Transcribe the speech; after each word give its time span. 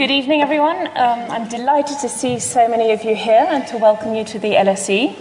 Good 0.00 0.10
evening, 0.10 0.40
everyone. 0.40 0.86
Um, 0.96 1.30
I'm 1.30 1.46
delighted 1.46 1.98
to 1.98 2.08
see 2.08 2.38
so 2.38 2.66
many 2.66 2.92
of 2.92 3.04
you 3.04 3.14
here 3.14 3.44
and 3.46 3.66
to 3.66 3.76
welcome 3.76 4.14
you 4.14 4.24
to 4.24 4.38
the 4.38 4.54
LSE. 4.54 5.14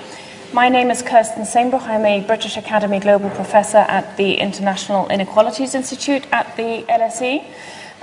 My 0.54 0.70
name 0.70 0.90
is 0.90 1.02
Kirsten 1.02 1.44
Sehnbruch. 1.44 1.82
I'm 1.82 2.06
a 2.06 2.22
British 2.22 2.56
Academy 2.56 3.02
Global 3.02 3.30
Professor 3.32 3.80
at 3.80 4.16
the 4.16 4.36
International 4.36 5.10
Inequalities 5.10 5.76
Institute 5.76 6.26
at 6.32 6.56
the 6.56 6.86
LSE. 6.88 7.46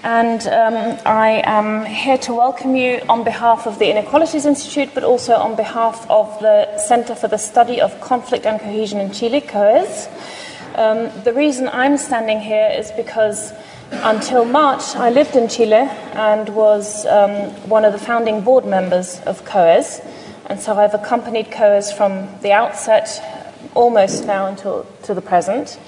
And 0.02 0.46
um, 0.48 0.98
I 1.06 1.40
am 1.46 1.86
here 1.86 2.18
to 2.18 2.34
welcome 2.34 2.76
you 2.76 3.00
on 3.08 3.24
behalf 3.24 3.66
of 3.66 3.78
the 3.78 3.88
Inequalities 3.88 4.44
Institute, 4.44 4.90
but 4.92 5.02
also 5.02 5.32
on 5.32 5.56
behalf 5.56 6.06
of 6.10 6.28
the 6.40 6.76
Center 6.76 7.14
for 7.14 7.28
the 7.28 7.38
Study 7.38 7.80
of 7.80 7.98
Conflict 8.02 8.44
and 8.44 8.60
Cohesion 8.60 9.00
in 9.00 9.12
Chile, 9.12 9.40
COES. 9.40 10.08
Um, 10.74 11.10
the 11.24 11.32
reason 11.32 11.70
I'm 11.72 11.96
standing 11.96 12.38
here 12.38 12.68
is 12.70 12.90
because 12.90 13.54
until 13.90 14.44
March, 14.44 14.96
I 14.96 15.10
lived 15.10 15.36
in 15.36 15.48
Chile 15.48 15.88
and 16.14 16.48
was 16.50 17.06
um, 17.06 17.50
one 17.68 17.84
of 17.84 17.92
the 17.92 17.98
founding 17.98 18.40
board 18.40 18.64
members 18.64 19.20
of 19.20 19.44
COES. 19.44 20.00
And 20.46 20.60
so 20.60 20.76
I've 20.76 20.94
accompanied 20.94 21.50
COES 21.50 21.92
from 21.92 22.28
the 22.40 22.52
outset, 22.52 23.22
almost 23.74 24.26
now 24.26 24.46
until 24.46 24.86
to 25.04 25.14
the 25.14 25.20
present. 25.20 25.78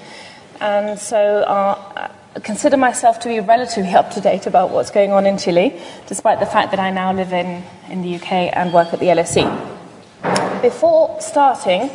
And 0.59 0.99
so 0.99 1.41
uh, 1.41 2.11
I 2.35 2.39
consider 2.39 2.77
myself 2.77 3.19
to 3.21 3.29
be 3.29 3.39
relatively 3.39 3.93
up 3.95 4.11
to 4.11 4.21
date 4.21 4.47
about 4.47 4.71
what's 4.71 4.91
going 4.91 5.11
on 5.11 5.25
in 5.25 5.37
Chile, 5.37 5.79
despite 6.07 6.39
the 6.39 6.45
fact 6.45 6.71
that 6.71 6.79
I 6.79 6.91
now 6.91 7.13
live 7.13 7.33
in, 7.33 7.63
in 7.89 8.01
the 8.01 8.15
UK 8.15 8.31
and 8.55 8.73
work 8.73 8.93
at 8.93 8.99
the 8.99 9.07
LSE. 9.07 10.61
Before 10.61 11.19
starting, 11.21 11.89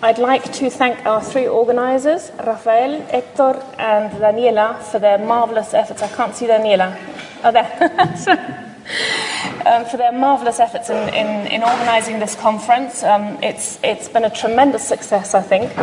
I'd 0.00 0.18
like 0.18 0.52
to 0.52 0.70
thank 0.70 1.04
our 1.06 1.20
three 1.20 1.48
organisers, 1.48 2.30
Rafael, 2.46 3.00
Hector, 3.06 3.60
and 3.78 4.12
Daniela, 4.12 4.80
for 4.80 5.00
their 5.00 5.18
marvellous 5.18 5.74
efforts. 5.74 6.02
I 6.02 6.08
can't 6.08 6.32
see 6.36 6.46
Daniela. 6.46 6.96
Oh, 7.42 7.50
there. 7.50 8.64
um, 9.66 9.84
for 9.86 9.96
their 9.96 10.12
marvellous 10.12 10.60
efforts 10.60 10.88
in, 10.88 10.96
in, 11.12 11.46
in 11.48 11.62
organising 11.64 12.20
this 12.20 12.36
conference. 12.36 13.02
Um, 13.02 13.42
it's, 13.42 13.80
it's 13.82 14.08
been 14.08 14.24
a 14.24 14.30
tremendous 14.30 14.86
success, 14.86 15.34
I 15.34 15.42
think. 15.42 15.76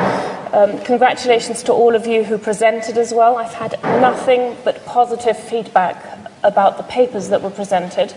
Um, 0.53 0.79
congratulations 0.85 1.61
to 1.63 1.73
all 1.73 1.93
of 1.93 2.07
you 2.07 2.23
who 2.23 2.37
presented 2.37 2.97
as 2.97 3.13
well. 3.13 3.35
I've 3.35 3.53
had 3.53 3.77
nothing 3.83 4.55
but 4.63 4.85
positive 4.85 5.37
feedback 5.37 6.01
about 6.41 6.77
the 6.77 6.83
papers 6.83 7.27
that 7.29 7.41
were 7.41 7.49
presented 7.49 8.13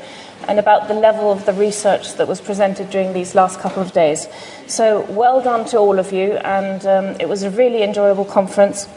and 0.46 0.58
about 0.58 0.88
the 0.88 0.94
level 0.94 1.32
of 1.32 1.44
the 1.46 1.52
research 1.52 2.14
that 2.14 2.28
was 2.28 2.40
presented 2.40 2.90
during 2.90 3.12
these 3.12 3.34
last 3.34 3.60
couple 3.60 3.82
of 3.82 3.92
days. 3.92 4.28
So, 4.66 5.00
well 5.10 5.42
done 5.42 5.64
to 5.66 5.78
all 5.78 5.98
of 5.98 6.12
you, 6.12 6.32
and 6.32 6.86
um, 6.86 7.04
it 7.20 7.28
was 7.28 7.42
a 7.42 7.50
really 7.50 7.82
enjoyable 7.82 8.24
conference, 8.24 8.88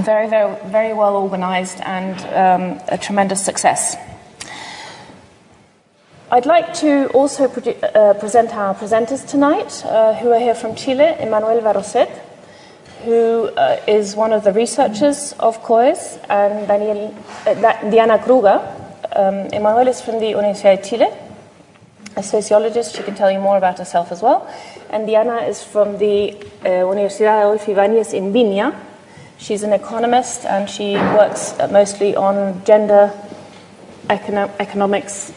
very, 0.00 0.28
very, 0.28 0.56
very 0.66 0.92
well 0.92 1.16
organised, 1.16 1.80
and 1.80 2.18
um, 2.34 2.80
a 2.88 2.98
tremendous 2.98 3.44
success. 3.44 3.96
I'd 6.32 6.46
like 6.46 6.72
to 6.74 7.08
also 7.08 7.48
pre- 7.48 7.74
uh, 7.82 8.14
present 8.14 8.54
our 8.54 8.72
presenters 8.74 9.28
tonight, 9.28 9.84
uh, 9.84 10.14
who 10.14 10.30
are 10.30 10.38
here 10.38 10.54
from 10.54 10.76
Chile, 10.76 11.16
Emmanuelle 11.18 11.60
Barozet, 11.60 12.08
who 13.04 13.48
uh, 13.56 13.80
is 13.88 14.14
one 14.14 14.32
of 14.32 14.44
the 14.44 14.52
researchers 14.52 15.34
of 15.40 15.60
COES, 15.62 16.18
and 16.28 16.68
Daniel, 16.68 17.14
uh, 17.46 17.54
Diana 17.90 18.22
Kruger. 18.22 18.79
Um, 19.16 19.48
Emmanuelle 19.52 19.88
is 19.88 20.00
from 20.00 20.20
the 20.20 20.32
Universidad 20.32 20.76
de 20.76 20.88
Chile, 20.88 21.08
a 22.16 22.22
sociologist. 22.22 22.94
She 22.96 23.02
can 23.02 23.16
tell 23.16 23.30
you 23.30 23.40
more 23.40 23.56
about 23.56 23.78
herself 23.78 24.12
as 24.12 24.22
well. 24.22 24.48
And 24.90 25.06
Diana 25.06 25.38
is 25.38 25.64
from 25.64 25.98
the 25.98 26.32
uh, 26.62 26.86
Universidad 26.86 27.40
Adolfo 27.40 27.72
Ibáñez. 27.74 28.74
She's 29.38 29.62
an 29.62 29.72
economist 29.72 30.44
and 30.44 30.68
she 30.68 30.94
works 30.94 31.54
mostly 31.70 32.14
on 32.14 32.62
gender, 32.64 33.12
econo- 34.08 34.50
economics, 34.60 35.32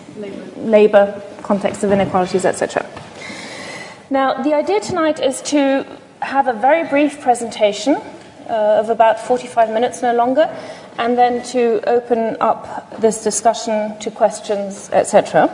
labour, 0.57 1.21
context 1.41 1.83
of 1.83 1.91
inequalities, 1.91 2.45
etc. 2.45 2.85
Now, 4.09 4.43
the 4.43 4.53
idea 4.53 4.81
tonight 4.81 5.19
is 5.19 5.41
to 5.43 5.85
have 6.21 6.47
a 6.47 6.53
very 6.53 6.87
brief 6.87 7.21
presentation 7.21 7.95
uh, 8.49 8.79
of 8.79 8.89
about 8.89 9.19
45 9.19 9.69
minutes, 9.71 10.01
no 10.01 10.13
longer, 10.13 10.49
and 10.97 11.17
then 11.17 11.43
to 11.43 11.81
open 11.87 12.37
up 12.39 12.99
this 12.99 13.23
discussion 13.23 13.97
to 13.99 14.11
questions, 14.11 14.89
etc. 14.91 15.49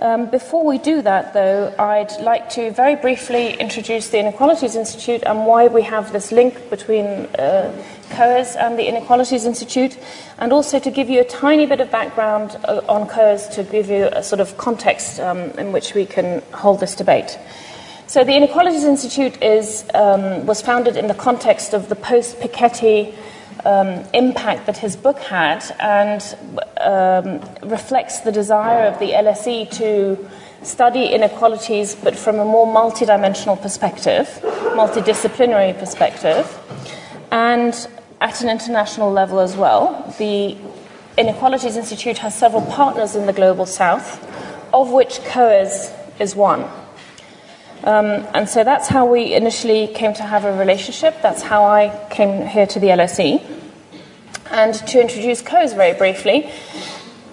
Um, 0.00 0.30
before 0.30 0.64
we 0.64 0.78
do 0.78 1.02
that, 1.02 1.34
though, 1.34 1.74
I'd 1.78 2.10
like 2.22 2.48
to 2.50 2.70
very 2.70 2.96
briefly 2.96 3.52
introduce 3.52 4.08
the 4.08 4.18
Inequalities 4.18 4.74
Institute 4.74 5.22
and 5.26 5.44
why 5.44 5.66
we 5.66 5.82
have 5.82 6.10
this 6.10 6.32
link 6.32 6.70
between 6.70 7.04
uh, 7.36 7.70
COES 8.08 8.56
and 8.56 8.78
the 8.78 8.88
Inequalities 8.88 9.44
Institute, 9.44 9.98
and 10.38 10.54
also 10.54 10.78
to 10.78 10.90
give 10.90 11.10
you 11.10 11.20
a 11.20 11.24
tiny 11.24 11.66
bit 11.66 11.82
of 11.82 11.90
background 11.90 12.56
uh, 12.64 12.80
on 12.88 13.08
COES 13.08 13.48
to 13.48 13.62
give 13.62 13.90
you 13.90 14.08
a 14.12 14.22
sort 14.22 14.40
of 14.40 14.56
context 14.56 15.20
um, 15.20 15.50
in 15.58 15.70
which 15.70 15.92
we 15.92 16.06
can 16.06 16.42
hold 16.54 16.80
this 16.80 16.94
debate. 16.94 17.38
So, 18.06 18.24
the 18.24 18.34
Inequalities 18.34 18.84
Institute 18.84 19.40
is, 19.42 19.84
um, 19.92 20.46
was 20.46 20.62
founded 20.62 20.96
in 20.96 21.08
the 21.08 21.14
context 21.14 21.74
of 21.74 21.90
the 21.90 21.94
post 21.94 22.40
Piketty 22.40 23.14
um, 23.64 24.04
impact 24.14 24.66
that 24.66 24.76
his 24.76 24.96
book 24.96 25.18
had 25.18 25.64
and 25.78 26.36
um, 26.78 27.40
reflects 27.68 28.20
the 28.20 28.32
desire 28.32 28.86
of 28.86 28.98
the 28.98 29.12
LSE 29.12 29.70
to 29.72 30.28
study 30.62 31.06
inequalities 31.06 31.94
but 31.94 32.14
from 32.16 32.38
a 32.38 32.44
more 32.44 32.66
multidimensional 32.66 33.60
perspective, 33.60 34.26
multidisciplinary 34.74 35.78
perspective, 35.78 36.58
and 37.30 37.88
at 38.20 38.42
an 38.42 38.48
international 38.48 39.10
level 39.10 39.40
as 39.40 39.56
well. 39.56 40.14
The 40.18 40.56
Inequalities 41.18 41.76
Institute 41.76 42.18
has 42.18 42.34
several 42.34 42.62
partners 42.62 43.16
in 43.16 43.26
the 43.26 43.32
global 43.32 43.66
south, 43.66 44.24
of 44.72 44.90
which 44.90 45.20
COES 45.24 45.92
is 46.18 46.36
one. 46.36 46.64
Um, 47.84 48.26
and 48.34 48.48
so 48.48 48.64
that's 48.64 48.88
how 48.88 49.06
we 49.06 49.34
initially 49.34 49.86
came 49.88 50.12
to 50.14 50.22
have 50.22 50.44
a 50.44 50.56
relationship. 50.58 51.16
That's 51.22 51.42
how 51.42 51.64
I 51.64 52.06
came 52.10 52.46
here 52.46 52.66
to 52.66 52.80
the 52.80 52.88
LSE. 52.88 53.42
And 54.50 54.74
to 54.74 55.00
introduce 55.00 55.42
COES 55.42 55.72
very 55.74 55.96
briefly, 55.96 56.50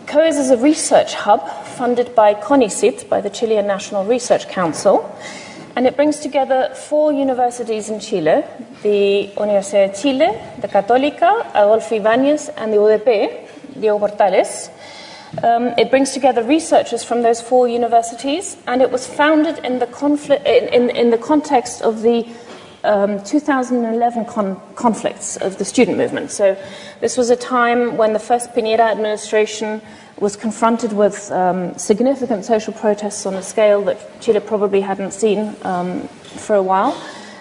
COES 0.05 0.37
is 0.37 0.49
a 0.51 0.57
research 0.57 1.13
hub 1.15 1.47
funded 1.77 2.15
by 2.15 2.33
CONICYT, 2.33 3.09
by 3.09 3.21
the 3.21 3.29
Chilean 3.29 3.67
National 3.67 4.05
Research 4.05 4.47
Council. 4.47 5.13
And 5.75 5.85
it 5.85 5.95
brings 5.95 6.19
together 6.19 6.73
four 6.73 7.11
universities 7.11 7.89
in 7.89 7.99
Chile 7.99 8.43
the 8.83 9.31
Universidad 9.35 9.91
de 9.91 9.97
Chile, 9.97 10.29
the 10.61 10.67
Católica, 10.67 11.49
Adolfo 11.53 11.95
Ibáñez, 11.95 12.49
and 12.57 12.73
the 12.73 12.77
UDP, 12.77 13.47
Diego 13.79 13.99
Portales. 13.99 14.69
Um, 15.43 15.73
it 15.77 15.89
brings 15.89 16.11
together 16.11 16.43
researchers 16.43 17.03
from 17.03 17.21
those 17.21 17.41
four 17.41 17.67
universities, 17.67 18.57
and 18.67 18.81
it 18.81 18.91
was 18.91 19.05
founded 19.05 19.59
in 19.59 19.79
the, 19.79 20.41
in, 20.45 20.73
in, 20.73 20.95
in 20.95 21.09
the 21.11 21.17
context 21.17 21.81
of 21.81 22.01
the 22.01 22.27
um, 22.83 23.23
2011 23.23 24.25
con- 24.25 24.59
conflicts 24.75 25.37
of 25.37 25.57
the 25.57 25.65
student 25.65 25.97
movement. 25.97 26.31
So, 26.31 26.57
this 27.01 27.17
was 27.17 27.29
a 27.29 27.35
time 27.35 27.97
when 27.97 28.13
the 28.13 28.19
first 28.19 28.53
Piñera 28.53 28.91
administration 28.91 29.81
was 30.19 30.35
confronted 30.35 30.93
with 30.93 31.31
um, 31.31 31.77
significant 31.77 32.43
social 32.45 32.73
protests 32.73 33.25
on 33.25 33.35
a 33.35 33.43
scale 33.43 33.83
that 33.83 34.21
Chile 34.21 34.39
probably 34.39 34.81
hadn't 34.81 35.11
seen 35.11 35.55
um, 35.61 36.07
for 36.07 36.55
a 36.55 36.63
while. 36.63 36.99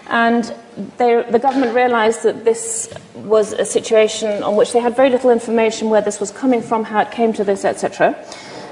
And 0.09 0.55
they, 0.99 1.25
the 1.31 1.39
government 1.39 1.75
realized 1.75 2.23
that 2.23 2.45
this 2.45 2.89
was 3.15 3.53
a 3.53 3.65
situation 3.65 4.43
on 4.43 4.57
which 4.57 4.73
they 4.73 4.81
had 4.81 4.95
very 4.95 5.11
little 5.11 5.31
information 5.31 5.91
where 5.91 6.01
this 6.03 6.21
was 6.21 6.31
coming 6.31 6.63
from, 6.63 6.85
how 6.85 7.01
it 7.01 7.11
came 7.11 7.33
to 7.33 7.45
this, 7.45 7.65
etc. 7.65 8.17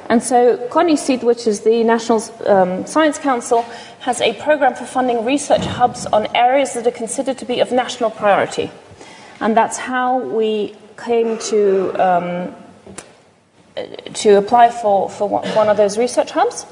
And 0.09 0.23
so 0.23 0.59
CONICYT, 0.69 1.25
which 1.25 1.47
is 1.47 1.61
the 1.61 1.83
National 1.83 2.23
um, 2.47 2.87
Science 2.87 3.19
Council, 3.19 3.63
has 4.01 4.21
a 4.21 4.35
program 4.35 4.75
for 4.75 4.85
funding 4.85 5.25
research 5.25 5.65
hubs 5.65 6.07
on 6.07 6.27
areas 6.37 6.75
that 6.75 6.87
are 6.87 6.93
considered 6.93 7.39
to 7.39 7.47
be 7.47 7.61
of 7.61 7.73
national 7.73 8.11
priority. 8.11 8.71
And 9.41 9.57
that's 9.57 9.79
how 9.79 10.19
we 10.19 10.77
came 10.97 11.39
to, 11.39 11.93
um, 11.95 12.55
to 14.13 14.37
apply 14.37 14.71
for, 14.71 15.11
for 15.11 15.29
one 15.29 15.69
of 15.69 15.77
those 15.77 15.99
research 15.99 16.31
hubs. 16.31 16.67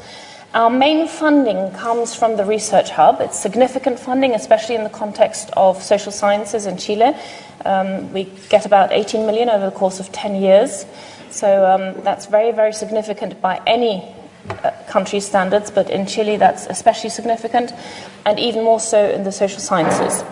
Our 0.55 0.69
main 0.69 1.09
funding 1.09 1.71
comes 1.71 2.15
from 2.15 2.37
the 2.37 2.45
Research 2.45 2.91
Hub. 2.91 3.23
It's 3.23 3.41
significant 3.41 3.99
funding, 3.99 4.33
especially 4.35 4.75
in 4.75 4.85
the 4.85 4.91
context 4.91 5.51
of 5.57 5.83
social 5.83 6.13
sciences 6.13 6.67
in 6.67 6.77
Chile. 6.77 7.15
Um, 7.65 8.13
we 8.13 8.25
get 8.51 8.67
about 8.67 8.93
18 8.93 9.25
million 9.25 9.49
over 9.49 9.65
the 9.65 9.75
course 9.75 9.99
of 9.99 10.13
10 10.13 10.35
years. 10.35 10.85
So 11.31 11.65
um, 11.65 12.05
that's 12.05 12.27
very, 12.27 12.53
very 12.53 12.75
significant 12.75 13.41
by 13.41 13.63
any 13.67 14.15
uh, 14.51 14.73
country's 14.89 15.25
standards, 15.25 15.71
but 15.71 15.89
in 15.89 16.05
Chile 16.05 16.37
that's 16.37 16.67
especially 16.67 17.09
significant, 17.09 17.73
and 18.27 18.39
even 18.39 18.63
more 18.63 18.81
so 18.81 19.09
in 19.09 19.25
the 19.25 19.33
social 19.33 19.61
sciences. 19.61 20.23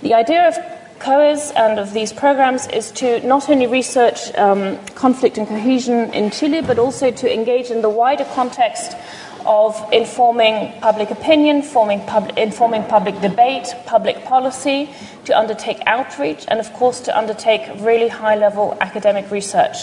The 0.00 0.14
idea 0.14 0.48
of 0.48 0.56
COES 0.98 1.52
and 1.52 1.78
of 1.78 1.92
these 1.92 2.12
programs 2.12 2.66
is 2.68 2.90
to 2.92 3.20
not 3.26 3.50
only 3.50 3.66
research 3.66 4.34
um, 4.36 4.78
conflict 4.94 5.36
and 5.36 5.46
cohesion 5.46 6.12
in 6.14 6.30
Chile, 6.30 6.62
but 6.62 6.78
also 6.78 7.10
to 7.10 7.32
engage 7.32 7.70
in 7.70 7.82
the 7.82 7.90
wider 7.90 8.24
context 8.34 8.96
of 9.46 9.92
informing 9.92 10.72
public 10.80 11.10
opinion, 11.10 11.62
pub- 11.62 12.32
informing 12.36 12.84
public 12.84 13.20
debate, 13.20 13.74
public 13.86 14.24
policy, 14.24 14.90
to 15.24 15.38
undertake 15.38 15.78
outreach, 15.86 16.44
and 16.48 16.60
of 16.60 16.72
course 16.72 17.00
to 17.00 17.16
undertake 17.16 17.62
really 17.80 18.08
high 18.08 18.36
level 18.36 18.76
academic 18.80 19.30
research. 19.30 19.76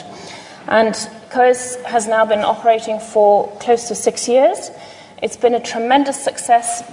And 0.68 0.96
COES 1.30 1.76
has 1.86 2.08
now 2.08 2.26
been 2.26 2.40
operating 2.40 3.00
for 3.00 3.56
close 3.60 3.88
to 3.90 3.96
six 3.96 4.28
years. 4.28 4.72
It's 5.22 5.38
been 5.38 5.54
a 5.54 5.60
tremendous 5.60 6.24
success 6.24 6.84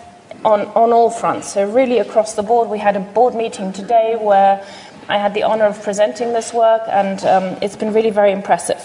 on, 0.45 0.63
on 0.69 0.93
all 0.93 1.11
fronts. 1.11 1.53
So, 1.53 1.69
really, 1.69 1.99
across 1.99 2.35
the 2.35 2.43
board, 2.43 2.69
we 2.69 2.79
had 2.79 2.97
a 2.97 3.01
board 3.01 3.35
meeting 3.35 3.73
today 3.73 4.17
where 4.21 4.67
I 5.09 5.19
had 5.19 5.35
the 5.35 5.43
honor 5.43 5.65
of 5.65 5.83
presenting 5.83 6.33
this 6.33 6.53
work, 6.53 6.83
and 6.89 7.25
um, 7.25 7.45
it's 7.63 7.77
been 7.77 7.93
really 7.93 8.11
very 8.11 8.33
impressive. 8.33 8.79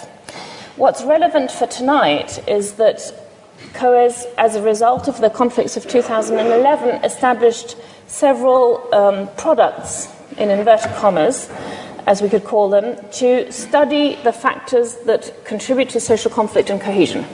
What's 0.75 1.03
relevant 1.03 1.51
for 1.51 1.68
tonight 1.68 2.47
is 2.47 2.73
that 2.73 3.01
COES, 3.77 4.25
as 4.38 4.56
a 4.56 4.62
result 4.62 5.07
of 5.07 5.21
the 5.21 5.29
conflicts 5.29 5.77
of 5.77 5.88
2011, 5.88 7.06
established 7.06 7.77
several 8.07 8.94
um, 8.94 9.29
products, 9.38 10.12
in 10.38 10.50
inverted 10.50 10.91
commas, 10.95 11.50
as 12.07 12.21
we 12.21 12.29
could 12.29 12.44
call 12.44 12.69
them, 12.69 12.97
to 13.12 13.51
study 13.51 14.15
the 14.24 14.33
factors 14.33 14.95
that 15.06 15.31
contribute 15.45 15.89
to 15.89 16.00
social 16.00 16.31
conflict 16.31 16.69
and 16.69 16.81
cohesion. 16.81 17.25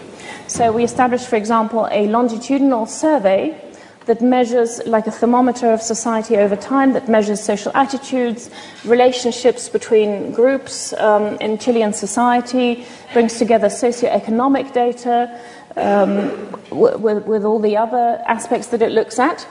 So 0.48 0.72
we 0.72 0.84
established, 0.84 1.28
for 1.28 1.38
example, 1.38 1.88
a 1.92 2.07
longitudinal 2.07 2.88
survey 2.88 3.60
that 4.06 4.22
measures, 4.22 4.81
like 4.86 5.07
a 5.07 5.12
thermometer 5.12 5.72
of 5.72 5.81
society 5.81 6.36
over 6.38 6.56
time, 6.57 6.92
that 6.94 7.07
measures 7.07 7.42
social 7.42 7.72
attitudes, 7.74 8.50
relationships 8.84 9.69
between 9.69 10.34
groups 10.34 10.92
um, 10.94 11.38
in 11.39 11.57
Chilean 11.57 11.94
society, 11.94 12.86
brings 13.13 13.38
together 13.38 13.68
socioeconomic 13.68 14.74
data 14.74 15.39
um, 15.75 16.52
with, 16.72 17.25
with 17.25 17.44
all 17.44 17.60
the 17.60 17.78
other 17.78 18.22
aspects 18.28 18.68
that 18.68 18.81
it 18.81 18.92
looks 18.92 19.20
at. 19.20 19.48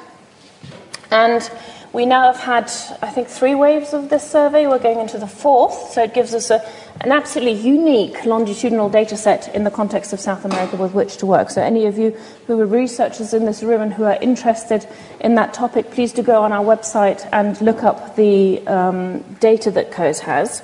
And 1.10 1.48
we 1.92 2.06
now 2.06 2.32
have 2.32 2.40
had, 2.40 2.64
I 3.02 3.10
think, 3.10 3.28
three 3.28 3.54
waves 3.54 3.92
of 3.92 4.08
this 4.08 4.28
survey. 4.28 4.66
We're 4.66 4.78
going 4.78 4.98
into 4.98 5.18
the 5.18 5.26
fourth, 5.26 5.92
so 5.92 6.02
it 6.02 6.14
gives 6.14 6.32
us 6.32 6.50
a, 6.50 6.66
an 7.02 7.12
absolutely 7.12 7.60
unique 7.60 8.24
longitudinal 8.24 8.88
data 8.88 9.14
set 9.14 9.54
in 9.54 9.64
the 9.64 9.70
context 9.70 10.14
of 10.14 10.20
South 10.20 10.46
America 10.46 10.76
with 10.76 10.94
which 10.94 11.18
to 11.18 11.26
work. 11.26 11.50
So, 11.50 11.60
any 11.60 11.84
of 11.84 11.98
you 11.98 12.12
who 12.46 12.58
are 12.58 12.66
researchers 12.66 13.34
in 13.34 13.44
this 13.44 13.62
room 13.62 13.82
and 13.82 13.92
who 13.92 14.04
are 14.04 14.16
interested 14.22 14.88
in 15.20 15.34
that 15.34 15.52
topic, 15.52 15.90
please 15.90 16.14
do 16.14 16.22
go 16.22 16.42
on 16.42 16.50
our 16.50 16.64
website 16.64 17.28
and 17.30 17.60
look 17.60 17.82
up 17.82 18.16
the 18.16 18.66
um, 18.66 19.20
data 19.40 19.70
that 19.72 19.92
COES 19.92 20.20
has. 20.20 20.62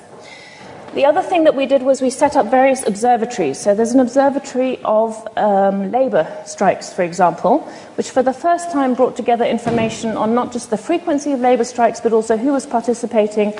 The 0.95 1.05
other 1.05 1.21
thing 1.21 1.43
that 1.43 1.53
we 1.53 1.67
did 1.67 1.83
was 1.83 2.01
we 2.01 2.09
set 2.09 2.35
up 2.35 2.47
various 2.47 2.85
observatories. 2.85 3.59
So 3.59 3.75
there's 3.75 3.91
an 3.91 3.99
observatory 3.99 4.79
of 4.83 5.15
um, 5.37 5.91
labour 5.91 6.27
strikes, 6.45 6.91
for 6.91 7.03
example, 7.03 7.59
which 7.95 8.09
for 8.09 8.23
the 8.23 8.33
first 8.33 8.71
time 8.71 8.95
brought 8.95 9.15
together 9.15 9.45
information 9.45 10.17
on 10.17 10.33
not 10.33 10.51
just 10.51 10.71
the 10.71 10.77
frequency 10.77 11.31
of 11.31 11.41
labour 11.41 11.63
strikes, 11.63 12.01
but 12.01 12.11
also 12.11 12.37
who 12.37 12.53
was 12.53 12.65
participating, 12.65 13.53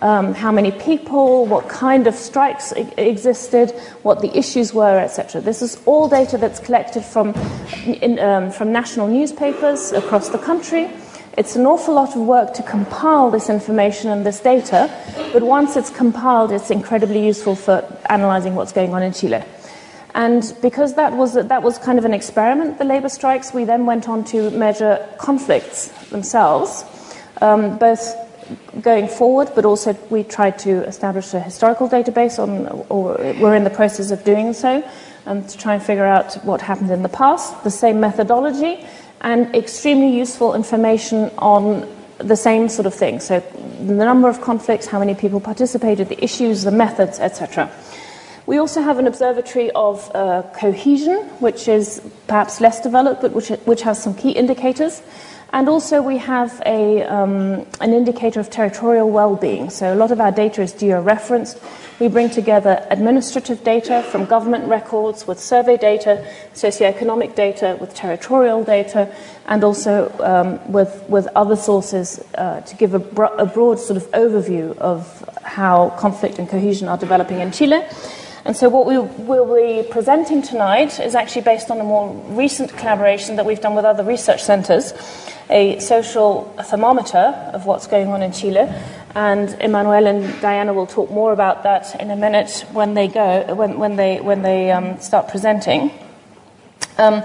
um, 0.00 0.34
how 0.34 0.50
many 0.50 0.72
people, 0.72 1.46
what 1.46 1.68
kind 1.68 2.08
of 2.08 2.16
strikes 2.16 2.72
existed, 2.72 3.70
what 4.02 4.20
the 4.20 4.36
issues 4.36 4.74
were, 4.74 4.98
etc. 4.98 5.40
This 5.40 5.62
is 5.62 5.80
all 5.86 6.08
data 6.08 6.36
that's 6.36 6.58
collected 6.58 7.04
from, 7.04 7.32
in, 7.86 8.18
um, 8.18 8.50
from 8.50 8.72
national 8.72 9.06
newspapers 9.06 9.92
across 9.92 10.30
the 10.30 10.38
country. 10.38 10.90
It's 11.38 11.56
an 11.56 11.64
awful 11.64 11.94
lot 11.94 12.14
of 12.14 12.22
work 12.22 12.52
to 12.54 12.62
compile 12.62 13.30
this 13.30 13.48
information 13.48 14.10
and 14.10 14.26
this 14.26 14.40
data, 14.40 14.90
but 15.32 15.42
once 15.42 15.76
it's 15.76 15.88
compiled, 15.88 16.52
it's 16.52 16.70
incredibly 16.70 17.24
useful 17.24 17.56
for 17.56 17.84
analyzing 18.10 18.54
what's 18.54 18.72
going 18.72 18.92
on 18.92 19.02
in 19.02 19.14
Chile. 19.14 19.42
And 20.14 20.54
because 20.60 20.94
that 20.96 21.14
was, 21.14 21.32
that 21.32 21.62
was 21.62 21.78
kind 21.78 21.98
of 21.98 22.04
an 22.04 22.12
experiment, 22.12 22.76
the 22.76 22.84
labor 22.84 23.08
strikes, 23.08 23.54
we 23.54 23.64
then 23.64 23.86
went 23.86 24.10
on 24.10 24.24
to 24.24 24.50
measure 24.50 25.08
conflicts 25.16 25.88
themselves, 26.10 26.84
um, 27.40 27.78
both 27.78 28.14
going 28.82 29.08
forward, 29.08 29.50
but 29.54 29.64
also 29.64 29.96
we 30.10 30.24
tried 30.24 30.58
to 30.58 30.86
establish 30.86 31.32
a 31.32 31.40
historical 31.40 31.88
database 31.88 32.38
on, 32.38 32.66
or 32.90 33.16
we're 33.40 33.54
in 33.54 33.64
the 33.64 33.70
process 33.70 34.10
of 34.10 34.22
doing 34.22 34.52
so, 34.52 34.82
to 35.24 35.56
try 35.56 35.74
and 35.74 35.82
figure 35.82 36.04
out 36.04 36.34
what 36.44 36.60
happened 36.60 36.90
in 36.90 37.02
the 37.02 37.08
past, 37.08 37.64
the 37.64 37.70
same 37.70 38.00
methodology, 38.00 38.84
and 39.22 39.54
extremely 39.54 40.16
useful 40.16 40.54
information 40.54 41.30
on 41.38 41.88
the 42.18 42.36
same 42.36 42.68
sort 42.68 42.86
of 42.86 42.94
thing. 42.94 43.20
So, 43.20 43.40
the 43.40 43.94
number 43.94 44.28
of 44.28 44.40
conflicts, 44.40 44.86
how 44.86 44.98
many 44.98 45.14
people 45.14 45.40
participated, 45.40 46.08
the 46.08 46.22
issues, 46.22 46.62
the 46.62 46.70
methods, 46.70 47.18
etc. 47.18 47.70
We 48.46 48.58
also 48.58 48.82
have 48.82 48.98
an 48.98 49.06
observatory 49.06 49.70
of 49.70 50.10
uh, 50.14 50.42
cohesion, 50.54 51.18
which 51.38 51.68
is 51.68 52.02
perhaps 52.26 52.60
less 52.60 52.80
developed, 52.80 53.22
but 53.22 53.32
which, 53.32 53.48
which 53.64 53.82
has 53.82 54.02
some 54.02 54.14
key 54.14 54.32
indicators. 54.32 55.02
And 55.54 55.68
also, 55.68 56.00
we 56.00 56.16
have 56.16 56.62
a, 56.64 57.02
um, 57.02 57.66
an 57.82 57.92
indicator 57.92 58.40
of 58.40 58.48
territorial 58.48 59.10
well 59.10 59.36
being. 59.36 59.68
So, 59.68 59.92
a 59.92 59.96
lot 59.96 60.10
of 60.10 60.18
our 60.18 60.32
data 60.32 60.62
is 60.62 60.72
geo 60.72 61.02
referenced. 61.02 61.60
We 62.00 62.08
bring 62.08 62.30
together 62.30 62.84
administrative 62.88 63.62
data 63.62 64.02
from 64.02 64.24
government 64.24 64.66
records 64.66 65.26
with 65.26 65.38
survey 65.38 65.76
data, 65.76 66.26
socioeconomic 66.54 67.34
data 67.34 67.76
with 67.78 67.94
territorial 67.94 68.64
data, 68.64 69.14
and 69.44 69.62
also 69.62 70.10
um, 70.20 70.72
with, 70.72 71.04
with 71.10 71.28
other 71.36 71.56
sources 71.56 72.24
uh, 72.34 72.62
to 72.62 72.74
give 72.76 72.94
a, 72.94 72.98
bro- 72.98 73.36
a 73.36 73.44
broad 73.44 73.78
sort 73.78 73.98
of 73.98 74.10
overview 74.12 74.74
of 74.78 75.22
how 75.42 75.90
conflict 75.98 76.38
and 76.38 76.48
cohesion 76.48 76.88
are 76.88 76.96
developing 76.96 77.40
in 77.40 77.52
Chile. 77.52 77.84
And 78.46 78.56
so, 78.56 78.70
what 78.70 78.86
we 78.86 78.98
will 78.98 79.54
be 79.54 79.86
presenting 79.86 80.40
tonight 80.40 80.98
is 80.98 81.14
actually 81.14 81.42
based 81.42 81.70
on 81.70 81.78
a 81.78 81.84
more 81.84 82.10
recent 82.30 82.74
collaboration 82.78 83.36
that 83.36 83.44
we've 83.44 83.60
done 83.60 83.74
with 83.74 83.84
other 83.84 84.02
research 84.02 84.42
centres 84.42 84.94
a 85.50 85.78
social 85.80 86.44
thermometer 86.64 87.50
of 87.52 87.66
what's 87.66 87.86
going 87.86 88.08
on 88.08 88.22
in 88.22 88.32
Chile. 88.32 88.68
And 89.14 89.48
Emmanuelle 89.60 90.08
and 90.08 90.40
Diana 90.40 90.72
will 90.72 90.86
talk 90.86 91.10
more 91.10 91.32
about 91.32 91.62
that 91.64 92.00
in 92.00 92.10
a 92.10 92.16
minute 92.16 92.64
when 92.72 92.94
they 92.94 93.08
go, 93.08 93.54
when, 93.54 93.78
when 93.78 93.96
they, 93.96 94.20
when 94.20 94.42
they 94.42 94.70
um, 94.70 94.98
start 95.00 95.28
presenting. 95.28 95.90
Um, 96.98 97.22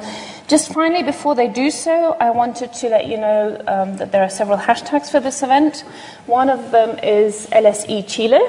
just 0.47 0.73
finally, 0.73 1.03
before 1.03 1.35
they 1.35 1.47
do 1.47 1.69
so, 1.71 2.15
I 2.19 2.31
wanted 2.31 2.73
to 2.73 2.89
let 2.89 3.07
you 3.07 3.17
know 3.17 3.61
um, 3.67 3.97
that 3.97 4.11
there 4.11 4.23
are 4.23 4.29
several 4.29 4.57
hashtags 4.57 5.11
for 5.11 5.19
this 5.19 5.43
event. 5.43 5.81
One 6.25 6.49
of 6.49 6.71
them 6.71 6.97
is 6.99 7.47
LSE 7.47 8.07
Chile. 8.07 8.39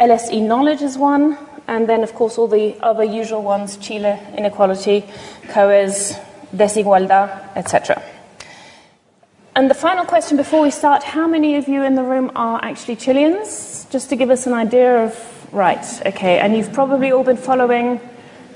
LSE 0.00 0.42
Knowledge 0.42 0.82
is 0.82 0.96
one. 0.96 1.38
And 1.68 1.88
then, 1.88 2.02
of 2.02 2.14
course, 2.14 2.38
all 2.38 2.48
the 2.48 2.76
other 2.80 3.04
usual 3.04 3.42
ones 3.42 3.76
Chile, 3.76 4.18
inequality, 4.36 5.04
COES, 5.48 6.16
desigualdad, 6.54 7.56
etc. 7.56 8.02
And 9.56 9.70
the 9.70 9.74
final 9.74 10.04
question 10.04 10.36
before 10.36 10.60
we 10.60 10.70
start 10.70 11.02
how 11.02 11.26
many 11.26 11.56
of 11.56 11.66
you 11.66 11.82
in 11.82 11.94
the 11.94 12.02
room 12.02 12.30
are 12.36 12.62
actually 12.62 12.94
Chileans? 12.94 13.86
Just 13.88 14.10
to 14.10 14.16
give 14.16 14.28
us 14.28 14.46
an 14.46 14.52
idea 14.52 15.02
of, 15.02 15.48
right, 15.50 15.82
okay, 16.04 16.40
and 16.40 16.54
you've 16.54 16.74
probably 16.74 17.10
all 17.10 17.24
been 17.24 17.38
following 17.38 17.98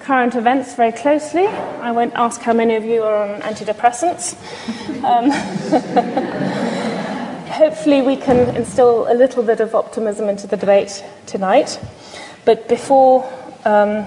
current 0.00 0.34
events 0.34 0.74
very 0.74 0.92
closely. 0.92 1.46
I 1.46 1.90
won't 1.90 2.12
ask 2.16 2.42
how 2.42 2.52
many 2.52 2.76
of 2.76 2.84
you 2.84 3.02
are 3.02 3.26
on 3.26 3.40
antidepressants. 3.40 4.36
Um, 5.00 5.30
hopefully, 7.48 8.02
we 8.02 8.16
can 8.16 8.54
instill 8.54 9.10
a 9.10 9.14
little 9.14 9.42
bit 9.42 9.60
of 9.60 9.74
optimism 9.74 10.28
into 10.28 10.46
the 10.46 10.58
debate 10.58 11.02
tonight. 11.24 11.80
But 12.44 12.68
before 12.68 13.24
um, 13.64 14.04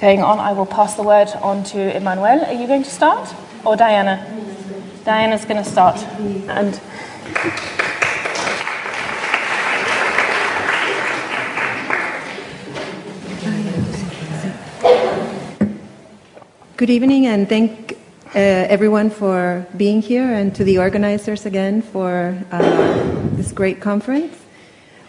going 0.00 0.22
on, 0.22 0.38
I 0.38 0.54
will 0.54 0.64
pass 0.64 0.94
the 0.94 1.02
word 1.02 1.28
on 1.42 1.62
to 1.64 1.76
Emmanuelle. 1.76 2.48
Are 2.48 2.54
you 2.54 2.66
going 2.66 2.84
to 2.84 2.90
start? 2.90 3.28
Or 3.66 3.76
Diana? 3.76 4.49
Diana's 5.04 5.44
going 5.46 5.62
to 5.62 5.68
start. 5.68 5.96
And 6.48 6.78
Good 16.76 16.90
evening, 16.90 17.26
and 17.26 17.48
thank 17.48 17.92
uh, 18.34 18.38
everyone 18.38 19.10
for 19.10 19.66
being 19.76 20.00
here, 20.00 20.24
and 20.24 20.54
to 20.54 20.64
the 20.64 20.78
organizers 20.78 21.44
again 21.44 21.82
for 21.82 22.36
uh, 22.50 23.18
this 23.36 23.52
great 23.52 23.80
conference. 23.80 24.34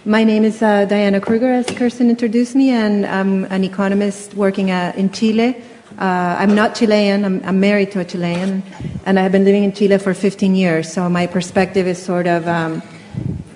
My 0.04 0.24
name 0.24 0.44
is 0.44 0.62
uh, 0.62 0.86
Diana 0.86 1.22
Kruger, 1.22 1.52
as 1.52 1.66
Kirsten 1.68 2.10
introduced 2.10 2.56
me, 2.56 2.72
and 2.72 3.06
I'm 3.06 3.46
an 3.46 3.64
economist 3.64 4.34
working 4.34 4.72
at, 4.72 4.96
in 4.96 5.12
Chile 5.12 5.64
uh, 6.00 6.36
I'm 6.40 6.56
not 6.56 6.76
Chilean, 6.76 7.26
I'm, 7.26 7.42
I'm, 7.44 7.60
married 7.60 7.92
to 7.92 8.00
a 8.00 8.06
Chilean, 8.06 8.64
and 9.06 9.20
I 9.20 9.24
have 9.24 9.32
been 9.32 9.46
living 9.46 9.64
in 9.64 9.74
Chile 9.74 9.98
for 9.98 10.14
15 10.14 10.56
years, 10.56 10.92
so 10.92 11.10
my 11.10 11.28
perspective 11.28 11.88
is 11.88 12.02
sort 12.02 12.28
of 12.28 12.48
um, 12.48 12.82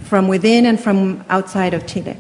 from 0.04 0.28
within 0.28 0.66
and 0.66 0.80
from 0.80 1.24
outside 1.30 1.74
of 1.74 1.88
Chile. 1.88 2.18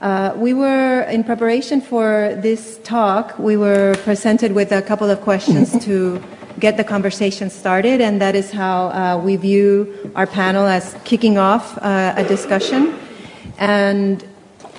Uh, 0.00 0.32
we 0.36 0.54
were, 0.54 1.02
in 1.02 1.24
preparation 1.24 1.80
for 1.80 2.34
this 2.40 2.78
talk, 2.84 3.38
we 3.38 3.56
were 3.56 3.96
presented 4.04 4.52
with 4.52 4.70
a 4.70 4.80
couple 4.80 5.10
of 5.10 5.20
questions 5.20 5.84
to 5.84 6.22
get 6.60 6.76
the 6.76 6.84
conversation 6.84 7.50
started, 7.50 8.00
and 8.00 8.20
that 8.20 8.34
is 8.34 8.50
how 8.50 8.88
uh, 8.88 9.20
we 9.22 9.36
view 9.36 10.12
our 10.14 10.26
panel 10.26 10.66
as 10.66 10.96
kicking 11.04 11.36
off 11.36 11.76
uh, 11.78 12.14
a 12.16 12.24
discussion. 12.24 12.94
And 13.58 14.24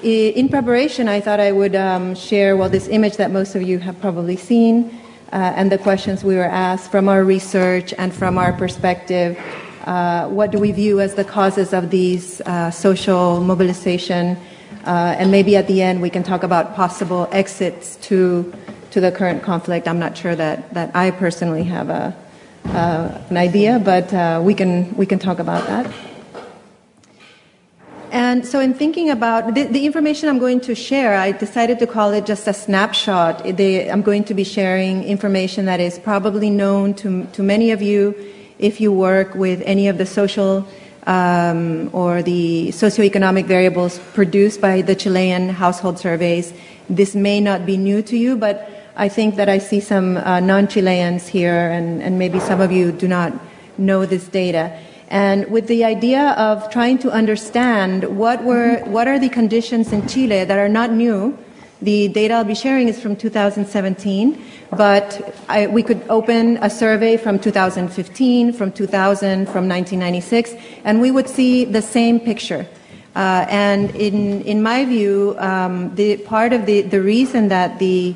in 0.04 0.50
preparation, 0.50 1.08
I 1.08 1.20
thought 1.20 1.40
I 1.40 1.52
would 1.52 1.76
um, 1.76 2.16
share, 2.16 2.56
well, 2.56 2.70
this 2.70 2.88
image 2.88 3.18
that 3.18 3.32
most 3.32 3.56
of 3.56 3.62
you 3.62 3.80
have 3.80 4.00
probably 4.00 4.38
seen, 4.38 4.90
uh, 5.32 5.54
and 5.56 5.72
the 5.72 5.78
questions 5.78 6.24
we 6.24 6.36
were 6.36 6.44
asked 6.44 6.92
from 6.92 7.10
our 7.10 7.24
research 7.24 7.94
and 7.98 8.14
from 8.14 8.38
our 8.38 8.54
perspective. 8.54 9.38
Uh, 9.86 10.28
what 10.28 10.52
do 10.52 10.60
we 10.60 10.72
view 10.72 11.00
as 11.00 11.16
the 11.16 11.24
causes 11.24 11.74
of 11.74 11.90
these 11.90 12.42
uh, 12.42 12.70
social 12.72 13.42
mobilization 13.42 14.38
Uh, 14.86 15.16
and 15.20 15.30
maybe 15.30 15.56
at 15.56 15.68
the 15.68 15.82
end 15.82 16.02
we 16.02 16.10
can 16.10 16.24
talk 16.24 16.44
about 16.44 16.76
possible 16.76 17.28
exits 17.32 17.98
to, 17.98 18.52
to 18.92 19.02
the 19.02 19.12
current 19.12 19.44
conflict. 19.44 19.88
I'm 19.88 20.00
not 20.00 20.18
sure 20.18 20.36
that, 20.36 20.74
that 20.74 20.96
I 20.96 21.12
personally 21.12 21.64
have 21.64 21.90
a, 21.90 22.16
uh, 22.66 23.22
an 23.30 23.38
idea, 23.38 23.80
but 23.80 24.14
uh, 24.14 24.42
we, 24.44 24.54
can, 24.54 24.96
we 24.96 25.06
can 25.06 25.20
talk 25.20 25.40
about 25.40 25.68
that. 25.68 26.09
And 28.12 28.46
so, 28.46 28.60
in 28.60 28.74
thinking 28.74 29.12
about 29.12 29.54
the, 29.54 29.64
the, 29.66 29.86
information 29.86 30.30
I'm 30.30 30.40
going 30.40 30.62
to 30.62 30.74
share, 30.74 31.16
I 31.16 31.32
decided 31.32 31.78
to 31.80 31.88
call 31.88 32.12
it 32.12 32.26
just 32.26 32.48
a 32.48 32.54
snapshot. 32.54 33.44
They, 33.44 33.90
I'm 33.90 34.02
going 34.02 34.24
to 34.26 34.34
be 34.34 34.44
sharing 34.44 35.04
information 35.04 35.66
that 35.66 35.80
is 35.80 36.00
probably 36.00 36.50
known 36.50 36.96
to, 36.96 37.26
to 37.26 37.44
many 37.44 37.70
of 37.70 37.84
you 37.84 38.16
if 38.58 38.82
you 38.82 38.92
work 38.92 39.36
with 39.36 39.62
any 39.64 39.88
of 39.88 40.00
the 40.00 40.08
social 40.08 40.68
um, 41.06 41.90
or 41.94 42.24
the 42.24 42.70
socioeconomic 42.70 43.46
variables 43.46 44.00
produced 44.14 44.60
by 44.60 44.82
the 44.82 44.96
Chilean 44.96 45.50
household 45.50 46.00
surveys. 46.00 46.52
This 46.90 47.14
may 47.14 47.40
not 47.40 47.66
be 47.66 47.78
new 47.78 48.02
to 48.04 48.18
you, 48.18 48.38
but 48.38 48.70
I 48.96 49.08
think 49.08 49.36
that 49.36 49.50
I 49.50 49.60
see 49.60 49.80
some 49.80 50.18
uh, 50.18 50.40
non 50.40 50.68
Chileans 50.68 51.28
here, 51.28 51.70
and, 51.70 52.02
and 52.02 52.18
maybe 52.18 52.40
some 52.40 52.60
of 52.60 52.72
you 52.72 52.92
do 52.92 53.08
not 53.08 53.34
know 53.78 54.06
this 54.06 54.28
data. 54.28 54.78
And 55.10 55.50
with 55.50 55.68
the 55.68 55.84
idea 55.84 56.32
of 56.38 56.70
trying 56.72 57.00
to 57.00 57.12
understand 57.12 58.04
what 58.18 58.44
were 58.44 58.80
what 58.86 59.08
are 59.08 59.18
the 59.18 59.30
conditions 59.30 59.92
in 59.92 60.08
Chile 60.08 60.46
that 60.46 60.58
are 60.58 60.70
not 60.70 60.92
new. 60.92 61.38
The 61.82 62.10
data 62.10 62.34
I'll 62.34 62.44
be 62.44 62.56
sharing 62.56 62.90
is 62.90 63.00
from 63.00 63.16
2017, 63.16 64.44
but 64.72 65.34
I, 65.48 65.68
we 65.68 65.82
could 65.82 66.04
open 66.10 66.58
a 66.62 66.70
survey 66.70 67.16
from 67.16 67.40
2015, 67.40 68.52
from 68.52 68.74
2000, 68.74 69.46
from 69.46 69.70
1996, 69.70 70.56
and 70.84 71.00
we 71.00 71.10
would 71.10 71.30
see 71.30 71.64
the 71.64 71.82
same 71.82 72.20
picture. 72.20 72.68
Uh, 73.16 73.46
and 73.50 73.96
in, 73.96 74.42
in 74.42 74.62
my 74.62 74.84
view, 74.84 75.36
um, 75.40 75.96
the 75.96 76.18
part 76.18 76.52
of 76.52 76.66
the, 76.66 76.82
the 76.82 77.02
reason 77.02 77.48
that 77.48 77.80
the 77.80 78.14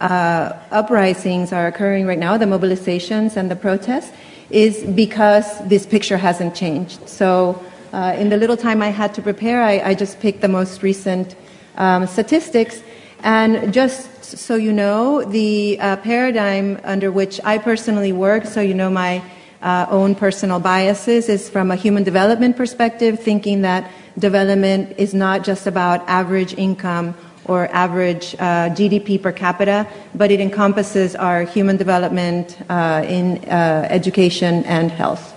uh, 0.00 0.52
uprisings 0.70 1.52
are 1.52 1.66
occurring 1.66 2.06
right 2.06 2.18
now, 2.18 2.36
the 2.36 2.44
mobilizations 2.44 3.36
and 3.36 3.50
the 3.50 3.56
protests, 3.56 4.12
is 4.50 4.82
because 4.84 5.46
this 5.66 5.86
picture 5.86 6.16
hasn't 6.16 6.54
changed. 6.54 7.08
So, 7.08 7.62
uh, 7.92 8.14
in 8.18 8.28
the 8.28 8.36
little 8.36 8.56
time 8.56 8.82
I 8.82 8.90
had 8.90 9.14
to 9.14 9.22
prepare, 9.22 9.62
I, 9.62 9.80
I 9.80 9.94
just 9.94 10.20
picked 10.20 10.40
the 10.40 10.48
most 10.48 10.82
recent 10.82 11.34
um, 11.76 12.06
statistics. 12.06 12.82
And 13.20 13.72
just 13.72 14.24
so 14.24 14.56
you 14.56 14.72
know, 14.72 15.24
the 15.24 15.78
uh, 15.80 15.96
paradigm 15.96 16.80
under 16.84 17.10
which 17.10 17.40
I 17.44 17.58
personally 17.58 18.12
work, 18.12 18.44
so 18.44 18.60
you 18.60 18.74
know 18.74 18.90
my 18.90 19.22
uh, 19.62 19.86
own 19.88 20.14
personal 20.14 20.60
biases, 20.60 21.28
is 21.28 21.48
from 21.48 21.70
a 21.70 21.76
human 21.76 22.04
development 22.04 22.56
perspective, 22.56 23.20
thinking 23.20 23.62
that 23.62 23.90
development 24.18 24.94
is 24.98 25.14
not 25.14 25.44
just 25.44 25.66
about 25.66 26.06
average 26.08 26.54
income 26.54 27.14
or 27.46 27.68
average 27.72 28.34
uh, 28.34 28.68
GDP 28.70 29.20
per 29.20 29.32
capita, 29.32 29.86
but 30.14 30.30
it 30.30 30.40
encompasses 30.40 31.14
our 31.14 31.42
human 31.42 31.76
development 31.76 32.58
uh, 32.68 33.04
in 33.06 33.38
uh, 33.48 33.86
education 33.90 34.64
and 34.64 34.90
health. 34.90 35.32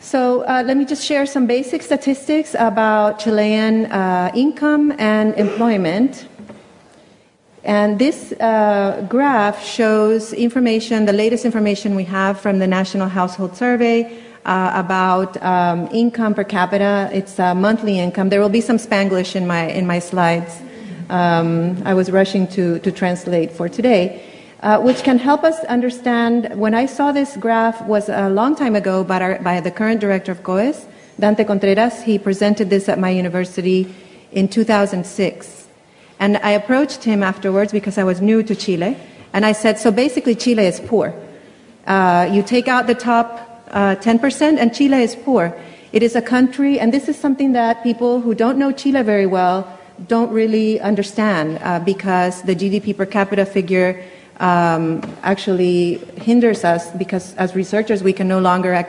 So 0.00 0.42
uh, 0.42 0.62
let 0.66 0.76
me 0.76 0.84
just 0.84 1.04
share 1.04 1.24
some 1.26 1.46
basic 1.46 1.82
statistics 1.82 2.54
about 2.58 3.18
Chilean 3.18 3.86
uh, 3.86 4.30
income 4.34 4.92
and 4.98 5.34
employment. 5.34 6.28
And 7.64 7.98
this 7.98 8.32
uh, 8.32 9.06
graph 9.08 9.64
shows 9.64 10.34
information, 10.34 11.06
the 11.06 11.14
latest 11.14 11.46
information 11.46 11.94
we 11.94 12.04
have 12.04 12.38
from 12.38 12.58
the 12.58 12.66
National 12.66 13.08
Household 13.08 13.56
Survey 13.56 14.22
uh, 14.44 14.72
about 14.74 15.42
um, 15.42 15.88
income 15.92 16.34
per 16.34 16.44
capita. 16.44 17.08
It's 17.12 17.38
uh, 17.38 17.54
monthly 17.54 17.98
income. 17.98 18.28
There 18.28 18.40
will 18.40 18.50
be 18.50 18.60
some 18.60 18.76
Spanglish 18.76 19.34
in 19.36 19.46
my 19.46 19.68
in 19.68 19.86
my 19.86 19.98
slides. 19.98 20.60
Um, 21.08 21.82
I 21.84 21.94
was 21.94 22.10
rushing 22.10 22.46
to 22.48 22.78
to 22.80 22.92
translate 22.92 23.52
for 23.52 23.68
today, 23.68 24.22
uh, 24.60 24.80
which 24.80 25.02
can 25.02 25.18
help 25.18 25.44
us 25.44 25.58
understand. 25.64 26.58
When 26.58 26.74
I 26.74 26.86
saw 26.86 27.12
this 27.12 27.36
graph 27.36 27.82
was 27.86 28.08
a 28.08 28.28
long 28.28 28.54
time 28.54 28.76
ago, 28.76 29.04
by, 29.04 29.20
our, 29.20 29.38
by 29.40 29.60
the 29.60 29.70
current 29.70 30.00
director 30.00 30.32
of 30.32 30.42
COES, 30.42 30.86
Dante 31.18 31.44
Contreras. 31.44 32.02
He 32.02 32.18
presented 32.18 32.70
this 32.70 32.88
at 32.88 32.98
my 32.98 33.10
university 33.10 33.94
in 34.32 34.48
2006, 34.48 35.66
and 36.18 36.36
I 36.38 36.50
approached 36.50 37.04
him 37.04 37.22
afterwards 37.22 37.72
because 37.72 37.98
I 37.98 38.04
was 38.04 38.20
new 38.20 38.42
to 38.42 38.54
Chile, 38.54 38.96
and 39.32 39.46
I 39.46 39.52
said, 39.52 39.78
"So 39.78 39.90
basically, 39.90 40.34
Chile 40.34 40.66
is 40.66 40.80
poor." 40.80 41.14
Uh, 41.86 42.28
you 42.32 42.42
take 42.42 42.66
out 42.66 42.86
the 42.86 42.94
top 42.94 43.43
uh, 43.74 43.96
10%, 43.96 44.56
and 44.58 44.72
Chile 44.74 45.02
is 45.02 45.16
poor. 45.16 45.54
It 45.92 46.02
is 46.02 46.16
a 46.16 46.22
country, 46.22 46.80
and 46.80 46.94
this 46.94 47.08
is 47.08 47.18
something 47.18 47.52
that 47.52 47.82
people 47.82 48.20
who 48.20 48.34
don't 48.34 48.56
know 48.56 48.72
Chile 48.72 49.02
very 49.02 49.26
well 49.26 49.66
don't 50.08 50.30
really 50.30 50.80
understand 50.80 51.58
uh, 51.62 51.78
because 51.80 52.42
the 52.42 52.54
GDP 52.54 52.96
per 52.96 53.06
capita 53.06 53.44
figure 53.44 54.02
um, 54.40 55.02
actually 55.22 55.96
hinders 56.16 56.64
us 56.64 56.90
because 56.92 57.34
as 57.36 57.54
researchers 57.54 58.02
we 58.02 58.12
can 58.12 58.26
no 58.26 58.40
longer 58.40 58.74
ac- 58.74 58.88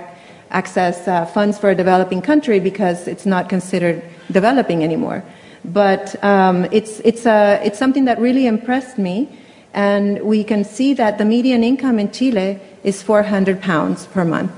access 0.49 1.07
uh, 1.07 1.25
funds 1.25 1.59
for 1.59 1.69
a 1.69 1.75
developing 1.75 2.21
country 2.21 2.59
because 2.59 3.07
it's 3.07 3.25
not 3.25 3.49
considered 3.49 4.01
developing 4.31 4.83
anymore. 4.83 5.23
But 5.63 6.23
um, 6.23 6.65
it's, 6.71 6.99
it's, 7.01 7.25
a, 7.25 7.59
it's 7.63 7.77
something 7.77 8.05
that 8.05 8.19
really 8.19 8.47
impressed 8.47 8.97
me, 8.97 9.29
and 9.73 10.21
we 10.21 10.43
can 10.43 10.63
see 10.63 10.93
that 10.95 11.17
the 11.17 11.25
median 11.25 11.63
income 11.63 11.99
in 11.99 12.11
Chile 12.11 12.59
is 12.83 13.01
400 13.01 13.61
pounds 13.61 14.05
per 14.07 14.23
month. 14.23 14.51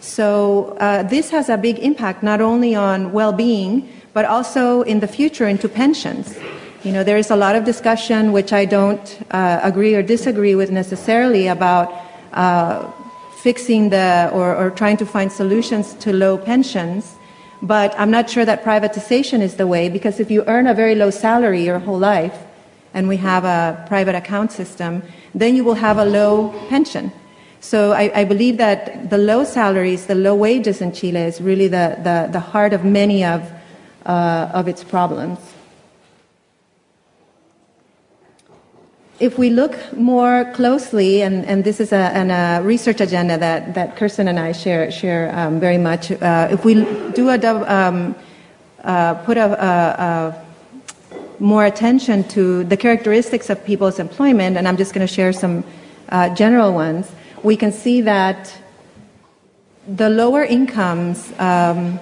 So 0.00 0.76
uh, 0.80 1.02
this 1.02 1.30
has 1.30 1.48
a 1.48 1.56
big 1.56 1.78
impact 1.78 2.22
not 2.22 2.40
only 2.40 2.74
on 2.74 3.12
well-being, 3.12 3.88
but 4.12 4.24
also 4.24 4.82
in 4.82 5.00
the 5.00 5.06
future 5.06 5.46
into 5.46 5.68
pensions. 5.68 6.36
You 6.82 6.92
know, 6.92 7.04
there 7.04 7.18
is 7.18 7.30
a 7.30 7.36
lot 7.36 7.56
of 7.56 7.64
discussion, 7.64 8.32
which 8.32 8.52
I 8.52 8.64
don't 8.64 9.20
uh, 9.30 9.60
agree 9.62 9.94
or 9.94 10.02
disagree 10.02 10.54
with 10.54 10.70
necessarily, 10.70 11.46
about 11.46 11.92
uh, 12.32 12.90
fixing 13.42 13.90
the 13.90 14.30
or, 14.32 14.56
or 14.56 14.70
trying 14.70 14.96
to 14.96 15.06
find 15.06 15.30
solutions 15.30 15.94
to 15.94 16.12
low 16.12 16.38
pensions. 16.38 17.16
But 17.62 17.94
I'm 17.98 18.10
not 18.10 18.30
sure 18.30 18.46
that 18.46 18.64
privatization 18.64 19.40
is 19.40 19.56
the 19.56 19.66
way 19.66 19.90
because 19.90 20.18
if 20.18 20.30
you 20.30 20.42
earn 20.46 20.66
a 20.66 20.74
very 20.74 20.94
low 20.94 21.10
salary 21.10 21.62
your 21.64 21.78
whole 21.78 21.98
life, 21.98 22.38
and 22.94 23.06
we 23.06 23.16
have 23.18 23.44
a 23.44 23.84
private 23.86 24.14
account 24.14 24.50
system, 24.50 25.02
then 25.34 25.54
you 25.54 25.62
will 25.62 25.74
have 25.74 25.98
a 25.98 26.04
low 26.04 26.48
pension. 26.68 27.12
So 27.60 27.92
I, 27.92 28.10
I, 28.20 28.24
believe 28.24 28.56
that 28.56 29.10
the 29.10 29.18
low 29.18 29.44
salaries, 29.44 30.06
the 30.06 30.14
low 30.14 30.34
wages 30.34 30.80
in 30.80 30.92
Chile 30.92 31.20
is 31.20 31.42
really 31.42 31.68
the, 31.68 31.98
the, 32.02 32.30
the 32.32 32.40
heart 32.40 32.72
of 32.72 32.86
many 32.86 33.22
of, 33.22 33.52
uh, 34.06 34.50
of 34.54 34.66
its 34.66 34.82
problems. 34.82 35.38
If 39.18 39.38
we 39.38 39.50
look 39.50 39.76
more 39.92 40.50
closely, 40.54 41.20
and, 41.20 41.44
and 41.44 41.62
this 41.62 41.80
is 41.80 41.92
a, 41.92 41.96
a 41.96 42.62
research 42.62 43.02
agenda 43.02 43.36
that, 43.36 43.74
that 43.74 43.94
Kirsten 43.94 44.28
and 44.28 44.38
I 44.38 44.52
share, 44.52 44.90
share 44.90 45.30
um, 45.38 45.60
very 45.60 45.76
much, 45.76 46.10
uh, 46.10 46.48
if 46.50 46.64
we 46.64 46.76
do 47.12 47.28
a, 47.28 47.38
um, 47.70 48.16
uh, 48.82 49.14
put 49.26 49.36
a, 49.36 49.62
a 49.62 50.44
more 51.38 51.66
attention 51.66 52.24
to 52.28 52.64
the 52.64 52.76
characteristics 52.78 53.50
of 53.50 53.62
people's 53.66 53.98
employment, 53.98 54.56
and 54.56 54.66
I'm 54.66 54.78
just 54.78 54.94
going 54.94 55.06
to 55.06 55.12
share 55.12 55.34
some 55.34 55.62
uh, 56.08 56.34
general 56.34 56.72
ones 56.72 57.12
we 57.42 57.56
can 57.56 57.72
see 57.72 58.02
that 58.02 58.56
the 59.86 60.10
lower 60.10 60.44
incomes 60.44 61.32
um, 61.38 61.98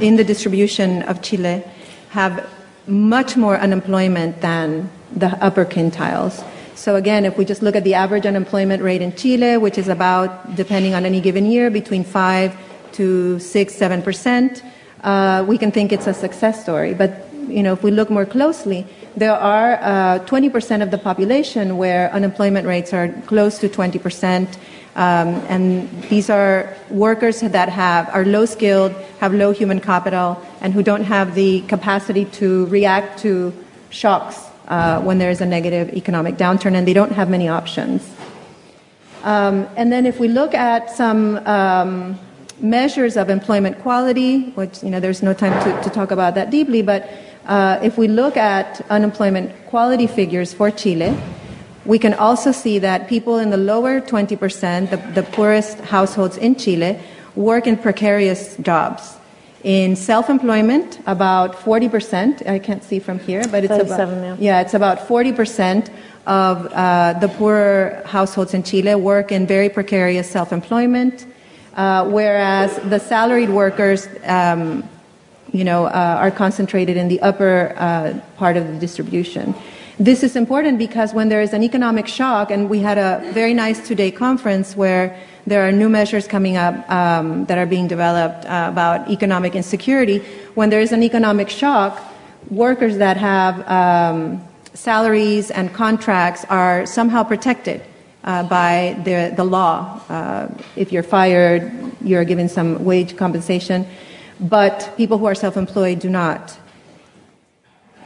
in 0.00 0.16
the 0.16 0.24
distribution 0.24 1.02
of 1.02 1.22
Chile 1.22 1.62
have 2.10 2.48
much 2.86 3.36
more 3.36 3.56
unemployment 3.56 4.40
than 4.40 4.90
the 5.14 5.28
upper 5.44 5.64
quintiles. 5.64 6.44
So 6.74 6.96
again, 6.96 7.24
if 7.24 7.38
we 7.38 7.44
just 7.44 7.62
look 7.62 7.76
at 7.76 7.84
the 7.84 7.94
average 7.94 8.26
unemployment 8.26 8.82
rate 8.82 9.00
in 9.00 9.14
Chile, 9.14 9.56
which 9.56 9.78
is 9.78 9.88
about, 9.88 10.56
depending 10.56 10.94
on 10.94 11.06
any 11.06 11.20
given 11.20 11.46
year, 11.46 11.70
between 11.70 12.04
five 12.04 12.56
to 12.92 13.38
six, 13.38 13.74
seven 13.74 14.02
percent, 14.02 14.62
uh, 15.02 15.44
we 15.46 15.56
can 15.56 15.70
think 15.70 15.92
it's 15.92 16.06
a 16.06 16.14
success 16.14 16.62
story. 16.62 16.92
But 16.92 17.10
you 17.48 17.62
know, 17.62 17.72
if 17.72 17.82
we 17.82 17.90
look 17.90 18.10
more 18.10 18.26
closely, 18.26 18.86
there 19.16 19.32
are 19.32 19.74
uh, 19.80 20.18
20% 20.26 20.82
of 20.82 20.90
the 20.90 20.98
population 20.98 21.76
where 21.76 22.12
unemployment 22.12 22.66
rates 22.66 22.92
are 22.92 23.08
close 23.26 23.58
to 23.58 23.68
20%. 23.68 24.48
Um, 24.96 25.28
and 25.48 25.90
these 26.04 26.30
are 26.30 26.76
workers 26.88 27.40
that 27.40 27.68
have 27.68 28.08
are 28.10 28.24
low 28.24 28.46
skilled, 28.46 28.92
have 29.18 29.34
low 29.34 29.52
human 29.52 29.80
capital, 29.80 30.40
and 30.60 30.72
who 30.72 30.82
don't 30.82 31.04
have 31.04 31.34
the 31.34 31.62
capacity 31.62 32.26
to 32.26 32.66
react 32.66 33.18
to 33.20 33.52
shocks 33.90 34.38
uh, 34.68 35.00
when 35.02 35.18
there 35.18 35.30
is 35.30 35.40
a 35.40 35.46
negative 35.46 35.92
economic 35.94 36.36
downturn, 36.36 36.74
and 36.74 36.86
they 36.86 36.92
don't 36.92 37.12
have 37.12 37.28
many 37.28 37.48
options. 37.48 38.08
Um, 39.24 39.66
and 39.76 39.92
then, 39.92 40.06
if 40.06 40.20
we 40.20 40.28
look 40.28 40.54
at 40.54 40.90
some 40.90 41.38
um, 41.46 42.18
measures 42.60 43.16
of 43.16 43.30
employment 43.30 43.80
quality, 43.80 44.50
which 44.50 44.82
you 44.82 44.90
know 44.90 45.00
there's 45.00 45.22
no 45.22 45.34
time 45.34 45.52
to, 45.64 45.82
to 45.82 45.90
talk 45.90 46.10
about 46.10 46.34
that 46.34 46.50
deeply, 46.50 46.82
but 46.82 47.08
uh, 47.46 47.78
if 47.82 47.98
we 47.98 48.08
look 48.08 48.36
at 48.36 48.80
unemployment 48.90 49.52
quality 49.66 50.06
figures 50.06 50.54
for 50.54 50.70
Chile, 50.70 51.16
we 51.84 51.98
can 51.98 52.14
also 52.14 52.52
see 52.52 52.78
that 52.78 53.08
people 53.08 53.38
in 53.38 53.50
the 53.50 53.56
lower 53.56 54.00
20%, 54.00 54.90
the, 54.90 54.96
the 55.12 55.22
poorest 55.22 55.78
households 55.80 56.36
in 56.36 56.56
Chile, 56.56 56.98
work 57.36 57.66
in 57.66 57.76
precarious 57.76 58.56
jobs. 58.56 59.16
In 59.62 59.96
self-employment, 59.96 61.00
about 61.06 61.54
40%, 61.54 62.46
I 62.46 62.58
can't 62.58 62.84
see 62.84 62.98
from 62.98 63.18
here, 63.18 63.44
but 63.50 63.64
it's 63.64 63.72
about, 63.72 64.40
yeah. 64.40 64.60
it's 64.60 64.74
about 64.74 64.98
40% 65.08 65.90
of 66.26 66.66
uh, 66.66 67.14
the 67.14 67.28
poorer 67.28 68.02
households 68.06 68.54
in 68.54 68.62
Chile 68.62 68.94
work 68.94 69.32
in 69.32 69.46
very 69.46 69.68
precarious 69.68 70.30
self-employment, 70.30 71.26
uh, 71.74 72.08
whereas 72.08 72.76
the 72.90 72.98
salaried 72.98 73.50
workers, 73.50 74.06
um, 74.24 74.88
you 75.54 75.64
know, 75.64 75.86
uh, 75.86 76.18
are 76.18 76.32
concentrated 76.32 76.96
in 76.96 77.06
the 77.08 77.20
upper 77.22 77.74
uh, 77.76 78.12
part 78.36 78.56
of 78.56 78.66
the 78.66 78.78
distribution. 78.78 79.54
This 79.98 80.24
is 80.24 80.34
important 80.34 80.78
because 80.78 81.14
when 81.14 81.28
there 81.28 81.40
is 81.40 81.52
an 81.52 81.62
economic 81.62 82.08
shock, 82.08 82.50
and 82.50 82.68
we 82.68 82.80
had 82.80 82.98
a 82.98 83.22
very 83.32 83.54
nice 83.54 83.86
two-day 83.86 84.10
conference 84.10 84.76
where 84.76 85.16
there 85.46 85.62
are 85.66 85.70
new 85.70 85.88
measures 85.88 86.26
coming 86.26 86.56
up 86.56 86.74
um, 86.90 87.44
that 87.46 87.58
are 87.58 87.66
being 87.66 87.86
developed 87.86 88.44
uh, 88.46 88.66
about 88.72 89.08
economic 89.08 89.54
insecurity. 89.54 90.18
When 90.54 90.70
there 90.70 90.80
is 90.80 90.90
an 90.90 91.02
economic 91.04 91.48
shock, 91.48 92.02
workers 92.50 92.96
that 92.98 93.16
have 93.16 93.54
um, 93.70 94.42
salaries 94.72 95.52
and 95.52 95.72
contracts 95.72 96.44
are 96.50 96.84
somehow 96.86 97.22
protected 97.22 97.80
uh, 98.24 98.42
by 98.42 99.00
the, 99.04 99.32
the 99.36 99.44
law. 99.44 100.00
Uh, 100.08 100.48
if 100.74 100.90
you're 100.90 101.04
fired, 101.04 101.70
you're 102.00 102.24
given 102.24 102.48
some 102.48 102.84
wage 102.84 103.16
compensation, 103.16 103.86
but 104.40 104.92
people 104.96 105.18
who 105.18 105.26
are 105.26 105.34
self 105.34 105.56
employed 105.56 105.98
do 105.98 106.08
not. 106.08 106.58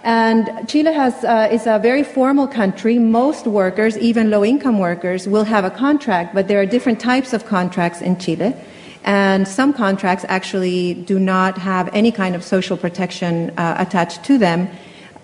And 0.04 0.48
Chile 0.68 0.92
has, 0.92 1.24
uh, 1.24 1.48
is 1.50 1.66
a 1.66 1.78
very 1.78 2.02
formal 2.02 2.46
country. 2.46 2.98
Most 2.98 3.46
workers, 3.46 3.98
even 3.98 4.30
low 4.30 4.44
income 4.44 4.78
workers, 4.78 5.26
will 5.26 5.44
have 5.44 5.64
a 5.64 5.70
contract, 5.70 6.34
but 6.34 6.48
there 6.48 6.60
are 6.60 6.66
different 6.66 7.00
types 7.00 7.32
of 7.32 7.46
contracts 7.46 8.00
in 8.00 8.18
Chile. 8.18 8.54
And 9.04 9.46
some 9.46 9.72
contracts 9.72 10.24
actually 10.28 10.94
do 10.94 11.18
not 11.18 11.58
have 11.58 11.90
any 11.92 12.12
kind 12.12 12.34
of 12.34 12.44
social 12.44 12.76
protection 12.76 13.50
uh, 13.58 13.76
attached 13.78 14.24
to 14.24 14.38
them. 14.38 14.68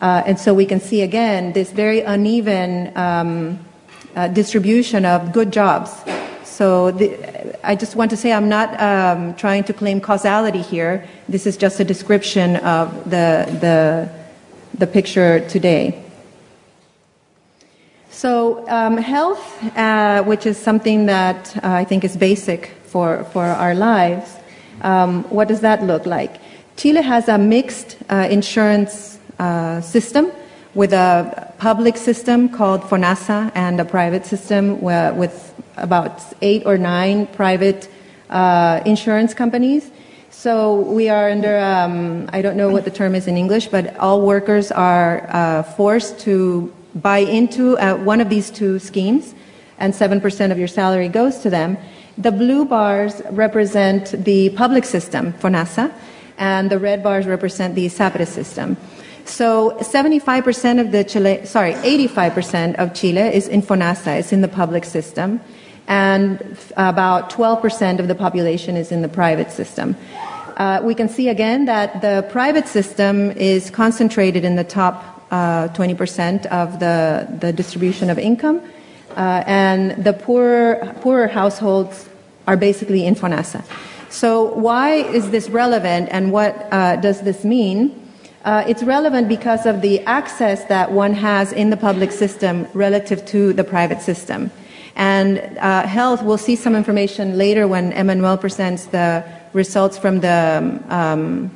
Uh, 0.01 0.23
and 0.27 0.39
so 0.39 0.53
we 0.53 0.67
can 0.67 0.81
see 0.81 1.03
again 1.03 1.53
this 1.53 1.71
very 1.71 2.01
uneven 2.01 2.97
um, 2.97 3.59
uh, 4.17 4.29
distribution 4.29 5.05
of 5.05 5.33
good 5.33 5.53
jobs. 5.53 5.93
So 6.55 6.93
the, 6.93 7.09
I 7.67 7.75
just 7.75 7.97
want 7.97 8.11
to 8.13 8.17
say 8.17 8.33
I'm 8.33 8.49
not 8.49 8.81
um, 8.81 9.35
trying 9.35 9.65
to 9.65 9.73
claim 9.73 10.01
causality 10.01 10.63
here. 10.63 11.05
This 11.29 11.47
is 11.47 11.57
just 11.57 11.81
a 11.81 11.85
description 11.85 12.57
of 12.59 13.11
the, 13.11 13.47
the 13.61 14.09
the 14.79 14.87
picture 14.87 15.41
today. 15.49 16.01
So, 18.11 18.65
um, 18.69 18.97
health, 18.97 19.45
uh, 19.77 20.23
which 20.23 20.47
is 20.47 20.57
something 20.57 21.07
that 21.07 21.57
uh, 21.57 21.83
I 21.83 21.85
think 21.85 22.05
is 22.05 22.17
basic 22.17 22.71
for, 22.85 23.25
for 23.33 23.45
our 23.45 23.75
lives, 23.75 24.37
um, 24.83 25.25
what 25.25 25.49
does 25.49 25.61
that 25.61 25.83
look 25.83 26.07
like? 26.07 26.37
Chile 26.77 27.03
has 27.03 27.29
a 27.29 27.39
mixed 27.39 27.97
uh, 28.09 28.29
insurance 28.31 29.19
uh, 29.39 29.81
system 29.81 30.31
with 30.75 30.93
a 30.93 31.53
public 31.59 31.97
system 31.97 32.49
called 32.49 32.83
FONASA 32.83 33.53
and 33.55 33.81
a 33.81 33.85
private 33.85 34.27
system 34.27 34.81
with 34.81 35.55
about 35.77 36.23
eight 36.43 36.63
or 36.67 36.77
nine 36.77 37.27
private 37.29 37.89
uh, 38.31 38.81
insurance 38.85 39.35
companies. 39.35 39.91
So 40.31 40.81
we 40.81 41.09
are 41.09 41.31
under, 41.31 41.59
um, 41.59 42.29
I 42.33 42.43
don't 42.43 42.57
know 42.57 42.69
what 42.69 42.85
the 42.85 42.91
term 42.91 43.15
is 43.15 43.27
in 43.27 43.37
English, 43.37 43.69
but 43.69 43.97
all 43.99 44.21
workers 44.27 44.73
are 44.73 45.27
uh, 45.31 45.63
forced 45.63 46.19
to 46.21 46.75
buy 46.95 47.19
into 47.19 47.79
uh, 47.79 47.97
one 47.97 48.21
of 48.21 48.29
these 48.29 48.51
two 48.51 48.79
schemes, 48.79 49.35
and 49.79 49.95
7% 49.95 50.51
of 50.51 50.59
your 50.59 50.69
salary 50.69 51.09
goes 51.09 51.39
to 51.39 51.51
them. 51.51 51.79
The 52.19 52.31
blue 52.31 52.65
bars 52.65 53.23
represent 53.31 54.25
the 54.25 54.51
public 54.51 54.85
system 54.85 55.33
FONASA, 55.35 55.93
and 56.37 56.71
the 56.71 56.79
red 56.79 57.03
bars 57.03 57.27
represent 57.27 57.75
the 57.75 57.87
ISAPRE 57.87 58.27
system. 58.27 58.77
So 59.25 59.77
75% 59.81 60.81
of 60.81 60.93
the 60.93 61.03
Chile, 61.03 61.45
sorry, 61.47 61.73
85% 61.75 62.77
of 62.77 62.95
Chile 62.95 63.21
is 63.21 63.49
in 63.49 63.63
FONASA, 63.63 64.19
it's 64.19 64.33
in 64.33 64.43
the 64.43 64.49
public 64.49 64.85
system, 64.85 65.41
and 65.89 66.57
about 66.77 67.31
12% 67.31 67.99
of 67.99 68.09
the 68.09 68.15
population 68.15 68.77
is 68.77 68.93
in 68.93 69.03
the 69.03 69.09
private 69.09 69.51
system. 69.51 69.97
Uh, 70.57 70.81
we 70.85 70.95
can 70.95 71.09
see 71.09 71.29
again 71.29 71.65
that 71.65 72.01
the 72.01 72.27
private 72.31 72.69
system 72.69 73.33
is 73.33 73.71
concentrated 73.71 74.45
in 74.45 74.57
the 74.57 74.65
top 74.65 75.25
uh, 75.31 75.69
20% 75.69 76.47
of 76.47 76.79
the, 76.79 77.27
the 77.41 77.53
distribution 77.53 78.11
of 78.11 78.19
income, 78.19 78.61
uh, 79.17 79.43
and 79.47 80.05
the 80.05 80.13
poorer, 80.13 80.95
poorer 81.01 81.27
households 81.27 82.09
are 82.47 82.57
basically 82.57 83.07
in 83.07 83.15
FONASA. 83.15 83.65
So, 84.11 84.55
why 84.55 84.93
is 84.93 85.31
this 85.31 85.49
relevant 85.51 86.09
and 86.13 86.31
what 86.31 86.69
uh, 86.71 86.97
does 86.97 87.23
this 87.23 87.45
mean? 87.45 88.04
Uh, 88.45 88.63
it's 88.69 88.83
relevant 88.83 89.27
because 89.27 89.65
of 89.65 89.81
the 89.81 90.01
access 90.05 90.67
that 90.67 90.93
one 90.93 91.15
has 91.15 91.51
in 91.51 91.71
the 91.71 91.77
public 91.79 92.13
system 92.13 92.67
relative 92.75 93.25
to 93.25 93.55
the 93.55 93.65
private 93.65 94.03
system. 94.03 94.51
And 94.97 95.39
uh, 95.59 95.87
health, 95.87 96.23
we'll 96.23 96.39
see 96.39 96.55
some 96.55 96.77
information 96.77 97.39
later 97.39 97.67
when 97.67 97.93
Emmanuelle 97.93 98.39
presents 98.39 98.87
the 98.87 99.25
results 99.55 99.97
from 99.97 100.21
the 100.21 100.81
um, 100.89 101.51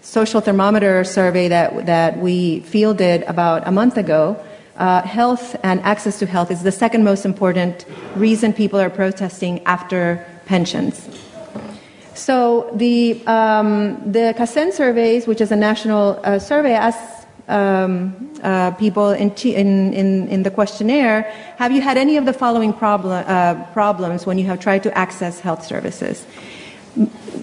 social 0.00 0.40
thermometer 0.40 1.02
survey 1.02 1.48
that, 1.48 1.86
that 1.86 2.18
we 2.18 2.60
fielded 2.60 3.24
about 3.24 3.66
a 3.66 3.72
month 3.72 3.96
ago. 3.96 4.42
Uh, 4.76 5.02
health 5.02 5.56
and 5.64 5.80
access 5.80 6.20
to 6.20 6.26
health 6.26 6.52
is 6.52 6.62
the 6.62 6.70
second 6.70 7.02
most 7.02 7.24
important 7.24 7.84
reason 8.14 8.52
people 8.52 8.78
are 8.78 8.88
protesting 8.88 9.60
after 9.64 10.24
pensions. 10.46 11.08
So 12.18 12.68
the 12.74 13.22
um, 13.26 14.02
the 14.10 14.34
CASEN 14.36 14.72
surveys, 14.72 15.28
which 15.28 15.40
is 15.40 15.52
a 15.52 15.56
national 15.56 16.18
uh, 16.24 16.40
survey, 16.40 16.74
asks 16.74 17.26
um, 17.46 18.12
uh, 18.42 18.72
people 18.72 19.10
in, 19.10 19.30
in, 19.30 19.94
in, 19.94 20.28
in, 20.28 20.42
the 20.42 20.50
questionnaire, 20.50 21.22
have 21.56 21.72
you 21.72 21.80
had 21.80 21.96
any 21.96 22.16
of 22.18 22.26
the 22.26 22.32
following 22.32 22.74
problem, 22.74 23.24
uh, 23.26 23.54
problems 23.72 24.26
when 24.26 24.36
you 24.36 24.44
have 24.44 24.60
tried 24.60 24.82
to 24.82 24.98
access 24.98 25.40
health 25.40 25.64
services? 25.64 26.26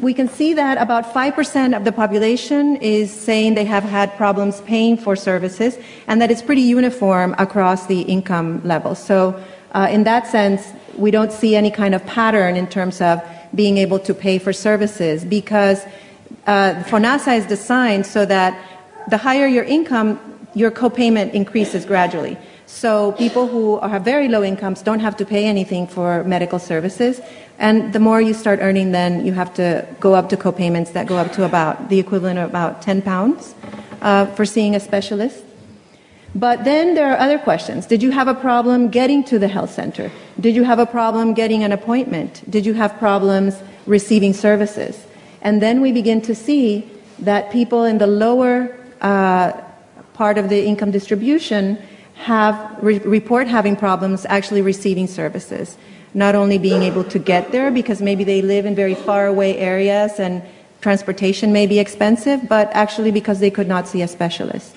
we 0.01 0.13
can 0.13 0.27
see 0.27 0.53
that 0.53 0.77
about 0.77 1.13
5% 1.13 1.75
of 1.75 1.85
the 1.85 1.91
population 1.91 2.75
is 2.77 3.11
saying 3.11 3.55
they 3.55 3.65
have 3.65 3.83
had 3.83 4.15
problems 4.17 4.61
paying 4.61 4.97
for 4.97 5.15
services, 5.15 5.77
and 6.07 6.21
that 6.21 6.29
it's 6.29 6.41
pretty 6.41 6.61
uniform 6.61 7.33
across 7.37 7.85
the 7.87 8.01
income 8.01 8.61
levels. 8.63 8.99
So, 8.99 9.41
uh, 9.71 9.87
in 9.89 10.03
that 10.03 10.27
sense, 10.27 10.73
we 10.97 11.11
don't 11.11 11.31
see 11.31 11.55
any 11.55 11.71
kind 11.71 11.95
of 11.95 12.05
pattern 12.05 12.55
in 12.55 12.67
terms 12.67 13.01
of 13.01 13.21
being 13.55 13.77
able 13.77 13.99
to 13.99 14.13
pay 14.13 14.37
for 14.37 14.53
services 14.53 15.25
because 15.25 15.83
uh, 16.45 16.83
FONASA 16.83 17.37
is 17.37 17.45
designed 17.45 18.05
so 18.05 18.25
that 18.25 18.59
the 19.09 19.17
higher 19.17 19.47
your 19.47 19.63
income, 19.63 20.19
your 20.53 20.71
copayment 20.71 21.33
increases 21.33 21.85
gradually. 21.85 22.37
So 22.65 23.11
people 23.13 23.47
who 23.47 23.79
have 23.79 24.03
very 24.03 24.27
low 24.27 24.43
incomes 24.43 24.81
don't 24.81 24.99
have 24.99 25.15
to 25.17 25.25
pay 25.25 25.45
anything 25.45 25.87
for 25.87 26.23
medical 26.23 26.59
services. 26.59 27.21
And 27.57 27.93
the 27.93 27.99
more 27.99 28.19
you 28.19 28.33
start 28.33 28.59
earning, 28.61 28.91
then 28.91 29.25
you 29.25 29.33
have 29.33 29.53
to 29.55 29.87
go 29.99 30.13
up 30.15 30.29
to 30.29 30.37
copayments 30.37 30.93
that 30.93 31.07
go 31.07 31.17
up 31.17 31.31
to 31.33 31.45
about 31.45 31.89
the 31.89 31.99
equivalent 31.99 32.39
of 32.39 32.49
about 32.49 32.81
10 32.81 33.01
pounds 33.01 33.55
uh, 34.01 34.25
for 34.25 34.45
seeing 34.45 34.75
a 34.75 34.79
specialist. 34.79 35.43
But 36.35 36.65
then 36.65 36.95
there 36.95 37.11
are 37.11 37.17
other 37.17 37.39
questions. 37.39 37.85
Did 37.85 38.03
you 38.03 38.11
have 38.11 38.27
a 38.27 38.33
problem 38.33 38.89
getting 38.89 39.23
to 39.25 39.39
the 39.39 39.47
health 39.47 39.71
center? 39.71 40.11
Did 40.39 40.53
you 40.53 40.63
have 40.63 40.79
a 40.79 40.85
problem 40.85 41.33
getting 41.33 41.63
an 41.63 41.71
appointment? 41.71 42.43
Did 42.49 42.65
you 42.65 42.73
have 42.73 42.99
problems 42.99 43.55
receiving 43.85 44.33
services? 44.33 45.05
And 45.41 45.61
then 45.61 45.79
we 45.79 45.93
begin 45.93 46.21
to 46.23 46.35
see 46.35 46.89
that 47.19 47.51
people 47.51 47.85
in 47.85 47.99
the 47.99 48.07
lower 48.07 48.75
uh, 48.99 49.53
part 50.13 50.37
of 50.37 50.49
the 50.49 50.65
income 50.65 50.91
distribution 50.91 51.77
have 52.15 52.77
re- 52.81 52.99
report 52.99 53.47
having 53.47 53.75
problems 53.75 54.25
actually 54.27 54.61
receiving 54.61 55.07
services 55.07 55.77
not 56.15 56.33
only 56.33 56.57
being 56.57 56.81
able 56.81 57.03
to 57.03 57.19
get 57.19 57.51
there 57.51 57.69
because 57.69 58.01
maybe 58.01 58.23
they 58.23 58.41
live 58.41 58.65
in 58.65 58.73
very 58.73 58.95
far 58.95 59.27
away 59.27 59.57
areas 59.57 60.17
and 60.17 60.41
transportation 60.79 61.51
may 61.51 61.67
be 61.67 61.77
expensive, 61.77 62.47
but 62.47 62.69
actually 62.71 63.11
because 63.11 63.41
they 63.41 63.51
could 63.51 63.67
not 63.67 63.85
see 63.85 64.01
a 64.01 64.07
specialist. 64.07 64.73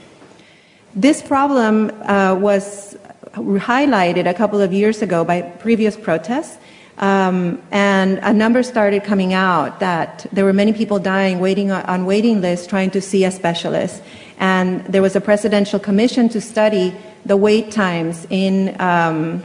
This 0.94 1.22
problem 1.22 1.90
uh, 2.02 2.34
was 2.34 2.96
highlighted 3.34 4.28
a 4.28 4.34
couple 4.34 4.60
of 4.60 4.72
years 4.72 5.02
ago 5.02 5.24
by 5.24 5.42
previous 5.42 5.96
protests. 5.96 6.58
Um, 6.98 7.62
and 7.70 8.18
a 8.18 8.32
number 8.32 8.62
started 8.64 9.04
coming 9.04 9.32
out 9.32 9.78
that 9.78 10.26
there 10.32 10.44
were 10.44 10.52
many 10.52 10.72
people 10.72 10.98
dying 10.98 11.38
waiting 11.38 11.70
on 11.70 12.06
waiting 12.06 12.40
lists 12.40 12.66
trying 12.66 12.90
to 12.90 13.00
see 13.00 13.24
a 13.24 13.30
specialist. 13.30 14.02
And 14.38 14.84
there 14.86 15.02
was 15.02 15.14
a 15.14 15.20
presidential 15.20 15.78
commission 15.78 16.28
to 16.30 16.40
study 16.40 16.96
the 17.24 17.36
wait 17.36 17.70
times 17.70 18.26
in 18.30 18.80
um, 18.80 19.44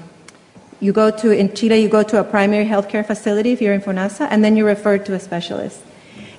you 0.79 0.91
go 0.93 1.12
to, 1.12 1.32
in 1.32 1.53
Chile, 1.53 1.77
you 1.77 1.89
go 1.89 2.03
to 2.03 2.19
a 2.19 2.23
primary 2.23 2.65
healthcare 2.65 3.06
facility 3.06 3.51
if 3.51 3.62
you're 3.62 3.73
in 3.73 3.82
FONASA, 3.82 4.27
and 4.29 4.43
then 4.43 4.58
you're 4.58 4.67
referred 4.67 5.06
to 5.06 5.13
a 5.13 5.19
specialist. 5.19 5.82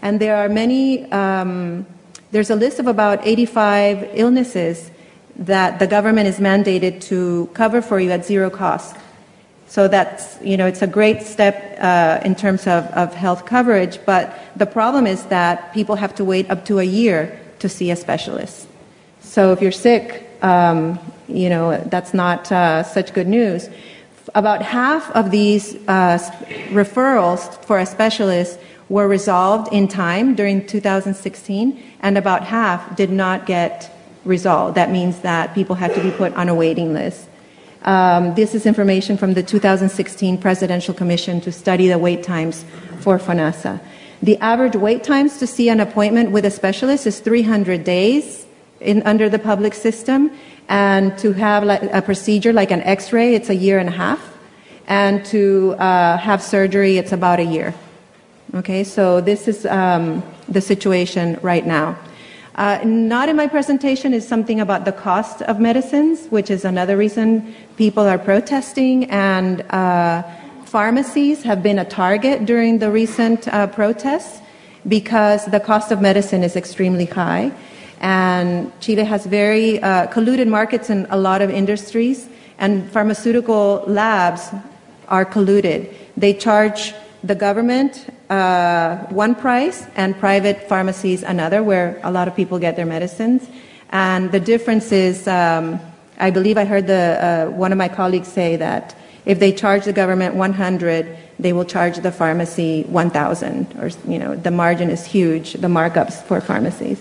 And 0.03 0.21
there 0.21 0.37
are 0.37 0.49
many, 0.49 1.11
um, 1.13 1.87
there's 2.31 2.51
a 2.51 2.57
list 2.57 2.79
of 2.79 2.87
about 2.87 3.27
85 3.27 4.11
illnesses 4.15 4.91
that 5.37 5.79
the 5.79 5.87
government 5.87 6.29
is 6.29 6.39
mandated 6.39 7.01
to 7.03 7.49
cover 7.55 7.83
for 7.83 7.99
you 8.01 8.11
at 8.11 8.25
zero 8.25 8.51
cost. 8.51 8.97
So 9.67 9.89
that's, 9.89 10.41
you 10.41 10.57
know, 10.57 10.67
it's 10.67 10.83
a 10.83 10.87
great 10.87 11.23
step 11.23 11.77
uh, 11.81 12.21
in 12.25 12.35
terms 12.35 12.67
of, 12.67 12.85
of 12.93 13.15
health 13.15 13.45
coverage, 13.45 13.99
but 14.07 14.39
the 14.57 14.67
problem 14.67 15.07
is 15.07 15.25
that 15.25 15.73
people 15.75 15.97
have 15.97 16.15
to 16.17 16.25
wait 16.25 16.49
up 16.51 16.65
to 16.67 16.79
a 16.79 16.85
year 16.85 17.41
to 17.59 17.69
see 17.69 17.91
a 17.91 17.97
specialist. 17.97 18.69
So 19.21 19.53
if 19.53 19.61
you're 19.61 19.73
sick, 19.73 20.31
um, 20.43 20.99
you 21.27 21.49
know, 21.49 21.79
that's 21.87 22.15
not 22.15 22.53
uh, 22.53 22.83
such 22.83 23.15
good 23.15 23.27
news. 23.27 23.69
About 24.35 24.63
half 24.63 25.11
of 25.13 25.31
these 25.31 25.75
uh, 25.89 26.19
referrals 26.71 27.61
for 27.65 27.79
a 27.79 27.87
specialist 27.87 28.59
were 28.89 29.09
resolved 29.09 29.73
in 29.73 29.89
time 29.89 30.35
during 30.35 30.67
2016, 30.67 31.83
and 32.01 32.19
about 32.19 32.45
half 32.45 32.95
did 32.97 33.11
not 33.11 33.47
get 33.47 33.94
resolved. 34.25 34.77
That 34.77 34.91
means 34.91 35.21
that 35.21 35.55
people 35.55 35.77
had 35.77 35.95
to 35.95 36.03
be 36.03 36.11
put 36.11 36.33
on 36.35 36.49
a 36.49 36.55
waiting 36.55 36.93
list. 36.93 37.29
Um, 37.83 38.35
this 38.35 38.55
is 38.55 38.65
information 38.65 39.17
from 39.17 39.35
the 39.35 39.43
2016 39.43 40.39
Presidential 40.39 40.95
Commission 40.95 41.41
to 41.43 41.53
study 41.53 41.89
the 41.89 41.99
wait 41.99 42.23
times 42.23 42.65
for 43.01 43.19
FONASA. 43.19 43.81
The 44.23 44.39
average 44.39 44.75
wait 44.75 45.05
times 45.05 45.39
to 45.39 45.47
see 45.47 45.69
an 45.69 45.81
appointment 45.81 46.31
with 46.31 46.47
a 46.47 46.51
specialist 46.51 47.07
is 47.07 47.21
300 47.21 47.85
days 47.85 48.47
in, 48.81 49.03
under 49.03 49.29
the 49.29 49.39
public 49.39 49.75
system, 49.75 50.31
and 50.69 51.17
to 51.19 51.33
have 51.33 51.63
like 51.65 51.83
a 51.93 52.01
procedure 52.01 52.53
like 52.53 52.71
an 52.71 52.81
X-ray, 52.83 53.35
it's 53.35 53.51
a 53.51 53.55
year 53.55 53.79
and 53.79 53.89
a 53.91 53.93
half, 53.93 54.35
and 54.87 55.25
to 55.27 55.75
uh, 55.79 56.17
have 56.17 56.43
surgery, 56.43 56.97
it's 56.97 57.13
about 57.13 57.39
a 57.39 57.45
year. 57.45 57.75
Okay, 58.55 58.85
so 58.85 59.21
this 59.21 59.47
is 59.47 59.67
um, 59.67 60.23
the 60.49 60.61
situation 60.61 61.39
right 61.43 61.67
now. 61.67 61.99
Uh, 62.55 62.79
not 62.85 63.29
in 63.29 63.35
my 63.35 63.49
presentation 63.49 64.15
is 64.15 64.27
something 64.27 64.61
about 64.61 64.85
the 64.85 64.93
cost 64.93 65.43
of 65.43 65.59
medicines, 65.59 66.29
which 66.29 66.51
is 66.51 66.65
another 66.65 66.97
reason 66.97 67.53
people 67.77 68.05
are 68.05 68.19
protesting, 68.19 69.11
and 69.11 69.63
uh, 69.71 70.23
pharmacies 70.65 71.43
have 71.43 71.65
been 71.65 71.81
a 71.81 71.85
target 71.85 72.47
during 72.47 72.79
the 72.79 72.89
recent 72.89 73.49
uh, 73.49 73.67
protests 73.67 74.41
because 74.87 75.47
the 75.47 75.59
cost 75.59 75.91
of 75.91 76.01
medicine 76.01 76.45
is 76.45 76.55
extremely 76.55 77.07
high. 77.07 77.51
And 78.01 78.71
Chile 78.81 79.03
has 79.03 79.27
very 79.27 79.83
uh, 79.83 80.07
colluded 80.09 80.47
markets 80.47 80.91
in 80.91 81.09
a 81.11 81.17
lot 81.17 81.43
of 81.43 81.51
industries, 81.51 82.29
and 82.59 82.89
pharmaceutical 82.93 83.83
labs 83.89 84.51
are 85.09 85.25
colluded. 85.25 85.93
They 86.17 86.33
charge 86.33 86.95
the 87.25 87.35
government 87.35 88.07
uh, 88.31 88.97
one 89.09 89.35
price 89.35 89.87
and 89.97 90.19
private 90.19 90.69
pharmacies 90.69 91.23
another, 91.23 91.63
where 91.63 92.01
a 92.03 92.11
lot 92.11 92.29
of 92.29 92.35
people 92.35 92.59
get 92.59 92.77
their 92.77 92.87
medicines. 92.87 93.49
And 93.91 94.33
the 94.33 94.41
difference 94.41 94.93
is, 94.93 95.29
um, 95.29 95.81
I 96.19 96.31
believe 96.31 96.59
I 96.59 96.65
heard 96.65 96.87
the, 96.87 97.49
uh, 97.51 97.57
one 97.57 97.73
of 97.73 97.79
my 97.79 97.89
colleagues 97.89 98.29
say 98.29 98.57
that 98.57 98.95
if 99.25 99.39
they 99.39 99.53
charge 99.53 99.85
the 99.85 99.93
government 99.93 100.35
100, 100.35 101.17
they 101.39 101.53
will 101.53 101.65
charge 101.65 101.99
the 101.99 102.13
pharmacy 102.13 102.83
1,000. 102.85 103.75
Or, 103.79 103.91
you 104.11 104.19
know, 104.19 104.35
the 104.35 104.51
margin 104.51 104.91
is 104.91 105.05
huge, 105.05 105.55
the 105.55 105.69
markups 105.69 106.23
for 106.23 106.41
pharmacies. 106.41 107.01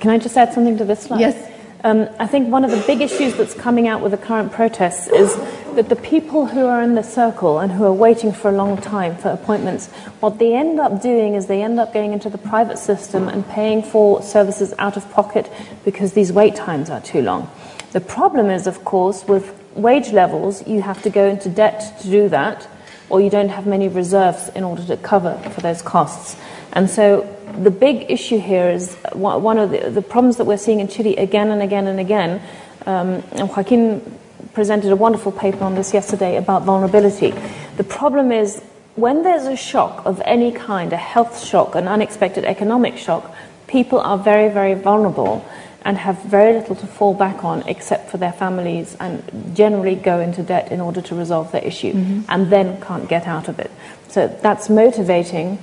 Can 0.00 0.10
I 0.10 0.18
just 0.18 0.36
add 0.36 0.52
something 0.52 0.76
to 0.78 0.84
this 0.84 1.02
slide? 1.02 1.20
Yes. 1.20 1.53
Um, 1.84 2.08
I 2.18 2.26
think 2.26 2.48
one 2.48 2.64
of 2.64 2.70
the 2.70 2.82
big 2.86 3.02
issues 3.02 3.34
that's 3.34 3.52
coming 3.52 3.88
out 3.88 4.00
with 4.00 4.12
the 4.12 4.16
current 4.18 4.50
protests 4.52 5.06
is 5.06 5.36
that 5.74 5.90
the 5.90 5.96
people 5.96 6.46
who 6.46 6.64
are 6.64 6.80
in 6.80 6.94
the 6.94 7.02
circle 7.02 7.58
and 7.58 7.70
who 7.70 7.84
are 7.84 7.92
waiting 7.92 8.32
for 8.32 8.48
a 8.48 8.52
long 8.52 8.80
time 8.80 9.18
for 9.18 9.28
appointments, 9.28 9.88
what 10.20 10.38
they 10.38 10.54
end 10.54 10.80
up 10.80 11.02
doing 11.02 11.34
is 11.34 11.46
they 11.46 11.62
end 11.62 11.78
up 11.78 11.92
going 11.92 12.14
into 12.14 12.30
the 12.30 12.38
private 12.38 12.78
system 12.78 13.28
and 13.28 13.46
paying 13.48 13.82
for 13.82 14.22
services 14.22 14.72
out 14.78 14.96
of 14.96 15.10
pocket 15.10 15.52
because 15.84 16.14
these 16.14 16.32
wait 16.32 16.56
times 16.56 16.88
are 16.88 17.02
too 17.02 17.20
long. 17.20 17.50
The 17.92 18.00
problem 18.00 18.48
is, 18.48 18.66
of 18.66 18.82
course, 18.86 19.28
with 19.28 19.54
wage 19.74 20.10
levels, 20.10 20.66
you 20.66 20.80
have 20.80 21.02
to 21.02 21.10
go 21.10 21.28
into 21.28 21.50
debt 21.50 22.00
to 22.00 22.08
do 22.08 22.30
that, 22.30 22.66
or 23.10 23.20
you 23.20 23.28
don't 23.28 23.50
have 23.50 23.66
many 23.66 23.88
reserves 23.88 24.48
in 24.54 24.64
order 24.64 24.86
to 24.86 24.96
cover 24.96 25.36
for 25.50 25.60
those 25.60 25.82
costs. 25.82 26.40
And 26.74 26.90
so 26.90 27.22
the 27.62 27.70
big 27.70 28.10
issue 28.10 28.38
here 28.38 28.68
is 28.68 28.94
one 29.12 29.58
of 29.58 29.70
the, 29.70 29.90
the, 29.90 30.02
problems 30.02 30.36
that 30.38 30.44
we're 30.44 30.58
seeing 30.58 30.80
in 30.80 30.88
Chile 30.88 31.16
again 31.16 31.50
and 31.50 31.62
again 31.62 31.86
and 31.86 32.00
again. 32.00 32.42
Um, 32.84 33.22
and 33.32 33.48
Joaquin 33.48 34.18
presented 34.52 34.90
a 34.90 34.96
wonderful 34.96 35.32
paper 35.32 35.64
on 35.64 35.76
this 35.76 35.94
yesterday 35.94 36.36
about 36.36 36.64
vulnerability. 36.64 37.32
The 37.76 37.84
problem 37.84 38.32
is 38.32 38.60
when 38.96 39.22
there's 39.22 39.46
a 39.46 39.56
shock 39.56 40.04
of 40.04 40.20
any 40.24 40.52
kind, 40.52 40.92
a 40.92 40.96
health 40.96 41.42
shock, 41.42 41.74
an 41.74 41.88
unexpected 41.88 42.44
economic 42.44 42.96
shock, 42.96 43.34
people 43.66 44.00
are 44.00 44.18
very, 44.18 44.52
very 44.52 44.74
vulnerable 44.74 45.44
and 45.82 45.98
have 45.98 46.22
very 46.22 46.54
little 46.54 46.74
to 46.74 46.86
fall 46.86 47.14
back 47.14 47.44
on 47.44 47.66
except 47.68 48.10
for 48.10 48.16
their 48.16 48.32
families 48.32 48.96
and 49.00 49.22
generally 49.54 49.94
go 49.94 50.18
into 50.18 50.42
debt 50.42 50.72
in 50.72 50.80
order 50.80 51.02
to 51.02 51.14
resolve 51.14 51.52
their 51.52 51.62
issue 51.62 51.92
mm-hmm. 51.92 52.22
and 52.28 52.50
then 52.50 52.80
can't 52.80 53.08
get 53.08 53.26
out 53.26 53.48
of 53.48 53.58
it. 53.58 53.70
So 54.08 54.28
that's 54.42 54.70
motivating 54.70 55.58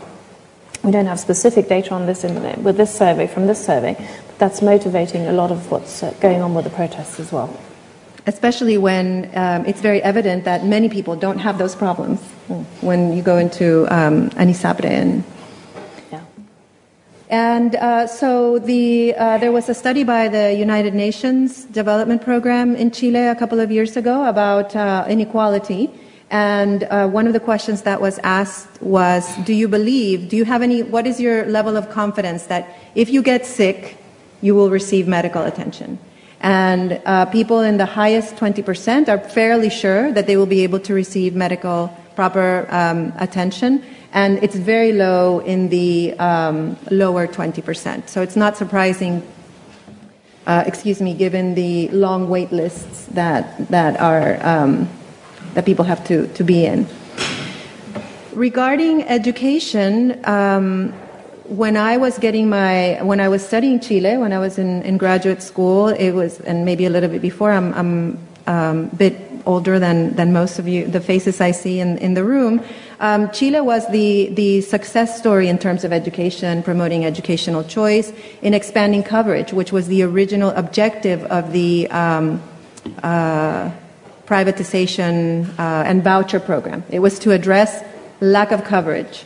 we 0.83 0.91
don't 0.91 1.05
have 1.05 1.19
specific 1.19 1.67
data 1.67 1.93
on 1.93 2.05
this 2.05 2.23
in, 2.23 2.63
with 2.63 2.77
this 2.77 2.93
survey, 2.93 3.27
from 3.27 3.47
this 3.47 3.63
survey, 3.63 3.95
but 4.27 4.37
that's 4.39 4.61
motivating 4.61 5.27
a 5.27 5.33
lot 5.33 5.51
of 5.51 5.71
what's 5.71 6.03
uh, 6.03 6.11
going 6.19 6.41
on 6.41 6.53
with 6.53 6.65
the 6.65 6.71
protests 6.71 7.19
as 7.19 7.31
well. 7.31 7.55
Especially 8.27 8.77
when 8.77 9.29
um, 9.35 9.65
it's 9.65 9.81
very 9.81 10.01
evident 10.03 10.43
that 10.45 10.65
many 10.65 10.89
people 10.89 11.15
don't 11.15 11.39
have 11.39 11.57
those 11.57 11.75
problems 11.75 12.19
mm. 12.47 12.63
when 12.81 13.13
you 13.15 13.23
go 13.23 13.37
into 13.37 13.85
um, 13.93 14.29
an 14.37 14.49
ISAPRE 14.49 14.85
and 14.85 15.23
and 17.31 17.77
uh, 17.77 18.07
so 18.07 18.59
the, 18.59 19.15
uh, 19.15 19.37
there 19.37 19.53
was 19.53 19.69
a 19.69 19.73
study 19.73 20.03
by 20.03 20.27
the 20.27 20.53
United 20.53 20.93
Nations 20.93 21.63
Development 21.63 22.21
Program 22.21 22.75
in 22.75 22.91
Chile 22.91 23.27
a 23.27 23.35
couple 23.35 23.61
of 23.61 23.71
years 23.71 23.95
ago 23.95 24.25
about 24.25 24.75
uh, 24.75 25.05
inequality. 25.07 25.89
And 26.31 26.83
uh, 26.83 27.09
one 27.09 27.27
of 27.27 27.33
the 27.33 27.41
questions 27.41 27.81
that 27.81 27.99
was 27.99 28.17
asked 28.19 28.81
was, 28.81 29.35
do 29.43 29.53
you 29.53 29.67
believe, 29.67 30.29
do 30.29 30.37
you 30.37 30.45
have 30.45 30.61
any, 30.61 30.81
what 30.81 31.05
is 31.05 31.19
your 31.19 31.45
level 31.45 31.75
of 31.75 31.89
confidence 31.89 32.45
that 32.45 32.73
if 32.95 33.09
you 33.09 33.21
get 33.21 33.45
sick, 33.45 33.97
you 34.39 34.55
will 34.55 34.69
receive 34.69 35.09
medical 35.09 35.43
attention? 35.43 35.99
And 36.39 37.01
uh, 37.05 37.25
people 37.25 37.59
in 37.59 37.75
the 37.75 37.85
highest 37.85 38.37
20% 38.37 39.09
are 39.09 39.19
fairly 39.19 39.69
sure 39.69 40.13
that 40.13 40.25
they 40.25 40.37
will 40.37 40.45
be 40.45 40.63
able 40.63 40.79
to 40.79 40.93
receive 40.93 41.35
medical 41.35 41.95
proper 42.15 42.65
um, 42.69 43.11
attention. 43.17 43.83
And 44.13 44.41
it's 44.41 44.55
very 44.55 44.93
low 44.93 45.39
in 45.39 45.67
the 45.67 46.13
um, 46.13 46.77
lower 46.89 47.27
20%. 47.27 48.07
So 48.07 48.21
it's 48.21 48.37
not 48.37 48.55
surprising, 48.55 49.21
uh, 50.47 50.63
excuse 50.65 51.01
me, 51.01 51.13
given 51.13 51.55
the 51.55 51.89
long 51.89 52.29
wait 52.29 52.53
lists 52.53 53.07
that, 53.07 53.69
that 53.69 53.99
are 53.99 54.39
um, 54.47 54.89
that 55.53 55.65
people 55.65 55.85
have 55.85 56.03
to, 56.07 56.27
to 56.33 56.43
be 56.43 56.65
in. 56.65 56.87
Regarding 58.33 59.03
education, 59.03 60.19
um, 60.25 60.93
when 61.45 61.75
I 61.75 61.97
was 61.97 62.17
getting 62.17 62.49
my, 62.49 63.01
when 63.03 63.19
I 63.19 63.27
was 63.27 63.45
studying 63.45 63.81
Chile, 63.81 64.15
when 64.17 64.31
I 64.31 64.39
was 64.39 64.57
in, 64.57 64.81
in 64.83 64.97
graduate 64.97 65.41
school, 65.41 65.89
it 65.89 66.11
was, 66.11 66.39
and 66.41 66.63
maybe 66.63 66.85
a 66.85 66.89
little 66.89 67.09
bit 67.09 67.21
before, 67.21 67.51
I'm, 67.51 67.73
I'm 67.73 68.27
um, 68.47 68.89
a 68.91 68.95
bit 68.95 69.31
older 69.45 69.79
than, 69.79 70.15
than 70.15 70.31
most 70.31 70.59
of 70.59 70.67
you, 70.67 70.87
the 70.87 71.01
faces 71.01 71.41
I 71.41 71.51
see 71.51 71.79
in, 71.79 71.97
in 71.97 72.13
the 72.13 72.23
room. 72.23 72.63
Um, 72.99 73.31
Chile 73.31 73.59
was 73.61 73.85
the, 73.91 74.29
the 74.29 74.61
success 74.61 75.17
story 75.17 75.49
in 75.49 75.57
terms 75.57 75.83
of 75.83 75.91
education, 75.91 76.63
promoting 76.63 77.05
educational 77.05 77.63
choice, 77.63 78.13
in 78.41 78.53
expanding 78.53 79.03
coverage, 79.03 79.51
which 79.51 79.71
was 79.71 79.87
the 79.87 80.03
original 80.03 80.51
objective 80.51 81.23
of 81.25 81.51
the 81.51 81.89
um, 81.89 82.41
uh, 83.03 83.71
privatization 84.31 85.45
uh, 85.59 85.89
and 85.89 86.03
voucher 86.03 86.39
program. 86.39 86.83
It 86.89 86.99
was 86.99 87.19
to 87.19 87.31
address 87.31 87.83
lack 88.21 88.51
of 88.51 88.63
coverage. 88.63 89.25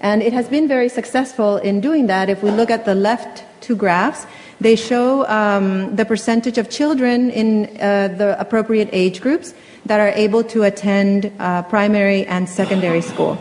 And 0.00 0.20
it 0.20 0.32
has 0.32 0.48
been 0.48 0.68
very 0.68 0.90
successful 0.90 1.56
in 1.56 1.80
doing 1.80 2.08
that. 2.08 2.28
If 2.28 2.42
we 2.42 2.50
look 2.50 2.70
at 2.70 2.84
the 2.84 2.94
left 2.94 3.44
two 3.62 3.76
graphs, 3.76 4.26
they 4.60 4.76
show 4.76 5.26
um, 5.28 5.96
the 5.96 6.04
percentage 6.04 6.58
of 6.58 6.68
children 6.68 7.30
in 7.30 7.48
uh, 7.80 8.08
the 8.18 8.38
appropriate 8.38 8.90
age 8.92 9.20
groups 9.22 9.54
that 9.86 10.00
are 10.00 10.12
able 10.14 10.44
to 10.44 10.64
attend 10.64 11.32
uh, 11.38 11.62
primary 11.62 12.26
and 12.26 12.48
secondary 12.48 13.00
school. 13.00 13.38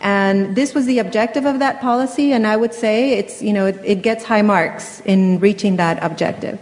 And 0.00 0.56
this 0.56 0.74
was 0.74 0.86
the 0.86 0.98
objective 0.98 1.46
of 1.46 1.60
that 1.60 1.80
policy, 1.80 2.32
and 2.32 2.46
I 2.46 2.56
would 2.56 2.74
say 2.74 3.12
it's, 3.20 3.40
you 3.40 3.52
know, 3.52 3.66
it, 3.66 3.78
it 3.84 4.02
gets 4.02 4.24
high 4.24 4.42
marks 4.42 5.00
in 5.04 5.38
reaching 5.38 5.76
that 5.76 6.02
objective. 6.02 6.58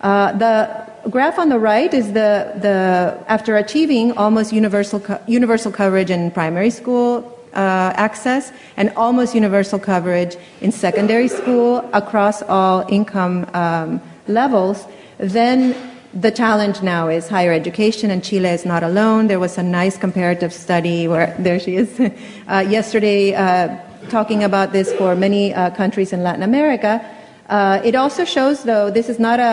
Uh, 0.00 0.32
the 0.32 0.87
graph 1.10 1.38
on 1.38 1.48
the 1.48 1.58
right 1.58 1.92
is 1.92 2.12
the, 2.12 2.52
the 2.60 3.18
after 3.28 3.56
achieving 3.56 4.12
almost 4.12 4.52
universal, 4.52 5.00
co- 5.00 5.20
universal 5.26 5.72
coverage 5.72 6.10
in 6.10 6.30
primary 6.30 6.70
school 6.70 7.38
uh, 7.54 7.92
access 7.96 8.52
and 8.76 8.92
almost 8.96 9.34
universal 9.34 9.78
coverage 9.78 10.36
in 10.60 10.70
secondary 10.72 11.28
school 11.28 11.78
across 11.92 12.42
all 12.42 12.86
income 12.88 13.48
um, 13.54 14.00
levels, 14.26 14.86
then 15.18 15.74
the 16.14 16.30
challenge 16.30 16.82
now 16.82 17.08
is 17.08 17.28
higher 17.28 17.52
education, 17.52 18.10
and 18.10 18.24
Chile 18.24 18.48
is 18.48 18.64
not 18.64 18.82
alone. 18.82 19.26
There 19.26 19.40
was 19.40 19.58
a 19.58 19.62
nice 19.62 19.96
comparative 19.96 20.52
study 20.52 21.06
where, 21.06 21.34
there 21.38 21.60
she 21.60 21.76
is, 21.76 22.00
uh, 22.48 22.64
yesterday 22.68 23.34
uh, 23.34 23.76
talking 24.08 24.42
about 24.42 24.72
this 24.72 24.92
for 24.94 25.14
many 25.14 25.52
uh, 25.52 25.70
countries 25.70 26.12
in 26.12 26.22
Latin 26.22 26.42
America. 26.42 27.04
Uh, 27.48 27.80
it 27.82 27.94
also 27.94 28.24
shows, 28.24 28.64
though, 28.64 28.90
this 28.90 29.08
is 29.08 29.18
not 29.18 29.40
a. 29.40 29.52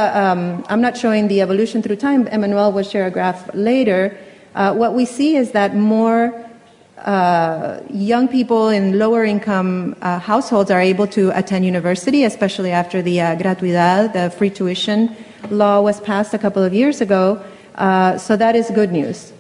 um, 0.70 0.82
not 0.82 0.98
showing 0.98 1.28
the 1.30 1.42
evolution 1.42 1.82
through 1.82 1.96
time. 1.96 2.26
Emmanuelle 2.26 2.74
will 2.74 2.84
share 2.84 3.08
a 3.08 3.12
graph 3.12 3.50
later. 3.54 4.18
uh, 4.56 4.74
what 4.74 4.94
we 4.94 5.06
see 5.06 5.36
is 5.36 5.52
that 5.52 5.76
more 5.76 6.34
uh, 7.00 7.80
young 7.90 8.28
people 8.28 8.70
in 8.70 8.98
lower 8.98 9.24
income 9.24 9.96
uh, 10.02 10.18
households 10.18 10.72
are 10.72 10.82
able 10.82 11.06
to 11.06 11.30
attend 11.38 11.66
university, 11.66 12.24
especially 12.24 12.72
after 12.72 13.02
the 13.02 13.22
uh, 13.22 13.36
gratuidad, 13.36 14.14
the 14.14 14.30
free 14.32 14.50
tuition 14.50 15.16
law 15.52 15.82
was 15.82 16.00
passed 16.02 16.34
a 16.34 16.40
couple 16.40 16.64
of 16.64 16.74
years 16.74 17.02
ago. 17.02 17.42
Uh, 17.76 18.18
so 18.18 18.38
that 18.38 18.56
is 18.56 18.72
good 18.72 18.92
news. 18.92 19.34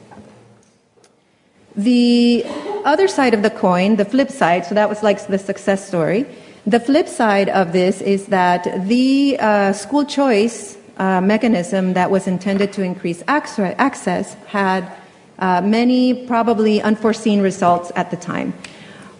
The 1.77 2.45
other 2.85 3.07
side 3.07 3.33
of 3.33 3.41
the 3.41 3.49
coin, 3.49 3.95
the 3.95 4.05
flip 4.05 4.29
side, 4.29 4.65
so 4.65 4.75
that 4.75 4.87
was 4.89 5.01
like 5.01 5.25
the 5.27 5.39
success 5.39 5.85
story. 5.87 6.25
The 6.67 6.79
flip 6.79 7.07
side 7.07 7.49
of 7.49 7.73
this 7.73 8.01
is 8.01 8.25
that 8.27 8.87
the 8.87 9.37
uh, 9.39 9.71
school 9.73 10.03
choice 10.03 10.75
uh, 10.97 11.21
mechanism 11.21 11.93
that 11.93 12.09
was 12.09 12.25
intended 12.25 12.73
to 12.73 12.81
increase 12.81 13.21
access 13.27 14.33
had 14.47 14.91
uh, 15.37 15.61
many 15.61 16.25
probably 16.25 16.81
unforeseen 16.81 17.41
results 17.41 17.91
at 17.95 18.09
the 18.09 18.17
time. 18.17 18.51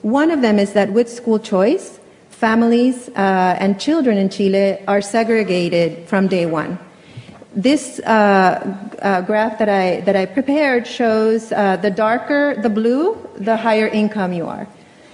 One 0.02 0.32
of 0.32 0.42
them 0.42 0.58
is 0.58 0.74
that 0.74 0.92
with 0.92 1.08
school 1.08 1.38
choice, 1.38 2.00
families 2.32 3.10
uh, 3.10 3.58
and 3.60 3.80
children 3.80 4.18
in 4.18 4.30
Chile 4.30 4.80
are 4.88 5.02
segregated 5.02 6.08
from 6.08 6.28
day 6.28 6.48
one. 6.48 6.80
This 7.56 8.00
uh, 8.00 8.76
uh 9.04 9.22
graph 9.22 9.60
that 9.60 9.70
I, 9.70 10.02
that 10.02 10.16
I 10.16 10.26
prepared 10.26 10.88
shows 10.88 11.50
the 11.50 11.94
darker 11.96 12.56
the 12.60 12.72
blue, 12.72 13.16
the 13.36 13.56
higher 13.56 13.88
income 13.88 14.34
you 14.34 14.48
are. 14.48 14.68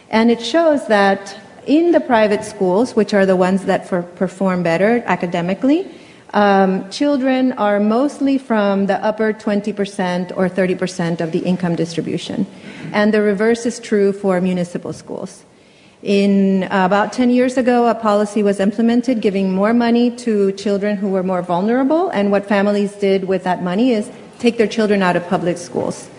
And 0.10 0.32
it 0.32 0.42
shows 0.42 0.88
that 0.88 1.38
in 1.66 1.92
the 1.92 2.00
private 2.00 2.44
schools, 2.44 2.96
which 2.96 3.14
are 3.14 3.26
the 3.26 3.36
ones 3.36 3.66
that 3.66 3.88
for, 3.88 4.02
perform 4.04 4.64
better 4.64 5.04
academically, 5.06 5.88
um, 6.34 6.90
children 6.90 7.52
are 7.54 7.80
mostly 7.80 8.38
from 8.38 8.86
the 8.86 9.04
upper 9.04 9.34
20% 9.34 10.32
or 10.38 10.48
30% 10.48 11.20
of 11.20 11.32
the 11.32 11.40
income 11.40 11.76
distribution. 11.76 12.48
And 12.94 13.14
the 13.14 13.22
reverse 13.22 13.66
is 13.66 13.80
true 13.80 14.14
for 14.14 14.40
municipal 14.40 14.94
schools. 14.94 15.44
In 16.04 16.64
uh, 16.64 16.86
about 16.86 17.14
10 17.14 17.30
years 17.30 17.58
ago, 17.58 17.88
a 17.88 17.94
policy 17.94 18.42
was 18.42 18.60
implemented 18.60 19.22
giving 19.22 19.54
more 19.54 19.74
money 19.74 20.10
to 20.18 20.52
children 20.54 20.98
who 20.98 21.10
were 21.10 21.22
more 21.22 21.44
vulnerable. 21.44 22.10
And 22.10 22.32
what 22.32 22.48
families 22.48 22.94
did 22.94 23.26
with 23.26 23.44
that 23.44 23.62
money 23.62 23.92
is 23.92 24.10
take 24.40 24.58
their 24.58 24.68
children 24.68 25.04
out 25.04 25.16
of 25.16 25.28
public 25.28 25.58
schools. 25.58 26.10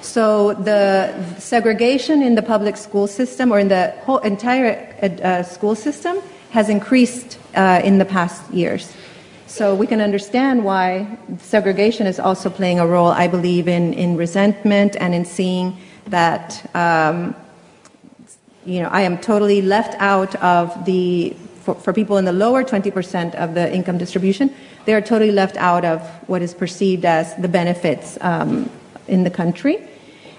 So 0.00 0.54
the 0.54 1.12
segregation 1.38 2.22
in 2.22 2.34
the 2.34 2.42
public 2.42 2.76
school 2.76 3.06
system 3.06 3.52
or 3.52 3.58
in 3.58 3.68
the 3.68 3.94
whole 4.04 4.18
entire 4.18 4.94
uh, 5.02 5.42
school 5.42 5.74
system 5.74 6.18
has 6.50 6.68
increased 6.68 7.38
uh, 7.54 7.80
in 7.84 7.98
the 7.98 8.04
past 8.04 8.50
years. 8.52 8.92
So 9.46 9.74
we 9.74 9.86
can 9.86 10.00
understand 10.00 10.64
why 10.64 11.18
segregation 11.38 12.06
is 12.06 12.20
also 12.20 12.50
playing 12.50 12.80
a 12.80 12.86
role, 12.86 13.08
I 13.08 13.28
believe, 13.28 13.66
in, 13.66 13.94
in 13.94 14.16
resentment 14.16 14.96
and 14.96 15.14
in 15.14 15.24
seeing 15.24 15.76
that, 16.08 16.68
um, 16.74 17.34
you 18.64 18.82
know, 18.82 18.88
I 18.88 19.02
am 19.02 19.18
totally 19.18 19.62
left 19.62 19.94
out 20.00 20.34
of 20.36 20.84
the, 20.84 21.34
for, 21.62 21.74
for 21.74 21.92
people 21.92 22.18
in 22.18 22.24
the 22.24 22.32
lower 22.32 22.62
20% 22.62 23.34
of 23.36 23.54
the 23.54 23.72
income 23.72 23.98
distribution, 23.98 24.54
they 24.84 24.94
are 24.94 25.00
totally 25.00 25.32
left 25.32 25.56
out 25.56 25.84
of 25.84 26.00
what 26.28 26.42
is 26.42 26.54
perceived 26.54 27.04
as 27.04 27.34
the 27.36 27.48
benefits 27.48 28.18
um, 28.20 28.70
in 29.08 29.24
the 29.24 29.30
country. 29.30 29.78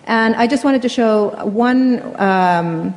And 0.06 0.36
I 0.36 0.48
just 0.48 0.64
wanted 0.64 0.82
to 0.82 0.90
show 0.90 1.30
one, 1.46 2.02
um, 2.20 2.96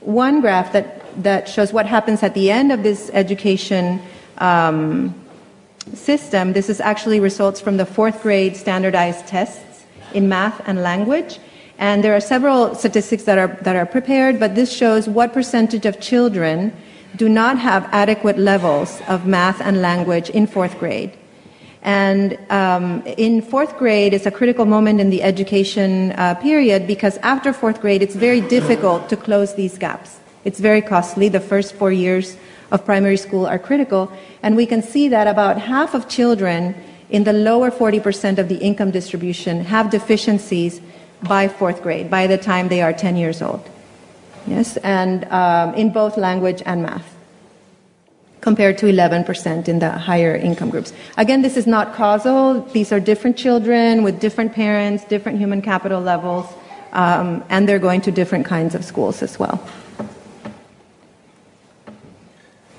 one 0.00 0.40
graph 0.40 0.72
that, 0.72 1.22
that 1.22 1.48
shows 1.48 1.72
what 1.72 1.86
happens 1.86 2.22
at 2.22 2.34
the 2.34 2.50
end 2.50 2.72
of 2.72 2.82
this 2.82 3.10
education 3.12 4.00
um, 4.38 5.14
system, 5.94 6.52
this 6.52 6.68
is 6.68 6.80
actually 6.80 7.20
results 7.20 7.60
from 7.60 7.76
the 7.76 7.86
fourth 7.86 8.22
grade 8.22 8.56
standardized 8.56 9.26
tests 9.26 9.84
in 10.14 10.28
math 10.28 10.60
and 10.66 10.82
language. 10.82 11.38
And 11.78 12.04
there 12.04 12.14
are 12.14 12.20
several 12.20 12.74
statistics 12.74 13.24
that 13.24 13.38
are, 13.38 13.58
that 13.62 13.74
are 13.74 13.86
prepared, 13.86 14.38
but 14.38 14.54
this 14.54 14.72
shows 14.72 15.08
what 15.08 15.32
percentage 15.32 15.86
of 15.86 16.00
children 16.00 16.72
do 17.16 17.28
not 17.28 17.58
have 17.58 17.88
adequate 17.92 18.38
levels 18.38 19.00
of 19.08 19.26
math 19.26 19.60
and 19.60 19.82
language 19.82 20.30
in 20.30 20.46
fourth 20.46 20.78
grade. 20.78 21.12
And 21.82 22.38
um, 22.50 23.02
in 23.06 23.42
fourth 23.42 23.76
grade, 23.76 24.14
it's 24.14 24.26
a 24.26 24.30
critical 24.30 24.64
moment 24.64 25.00
in 25.00 25.10
the 25.10 25.22
education 25.22 26.12
uh, 26.12 26.34
period 26.36 26.86
because 26.86 27.18
after 27.18 27.52
fourth 27.52 27.80
grade, 27.80 28.02
it's 28.02 28.14
very 28.14 28.40
difficult 28.40 29.08
to 29.08 29.16
close 29.16 29.54
these 29.54 29.78
gaps. 29.78 30.20
It's 30.44 30.60
very 30.60 30.80
costly. 30.80 31.28
The 31.28 31.40
first 31.40 31.74
four 31.74 31.90
years 31.90 32.36
of 32.70 32.84
primary 32.84 33.16
school 33.16 33.46
are 33.46 33.58
critical. 33.58 34.10
And 34.42 34.56
we 34.56 34.66
can 34.66 34.82
see 34.82 35.08
that 35.08 35.26
about 35.26 35.58
half 35.58 35.94
of 35.94 36.08
children 36.08 36.74
in 37.10 37.24
the 37.24 37.32
lower 37.32 37.70
40% 37.70 38.38
of 38.38 38.48
the 38.48 38.56
income 38.56 38.90
distribution 38.90 39.64
have 39.66 39.90
deficiencies 39.90 40.80
by 41.22 41.46
fourth 41.46 41.82
grade, 41.82 42.10
by 42.10 42.26
the 42.26 42.38
time 42.38 42.68
they 42.68 42.80
are 42.80 42.92
10 42.92 43.16
years 43.16 43.42
old. 43.42 43.68
Yes, 44.46 44.76
and 44.78 45.24
um, 45.26 45.74
in 45.74 45.92
both 45.92 46.16
language 46.16 46.62
and 46.66 46.82
math, 46.82 47.11
compared 48.42 48.76
to 48.76 48.86
11% 48.86 49.68
in 49.68 49.78
the 49.78 49.90
higher 49.90 50.36
income 50.36 50.68
groups. 50.68 50.92
Again, 51.16 51.40
this 51.42 51.56
is 51.56 51.66
not 51.66 51.94
causal. 51.94 52.60
These 52.72 52.92
are 52.92 53.00
different 53.00 53.36
children 53.38 54.02
with 54.02 54.20
different 54.20 54.52
parents, 54.52 55.04
different 55.04 55.38
human 55.38 55.62
capital 55.62 56.02
levels, 56.02 56.46
um, 56.92 57.42
and 57.48 57.68
they're 57.68 57.78
going 57.78 58.02
to 58.02 58.10
different 58.10 58.44
kinds 58.44 58.74
of 58.74 58.84
schools 58.84 59.22
as 59.22 59.38
well. 59.38 59.62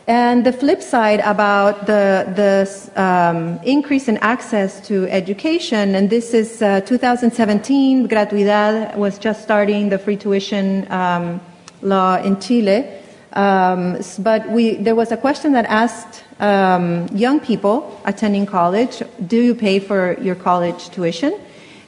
And 0.05 0.45
the 0.45 0.51
flip 0.51 0.81
side 0.81 1.21
about 1.21 1.85
the, 1.87 2.27
the 2.35 3.01
um, 3.01 3.57
increase 3.63 4.09
in 4.09 4.17
access 4.17 4.85
to 4.87 5.07
education, 5.07 5.95
and 5.95 6.09
this 6.09 6.33
is 6.33 6.61
uh, 6.61 6.81
2017, 6.81 8.09
Gratuidad 8.09 8.97
was 8.97 9.17
just 9.17 9.43
starting 9.43 9.87
the 9.87 9.97
free 9.97 10.17
tuition 10.17 10.91
um, 10.91 11.39
law 11.81 12.21
in 12.21 12.37
Chile. 12.41 12.85
Um, 13.33 13.99
but 14.19 14.47
we, 14.49 14.75
there 14.75 14.95
was 14.95 15.11
a 15.11 15.17
question 15.17 15.53
that 15.53 15.65
asked 15.65 16.23
um, 16.39 17.07
young 17.07 17.39
people 17.39 17.99
attending 18.05 18.45
college, 18.45 19.01
do 19.25 19.41
you 19.41 19.55
pay 19.55 19.79
for 19.79 20.19
your 20.21 20.35
college 20.35 20.89
tuition? 20.89 21.39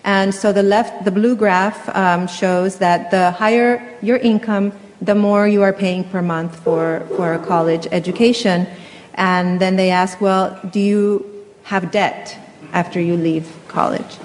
And 0.04 0.34
so 0.34 0.52
the 0.52 0.64
left, 0.64 1.06
the 1.06 1.12
blue 1.12 1.36
graph 1.36 1.90
um, 1.96 2.28
shows 2.28 2.78
that 2.78 3.12
the 3.12 3.32
higher 3.32 3.82
your 4.02 4.18
income, 4.18 4.72
the 5.02 5.16
more 5.16 5.48
you 5.48 5.62
are 5.62 5.74
paying 5.74 6.04
per 6.04 6.22
month 6.22 6.60
for, 6.64 7.06
for 7.16 7.34
a 7.34 7.40
college 7.40 7.88
education. 7.92 8.68
And 9.16 9.60
then 9.60 9.76
they 9.76 9.92
ask, 9.92 10.20
well, 10.22 10.60
do 10.72 10.80
you 10.80 11.46
have 11.64 11.92
debt 11.92 12.38
after 12.74 13.00
you 13.00 13.18
leave 13.18 13.52
college? 13.68 14.18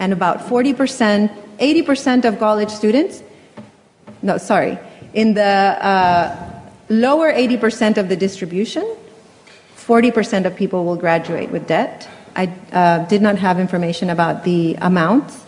And 0.00 0.12
about 0.12 0.40
40%, 0.40 1.30
80% 1.58 2.24
of 2.24 2.38
college 2.38 2.70
students, 2.70 3.22
no, 4.22 4.38
sorry, 4.38 4.78
in 5.14 5.34
the 5.34 5.42
uh, 5.42 6.53
lower 6.88 7.32
80% 7.32 7.98
of 7.98 8.08
the 8.08 8.16
distribution, 8.16 8.96
40% 9.76 10.46
of 10.46 10.56
people 10.56 10.84
will 10.84 10.96
graduate 10.96 11.50
with 11.50 11.66
debt. 11.66 12.08
I 12.36 12.52
uh, 12.72 13.06
did 13.06 13.22
not 13.22 13.38
have 13.38 13.60
information 13.60 14.10
about 14.10 14.44
the 14.44 14.76
amounts, 14.80 15.44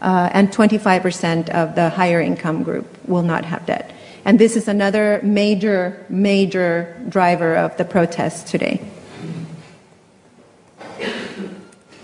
uh, 0.00 0.30
and 0.32 0.50
25% 0.50 1.50
of 1.50 1.74
the 1.74 1.90
higher 1.90 2.20
income 2.20 2.62
group 2.62 2.86
will 3.08 3.22
not 3.22 3.44
have 3.44 3.66
debt. 3.66 3.92
And 4.24 4.38
this 4.38 4.56
is 4.56 4.68
another 4.68 5.20
major, 5.22 6.06
major 6.08 6.96
driver 7.08 7.56
of 7.56 7.76
the 7.76 7.84
protests 7.84 8.48
today. 8.50 8.80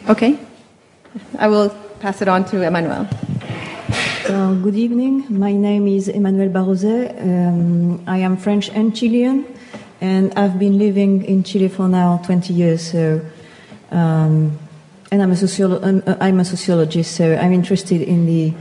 Okay, 0.09 0.39
I 1.39 1.49
will 1.49 1.71
pass 2.01 2.23
it 2.23 2.29
on 2.29 2.45
to 2.47 2.57
Emmanuelle. 2.57 3.28
Good 4.29 4.77
evening. 4.77 5.25
My 5.31 5.53
name 5.53 5.89
is 5.89 6.07
Emmanuelle 6.09 6.53
Barozet. 6.53 7.19
Um, 7.19 8.05
I 8.07 8.19
am 8.19 8.37
French 8.37 8.69
and 8.69 8.95
Chilean, 8.95 9.47
and 10.03 10.35
I've 10.35 10.59
been 10.59 10.77
living 10.77 11.25
in 11.25 11.43
Chile 11.43 11.69
for 11.69 11.89
now 11.89 12.19
20 12.27 12.53
years. 12.53 12.83
So, 12.93 13.23
um, 13.91 14.59
and 15.11 15.23
I'm 15.23 15.31
a, 15.31 15.35
sociolo- 15.35 16.07
uh, 16.07 16.19
I'm 16.21 16.41
a 16.41 16.45
sociologist, 16.45 17.17
so 17.17 17.39
I'm 17.39 17.55
interested 17.55 18.03
in 18.03 18.27
the 18.27 18.53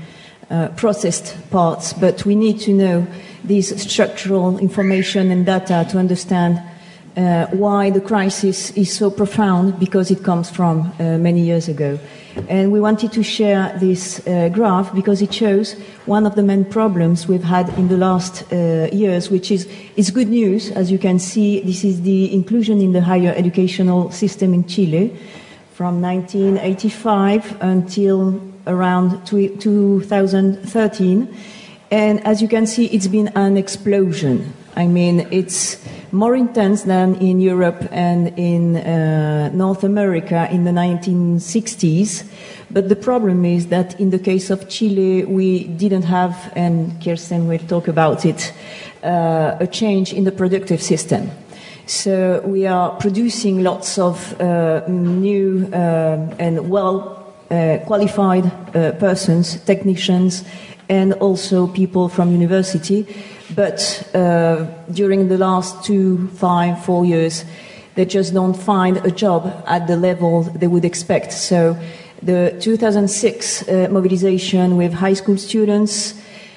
uh, 0.49 0.69
processed 0.77 1.35
parts. 1.51 1.91
But 1.91 2.23
we 2.23 2.35
need 2.35 2.61
to 2.61 2.71
know 2.71 3.05
these 3.43 3.75
structural 3.81 4.59
information 4.59 5.31
and 5.31 5.45
data 5.45 5.85
to 5.91 5.97
understand 5.97 6.61
uh, 7.17 7.47
why 7.47 7.89
the 7.89 7.99
crisis 7.99 8.71
is 8.71 8.93
so 8.95 9.11
profound 9.11 9.77
because 9.81 10.11
it 10.11 10.23
comes 10.23 10.49
from 10.49 10.93
uh, 10.97 11.17
many 11.17 11.41
years 11.41 11.67
ago. 11.67 11.99
And 12.47 12.71
we 12.71 12.79
wanted 12.79 13.11
to 13.13 13.23
share 13.23 13.75
this 13.79 14.25
uh, 14.25 14.49
graph 14.49 14.93
because 14.93 15.21
it 15.21 15.33
shows 15.33 15.73
one 16.05 16.25
of 16.25 16.35
the 16.35 16.43
main 16.43 16.65
problems 16.65 17.27
we've 17.27 17.43
had 17.43 17.69
in 17.77 17.87
the 17.87 17.97
last 17.97 18.51
uh, 18.51 18.89
years, 18.91 19.29
which 19.29 19.51
is 19.51 19.67
is 19.95 20.11
good 20.11 20.29
news. 20.29 20.71
As 20.71 20.91
you 20.91 20.97
can 20.97 21.19
see, 21.19 21.61
this 21.61 21.83
is 21.83 22.01
the 22.01 22.33
inclusion 22.33 22.79
in 22.79 22.93
the 22.93 23.01
higher 23.01 23.33
educational 23.35 24.11
system 24.11 24.53
in 24.53 24.67
Chile 24.67 25.15
from 25.73 26.01
1985 26.01 27.61
until 27.61 28.41
around 28.65 29.25
2013. 29.25 31.37
And 31.89 32.25
as 32.25 32.41
you 32.41 32.47
can 32.47 32.67
see, 32.67 32.87
it's 32.87 33.07
been 33.07 33.29
an 33.35 33.57
explosion. 33.57 34.53
I 34.75 34.87
mean, 34.87 35.27
it's 35.31 35.77
more 36.11 36.35
intense 36.35 36.83
than 36.83 37.15
in 37.15 37.39
Europe 37.39 37.87
and 37.91 38.37
in 38.37 38.77
uh, 38.77 39.49
North 39.49 39.83
America 39.83 40.47
in 40.51 40.63
the 40.63 40.71
1960s. 40.71 42.23
But 42.69 42.89
the 42.89 42.95
problem 42.95 43.45
is 43.45 43.67
that 43.67 43.99
in 43.99 44.09
the 44.09 44.19
case 44.19 44.49
of 44.49 44.69
Chile, 44.69 45.25
we 45.25 45.65
didn't 45.65 46.03
have, 46.03 46.51
and 46.55 47.01
Kirsten 47.03 47.47
will 47.47 47.59
talk 47.59 47.87
about 47.87 48.25
it, 48.25 48.53
uh, 49.03 49.57
a 49.59 49.67
change 49.67 50.13
in 50.13 50.23
the 50.23 50.31
productive 50.31 50.81
system. 50.81 51.31
So 51.85 52.41
we 52.45 52.67
are 52.67 52.91
producing 52.97 53.63
lots 53.63 53.97
of 53.97 54.39
uh, 54.41 54.85
new 54.87 55.69
uh, 55.71 56.35
and 56.37 56.69
well 56.69 57.33
uh, 57.49 57.77
qualified 57.85 58.45
uh, 58.75 58.91
persons, 58.93 59.61
technicians, 59.61 60.43
and 60.89 61.13
also 61.13 61.67
people 61.67 62.09
from 62.09 62.31
university. 62.31 63.07
But 63.57 64.07
uh, 64.13 64.67
during 64.91 65.29
the 65.29 65.37
last 65.39 65.83
two, 65.83 66.27
five, 66.35 66.85
four 66.85 67.05
years, 67.05 67.43
they 67.95 68.05
just 68.05 68.31
don't 68.31 68.53
find 68.53 68.97
a 68.97 69.09
job 69.09 69.51
at 69.65 69.87
the 69.87 69.97
level 69.97 70.43
they 70.43 70.67
would 70.67 70.85
expect. 70.85 71.33
So 71.33 71.75
the 72.21 72.55
2006 72.59 73.67
uh, 73.67 73.87
mobilization 73.89 74.77
with 74.77 74.93
high 74.93 75.15
school 75.15 75.37
students 75.37 76.13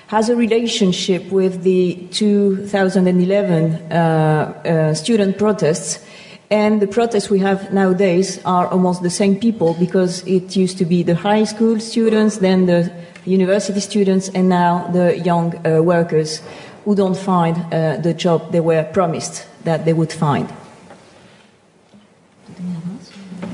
has 0.09 0.29
a 0.29 0.37
relationship 0.37 1.25
with 1.33 1.63
the 1.63 2.07
2011 2.11 3.73
uh, 3.73 3.95
uh, 3.97 4.95
student 4.95 5.39
protests. 5.39 6.05
And 6.51 6.83
the 6.83 6.87
protests 6.87 7.31
we 7.31 7.39
have 7.39 7.73
nowadays 7.73 8.45
are 8.45 8.67
almost 8.67 9.03
the 9.03 9.09
same 9.09 9.41
people 9.41 9.75
because 9.81 10.23
it 10.27 10.55
used 10.55 10.77
to 10.77 10.85
be 10.85 11.03
the 11.03 11.15
high 11.15 11.45
school 11.45 11.81
students, 11.81 12.39
then 12.39 12.67
the 12.67 12.93
university 13.25 13.81
students, 13.81 14.29
and 14.31 14.51
now 14.51 14.89
the 14.89 15.19
young 15.19 15.55
uh, 15.67 15.81
workers 15.81 16.43
who 16.85 16.95
don't 16.95 17.16
find 17.16 17.57
uh, 17.73 17.97
the 17.97 18.14
job 18.14 18.53
they 18.53 18.61
were 18.61 18.85
promised 18.85 19.47
that 19.64 19.85
they 19.85 19.93
would 19.93 20.12
find. 20.12 20.49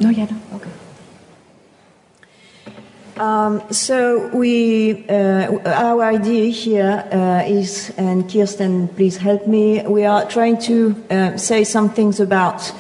No, 0.01 0.11
yeah, 0.11 0.27
no. 0.27 0.47
Um, 3.17 3.63
so 3.73 4.29
we, 4.35 5.07
uh, 5.09 5.59
our 5.65 6.05
idea 6.05 6.51
here 6.51 7.09
uh, 7.11 7.49
is, 7.49 7.91
and 7.97 8.31
Kirsten, 8.31 8.89
please 8.89 9.17
help 9.17 9.47
me. 9.47 9.81
We 9.87 10.05
are 10.05 10.29
trying 10.29 10.59
to 10.63 10.95
uh, 11.09 11.37
say 11.39 11.65
some 11.65 11.89
things 11.89 12.21
about 12.21 12.75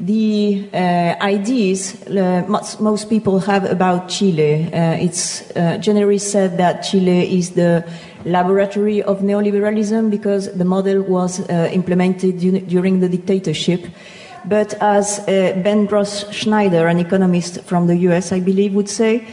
the 0.00 0.66
uh, 0.72 0.76
ideas 1.20 2.02
uh, 2.06 2.42
most, 2.48 2.80
most, 2.80 3.10
people 3.10 3.38
have 3.40 3.66
about 3.66 4.08
Chile. 4.08 4.72
Uh, 4.72 4.94
it's 4.94 5.52
generally 5.80 6.18
said 6.18 6.56
that 6.56 6.82
Chile 6.82 7.38
is 7.38 7.50
the 7.50 7.86
laboratory 8.24 9.02
of 9.02 9.20
neoliberalism 9.20 10.10
because 10.10 10.52
the 10.52 10.64
model 10.64 11.02
was 11.02 11.40
implemented 11.50 12.38
during 12.38 13.00
the 13.00 13.08
dictatorship. 13.08 13.86
But 14.44 14.74
as 14.80 15.20
Ben 15.26 15.86
Ross 15.86 16.30
Schneider, 16.32 16.88
an 16.88 16.98
economist 16.98 17.62
from 17.62 17.86
the 17.86 17.96
US, 18.08 18.32
I 18.32 18.40
believe, 18.40 18.74
would 18.74 18.88
say, 18.88 19.26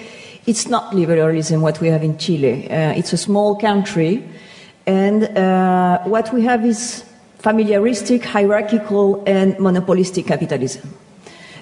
it's 0.45 0.67
not 0.67 0.95
liberalism 0.95 1.61
what 1.61 1.79
we 1.79 1.89
have 1.89 2.03
in 2.03 2.17
Chile. 2.17 2.69
Uh, 2.69 2.93
it's 2.93 3.13
a 3.13 3.17
small 3.17 3.55
country, 3.55 4.23
and 4.85 5.25
uh, 5.37 5.99
what 6.05 6.33
we 6.33 6.43
have 6.43 6.65
is 6.65 7.03
familiaristic, 7.37 8.25
hierarchical, 8.25 9.23
and 9.27 9.59
monopolistic 9.59 10.25
capitalism. 10.25 10.93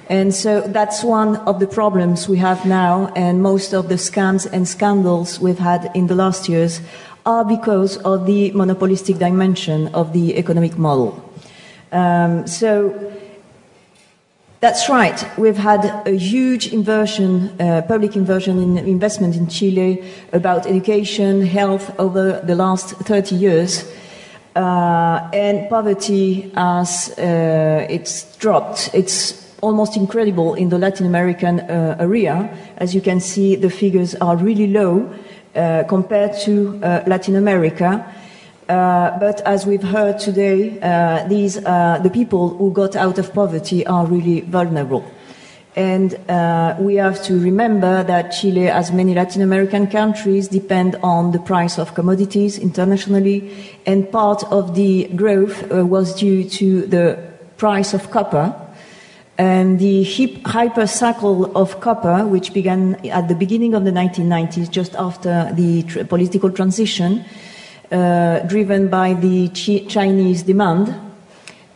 And 0.09 0.33
so 0.33 0.61
that's 0.61 1.03
one 1.03 1.35
of 1.47 1.59
the 1.59 1.67
problems 1.67 2.29
we 2.29 2.37
have 2.37 2.65
now, 2.65 3.11
and 3.13 3.41
most 3.41 3.73
of 3.73 3.89
the 3.89 3.95
scams 3.95 4.47
and 4.51 4.65
scandals 4.65 5.39
we've 5.39 5.59
had 5.59 5.91
in 5.93 6.07
the 6.07 6.15
last 6.15 6.47
years 6.47 6.79
are 7.27 7.43
because 7.43 7.97
of 7.97 8.25
the 8.25 8.51
monopolistic 8.51 9.17
dimension 9.17 9.93
of 9.93 10.13
the 10.13 10.37
economic 10.37 10.77
model. 10.77 11.21
Um, 11.91 12.47
so 12.47 13.13
that's 14.61 14.87
right. 14.89 15.23
We've 15.37 15.57
had 15.57 15.85
a 16.07 16.17
huge 16.17 16.73
inversion, 16.73 17.49
uh, 17.61 17.81
public 17.81 18.15
inversion 18.15 18.57
in 18.59 18.77
investment 18.77 19.35
in 19.35 19.47
Chile 19.47 20.03
about 20.31 20.65
education, 20.65 21.45
health 21.45 21.91
over 21.99 22.41
the 22.43 22.55
last 22.55 22.95
30 22.95 23.35
years. 23.35 23.83
Uh, 24.55 25.29
and 25.33 25.69
poverty 25.69 26.49
has 26.55 27.13
uh, 27.19 27.85
it's 27.89 28.35
dropped. 28.37 28.89
It's 28.93 29.45
almost 29.61 29.97
incredible 29.97 30.55
in 30.55 30.69
the 30.69 30.77
Latin 30.77 31.05
American 31.05 31.59
uh, 31.59 31.97
area. 31.99 32.49
As 32.77 32.95
you 32.95 33.01
can 33.01 33.19
see, 33.19 33.55
the 33.55 33.69
figures 33.69 34.15
are 34.15 34.37
really 34.37 34.67
low 34.67 35.13
compared 35.87 36.33
to 36.45 36.79
uh, 36.83 37.03
Latin 37.07 37.35
America. 37.35 38.05
Uh, 38.69 39.17
but 39.19 39.39
as 39.45 39.65
we've 39.65 39.83
heard 39.83 40.19
today, 40.19 40.77
uh, 40.81 41.25
these, 41.29 41.57
uh, 41.57 41.99
the 42.03 42.09
people 42.09 42.49
who 42.57 42.71
got 42.71 42.95
out 42.95 43.17
of 43.17 43.33
poverty 43.33 43.85
are 43.87 44.05
really 44.05 44.41
vulnerable. 44.41 45.03
And 45.77 46.15
uh, 46.27 46.75
we 46.79 46.95
have 46.95 47.23
to 47.25 47.39
remember 47.39 48.03
that 48.03 48.31
Chile, 48.31 48.67
as 48.67 48.91
many 48.91 49.13
Latin 49.13 49.41
American 49.41 49.87
countries, 49.87 50.47
depend 50.47 50.95
on 51.03 51.31
the 51.31 51.39
price 51.39 51.77
of 51.77 51.93
commodities 51.93 52.57
internationally, 52.57 53.53
and 53.85 54.11
part 54.11 54.43
of 54.45 54.75
the 54.75 55.07
growth 55.15 55.71
uh, 55.71 55.85
was 55.85 56.15
due 56.15 56.49
to 56.49 56.87
the 56.87 57.17
price 57.57 57.93
of 57.93 58.09
copper. 58.11 58.53
And 59.37 59.77
the 59.79 60.03
hyper 60.45 60.87
cycle 60.87 61.55
of 61.55 61.79
copper, 61.79 62.25
which 62.25 62.53
began 62.53 62.95
at 63.05 63.27
the 63.27 63.35
beginning 63.35 63.75
of 63.75 63.83
the 63.83 63.91
1990s, 63.91 64.71
just 64.71 64.95
after 64.95 65.51
the 65.53 65.83
tr- 65.83 66.03
political 66.05 66.51
transition, 66.51 67.23
uh, 67.91 68.39
driven 68.39 68.87
by 68.87 69.13
the 69.13 69.49
Chinese 69.49 70.41
demand. 70.41 70.95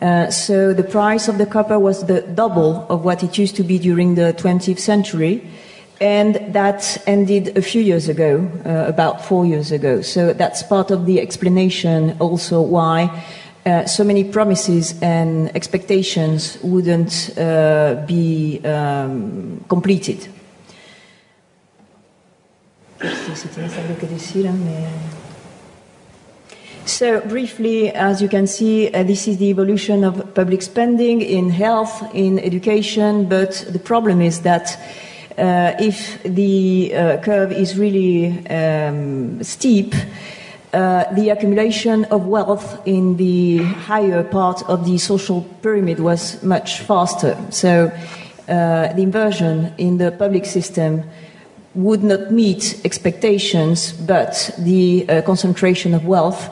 Uh, 0.01 0.31
so 0.31 0.73
the 0.73 0.83
price 0.83 1.27
of 1.27 1.37
the 1.37 1.45
copper 1.45 1.77
was 1.77 2.07
the 2.07 2.21
double 2.21 2.87
of 2.89 3.05
what 3.05 3.21
it 3.21 3.37
used 3.37 3.55
to 3.57 3.63
be 3.63 3.77
during 3.77 4.15
the 4.15 4.33
20th 4.33 4.79
century. 4.79 5.47
And 6.01 6.37
that 6.53 6.97
ended 7.05 7.55
a 7.55 7.61
few 7.61 7.83
years 7.83 8.09
ago, 8.09 8.49
uh, 8.65 8.87
about 8.87 9.23
four 9.23 9.45
years 9.45 9.71
ago. 9.71 10.01
So 10.01 10.33
that's 10.33 10.63
part 10.63 10.89
of 10.89 11.05
the 11.05 11.21
explanation 11.21 12.17
also 12.19 12.59
why 12.59 13.23
uh, 13.65 13.85
so 13.85 14.03
many 14.03 14.23
promises 14.23 14.99
and 15.01 15.55
expectations 15.55 16.57
wouldn't 16.63 17.37
uh, 17.37 18.03
be 18.07 18.59
um, 18.65 19.63
completed. 19.67 20.27
So, 26.85 27.21
briefly, 27.21 27.91
as 27.91 28.21
you 28.21 28.27
can 28.27 28.47
see, 28.47 28.91
uh, 28.91 29.03
this 29.03 29.27
is 29.27 29.37
the 29.37 29.49
evolution 29.49 30.03
of 30.03 30.33
public 30.33 30.61
spending 30.61 31.21
in 31.21 31.49
health, 31.49 32.03
in 32.13 32.39
education, 32.39 33.29
but 33.29 33.65
the 33.69 33.79
problem 33.79 34.21
is 34.21 34.41
that 34.41 34.77
uh, 35.37 35.73
if 35.79 36.21
the 36.23 36.93
uh, 36.93 37.17
curve 37.19 37.51
is 37.51 37.77
really 37.77 38.45
um, 38.47 39.41
steep, 39.43 39.93
uh, 40.73 41.13
the 41.13 41.29
accumulation 41.29 42.05
of 42.05 42.27
wealth 42.27 42.81
in 42.85 43.17
the 43.17 43.57
higher 43.57 44.23
part 44.23 44.63
of 44.69 44.85
the 44.85 44.97
social 44.97 45.41
pyramid 45.61 45.99
was 45.99 46.41
much 46.43 46.79
faster. 46.79 47.37
So, 47.49 47.91
uh, 48.47 48.93
the 48.93 49.01
inversion 49.01 49.73
in 49.77 49.97
the 49.97 50.11
public 50.11 50.45
system 50.45 51.03
would 51.73 52.03
not 52.03 52.31
meet 52.31 52.81
expectations, 52.83 53.93
but 53.93 54.51
the 54.57 55.05
uh, 55.07 55.21
concentration 55.21 55.93
of 55.93 56.05
wealth 56.05 56.49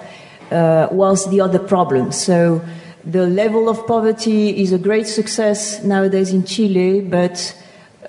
uh, 0.52 0.88
was 0.92 1.30
the 1.30 1.42
other 1.42 1.60
problem. 1.60 2.12
So 2.12 2.62
the 3.04 3.28
level 3.28 3.70
of 3.70 3.86
poverty 3.86 4.62
is 4.62 4.72
a 4.72 4.78
great 4.78 5.08
success 5.08 5.84
nowadays 5.84 6.32
in 6.32 6.44
Chile, 6.44 7.02
but 7.02 7.56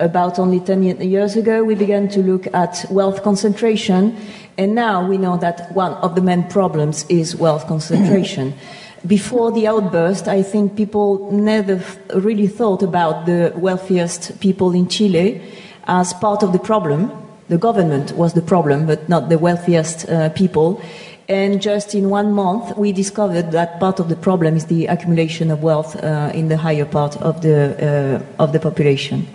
about 0.01 0.39
only 0.39 0.59
10 0.59 0.83
years 1.01 1.37
ago 1.37 1.63
we 1.63 1.75
began 1.75 2.09
to 2.09 2.21
look 2.23 2.53
at 2.55 2.85
wealth 2.91 3.23
concentration, 3.23 4.17
and 4.59 4.75
now 4.75 5.07
we 5.07 5.19
know 5.19 5.37
that 5.37 5.71
one 5.73 5.93
of 5.95 6.15
the 6.15 6.21
main 6.21 6.43
problems 6.45 7.07
is 7.09 7.37
wealth 7.37 7.67
concentration. 7.67 8.55
Before 9.07 9.51
the 9.51 9.67
outburst, 9.67 10.29
I 10.29 10.43
think 10.43 10.77
people 10.77 11.31
never 11.33 11.81
really 12.15 12.47
thought 12.47 12.83
about 12.83 13.25
the 13.25 13.53
wealthiest 13.57 14.41
people 14.41 14.73
in 14.73 14.89
Chile 14.89 15.41
as 15.85 16.13
part 16.15 16.43
of 16.43 16.53
the 16.53 16.59
problem. 16.59 17.11
The 17.49 17.57
government 17.57 18.13
was 18.13 18.35
the 18.35 18.43
problem, 18.43 18.87
but 18.87 19.09
not 19.09 19.31
the 19.31 19.39
wealthiest 19.39 20.09
uh, 20.09 20.29
people. 20.31 20.83
And 21.31 21.63
just 21.63 21.95
in 21.95 22.11
one 22.11 22.33
month, 22.33 22.77
we 22.77 22.93
discovered 22.93 23.53
that 23.53 23.81
part 23.81 24.01
of 24.01 24.09
the 24.09 24.17
problem 24.17 24.57
is 24.57 24.67
the 24.67 24.87
accumulation 24.87 25.51
of 25.51 25.63
wealth 25.63 25.97
uh, 25.97 26.31
in 26.35 26.49
the 26.49 26.57
higher 26.57 26.85
part 26.85 27.17
of 27.23 27.41
the, 27.41 28.23
uh, 28.39 28.43
of 28.43 28.53
the 28.53 28.59
population. 28.59 29.27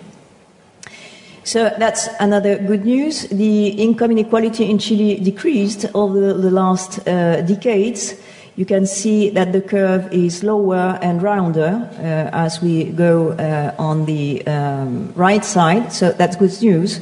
So 1.46 1.72
that's 1.78 2.08
another 2.18 2.58
good 2.58 2.84
news. 2.84 3.28
The 3.28 3.68
income 3.68 4.10
inequality 4.10 4.68
in 4.68 4.78
Chile 4.78 5.14
decreased 5.20 5.86
over 5.94 6.34
the 6.34 6.50
last 6.50 7.06
uh, 7.06 7.40
decades. 7.42 8.14
You 8.56 8.66
can 8.66 8.84
see 8.84 9.30
that 9.30 9.52
the 9.52 9.60
curve 9.60 10.12
is 10.12 10.42
lower 10.42 10.98
and 11.00 11.22
rounder 11.22 11.88
uh, 12.00 12.34
as 12.34 12.60
we 12.60 12.86
go 12.86 13.30
uh, 13.30 13.72
on 13.78 14.06
the 14.06 14.44
um, 14.48 15.12
right 15.14 15.44
side. 15.44 15.92
So 15.92 16.10
that's 16.10 16.34
good 16.34 16.60
news. 16.60 17.00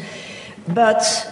But 0.69 1.31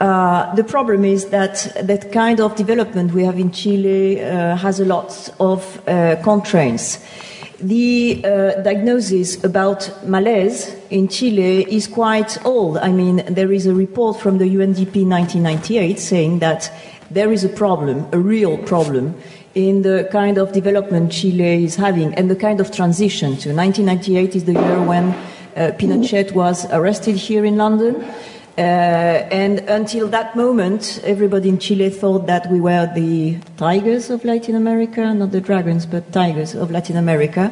Uh, 0.00 0.54
the 0.54 0.64
problem 0.64 1.04
is 1.04 1.26
that 1.26 1.76
that 1.86 2.10
kind 2.10 2.40
of 2.40 2.56
development 2.56 3.12
we 3.12 3.22
have 3.22 3.38
in 3.38 3.50
Chile 3.52 4.16
uh, 4.16 4.56
has 4.56 4.80
a 4.80 4.84
lot 4.84 5.12
of 5.38 5.60
uh, 5.86 6.16
constraints. 6.24 6.98
The 7.62 8.24
uh, 8.24 8.62
diagnosis 8.62 9.44
about 9.44 10.06
malaise 10.06 10.74
in 10.88 11.08
Chile 11.08 11.62
is 11.70 11.86
quite 11.86 12.42
old. 12.46 12.78
I 12.78 12.90
mean, 12.90 13.22
there 13.28 13.52
is 13.52 13.66
a 13.66 13.74
report 13.74 14.18
from 14.18 14.38
the 14.38 14.46
UNDP 14.46 15.06
1998 15.06 15.98
saying 15.98 16.38
that 16.38 16.72
there 17.10 17.30
is 17.30 17.44
a 17.44 17.50
problem, 17.50 18.06
a 18.12 18.18
real 18.18 18.56
problem, 18.56 19.14
in 19.54 19.82
the 19.82 20.08
kind 20.10 20.38
of 20.38 20.52
development 20.52 21.12
Chile 21.12 21.64
is 21.64 21.76
having 21.76 22.14
and 22.14 22.30
the 22.30 22.36
kind 22.36 22.60
of 22.60 22.70
transition 22.70 23.36
to. 23.38 23.54
1998 23.54 24.36
is 24.36 24.44
the 24.44 24.52
year 24.52 24.82
when 24.82 25.10
uh, 25.56 25.72
Pinochet 25.78 26.32
was 26.32 26.64
arrested 26.70 27.16
here 27.16 27.44
in 27.44 27.56
London. 27.56 28.02
Uh, 28.60 29.26
and 29.32 29.60
until 29.70 30.06
that 30.06 30.36
moment, 30.36 31.00
everybody 31.02 31.48
in 31.48 31.58
Chile 31.58 31.88
thought 31.88 32.26
that 32.26 32.50
we 32.50 32.60
were 32.60 32.86
the 32.94 33.38
tigers 33.56 34.10
of 34.10 34.22
Latin 34.22 34.54
America, 34.54 35.14
not 35.14 35.30
the 35.30 35.40
dragons, 35.40 35.86
but 35.86 36.12
tigers 36.12 36.54
of 36.54 36.70
Latin 36.70 36.98
America. 36.98 37.50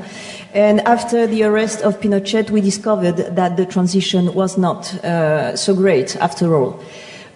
And 0.53 0.83
after 0.83 1.27
the 1.27 1.45
arrest 1.45 1.81
of 1.81 1.99
Pinochet, 1.99 2.51
we 2.51 2.61
discovered 2.61 3.17
that 3.37 3.57
the 3.57 3.65
transition 3.65 4.35
was 4.35 4.59
not 4.59 4.93
uh, 5.03 5.57
so 5.57 5.75
great 5.75 6.15
after 6.17 6.55
all. 6.55 6.79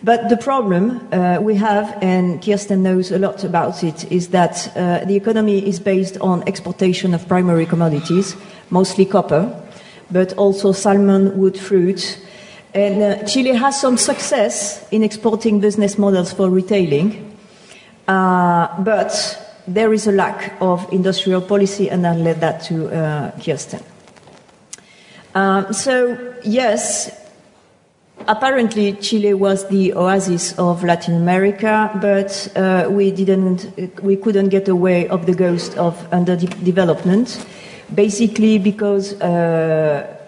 But 0.03 0.29
the 0.29 0.37
problem 0.37 1.09
uh, 1.11 1.39
we 1.41 1.55
have, 1.55 1.97
and 2.03 2.43
Kirsten 2.43 2.83
knows 2.83 3.11
a 3.11 3.19
lot 3.19 3.43
about 3.43 3.83
it, 3.83 4.05
is 4.13 4.29
that 4.29 4.71
uh, 4.77 5.07
the 5.07 5.17
economy 5.17 5.67
is 5.67 5.81
based 5.81 6.19
on 6.21 6.47
exportation 6.47 7.15
of 7.15 7.27
primary 7.27 7.65
commodities, 7.65 8.37
mostly 8.69 9.07
copper, 9.07 9.49
but 10.11 10.35
also 10.35 10.73
salmon, 10.73 11.39
wood, 11.39 11.59
fruit, 11.59 12.19
and 12.75 13.03
uh, 13.03 13.25
Chile 13.25 13.55
has 13.55 13.81
some 13.81 13.97
success 13.97 14.87
in 14.91 15.03
exporting 15.03 15.61
business 15.61 15.99
models 15.99 16.33
for 16.33 16.49
retailing, 16.49 17.37
uh, 18.09 18.83
but 18.83 19.13
there 19.67 19.93
is 19.93 20.07
a 20.07 20.13
lack 20.13 20.55
of 20.61 20.91
industrial 20.93 21.41
policy, 21.41 21.91
and 21.91 22.07
I'll 22.07 22.17
let 22.17 22.41
that 22.41 22.63
to 22.65 22.89
uh, 22.89 23.31
Kirsten. 23.41 23.81
Um, 25.35 25.73
so, 25.73 26.35
yes, 26.45 27.11
apparently 28.27 28.95
Chile 28.95 29.35
was 29.35 29.69
the 29.69 29.93
oasis 29.95 30.59
of 30.59 30.83
Latin 30.83 31.15
America, 31.15 31.91
but 32.01 32.49
uh, 32.57 32.89
we 32.91 33.11
didn't, 33.11 34.03
we 34.03 34.17
couldn't 34.17 34.49
get 34.49 34.69
away 34.69 35.09
of 35.09 35.27
the 35.27 35.35
ghost 35.35 35.77
of 35.77 35.95
underdevelopment, 36.11 37.47
basically 37.95 38.59
because 38.59 39.21
uh, 39.21 40.22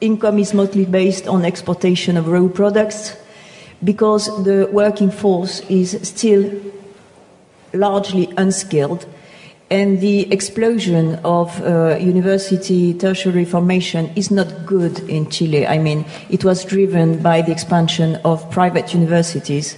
income 0.00 0.38
is 0.38 0.54
mostly 0.54 0.84
based 0.84 1.26
on 1.26 1.44
exportation 1.44 2.16
of 2.16 2.28
raw 2.28 2.48
products 2.48 3.16
because 3.82 4.26
the 4.44 4.68
working 4.72 5.10
force 5.10 5.60
is 5.68 5.98
still 6.02 6.50
largely 7.72 8.32
unskilled 8.36 9.06
and 9.70 10.00
the 10.00 10.30
explosion 10.32 11.16
of 11.24 11.60
uh, 11.62 11.96
university 11.96 12.94
tertiary 12.94 13.44
formation 13.44 14.10
is 14.14 14.30
not 14.30 14.66
good 14.66 15.00
in 15.08 15.28
Chile. 15.30 15.66
I 15.66 15.78
mean, 15.78 16.04
it 16.28 16.44
was 16.44 16.64
driven 16.64 17.22
by 17.22 17.42
the 17.42 17.50
expansion 17.50 18.16
of 18.24 18.48
private 18.50 18.92
universities. 18.92 19.76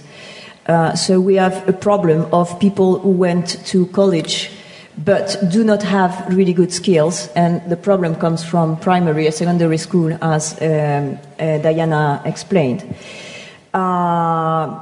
Uh, 0.67 0.93
so 0.93 1.21
we 1.21 1.35
have 1.35 1.67
a 1.67 1.73
problem 1.73 2.27
of 2.33 2.59
people 2.59 2.99
who 2.99 3.11
went 3.11 3.65
to 3.67 3.87
college 3.87 4.51
but 4.97 5.37
do 5.49 5.63
not 5.63 5.83
have 5.83 6.25
really 6.27 6.53
good 6.53 6.73
skills. 6.73 7.29
And 7.35 7.61
the 7.69 7.77
problem 7.77 8.15
comes 8.15 8.43
from 8.43 8.77
primary 8.77 9.25
and 9.25 9.35
secondary 9.35 9.77
school, 9.77 10.17
as 10.21 10.53
um, 10.61 11.19
uh, 11.39 11.59
Diana 11.59 12.21
explained. 12.25 12.83
Uh, 13.73 14.79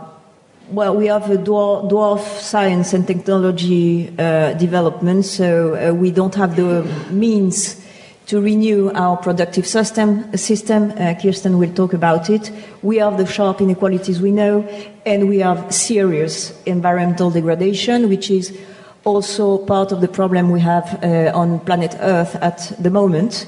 well, 0.72 0.96
we 0.96 1.08
have 1.08 1.30
a 1.30 1.38
dwarf, 1.38 1.92
dwarf 1.92 2.40
science 2.40 2.94
and 2.94 3.06
technology 3.06 4.10
uh, 4.18 4.54
development, 4.54 5.26
so 5.26 5.76
uh, 5.76 5.94
we 5.94 6.12
don't 6.12 6.34
have 6.36 6.56
the 6.56 6.84
means 7.12 7.84
to 8.26 8.42
renew 8.42 8.90
our 8.96 9.18
productive 9.18 9.68
system. 9.68 10.36
system. 10.36 10.92
Uh, 10.98 11.14
Kirsten 11.22 11.60
will 11.60 11.72
talk 11.74 11.94
about 11.94 12.30
it. 12.32 12.52
We 12.82 12.98
have 12.98 13.18
the 13.18 13.28
sharp 13.28 13.62
inequalities 13.62 14.20
we 14.20 14.32
know, 14.32 14.68
and 15.06 15.30
we 15.30 15.40
have 15.40 15.72
serious 15.72 16.60
environmental 16.66 17.30
degradation, 17.30 18.10
which 18.10 18.32
is 18.32 18.58
also 19.06 19.60
part 19.60 19.92
of 19.92 20.02
the 20.02 20.08
problem 20.08 20.50
we 20.50 20.60
have 20.60 21.02
uh, 21.04 21.32
on 21.34 21.60
planet 21.60 21.96
Earth 22.02 22.36
at 22.42 22.74
the 22.80 22.90
moment, 22.90 23.48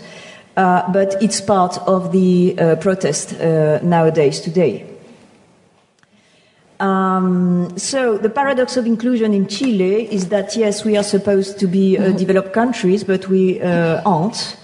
uh, 0.56 0.92
but 0.92 1.22
it's 1.22 1.42
part 1.42 1.78
of 1.88 2.12
the 2.12 2.58
uh, 2.58 2.76
protest 2.78 3.34
uh, 3.34 3.80
nowadays, 3.84 4.40
today. 4.40 4.86
Um, 6.80 7.76
so 7.78 8.18
the 8.20 8.30
paradox 8.30 8.78
of 8.78 8.86
inclusion 8.86 9.34
in 9.34 9.48
Chile 9.48 10.12
is 10.14 10.30
that 10.30 10.56
yes, 10.56 10.86
we 10.86 10.96
are 10.96 11.04
supposed 11.04 11.60
to 11.60 11.68
be 11.68 11.98
uh, 11.98 12.12
developed 12.12 12.54
countries, 12.54 13.04
but 13.04 13.28
we 13.28 13.60
uh, 13.62 14.02
aren't. 14.06 14.58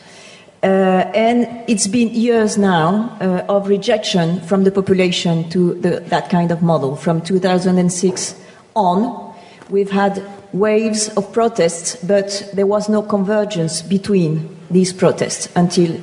and 0.63 1.47
it's 1.67 1.87
been 1.87 2.09
years 2.13 2.57
now 2.57 3.17
of 3.49 3.67
rejection 3.67 4.39
from 4.41 4.63
the 4.63 4.71
population 4.71 5.49
to 5.49 5.73
the, 5.81 5.99
that 6.07 6.29
kind 6.29 6.51
of 6.51 6.61
model. 6.61 6.95
From 6.95 7.19
2006 7.21 8.35
on, 8.75 9.33
we've 9.69 9.91
had 9.91 10.23
waves 10.53 11.09
of 11.17 11.33
protests, 11.33 11.97
but 12.03 12.49
there 12.53 12.67
was 12.67 12.87
no 12.87 13.01
convergence 13.01 13.81
between 13.81 14.55
these 14.69 14.93
protests 14.93 15.49
until 15.55 15.99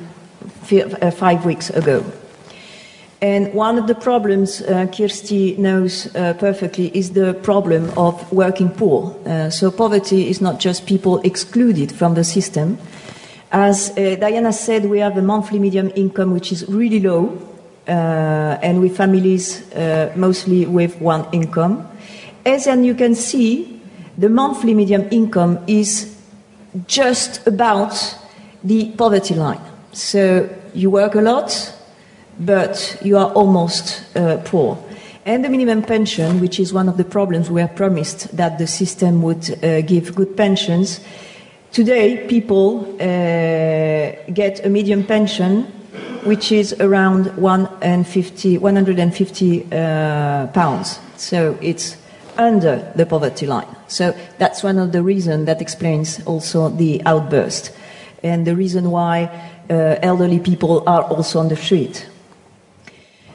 uh, 0.71 1.11
five 1.11 1.45
weeks 1.45 1.69
ago. 1.69 2.03
And 3.21 3.53
one 3.53 3.77
of 3.77 3.85
the 3.85 3.93
problems 3.93 4.61
uh, 4.61 4.87
Kirsty 4.87 5.55
knows 5.57 6.13
uh, 6.15 6.33
perfectly 6.39 6.87
is 6.97 7.11
the 7.11 7.35
problem 7.35 7.91
of 7.95 8.31
working 8.31 8.69
poor. 8.69 9.15
Uh, 9.25 9.49
so 9.51 9.69
poverty 9.69 10.27
is 10.27 10.41
not 10.41 10.59
just 10.59 10.87
people 10.87 11.19
excluded 11.19 11.91
from 11.91 12.15
the 12.15 12.23
system. 12.23 12.79
As 13.51 13.91
uh, 13.91 14.15
Diana 14.19 14.51
said, 14.51 14.85
we 14.85 14.99
have 14.99 15.17
a 15.17 15.21
monthly 15.21 15.59
medium 15.59 15.91
income 15.95 16.31
which 16.31 16.51
is 16.51 16.67
really 16.67 16.99
low, 16.99 17.37
uh, 17.87 17.91
and 18.61 18.81
with 18.81 18.97
families 18.97 19.63
mostly 20.15 20.65
with 20.65 20.99
one 20.99 21.27
income. 21.31 21.87
As 22.45 22.65
and 22.65 22.85
you 22.85 22.95
can 22.95 23.13
see, 23.13 23.80
the 24.17 24.29
monthly 24.29 24.73
median 24.73 25.09
income 25.09 25.59
is 25.67 26.17
just 26.87 27.45
about 27.47 27.93
the 28.63 28.91
poverty 28.91 29.35
line. 29.35 29.61
So 29.93 30.49
you 30.73 30.89
work 30.89 31.15
a 31.15 31.21
lot, 31.21 31.73
but 32.39 32.97
you 33.03 33.17
are 33.17 33.31
almost 33.33 34.03
uh, 34.15 34.37
poor. 34.45 34.77
And 35.25 35.45
the 35.45 35.49
minimum 35.49 35.83
pension, 35.83 36.39
which 36.39 36.59
is 36.59 36.73
one 36.73 36.89
of 36.89 36.97
the 36.97 37.03
problems 37.03 37.49
we 37.49 37.61
are 37.61 37.67
promised 37.67 38.35
that 38.35 38.57
the 38.57 38.67
system 38.67 39.21
would 39.21 39.63
uh, 39.63 39.81
give 39.81 40.15
good 40.15 40.35
pensions. 40.35 40.99
Today, 41.71 42.27
people 42.27 42.95
uh, 42.95 44.31
get 44.33 44.65
a 44.65 44.69
medium 44.69 45.03
pension 45.03 45.71
which 46.23 46.51
is 46.51 46.73
around 46.79 47.35
150, 47.37 48.57
150 48.57 49.65
uh, 49.71 50.47
pounds. 50.47 50.99
So 51.17 51.57
it's 51.61 51.97
under 52.37 52.91
the 52.95 53.05
poverty 53.05 53.45
line. 53.45 53.67
So 53.87 54.15
that's 54.37 54.63
one 54.63 54.77
of 54.77 54.91
the 54.91 55.03
reasons 55.03 55.45
that 55.45 55.61
explains 55.61 56.23
also 56.25 56.69
the 56.69 57.01
outburst 57.05 57.71
and 58.23 58.45
the 58.45 58.55
reason 58.55 58.91
why 58.91 59.29
uh, 59.69 59.95
elderly 60.01 60.39
people 60.39 60.83
are 60.87 61.03
also 61.03 61.39
on 61.39 61.49
the 61.49 61.55
street. 61.55 62.07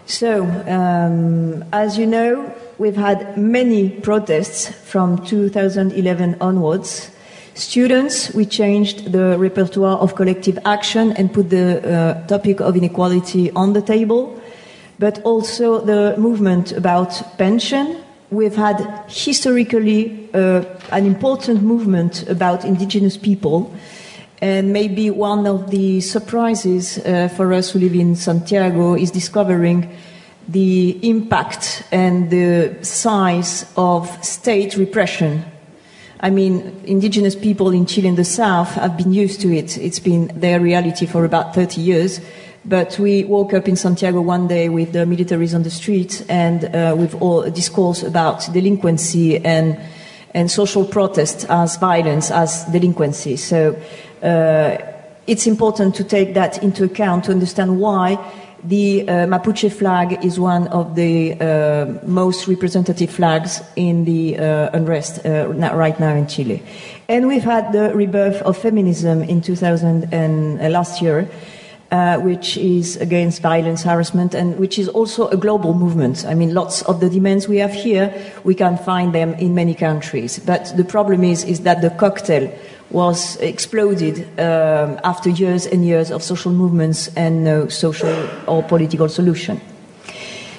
So, 0.07 0.45
um, 0.69 1.65
as 1.73 1.99
you 1.99 2.07
know, 2.07 2.55
we've 2.79 2.97
had 2.97 3.37
many 3.37 3.91
protests 3.91 4.69
from 4.69 5.25
2011 5.25 6.37
onwards. 6.41 7.11
Students, 7.55 8.33
we 8.33 8.47
changed 8.47 9.11
the 9.11 9.37
repertoire 9.37 9.99
of 9.99 10.15
collective 10.15 10.59
action 10.65 11.13
and 11.13 11.33
put 11.33 11.51
the 11.51 11.83
uh, 11.83 12.27
topic 12.27 12.61
of 12.61 12.77
inequality 12.77 13.51
on 13.53 13.73
the 13.73 13.83
table, 13.83 14.41
but 14.99 15.21
also 15.23 15.81
the 15.81 16.15
movement 16.19 16.71
about 16.71 17.37
pension, 17.37 17.97
we've 18.31 18.57
had 18.57 19.05
historically 19.09 20.29
uh, 20.35 20.65
an 20.91 21.07
important 21.07 21.63
movement 21.63 22.29
about 22.29 22.65
indigenous 22.65 23.17
people. 23.17 23.75
And 24.43 24.73
maybe 24.73 25.11
one 25.11 25.47
of 25.47 25.71
the 25.71 26.01
surprises 26.01 26.99
uh, 26.99 27.29
for 27.29 27.53
us 27.53 27.71
who 27.71 27.79
live 27.79 27.95
in 27.95 28.17
Santiago 28.17 28.95
is 28.95 29.11
discovering 29.11 29.97
the 30.49 30.99
impact 31.09 31.83
and 31.91 32.31
the 32.31 32.77
size 32.83 33.71
of 33.77 34.25
state 34.25 34.77
repression. 34.77 35.45
I 36.21 36.31
mean, 36.31 36.83
indigenous 36.85 37.35
people 37.35 37.71
in 37.71 37.87
Chile 37.87 38.09
in 38.09 38.15
the 38.15 38.25
south 38.25 38.75
have 38.75 38.97
been 38.97 39.13
used 39.13 39.41
to 39.43 39.55
it. 39.55 39.77
It's 39.79 39.99
been 39.99 40.31
their 40.39 40.61
reality 40.61 41.07
for 41.07 41.25
about 41.25 41.55
30 41.55 41.81
years. 41.81 42.21
But 42.69 42.99
we 42.99 43.25
woke 43.25 43.55
up 43.55 43.69
in 43.69 43.77
Santiago 43.77 44.21
one 44.21 44.49
day 44.49 44.69
with 44.69 44.93
the 44.93 45.05
militaries 45.07 45.55
on 45.55 45.63
the 45.63 45.71
street 45.71 46.25
and 46.29 46.65
uh, 46.65 46.97
with 46.99 47.15
all 47.23 47.49
discourse 47.49 48.03
about 48.03 48.53
delinquency 48.53 49.45
and, 49.45 49.79
and 50.35 50.51
social 50.51 50.85
protest 50.85 51.47
as 51.49 51.77
violence, 51.77 52.33
as 52.33 52.65
delinquency. 52.65 53.37
So 53.37 53.81
uh, 54.21 54.79
it's 55.29 55.47
important 55.47 55.95
to 55.95 56.05
take 56.05 56.35
that 56.35 56.61
into 56.63 56.85
account 56.85 57.25
to 57.25 57.33
understand 57.33 57.79
why 57.79 58.19
The 58.65 59.03
uh, 59.09 59.13
Mapuche 59.27 59.71
flag 59.71 60.25
is 60.25 60.41
one 60.41 60.67
of 60.69 60.97
the 60.97 61.35
uh, 61.35 62.05
most 62.05 62.49
representative 62.49 63.11
flags 63.11 63.63
in 63.77 64.05
the 64.05 64.39
uh, 64.39 64.71
unrest 64.73 65.25
uh, 65.25 65.49
right 65.49 65.99
now 66.01 66.17
in 66.17 66.27
Chile. 66.27 66.61
And 67.09 67.29
we've 67.29 67.45
had 67.45 67.73
the 67.73 67.95
rebirth 67.95 68.43
of 68.43 68.57
feminism 68.57 69.23
in 69.23 69.41
2000 69.41 70.13
and 70.13 70.61
uh, 70.61 70.69
last 70.69 71.01
year, 71.01 71.29
uh, 71.91 72.19
which 72.19 72.57
is 72.57 72.97
against 72.97 73.43
violence, 73.43 73.83
harassment, 73.83 74.35
and 74.35 74.59
which 74.59 74.79
is 74.79 74.89
also 74.89 75.29
a 75.29 75.37
global 75.37 75.75
movement. 75.75 76.25
I 76.27 76.35
mean, 76.35 76.53
lots 76.53 76.83
of 76.83 77.01
the 77.01 77.09
demands 77.09 77.49
we 77.49 77.59
have 77.59 77.73
here, 77.73 78.13
we 78.45 78.55
can 78.55 78.77
find 78.77 79.15
them 79.15 79.35
in 79.35 79.55
many 79.55 79.75
countries. 79.75 80.39
But 80.39 80.77
the 80.77 80.85
problem 80.85 81.23
is, 81.23 81.45
is 81.45 81.61
that 81.61 81.83
the 81.83 81.91
cocktail 81.91 82.53
was 82.91 83.37
exploded 83.37 84.23
um, 84.39 84.99
after 85.05 85.31
years 85.31 85.67
and 85.67 85.85
years 85.85 86.11
of 86.11 86.23
social 86.23 86.53
movements 86.53 87.09
and 87.17 87.45
no 87.45 87.69
social 87.69 88.29
or 88.47 88.63
political 88.63 89.09
solution. 89.09 89.61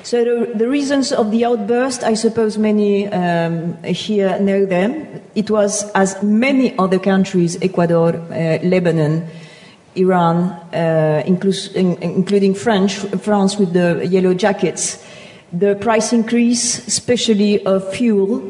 So 0.03 0.23
the, 0.23 0.53
the 0.53 0.69
reasons 0.69 1.11
of 1.11 1.32
the 1.32 1.43
outburst, 1.43 2.03
I 2.03 2.13
suppose 2.13 2.57
many 2.57 3.07
um, 3.07 3.82
here 3.84 4.39
know 4.39 4.65
them. 4.65 5.21
It 5.36 5.49
was, 5.49 5.84
as 5.91 6.23
many 6.23 6.78
other 6.78 6.99
countries, 6.99 7.57
Ecuador, 7.61 8.15
uh, 8.15 8.59
Lebanon, 8.63 9.28
Iran, 9.96 10.52
uh, 10.74 11.24
including 11.26 12.54
French, 12.54 12.96
France 12.96 13.58
with 13.58 13.74
the 13.74 14.06
yellow 14.08 14.34
jackets, 14.34 15.04
the 15.52 15.76
price 15.76 16.14
increase, 16.14 16.88
especially 16.88 17.66
of 17.66 17.94
fuel 17.94 18.42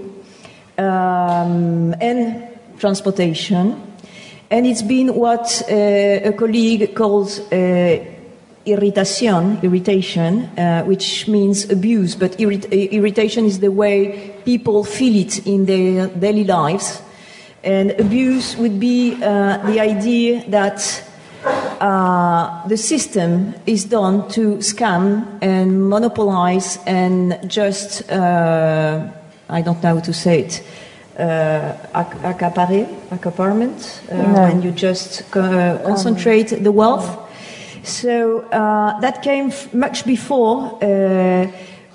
um, 0.77 1.95
and 2.01 2.47
transportation. 2.79 3.81
And 4.49 4.65
it's 4.65 4.81
been 4.81 5.13
what 5.15 5.63
uh, 5.69 6.29
a 6.29 6.33
colleague 6.33 6.95
calls 6.95 7.39
uh, 7.51 8.03
irritation, 8.65 9.59
irritation, 9.61 10.45
uh, 10.57 10.83
which 10.83 11.27
means 11.27 11.69
abuse, 11.69 12.15
but 12.15 12.31
irrit- 12.37 12.69
irritation 12.91 13.45
is 13.45 13.59
the 13.59 13.71
way 13.71 14.35
people 14.45 14.83
feel 14.83 15.15
it 15.15 15.45
in 15.47 15.65
their 15.65 16.07
daily 16.07 16.43
lives. 16.43 17.01
And 17.63 17.91
abuse 17.91 18.55
would 18.57 18.79
be 18.79 19.15
uh, 19.15 19.57
the 19.65 19.79
idea 19.79 20.43
that 20.49 21.03
uh, 21.45 22.67
the 22.67 22.77
system 22.77 23.53
is 23.65 23.85
done 23.85 24.27
to 24.29 24.57
scam 24.57 25.25
and 25.41 25.89
monopolize 25.89 26.79
and 26.85 27.37
just, 27.47 28.09
uh, 28.11 29.07
I 29.49 29.61
don't 29.61 29.81
know 29.83 29.95
how 29.95 29.99
to 30.01 30.13
say 30.13 30.41
it, 30.41 30.63
uh, 31.19 31.73
accaparé, 31.93 32.87
accaparment, 33.11 34.01
uh, 34.11 34.15
no. 34.15 34.41
when 34.43 34.61
you 34.61 34.71
just 34.71 35.23
uh, 35.35 35.79
concentrate 35.85 36.63
the 36.63 36.71
wealth. 36.71 37.25
So 37.83 38.41
uh, 38.51 38.99
that 38.99 39.21
came 39.21 39.47
f- 39.47 39.73
much 39.73 40.05
before, 40.05 40.77
uh, 40.83 41.47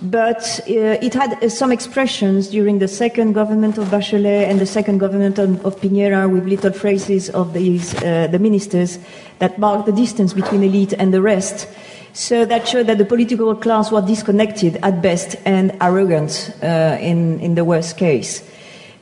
but 0.03 0.61
uh, 0.69 0.99
it 1.01 1.15
had 1.15 1.43
uh, 1.43 1.49
some 1.49 1.71
expressions 1.71 2.49
during 2.49 2.81
the 2.81 2.89
second 2.89 3.35
government 3.35 3.79
of 3.79 3.87
Bachelet 3.89 4.49
and 4.49 4.61
the 4.61 4.67
second 4.67 4.99
government 4.99 5.39
of, 5.39 5.65
of 5.65 5.81
Piñera 5.81 6.31
with 6.31 6.45
little 6.45 6.73
phrases 6.73 7.31
of 7.31 7.53
these, 7.53 7.95
uh, 8.03 8.27
the 8.27 8.39
ministers 8.39 8.99
that 9.39 9.59
marked 9.59 9.87
the 9.87 9.93
distance 9.93 10.33
between 10.33 10.65
elite 10.65 10.93
and 10.95 11.15
the 11.15 11.23
rest. 11.23 11.69
So 12.15 12.45
that 12.45 12.67
showed 12.67 12.89
that 12.89 12.99
the 12.99 13.05
political 13.05 13.55
class 13.55 13.91
was 13.91 14.05
disconnected 14.05 14.77
at 14.83 15.01
best 15.01 15.37
and 15.45 15.77
arrogant 15.81 16.55
uh, 16.63 16.99
in, 17.01 17.41
in 17.41 17.55
the 17.55 17.65
worst 17.65 17.97
case. 17.97 18.43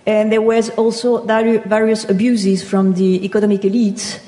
And 0.06 0.30
there 0.30 0.42
was 0.42 0.70
also 0.70 1.24
various 1.24 2.08
abuses 2.08 2.62
from 2.62 2.94
the 2.94 3.24
economic 3.24 3.64
elite, 3.64 4.20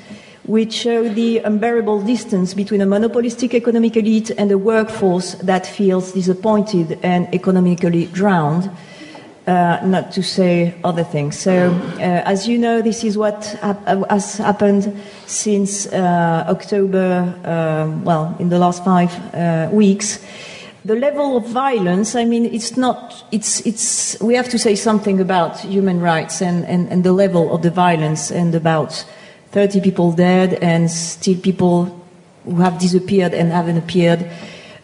which 0.45 0.73
show 0.73 1.07
the 1.07 1.39
unbearable 1.39 2.01
distance 2.01 2.53
between 2.53 2.81
a 2.81 2.85
monopolistic 2.85 3.53
economic 3.53 3.95
elite 3.95 4.31
and 4.37 4.51
a 4.51 4.57
workforce 4.57 5.35
that 5.35 5.65
feels 5.65 6.11
disappointed 6.11 6.99
and 7.01 7.33
economically 7.33 8.07
drowned, 8.07 8.69
uh, 9.47 9.79
not 9.85 10.11
to 10.11 10.21
say 10.21 10.75
other 10.83 11.03
things. 11.03 11.39
So, 11.39 11.71
uh, 11.95 11.99
as 11.99 12.47
you 12.47 12.57
know, 12.57 12.81
this 12.81 13.03
is 13.03 13.17
what 13.17 13.45
has 14.09 14.37
happened 14.37 14.93
since 15.25 15.87
uh, 15.87 16.45
October, 16.49 17.33
uh, 17.45 18.03
well, 18.03 18.35
in 18.39 18.49
the 18.49 18.59
last 18.59 18.83
five 18.83 19.13
uh, 19.33 19.69
weeks 19.71 20.19
the 20.85 20.95
level 20.95 21.37
of 21.37 21.47
violence, 21.47 22.13
I 22.13 22.25
mean, 22.25 22.45
it's 22.45 22.75
not, 22.75 23.23
it's, 23.31 23.65
it's, 23.65 24.19
we 24.19 24.35
have 24.35 24.49
to 24.49 24.59
say 24.59 24.75
something 24.75 25.21
about 25.21 25.59
human 25.61 26.01
rights 26.01 26.41
and, 26.41 26.65
and, 26.65 26.89
and 26.89 27.05
the 27.05 27.13
level 27.13 27.55
of 27.55 27.61
the 27.61 27.71
violence 27.71 28.31
and 28.31 28.53
about 28.53 29.05
30 29.53 29.81
people 29.81 30.11
dead 30.11 30.55
and 30.55 30.89
still 30.89 31.37
people 31.37 31.85
who 32.43 32.55
have 32.55 32.79
disappeared 32.79 33.33
and 33.33 33.51
haven't 33.51 33.77
appeared, 33.77 34.29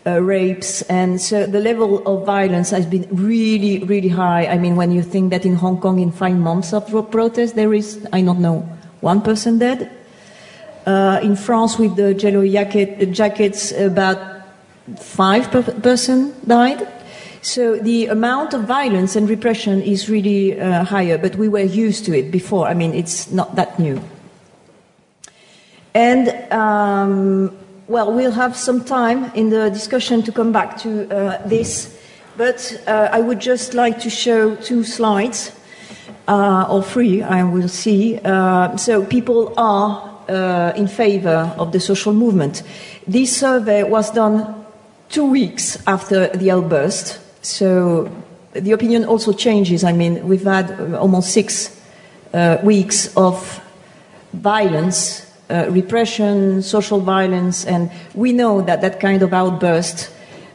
uh, 0.05 0.21
rapes. 0.21 0.83
And 0.83 1.19
so 1.19 1.45
the 1.47 1.59
level 1.59 2.05
of 2.05 2.25
violence 2.25 2.69
has 2.69 2.85
been 2.85 3.07
really, 3.11 3.79
really 3.83 4.09
high. 4.09 4.45
I 4.45 4.59
mean, 4.59 4.75
when 4.75 4.91
you 4.91 5.01
think 5.01 5.31
that 5.31 5.43
in 5.43 5.55
Hong 5.55 5.81
Kong, 5.81 5.99
in 5.99 6.11
five 6.11 6.37
months 6.37 6.71
of 6.71 6.87
protest, 7.11 7.55
there 7.55 7.73
is, 7.73 8.07
I 8.13 8.21
don't 8.21 8.39
know, 8.39 8.59
one 9.01 9.21
person 9.21 9.57
dead. 9.57 9.91
Uh, 10.85 11.19
in 11.23 11.35
France, 11.35 11.77
with 11.77 11.95
the 11.95 12.13
yellow 12.13 12.47
jacket, 12.47 13.11
jackets, 13.11 13.71
about 13.71 14.17
five 14.97 15.49
per 15.51 15.63
person 15.63 16.33
died. 16.47 16.87
So 17.41 17.77
the 17.77 18.07
amount 18.07 18.53
of 18.53 18.65
violence 18.65 19.15
and 19.15 19.27
repression 19.29 19.81
is 19.81 20.09
really 20.09 20.59
uh, 20.59 20.83
higher, 20.83 21.17
but 21.17 21.35
we 21.35 21.47
were 21.47 21.59
used 21.59 22.05
to 22.05 22.17
it 22.17 22.31
before. 22.31 22.67
I 22.67 22.73
mean, 22.73 22.93
it's 22.93 23.31
not 23.31 23.55
that 23.55 23.79
new. 23.79 23.99
And, 25.93 26.29
um, 26.51 27.57
well, 27.87 28.13
we'll 28.13 28.31
have 28.31 28.55
some 28.55 28.83
time 28.83 29.31
in 29.33 29.49
the 29.49 29.69
discussion 29.69 30.21
to 30.23 30.31
come 30.31 30.51
back 30.51 30.77
to 30.79 31.09
uh, 31.09 31.47
this, 31.47 31.97
but 32.37 32.81
uh, 32.87 33.09
I 33.11 33.21
would 33.21 33.39
just 33.39 33.73
like 33.73 33.99
to 34.01 34.09
show 34.09 34.55
two 34.55 34.83
slides, 34.83 35.51
uh, 36.27 36.67
or 36.69 36.83
three, 36.83 37.23
I 37.23 37.43
will 37.43 37.67
see. 37.67 38.19
Uh, 38.23 38.77
so 38.77 39.03
people 39.03 39.53
are 39.57 40.09
uh, 40.29 40.73
in 40.75 40.87
favor 40.87 41.53
of 41.57 41.71
the 41.71 41.79
social 41.79 42.13
movement. 42.13 42.63
This 43.07 43.35
survey 43.35 43.83
was 43.83 44.11
done 44.11 44.63
two 45.09 45.25
weeks 45.25 45.81
after 45.87 46.27
the 46.27 46.51
outburst. 46.51 47.19
So 47.43 48.09
the 48.53 48.71
opinion 48.71 49.05
also 49.05 49.33
changes. 49.33 49.83
I 49.83 49.91
mean, 49.91 50.27
we've 50.27 50.43
had 50.43 50.71
uh, 50.71 50.99
almost 50.99 51.33
six 51.33 51.75
uh, 52.33 52.57
weeks 52.63 53.15
of 53.17 53.61
violence, 54.33 55.25
uh, 55.49 55.65
repression, 55.69 56.61
social 56.61 56.99
violence, 56.99 57.65
and 57.65 57.91
we 58.13 58.31
know 58.33 58.61
that 58.61 58.81
that 58.81 58.99
kind 58.99 59.21
of 59.21 59.33
outburst 59.33 60.11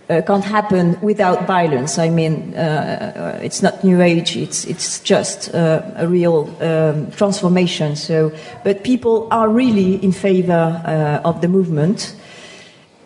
uh, 0.08 0.20
can't 0.26 0.44
happen 0.44 0.98
without 1.00 1.46
violence. 1.46 1.98
I 1.98 2.10
mean, 2.10 2.54
uh, 2.54 3.40
it's 3.42 3.62
not 3.62 3.82
New 3.82 4.00
Age; 4.00 4.36
it's 4.36 4.64
it's 4.64 5.00
just 5.00 5.54
uh, 5.54 5.82
a 5.96 6.06
real 6.06 6.48
um, 6.60 7.10
transformation. 7.10 7.96
So, 7.96 8.32
but 8.62 8.84
people 8.84 9.28
are 9.30 9.48
really 9.48 9.96
in 10.04 10.12
favor 10.12 10.80
of 11.24 11.40
the 11.40 11.48
movement. 11.48 12.14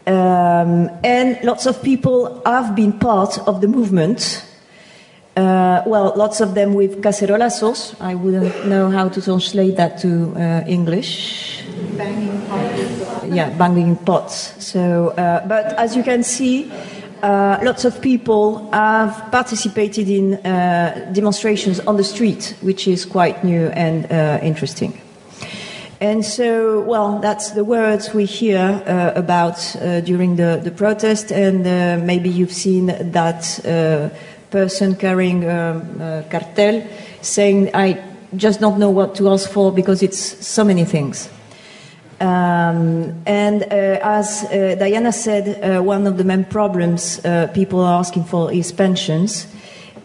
Um, 0.07 0.91
and 1.05 1.39
lots 1.45 1.67
of 1.67 1.83
people 1.83 2.41
have 2.47 2.75
been 2.75 2.99
part 2.99 3.39
of 3.47 3.61
the 3.61 3.69
movement. 3.69 4.43
Uh, 5.39 5.85
well, 5.87 6.13
lots 6.17 6.41
of 6.41 6.55
them 6.55 6.75
with 6.75 7.01
cacerolazos. 7.01 7.95
I 8.01 8.17
wouldn't 8.17 8.67
know 8.67 8.91
how 8.91 9.09
to 9.09 9.23
translate 9.23 9.77
that 9.77 9.99
to 9.99 10.35
uh, 10.35 10.65
English. 10.67 11.63
Banging 11.97 12.43
pots. 12.49 13.25
Yeah, 13.31 13.51
banging 13.51 13.97
pots. 13.97 14.55
So, 14.59 15.11
uh, 15.11 15.47
but 15.47 15.79
as 15.79 15.95
you 15.95 16.03
can 16.03 16.25
see, 16.25 16.73
uh, 17.23 17.59
lots 17.63 17.85
of 17.85 18.01
people 18.01 18.69
have 18.73 19.31
participated 19.31 20.09
in 20.09 20.35
uh, 20.35 21.09
demonstrations 21.13 21.79
on 21.87 21.97
the 21.97 22.05
street, 22.05 22.57
which 22.61 22.89
is 22.89 23.05
quite 23.05 23.45
new 23.45 23.69
and 23.69 24.11
uh, 24.11 24.41
interesting. 24.43 25.01
And 26.01 26.25
so, 26.25 26.81
well, 26.81 27.21
that's 27.21 27.53
the 27.53 27.65
words 27.65 28.13
we 28.13 28.25
hear 28.25 28.59
uh, 28.59 29.13
about 29.15 29.77
uh, 29.77 30.01
during 30.01 30.35
the, 30.35 30.61
the 30.63 30.71
protest, 30.73 31.31
and 31.31 31.65
uh, 31.65 32.05
maybe 32.05 32.29
you've 32.29 32.53
seen 32.53 32.87
that 32.87 33.61
uh, 33.65 34.09
person 34.51 34.95
carrying 34.97 35.43
cartel 35.43 36.87
saying, 37.23 37.71
I 37.75 38.03
just 38.37 38.61
don't 38.61 38.79
know 38.79 38.91
what 38.91 39.15
to 39.17 39.31
ask 39.31 39.51
for 39.51 39.73
because 39.73 40.03
it's 40.03 40.19
so 40.47 40.65
many 40.65 40.85
things. 40.85 41.29
Um, 42.21 43.23
and 43.27 43.63
uh, 43.63 44.01
as 44.03 44.45
uh, 44.45 44.75
Diana 44.79 45.13
said, 45.13 45.85
one 45.85 46.07
of 46.07 46.19
the 46.19 46.25
main 46.25 46.45
problems 46.45 47.21
people 47.55 47.81
are 47.81 47.99
asking 47.99 48.25
for 48.25 48.53
is 48.53 48.73
pensions. 48.73 49.47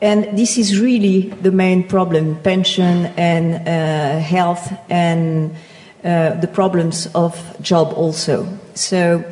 And 0.01 0.37
this 0.37 0.57
is 0.57 0.79
really 0.79 1.29
the 1.41 1.51
main 1.51 1.87
problem 1.87 2.35
pension 2.43 3.05
and 3.17 3.67
health 4.21 4.73
and 4.89 5.55
uh, 6.03 6.37
the 6.41 6.47
problems 6.47 7.07
of 7.15 7.33
job 7.61 7.93
also. 7.95 8.45
So 8.73 9.23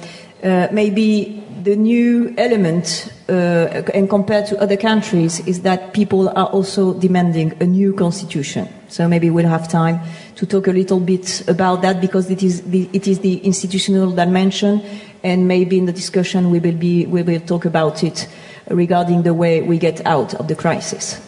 uh, 0.42 0.70
maybe 0.72 1.41
the 1.64 1.76
new 1.76 2.34
element, 2.38 3.14
uh, 3.30 3.84
and 3.94 4.10
compared 4.10 4.48
to 4.48 4.60
other 4.60 4.78
countries, 4.78 5.40
is 5.48 5.62
that 5.62 5.94
people 5.94 6.30
are 6.30 6.48
also 6.48 6.94
demanding 6.94 7.54
a 7.62 7.66
new 7.66 7.94
constitution. 7.94 8.68
So 8.88 9.08
maybe 9.08 9.30
we'll 9.30 9.48
have 9.48 9.68
time 9.68 10.00
to 10.36 10.46
talk 10.46 10.68
a 10.68 10.72
little 10.72 11.00
bit 11.00 11.48
about 11.48 11.82
that 11.84 12.02
because 12.02 12.30
it 12.30 12.44
is 12.44 12.64
the, 12.64 12.90
it 12.94 13.08
is 13.08 13.20
the 13.20 13.38
institutional 13.38 14.12
dimension, 14.12 14.82
and 15.24 15.48
maybe 15.48 15.78
in 15.78 15.86
the 15.86 15.94
discussion 15.94 16.50
we 16.50 16.60
will 16.60 16.78
be 16.78 17.06
we 17.06 17.24
will 17.24 17.42
talk 17.42 17.66
about 17.66 18.04
it 18.04 18.28
regarding 18.70 19.24
the 19.24 19.34
way 19.34 19.62
we 19.62 19.78
get 19.78 20.06
out 20.06 20.34
of 20.36 20.48
the 20.48 20.56
crisis. 20.56 21.20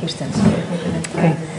Kirsten. 0.00 0.28
Okay. 1.16 1.55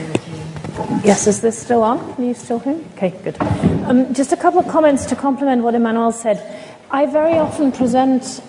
Yes, 1.03 1.27
is 1.27 1.41
this 1.41 1.57
still 1.57 1.83
on? 1.83 1.99
Are 1.99 2.23
you 2.23 2.33
still 2.33 2.59
here? 2.59 2.79
Okay, 2.95 3.09
good. 3.23 3.39
Um, 3.41 4.13
just 4.13 4.31
a 4.31 4.38
couple 4.38 4.59
of 4.59 4.67
comments 4.69 5.05
to 5.07 5.15
complement 5.17 5.61
what 5.61 5.73
Emmanuelle 5.73 6.13
said. 6.13 6.41
I 6.91 7.05
very 7.05 7.38
often 7.38 7.73
present 7.73 8.41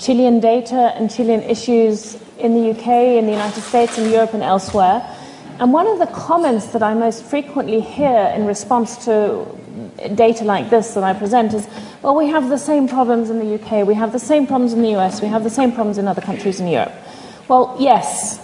Chilean 0.00 0.40
data 0.40 0.92
and 0.96 1.08
Chilean 1.08 1.42
issues 1.42 2.18
in 2.38 2.54
the 2.54 2.70
UK, 2.70 2.88
in 3.18 3.26
the 3.26 3.32
United 3.32 3.60
States, 3.60 3.96
in 3.96 4.10
Europe, 4.10 4.34
and 4.34 4.42
elsewhere. 4.42 5.06
And 5.60 5.72
one 5.72 5.86
of 5.86 6.00
the 6.00 6.06
comments 6.06 6.66
that 6.68 6.82
I 6.82 6.94
most 6.94 7.22
frequently 7.22 7.80
hear 7.80 8.32
in 8.34 8.44
response 8.44 9.04
to 9.04 9.46
data 10.16 10.44
like 10.44 10.70
this 10.70 10.94
that 10.94 11.04
I 11.04 11.14
present 11.14 11.54
is, 11.54 11.68
well, 12.02 12.16
we 12.16 12.26
have 12.26 12.48
the 12.48 12.58
same 12.58 12.88
problems 12.88 13.30
in 13.30 13.38
the 13.38 13.54
UK, 13.54 13.86
we 13.86 13.94
have 13.94 14.10
the 14.10 14.18
same 14.18 14.48
problems 14.48 14.72
in 14.72 14.82
the 14.82 14.96
US, 14.96 15.22
we 15.22 15.28
have 15.28 15.44
the 15.44 15.50
same 15.50 15.70
problems 15.70 15.98
in 15.98 16.08
other 16.08 16.22
countries 16.22 16.58
in 16.58 16.66
Europe. 16.66 16.92
Well, 17.46 17.76
yes, 17.78 18.40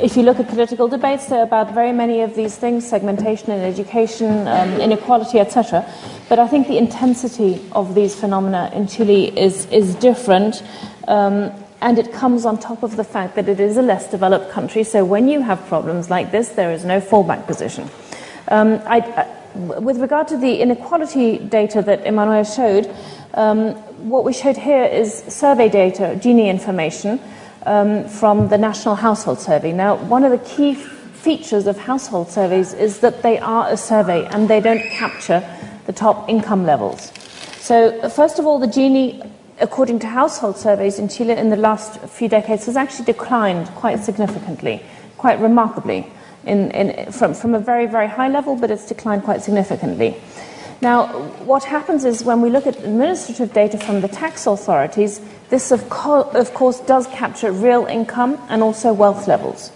if 0.00 0.16
you 0.16 0.22
look 0.22 0.38
at 0.38 0.46
political 0.46 0.86
debates, 0.86 1.26
they're 1.26 1.42
about 1.42 1.74
very 1.74 1.90
many 1.90 2.20
of 2.20 2.36
these 2.36 2.56
things 2.56 2.88
segmentation 2.88 3.50
in 3.50 3.60
education, 3.62 4.46
um, 4.46 4.80
inequality, 4.80 5.40
etc. 5.40 5.84
But 6.28 6.38
I 6.38 6.46
think 6.46 6.68
the 6.68 6.78
intensity 6.78 7.60
of 7.72 7.96
these 7.96 8.14
phenomena 8.14 8.70
in 8.72 8.86
Chile 8.86 9.36
is, 9.36 9.66
is 9.72 9.96
different. 9.96 10.62
Um, 11.08 11.50
and 11.80 11.98
it 11.98 12.12
comes 12.12 12.46
on 12.46 12.58
top 12.58 12.84
of 12.84 12.94
the 12.96 13.02
fact 13.02 13.34
that 13.34 13.48
it 13.48 13.58
is 13.58 13.76
a 13.76 13.82
less 13.82 14.08
developed 14.08 14.52
country. 14.52 14.84
So 14.84 15.04
when 15.04 15.26
you 15.26 15.42
have 15.42 15.64
problems 15.66 16.08
like 16.08 16.30
this, 16.30 16.50
there 16.50 16.70
is 16.70 16.84
no 16.84 17.00
fallback 17.00 17.44
position. 17.48 17.90
Um, 18.48 18.80
I, 18.86 19.00
I, 19.00 19.78
with 19.80 19.98
regard 19.98 20.28
to 20.28 20.36
the 20.36 20.60
inequality 20.60 21.38
data 21.38 21.82
that 21.82 22.04
Emmanuelle 22.04 22.46
showed, 22.54 22.88
um, 23.34 23.74
what 24.08 24.24
we 24.24 24.32
showed 24.32 24.56
here 24.56 24.84
is 24.84 25.12
survey 25.12 25.68
data, 25.68 26.16
Gini 26.22 26.48
information 26.48 27.18
um, 27.68 28.08
from 28.08 28.48
the 28.48 28.56
National 28.56 28.94
Household 28.94 29.38
Survey. 29.38 29.72
Now, 29.72 29.96
one 29.96 30.24
of 30.24 30.30
the 30.30 30.38
key 30.38 30.74
features 30.74 31.66
of 31.66 31.76
household 31.76 32.30
surveys 32.30 32.72
is 32.72 33.00
that 33.00 33.22
they 33.22 33.38
are 33.38 33.68
a 33.68 33.76
survey 33.76 34.24
and 34.26 34.48
they 34.48 34.60
don't 34.60 34.82
capture 34.90 35.40
the 35.86 35.92
top 35.92 36.28
income 36.28 36.64
levels. 36.64 37.12
So, 37.58 38.08
first 38.08 38.38
of 38.38 38.46
all, 38.46 38.58
the 38.58 38.66
Gini, 38.66 39.30
according 39.60 39.98
to 39.98 40.06
household 40.06 40.56
surveys 40.56 40.98
in 40.98 41.08
Chile 41.08 41.32
in 41.36 41.50
the 41.50 41.56
last 41.56 42.00
few 42.00 42.28
decades, 42.28 42.64
has 42.66 42.76
actually 42.76 43.04
declined 43.04 43.68
quite 43.68 44.00
significantly, 44.00 44.82
quite 45.18 45.38
remarkably, 45.38 46.06
in, 46.46 46.70
in, 46.70 47.12
from, 47.12 47.34
from 47.34 47.54
a 47.54 47.58
very, 47.58 47.84
very 47.84 48.08
high 48.08 48.28
level, 48.28 48.56
but 48.56 48.70
it's 48.70 48.86
declined 48.86 49.24
quite 49.24 49.42
significantly. 49.42 50.16
Now, 50.80 51.08
what 51.44 51.64
happens 51.64 52.04
is 52.04 52.22
when 52.22 52.40
we 52.40 52.50
look 52.50 52.66
at 52.66 52.76
administrative 52.76 53.52
data 53.52 53.78
from 53.78 54.00
the 54.00 54.08
tax 54.08 54.46
authorities, 54.46 55.20
this, 55.50 55.72
of, 55.72 55.90
co- 55.90 56.30
of 56.30 56.54
course, 56.54 56.78
does 56.80 57.06
capture 57.08 57.50
real 57.50 57.86
income 57.86 58.38
and 58.48 58.62
also 58.62 58.92
wealth 58.92 59.26
levels. 59.26 59.72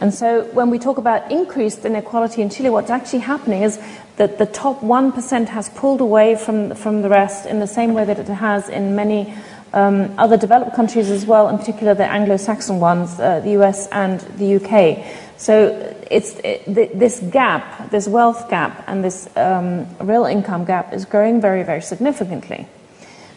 And 0.00 0.12
so, 0.12 0.44
when 0.52 0.70
we 0.70 0.78
talk 0.78 0.98
about 0.98 1.30
increased 1.30 1.84
inequality 1.84 2.42
in 2.42 2.50
Chile, 2.50 2.70
what's 2.70 2.90
actually 2.90 3.20
happening 3.20 3.62
is 3.62 3.78
that 4.16 4.38
the 4.38 4.46
top 4.46 4.80
1% 4.80 5.48
has 5.48 5.68
pulled 5.70 6.00
away 6.00 6.34
from, 6.34 6.74
from 6.74 7.02
the 7.02 7.08
rest 7.08 7.46
in 7.46 7.60
the 7.60 7.66
same 7.66 7.94
way 7.94 8.04
that 8.04 8.18
it 8.18 8.26
has 8.26 8.68
in 8.68 8.96
many 8.96 9.32
um, 9.72 10.12
other 10.18 10.36
developed 10.36 10.74
countries 10.74 11.10
as 11.10 11.26
well, 11.26 11.48
in 11.48 11.58
particular 11.58 11.94
the 11.94 12.06
Anglo 12.06 12.36
Saxon 12.36 12.80
ones, 12.80 13.20
uh, 13.20 13.40
the 13.40 13.50
US 13.60 13.86
and 13.88 14.20
the 14.36 14.56
UK. 14.56 15.04
So, 15.36 15.94
it's, 16.10 16.34
it, 16.42 16.64
this 16.66 17.20
gap, 17.20 17.90
this 17.90 18.08
wealth 18.08 18.50
gap, 18.50 18.84
and 18.88 19.04
this 19.04 19.28
um, 19.36 19.86
real 20.00 20.24
income 20.24 20.64
gap 20.64 20.92
is 20.92 21.04
growing 21.04 21.40
very, 21.40 21.62
very 21.62 21.80
significantly. 21.80 22.66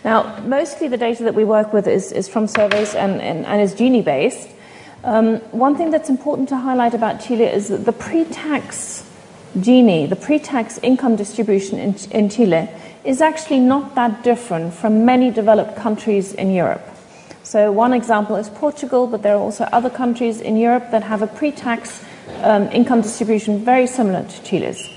Now, 0.03 0.39
mostly 0.41 0.87
the 0.87 0.97
data 0.97 1.23
that 1.23 1.35
we 1.35 1.45
work 1.45 1.71
with 1.71 1.87
is, 1.87 2.11
is 2.11 2.27
from 2.27 2.47
surveys 2.47 2.95
and, 2.95 3.21
and, 3.21 3.45
and 3.45 3.61
is 3.61 3.73
Gini 3.73 4.03
based. 4.03 4.49
Um, 5.03 5.37
one 5.51 5.75
thing 5.77 5.91
that's 5.91 6.09
important 6.09 6.49
to 6.49 6.57
highlight 6.57 6.93
about 6.93 7.21
Chile 7.21 7.43
is 7.43 7.67
that 7.69 7.85
the 7.85 7.93
pre 7.93 8.25
tax 8.25 9.07
Gini, 9.57 10.09
the 10.09 10.15
pre 10.15 10.39
tax 10.39 10.79
income 10.79 11.15
distribution 11.15 11.77
in, 11.77 11.95
in 12.11 12.29
Chile, 12.29 12.69
is 13.03 13.21
actually 13.21 13.59
not 13.59 13.95
that 13.95 14.23
different 14.23 14.73
from 14.73 15.05
many 15.05 15.29
developed 15.29 15.75
countries 15.75 16.33
in 16.33 16.51
Europe. 16.51 16.81
So, 17.43 17.71
one 17.71 17.93
example 17.93 18.35
is 18.37 18.49
Portugal, 18.49 19.05
but 19.05 19.21
there 19.21 19.35
are 19.35 19.39
also 19.39 19.65
other 19.65 19.89
countries 19.89 20.41
in 20.41 20.57
Europe 20.57 20.89
that 20.91 21.03
have 21.03 21.21
a 21.21 21.27
pre 21.27 21.51
tax 21.51 22.03
um, 22.41 22.63
income 22.71 23.01
distribution 23.01 23.63
very 23.63 23.87
similar 23.87 24.23
to 24.23 24.43
Chile's. 24.43 24.89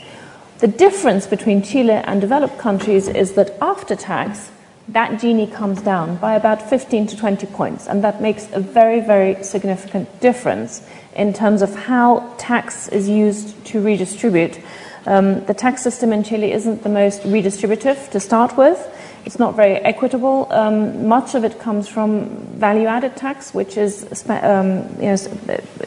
The 0.59 0.68
difference 0.68 1.27
between 1.27 1.62
Chile 1.62 1.93
and 1.93 2.20
developed 2.20 2.59
countries 2.59 3.09
is 3.09 3.35
that 3.35 3.57
after 3.61 3.95
tax, 3.95 4.51
that 4.89 5.20
Gini 5.20 5.53
comes 5.53 5.83
down 5.83 6.16
by 6.16 6.35
about 6.35 6.62
15 6.62 7.09
to 7.09 7.16
20 7.16 7.47
points, 7.49 7.89
and 7.89 8.05
that 8.05 8.22
makes 8.22 8.49
a 8.53 8.61
very, 8.61 9.01
very 9.01 9.43
significant 9.43 10.20
difference 10.20 10.87
in 11.14 11.33
terms 11.33 11.61
of 11.61 11.74
how 11.74 12.33
tax 12.39 12.89
is 12.89 13.09
used 13.09 13.64
to 13.66 13.81
redistribute. 13.81 14.61
Um, 15.07 15.45
the 15.47 15.55
tax 15.55 15.83
system 15.83 16.12
in 16.12 16.22
Chile 16.22 16.53
isn't 16.53 16.83
the 16.83 16.89
most 16.89 17.22
redistributive 17.22 18.11
to 18.11 18.20
start 18.20 18.57
with. 18.57 18.79
It's 19.27 19.41
not 19.41 19.57
very 19.57 19.74
equitable. 19.74 20.47
Um, 20.51 21.09
much 21.09 21.35
of 21.35 21.43
it 21.43 21.59
comes 21.59 21.89
from 21.89 22.29
value-added 22.59 23.16
tax, 23.16 23.53
which 23.53 23.77
is 23.77 24.05
um, 24.29 24.89
you 25.01 25.09
know, 25.09 25.16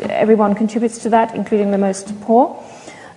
everyone 0.09 0.55
contributes 0.55 0.99
to 1.03 1.09
that, 1.11 1.33
including 1.33 1.71
the 1.71 1.77
most 1.77 2.19
poor. 2.21 2.61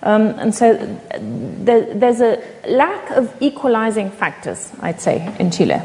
Um, 0.05 0.29
and 0.39 0.55
so 0.55 0.75
there, 1.19 1.93
there's 1.93 2.21
a 2.21 2.41
lack 2.69 3.11
of 3.11 3.35
equalizing 3.41 4.13
factors, 4.13 4.73
I'd 4.81 5.01
say, 5.01 5.35
in 5.41 5.51
Chile. 5.51 5.81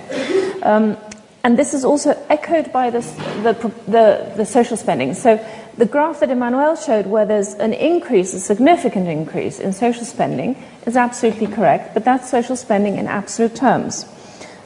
Um, 0.61 0.97
and 1.43 1.57
this 1.57 1.73
is 1.73 1.83
also 1.83 2.11
echoed 2.29 2.71
by 2.71 2.91
this, 2.91 3.11
the, 3.41 3.53
the, 3.87 4.33
the, 4.35 4.45
social 4.45 4.77
spending. 4.77 5.15
So 5.15 5.43
the 5.77 5.85
graph 5.85 6.19
that 6.19 6.29
Emmanuelle 6.29 6.83
showed, 6.83 7.07
where 7.07 7.25
there's 7.25 7.53
an 7.55 7.73
increase, 7.73 8.33
a 8.35 8.39
significant 8.39 9.07
increase 9.07 9.59
in 9.59 9.73
social 9.73 10.05
spending, 10.05 10.61
is 10.85 10.95
absolutely 10.95 11.47
correct, 11.47 11.93
but 11.93 12.05
that's 12.05 12.29
social 12.29 12.55
spending 12.55 12.97
in 12.97 13.07
absolute 13.07 13.55
terms. 13.55 14.05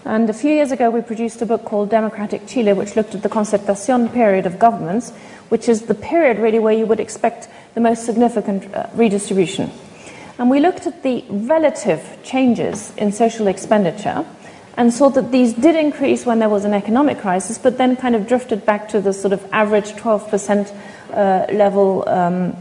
And 0.03 0.29
a 0.29 0.33
few 0.33 0.51
years 0.51 0.71
ago, 0.71 0.89
we 0.89 1.01
produced 1.01 1.41
a 1.41 1.45
book 1.45 1.63
called 1.63 1.89
Democratic 1.89 2.47
Chile, 2.47 2.73
which 2.73 2.95
looked 2.95 3.13
at 3.13 3.21
the 3.21 3.29
concertación 3.29 4.11
period 4.11 4.47
of 4.47 4.57
governments, 4.57 5.11
which 5.49 5.69
is 5.69 5.83
the 5.83 5.93
period 5.93 6.39
really 6.39 6.57
where 6.57 6.73
you 6.73 6.87
would 6.87 6.99
expect 6.99 7.47
the 7.75 7.81
most 7.81 8.05
significant 8.05 8.73
uh, 8.73 8.87
redistribution. 8.95 9.69
And 10.39 10.49
we 10.49 10.59
looked 10.59 10.87
at 10.87 11.03
the 11.03 11.23
relative 11.29 12.17
changes 12.23 12.93
in 12.97 13.11
social 13.11 13.45
expenditure 13.45 14.25
and 14.75 14.91
saw 14.91 15.09
that 15.09 15.31
these 15.31 15.53
did 15.53 15.75
increase 15.75 16.25
when 16.25 16.39
there 16.39 16.49
was 16.49 16.65
an 16.65 16.73
economic 16.73 17.19
crisis, 17.19 17.59
but 17.59 17.77
then 17.77 17.95
kind 17.95 18.15
of 18.15 18.27
drifted 18.27 18.65
back 18.65 18.89
to 18.89 19.01
the 19.01 19.13
sort 19.13 19.33
of 19.33 19.47
average 19.51 19.91
12% 19.93 20.75
uh, 21.13 21.53
level 21.53 22.09
um, 22.09 22.55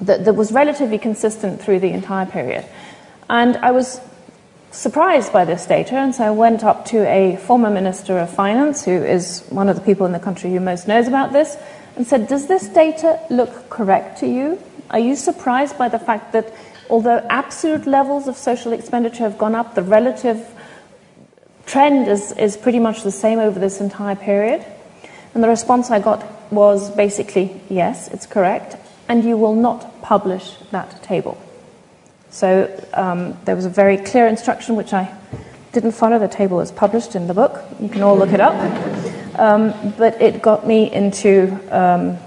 that, 0.00 0.24
that 0.24 0.34
was 0.34 0.50
relatively 0.50 0.98
consistent 0.98 1.60
through 1.60 1.78
the 1.78 1.90
entire 1.90 2.26
period. 2.26 2.64
And 3.28 3.56
I 3.58 3.70
was 3.70 4.00
surprised 4.76 5.32
by 5.32 5.44
this 5.44 5.64
data, 5.66 5.96
and 5.96 6.14
so 6.14 6.24
I 6.24 6.30
went 6.30 6.62
up 6.62 6.84
to 6.86 6.98
a 7.08 7.36
former 7.36 7.70
Minister 7.70 8.18
of 8.18 8.30
Finance, 8.30 8.84
who 8.84 8.92
is 8.92 9.42
one 9.48 9.68
of 9.68 9.76
the 9.76 9.82
people 9.82 10.04
in 10.04 10.12
the 10.12 10.20
country 10.20 10.50
who 10.50 10.60
most 10.60 10.86
knows 10.86 11.08
about 11.08 11.32
this, 11.32 11.56
and 11.96 12.06
said, 12.06 12.28
Does 12.28 12.46
this 12.46 12.68
data 12.68 13.18
look 13.30 13.70
correct 13.70 14.18
to 14.20 14.26
you? 14.26 14.62
Are 14.90 14.98
you 14.98 15.16
surprised 15.16 15.78
by 15.78 15.88
the 15.88 15.98
fact 15.98 16.32
that 16.32 16.52
although 16.90 17.26
absolute 17.30 17.86
levels 17.86 18.28
of 18.28 18.36
social 18.36 18.72
expenditure 18.72 19.24
have 19.24 19.38
gone 19.38 19.54
up, 19.54 19.74
the 19.74 19.82
relative 19.82 20.46
trend 21.64 22.06
is, 22.06 22.32
is 22.32 22.56
pretty 22.56 22.78
much 22.78 23.02
the 23.02 23.10
same 23.10 23.38
over 23.38 23.58
this 23.58 23.80
entire 23.80 24.14
period? 24.14 24.64
And 25.34 25.42
the 25.42 25.48
response 25.48 25.90
I 25.90 26.00
got 26.00 26.52
was 26.52 26.90
basically, 26.90 27.60
Yes, 27.70 28.08
it's 28.08 28.26
correct, 28.26 28.76
and 29.08 29.24
you 29.24 29.38
will 29.38 29.54
not 29.54 30.02
publish 30.02 30.56
that 30.70 31.02
table. 31.02 31.40
So 32.36 32.68
um, 32.92 33.34
there 33.46 33.56
was 33.56 33.64
a 33.64 33.70
very 33.70 33.96
clear 33.96 34.26
instruction 34.26 34.76
which 34.76 34.92
I 34.92 35.10
didn't 35.72 35.92
follow. 35.92 36.18
The 36.18 36.28
table 36.28 36.60
is 36.60 36.70
published 36.70 37.16
in 37.16 37.28
the 37.28 37.32
book. 37.32 37.64
You 37.80 37.88
can 37.88 38.02
all 38.02 38.14
look 38.14 38.28
it 38.28 38.42
up. 38.42 38.52
Um, 39.38 39.94
but 39.96 40.20
it 40.20 40.42
got 40.42 40.66
me 40.66 40.92
into, 40.92 41.58
um, 41.74 42.18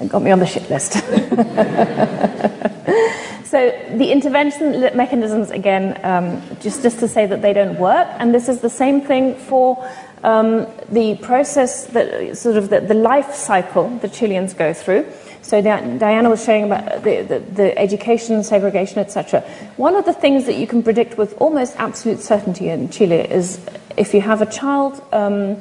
it 0.00 0.08
got 0.08 0.22
me 0.22 0.30
on 0.30 0.38
the 0.38 0.46
shit 0.46 0.70
list. 0.70 0.92
so 3.44 3.70
the 3.96 4.12
intervention 4.12 4.96
mechanisms, 4.96 5.50
again, 5.50 5.98
um, 6.04 6.40
just, 6.60 6.84
just 6.84 7.00
to 7.00 7.08
say 7.08 7.26
that 7.26 7.42
they 7.42 7.52
don't 7.52 7.76
work. 7.76 8.06
And 8.20 8.32
this 8.32 8.48
is 8.48 8.60
the 8.60 8.70
same 8.70 9.00
thing 9.00 9.34
for 9.34 9.84
um, 10.22 10.68
the 10.92 11.16
process 11.22 11.86
that 11.86 12.38
sort 12.38 12.56
of 12.56 12.70
the, 12.70 12.82
the 12.82 12.94
life 12.94 13.34
cycle 13.34 13.88
the 13.98 14.08
Chileans 14.08 14.54
go 14.54 14.72
through. 14.72 15.12
So 15.42 15.60
Diana 15.60 16.30
was 16.30 16.44
showing 16.44 16.64
about 16.64 17.02
the, 17.02 17.22
the, 17.22 17.38
the 17.40 17.78
education, 17.78 18.42
segregation, 18.44 18.98
etc. 19.00 19.40
One 19.76 19.96
of 19.96 20.04
the 20.04 20.12
things 20.12 20.46
that 20.46 20.56
you 20.56 20.66
can 20.66 20.82
predict 20.82 21.18
with 21.18 21.34
almost 21.40 21.74
absolute 21.76 22.20
certainty 22.20 22.68
in 22.68 22.88
Chile 22.90 23.16
is 23.16 23.60
if 23.96 24.14
you 24.14 24.20
have 24.20 24.40
a 24.40 24.46
child 24.46 25.02
um, 25.12 25.56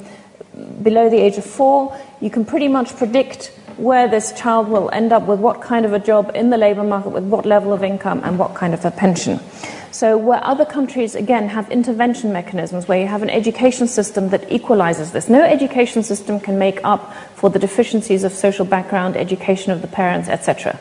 below 0.84 1.10
the 1.10 1.18
age 1.18 1.38
of 1.38 1.46
four, 1.46 1.98
you 2.22 2.30
can 2.30 2.46
pretty 2.46 2.68
much 2.68 2.96
predict 2.96 3.48
where 3.78 4.08
this 4.08 4.32
child 4.34 4.68
will 4.68 4.90
end 4.92 5.12
up 5.12 5.24
with 5.24 5.40
what 5.40 5.62
kind 5.62 5.86
of 5.86 5.94
a 5.94 6.00
job 6.00 6.32
in 6.36 6.52
the 6.52 6.58
labor 6.58 6.84
market, 6.84 7.10
with 7.10 7.24
what 7.24 7.46
level 7.46 7.74
of 7.74 7.84
income, 7.84 8.22
and 8.24 8.38
what 8.38 8.54
kind 8.54 8.74
of 8.74 8.86
a 8.86 8.92
pension. 8.92 9.40
So, 9.92 10.18
where 10.18 10.44
other 10.44 10.64
countries, 10.64 11.16
again, 11.16 11.50
have 11.50 11.70
intervention 11.70 12.32
mechanisms, 12.32 12.88
where 12.88 13.00
you 13.00 13.08
have 13.08 13.24
an 13.24 13.30
education 13.30 13.88
system 13.88 14.30
that 14.30 14.50
equalizes 14.50 15.12
this, 15.12 15.28
no 15.28 15.42
education 15.42 16.02
system 16.02 16.40
can 16.40 16.58
make 16.58 16.80
up 16.86 17.14
for 17.36 17.50
the 17.50 17.60
deficiencies 17.60 18.24
of 18.24 18.32
social 18.32 18.66
background, 18.66 19.18
education 19.18 19.72
of 19.72 19.82
the 19.82 19.90
parents, 19.90 20.30
etc. 20.30 20.80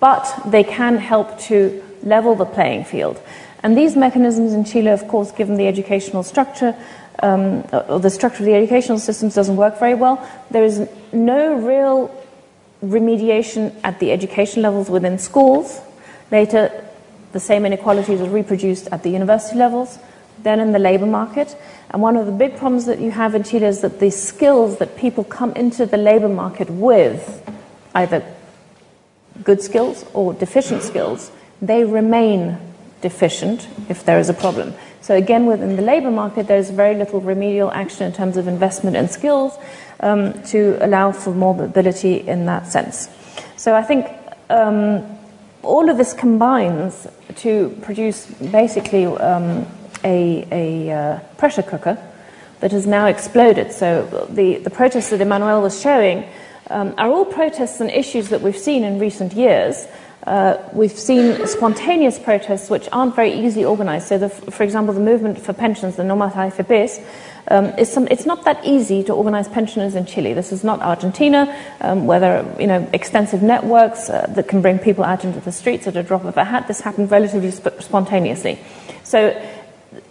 But 0.00 0.24
they 0.46 0.64
can 0.64 0.96
help 0.96 1.38
to 1.40 1.82
level 2.02 2.34
the 2.34 2.46
playing 2.46 2.84
field. 2.84 3.20
And 3.62 3.76
these 3.76 3.94
mechanisms 3.94 4.54
in 4.54 4.64
Chile, 4.64 4.88
of 4.88 5.06
course, 5.06 5.32
given 5.32 5.56
the 5.56 5.66
educational 5.66 6.22
structure, 6.22 6.74
um, 7.22 7.62
or 7.88 8.00
the 8.00 8.10
structure 8.10 8.40
of 8.40 8.46
the 8.46 8.54
educational 8.54 8.98
systems 8.98 9.34
doesn't 9.34 9.56
work 9.56 9.78
very 9.78 9.94
well, 9.94 10.26
there 10.50 10.64
is 10.64 10.88
no 11.12 11.54
real 11.54 12.10
remediation 12.82 13.74
at 13.84 14.00
the 14.00 14.12
education 14.12 14.62
levels 14.62 14.88
within 14.88 15.18
schools. 15.18 15.80
Later, 16.30 16.85
the 17.36 17.40
same 17.40 17.66
inequalities 17.66 18.22
are 18.22 18.30
reproduced 18.30 18.88
at 18.92 19.02
the 19.02 19.10
university 19.10 19.58
levels, 19.58 19.98
then 20.42 20.58
in 20.58 20.72
the 20.72 20.78
labor 20.78 21.04
market. 21.04 21.54
And 21.90 22.00
one 22.00 22.16
of 22.16 22.24
the 22.24 22.32
big 22.32 22.56
problems 22.56 22.86
that 22.86 22.98
you 22.98 23.10
have 23.10 23.34
in 23.34 23.44
Chile 23.44 23.66
is 23.66 23.82
that 23.82 24.00
the 24.00 24.10
skills 24.10 24.78
that 24.78 24.96
people 24.96 25.22
come 25.22 25.52
into 25.52 25.84
the 25.84 25.98
labor 25.98 26.30
market 26.30 26.70
with, 26.70 27.46
either 27.94 28.24
good 29.44 29.60
skills 29.60 30.06
or 30.14 30.32
deficient 30.32 30.82
skills, 30.82 31.30
they 31.60 31.84
remain 31.84 32.56
deficient 33.02 33.68
if 33.90 34.02
there 34.06 34.18
is 34.18 34.30
a 34.30 34.34
problem. 34.34 34.72
So, 35.02 35.14
again, 35.14 35.44
within 35.44 35.76
the 35.76 35.82
labor 35.82 36.10
market, 36.10 36.48
there's 36.48 36.70
very 36.70 36.94
little 36.94 37.20
remedial 37.20 37.70
action 37.70 38.06
in 38.06 38.14
terms 38.14 38.38
of 38.38 38.48
investment 38.48 38.96
in 38.96 39.08
skills 39.10 39.52
um, 40.00 40.42
to 40.44 40.78
allow 40.80 41.12
for 41.12 41.34
more 41.34 41.54
mobility 41.54 42.26
in 42.26 42.46
that 42.46 42.66
sense. 42.66 43.10
So, 43.56 43.74
I 43.74 43.82
think 43.82 44.06
um, 44.48 45.15
all 45.66 45.90
of 45.90 45.96
this 45.96 46.12
combines 46.12 47.06
to 47.36 47.76
produce 47.82 48.26
basically 48.26 49.04
um, 49.04 49.66
a, 50.04 50.46
a 50.50 50.90
uh, 50.92 51.18
pressure 51.36 51.62
cooker 51.62 51.98
that 52.60 52.72
has 52.72 52.86
now 52.86 53.06
exploded. 53.06 53.72
So 53.72 54.28
the, 54.30 54.56
the 54.58 54.70
protests 54.70 55.10
that 55.10 55.20
Emmanuelle 55.20 55.62
was 55.62 55.80
showing 55.80 56.24
um, 56.70 56.94
are 56.98 57.10
all 57.10 57.24
protests 57.24 57.80
and 57.80 57.90
issues 57.90 58.28
that 58.30 58.40
we've 58.40 58.56
seen 58.56 58.84
in 58.84 58.98
recent 58.98 59.32
years. 59.34 59.86
Uh, 60.26 60.56
we've 60.72 60.98
seen 60.98 61.46
spontaneous 61.46 62.18
protests 62.18 62.68
which 62.68 62.88
aren't 62.90 63.14
very 63.14 63.32
easily 63.32 63.64
organized. 63.64 64.08
So, 64.08 64.18
the, 64.18 64.28
for 64.28 64.64
example, 64.64 64.92
the 64.92 65.00
movement 65.00 65.40
for 65.40 65.52
pensions, 65.52 65.96
the 65.96 66.04
No 66.04 66.16
Más 66.16 66.32
AFPs, 66.32 67.04
um, 67.48 67.84
some, 67.84 68.08
it's 68.08 68.26
not 68.26 68.44
that 68.44 68.64
easy 68.64 69.04
to 69.04 69.12
organize 69.12 69.48
pensioners 69.48 69.94
in 69.94 70.06
Chile. 70.06 70.32
This 70.32 70.52
is 70.52 70.64
not 70.64 70.80
Argentina, 70.80 71.56
um, 71.80 72.06
where 72.06 72.18
there 72.18 72.38
are 72.38 72.60
you 72.60 72.66
know, 72.66 72.88
extensive 72.92 73.42
networks 73.42 74.10
uh, 74.10 74.26
that 74.30 74.48
can 74.48 74.62
bring 74.62 74.78
people 74.78 75.04
out 75.04 75.24
into 75.24 75.40
the 75.40 75.52
streets 75.52 75.86
at 75.86 75.96
a 75.96 76.02
drop 76.02 76.24
of 76.24 76.36
a 76.36 76.44
hat. 76.44 76.66
This 76.66 76.80
happened 76.80 77.10
relatively 77.10 77.50
sp- 77.54 77.78
spontaneously. 77.80 78.58
So 79.04 79.40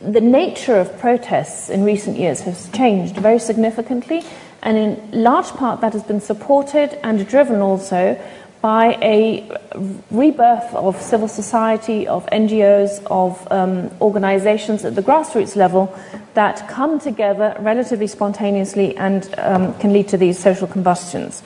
the 0.01 0.21
nature 0.21 0.75
of 0.75 0.97
protests 0.99 1.69
in 1.69 1.83
recent 1.83 2.17
years 2.17 2.39
has 2.41 2.69
changed 2.69 3.17
very 3.17 3.39
significantly, 3.39 4.23
and 4.61 4.77
in 4.77 5.23
large 5.23 5.47
part 5.47 5.81
that 5.81 5.93
has 5.93 6.03
been 6.03 6.21
supported 6.21 6.97
and 7.03 7.27
driven 7.27 7.61
also 7.61 8.19
by 8.65 8.97
a 9.03 9.47
rebirth 10.09 10.73
of 10.73 10.99
civil 10.99 11.27
society, 11.27 12.07
of 12.07 12.25
NGOs, 12.31 12.99
of 13.11 13.47
um, 13.51 13.91
organizations 14.01 14.83
at 14.83 14.95
the 14.95 15.03
grassroots 15.03 15.55
level 15.55 15.95
that 16.33 16.67
come 16.67 16.97
together 16.97 17.55
relatively 17.59 18.07
spontaneously 18.07 18.97
and 18.97 19.35
um, 19.37 19.71
can 19.77 19.93
lead 19.93 20.07
to 20.07 20.17
these 20.17 20.39
social 20.39 20.65
combustions. 20.67 21.43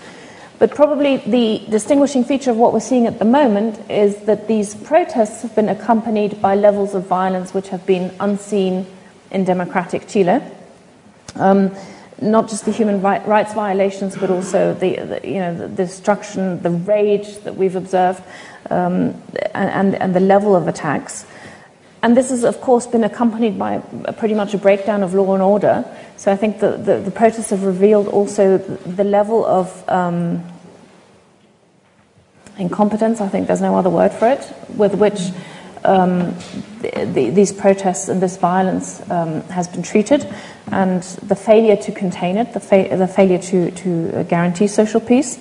But 0.59 0.73
probably 0.73 1.17
the 1.17 1.61
distinguishing 1.69 2.23
feature 2.23 2.51
of 2.51 2.55
what 2.55 2.71
we're 2.71 2.79
seeing 2.79 3.05
at 3.05 3.19
the 3.19 3.25
moment 3.25 3.77
is 3.91 4.15
that 4.21 4.47
these 4.47 4.73
protests 4.73 5.41
have 5.41 5.53
been 5.55 5.67
accompanied 5.67 6.41
by 6.41 6.55
levels 6.55 6.95
of 6.95 7.05
violence 7.05 7.53
which 7.53 7.67
have 7.67 7.85
been 7.85 8.15
unseen 8.21 8.87
in 9.29 9.43
democratic 9.43 10.07
Chile. 10.07 10.41
Um, 11.35 11.75
not 12.21 12.49
just 12.49 12.65
the 12.65 12.71
human 12.71 13.01
rights 13.01 13.53
violations, 13.53 14.17
but 14.17 14.29
also 14.29 14.73
the, 14.73 14.95
the 14.95 15.21
you 15.23 15.39
know 15.39 15.55
the, 15.55 15.67
destruction, 15.67 16.61
the 16.61 16.69
rage 16.69 17.37
that 17.39 17.55
we've 17.55 17.75
observed, 17.75 18.21
um, 18.69 19.21
and, 19.53 19.95
and 19.95 20.15
the 20.15 20.19
level 20.19 20.55
of 20.55 20.67
attacks. 20.67 21.25
And 22.01 22.15
this 22.15 22.29
has, 22.29 22.45
of 22.45 22.61
course, 22.61 22.87
been 22.87 23.03
accompanied 23.03 23.59
by 23.59 23.79
pretty 24.17 24.33
much 24.33 24.53
a 24.53 24.57
breakdown 24.57 25.03
of 25.03 25.13
law 25.13 25.33
and 25.33 25.43
order. 25.43 25.83
So 26.15 26.31
I 26.31 26.37
think 26.37 26.59
the, 26.59 26.77
the, 26.77 26.99
the 26.99 27.11
protests 27.11 27.49
have 27.49 27.63
revealed 27.63 28.07
also 28.07 28.57
the 28.57 29.03
level 29.03 29.45
of 29.45 29.87
um, 29.89 30.43
incompetence, 32.57 33.21
I 33.21 33.27
think 33.27 33.47
there's 33.47 33.61
no 33.61 33.75
other 33.75 33.89
word 33.89 34.13
for 34.13 34.29
it, 34.29 34.53
with 34.75 34.95
which 34.95 35.19
um, 35.83 36.35
the, 36.81 37.09
the, 37.13 37.29
these 37.29 37.51
protests 37.51 38.09
and 38.09 38.21
this 38.21 38.37
violence 38.37 39.01
um, 39.09 39.41
has 39.43 39.67
been 39.67 39.83
treated 39.83 40.27
and 40.71 41.03
the 41.03 41.35
failure 41.35 41.75
to 41.75 41.91
contain 41.91 42.37
it, 42.37 42.53
the, 42.53 42.59
fa- 42.59 42.95
the 42.95 43.07
failure 43.07 43.39
to, 43.39 43.71
to 43.71 44.23
guarantee 44.25 44.67
social 44.67 45.01
peace. 45.01 45.39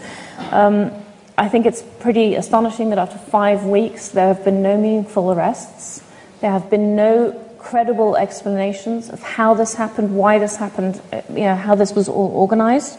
Um, 0.51 0.91
I 1.37 1.49
think 1.49 1.67
it's 1.67 1.83
pretty 2.01 2.35
astonishing 2.35 2.91
that 2.91 2.99
after 2.99 3.19
five 3.19 3.65
weeks 3.65 4.09
there 4.09 4.29
have 4.29 4.45
been 4.45 4.63
no 4.63 4.77
meaningful 4.77 5.33
arrests. 5.33 6.03
There 6.41 6.51
have 6.51 6.71
been 6.71 6.97
no 6.97 7.33
credible 7.59 8.17
explanations 8.17 9.11
of 9.11 9.23
how 9.23 9.55
this 9.55 9.75
happened, 9.75 10.17
why 10.17 10.39
this 10.39 10.57
happened, 10.57 11.01
uh, 11.13 11.21
you 11.31 11.41
know, 11.41 11.55
how 11.55 11.75
this 11.75 11.93
was 11.93 12.09
all 12.09 12.29
organized. 12.29 12.99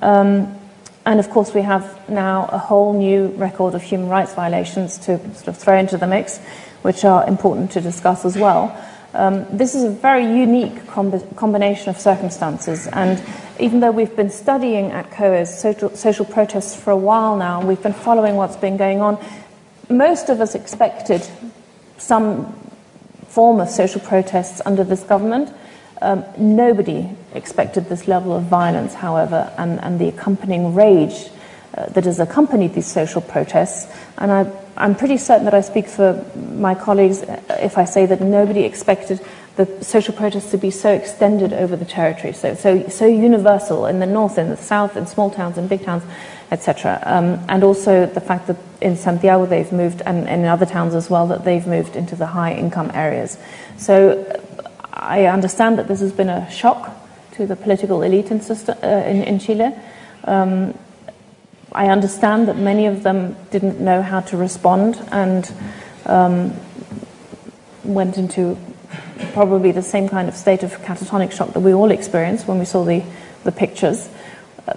Um, 0.00 0.56
and 1.04 1.20
of 1.20 1.30
course, 1.30 1.54
we 1.54 1.62
have 1.62 2.08
now 2.08 2.48
a 2.50 2.58
whole 2.58 2.92
new 2.92 3.28
record 3.36 3.74
of 3.74 3.82
human 3.82 4.08
rights 4.08 4.34
violations 4.34 4.98
to 4.98 5.18
sort 5.34 5.48
of 5.48 5.56
throw 5.56 5.78
into 5.78 5.96
the 5.96 6.06
mix, 6.06 6.40
which 6.86 7.04
are 7.04 7.26
important 7.26 7.72
to 7.72 7.80
discuss 7.80 8.24
as 8.24 8.38
well. 8.38 8.70
Um, 9.12 9.44
this 9.50 9.74
is 9.74 9.82
a 9.82 9.90
very 9.90 10.24
unique 10.24 10.86
com- 10.86 11.20
combination 11.34 11.88
of 11.88 11.98
circumstances, 11.98 12.86
and 12.86 13.20
even 13.58 13.80
though 13.80 13.90
we've 13.90 14.14
been 14.14 14.30
studying 14.30 14.92
at 14.92 15.10
COES 15.10 15.50
social, 15.58 15.90
social 15.96 16.24
protests 16.24 16.76
for 16.76 16.92
a 16.92 16.96
while 16.96 17.36
now, 17.36 17.60
we've 17.60 17.82
been 17.82 17.92
following 17.92 18.36
what's 18.36 18.54
been 18.54 18.76
going 18.76 19.00
on, 19.00 19.18
most 19.90 20.28
of 20.28 20.40
us 20.40 20.54
expected 20.54 21.26
some 21.98 22.54
form 23.26 23.58
of 23.58 23.68
social 23.68 24.00
protests 24.00 24.62
under 24.64 24.84
this 24.84 25.02
government. 25.02 25.52
Um, 26.00 26.24
nobody 26.38 27.10
expected 27.34 27.88
this 27.88 28.06
level 28.06 28.36
of 28.36 28.44
violence, 28.44 28.94
however, 28.94 29.52
and, 29.58 29.82
and 29.82 29.98
the 29.98 30.06
accompanying 30.06 30.72
rage 30.72 31.30
uh, 31.74 31.86
that 31.86 32.04
has 32.04 32.20
accompanied 32.20 32.74
these 32.74 32.86
social 32.86 33.22
protests. 33.22 33.92
And 34.18 34.30
I 34.30 34.65
I'm 34.76 34.94
pretty 34.94 35.16
certain 35.16 35.44
that 35.46 35.54
I 35.54 35.60
speak 35.60 35.88
for 35.88 36.24
my 36.36 36.74
colleagues 36.74 37.24
if 37.48 37.78
I 37.78 37.84
say 37.84 38.06
that 38.06 38.20
nobody 38.20 38.64
expected 38.64 39.20
the 39.56 39.82
social 39.82 40.14
protests 40.14 40.50
to 40.50 40.58
be 40.58 40.70
so 40.70 40.92
extended 40.92 41.54
over 41.54 41.76
the 41.76 41.86
territory, 41.86 42.34
so, 42.34 42.54
so, 42.54 42.86
so 42.88 43.06
universal 43.06 43.86
in 43.86 44.00
the 44.00 44.06
north, 44.06 44.36
in 44.36 44.50
the 44.50 44.56
south, 44.56 44.96
in 44.98 45.06
small 45.06 45.30
towns, 45.30 45.56
in 45.56 45.66
big 45.66 45.82
towns, 45.82 46.02
etc. 46.50 47.02
Um, 47.06 47.42
and 47.48 47.64
also 47.64 48.04
the 48.04 48.20
fact 48.20 48.48
that 48.48 48.56
in 48.82 48.96
Santiago 48.96 49.46
they've 49.46 49.72
moved, 49.72 50.02
and, 50.04 50.28
and 50.28 50.42
in 50.42 50.46
other 50.46 50.66
towns 50.66 50.94
as 50.94 51.08
well, 51.08 51.26
that 51.28 51.44
they've 51.44 51.66
moved 51.66 51.96
into 51.96 52.14
the 52.14 52.26
high 52.26 52.52
income 52.52 52.90
areas. 52.92 53.38
So 53.78 54.26
I 54.92 55.24
understand 55.24 55.78
that 55.78 55.88
this 55.88 56.00
has 56.00 56.12
been 56.12 56.28
a 56.28 56.50
shock 56.50 56.94
to 57.32 57.46
the 57.46 57.56
political 57.56 58.02
elite 58.02 58.30
in, 58.30 58.42
system, 58.42 58.76
uh, 58.82 58.86
in, 58.86 59.22
in 59.22 59.38
Chile. 59.38 59.74
Um, 60.24 60.78
I 61.76 61.88
understand 61.88 62.48
that 62.48 62.56
many 62.56 62.86
of 62.86 63.02
them 63.02 63.36
didn't 63.50 63.80
know 63.80 64.00
how 64.00 64.20
to 64.20 64.36
respond 64.38 64.98
and 65.12 65.52
um, 66.06 66.54
went 67.84 68.16
into 68.16 68.56
probably 69.34 69.72
the 69.72 69.82
same 69.82 70.08
kind 70.08 70.26
of 70.26 70.34
state 70.34 70.62
of 70.62 70.72
catatonic 70.80 71.32
shock 71.32 71.52
that 71.52 71.60
we 71.60 71.74
all 71.74 71.90
experienced 71.90 72.48
when 72.48 72.58
we 72.58 72.64
saw 72.64 72.82
the, 72.82 73.04
the 73.44 73.52
pictures. 73.52 74.08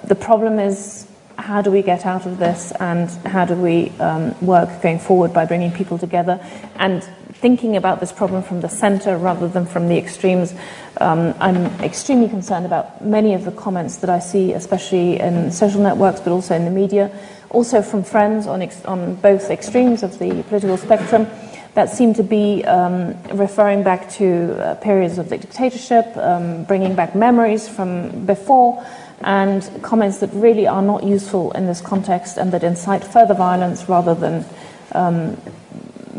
The 0.04 0.16
problem 0.16 0.60
is 0.60 1.08
how 1.38 1.62
do 1.62 1.72
we 1.72 1.82
get 1.82 2.06
out 2.06 2.26
of 2.26 2.38
this 2.38 2.74
and 2.82 3.10
how 3.26 3.46
do 3.46 3.56
we 3.56 3.92
um, 4.00 4.36
work 4.46 4.82
going 4.82 5.00
forward 5.00 5.32
by 5.32 5.46
bringing 5.46 5.72
people 5.72 5.98
together 5.98 6.46
and 6.76 7.08
thinking 7.40 7.78
about 7.78 8.02
this 8.02 8.12
problem 8.12 8.44
from 8.44 8.62
the 8.62 8.70
center 8.70 9.18
rather 9.18 9.48
than 9.48 9.66
from 9.66 9.88
the 9.88 9.98
extremes. 9.98 10.54
Um, 11.00 11.34
I'm 11.40 11.66
extremely 11.82 12.28
concerned 12.28 12.66
about 12.66 13.04
many 13.04 13.34
of 13.34 13.46
the 13.46 13.52
comments 13.52 13.98
that 13.98 14.10
I 14.10 14.20
see, 14.20 14.52
especially 14.52 15.20
in 15.20 15.52
social 15.52 15.82
networks, 15.82 16.20
but 16.20 16.32
also 16.32 16.56
in 16.56 16.66
the 16.66 16.72
media, 16.72 17.10
also 17.50 17.82
from 17.82 18.04
friends 18.04 18.46
on, 18.46 18.62
ex- 18.62 18.84
on 18.86 19.16
both 19.16 19.50
extremes 19.50 20.04
of 20.04 20.20
the 20.20 20.44
political 20.44 20.78
spectrum 20.78 21.28
that 21.76 21.90
seem 21.90 22.14
to 22.16 22.24
be 22.24 22.66
um, 22.66 23.16
referring 23.32 23.84
back 23.84 24.10
to 24.10 24.54
uh, 24.60 24.76
periods 24.76 25.18
of 25.18 25.30
the 25.30 25.38
dictatorship, 25.38 26.06
um, 26.18 26.66
bringing 26.66 26.94
back 26.94 27.16
memories 27.16 27.70
from 27.70 28.26
before, 28.26 28.86
and 29.22 29.70
comments 29.82 30.20
that 30.20 30.30
really 30.34 30.68
are 30.68 30.82
not 30.82 31.04
useful 31.04 31.52
in 31.52 31.68
this 31.68 31.80
context 31.80 32.38
and 32.38 32.52
that 32.52 32.64
incite 32.64 33.04
further 33.04 33.34
violence 33.34 33.88
rather 33.88 34.16
than 34.16 34.46
um, 34.94 35.38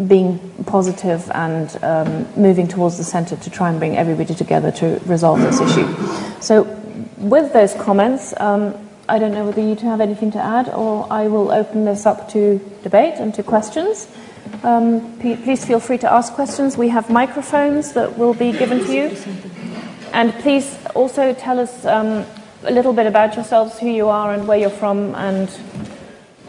being 0.07 0.39
positive 0.67 1.31
and 1.35 1.83
um, 1.83 2.27
moving 2.37 2.69
towards 2.69 2.97
the 2.97 3.05
centre 3.05 3.37
to 3.37 3.51
try 3.51 3.69
and 3.69 3.79
bring 3.79 3.97
everybody 3.97 4.35
together 4.35 4.71
to 4.73 5.01
resolve 5.07 5.41
this 5.41 5.61
issue. 5.61 5.87
So, 6.41 6.63
with 7.19 7.53
those 7.53 7.75
comments, 7.75 8.33
um, 8.41 8.75
I 9.09 9.19
don't 9.19 9.33
know 9.33 9.45
whether 9.45 9.61
you 9.61 9.75
two 9.75 9.87
have 9.87 10.01
anything 10.01 10.31
to 10.33 10.39
add, 10.39 10.69
or 10.69 11.07
I 11.11 11.27
will 11.29 11.51
open 11.51 11.85
this 11.85 12.07
up 12.07 12.29
to 12.31 12.59
debate 12.83 13.15
and 13.15 13.35
to 13.35 13.43
questions. 13.43 14.09
Um, 14.63 15.19
p- 15.19 15.37
please 15.37 15.65
feel 15.65 15.81
free 15.81 15.99
to 15.99 16.13
ask 16.13 16.33
questions. 16.33 16.77
We 16.77 16.89
have 16.89 17.11
microphones 17.11 17.93
that 17.93 18.17
will 18.17 18.35
be 18.35 18.53
given 18.53 18.85
to 18.85 18.93
you. 18.93 19.17
And 20.13 20.33
please 20.35 20.79
also 20.95 21.33
tell 21.35 21.59
us 21.59 21.85
um, 21.85 22.25
a 22.65 22.71
little 22.71 22.93
bit 22.93 23.07
about 23.07 23.35
yourselves, 23.37 23.79
who 23.79 23.89
you 23.89 24.09
are, 24.09 24.33
and 24.33 24.47
where 24.47 24.59
you're 24.59 24.71
from, 24.71 25.15
and 25.15 25.49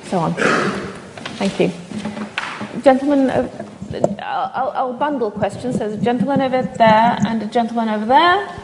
so 0.03 0.19
on. 0.19 0.33
Thank 0.33 1.59
you. 1.59 2.30
Gentlemen, 2.84 3.29
uh, 3.29 3.47
I'll, 4.21 4.71
I'll 4.71 4.93
bundle 4.93 5.29
questions. 5.29 5.77
There's 5.77 5.93
a 5.93 6.03
gentleman 6.03 6.41
over 6.41 6.63
there 6.63 7.17
and 7.27 7.43
a 7.43 7.45
gentleman 7.45 7.89
over 7.89 8.05
there. 8.05 8.57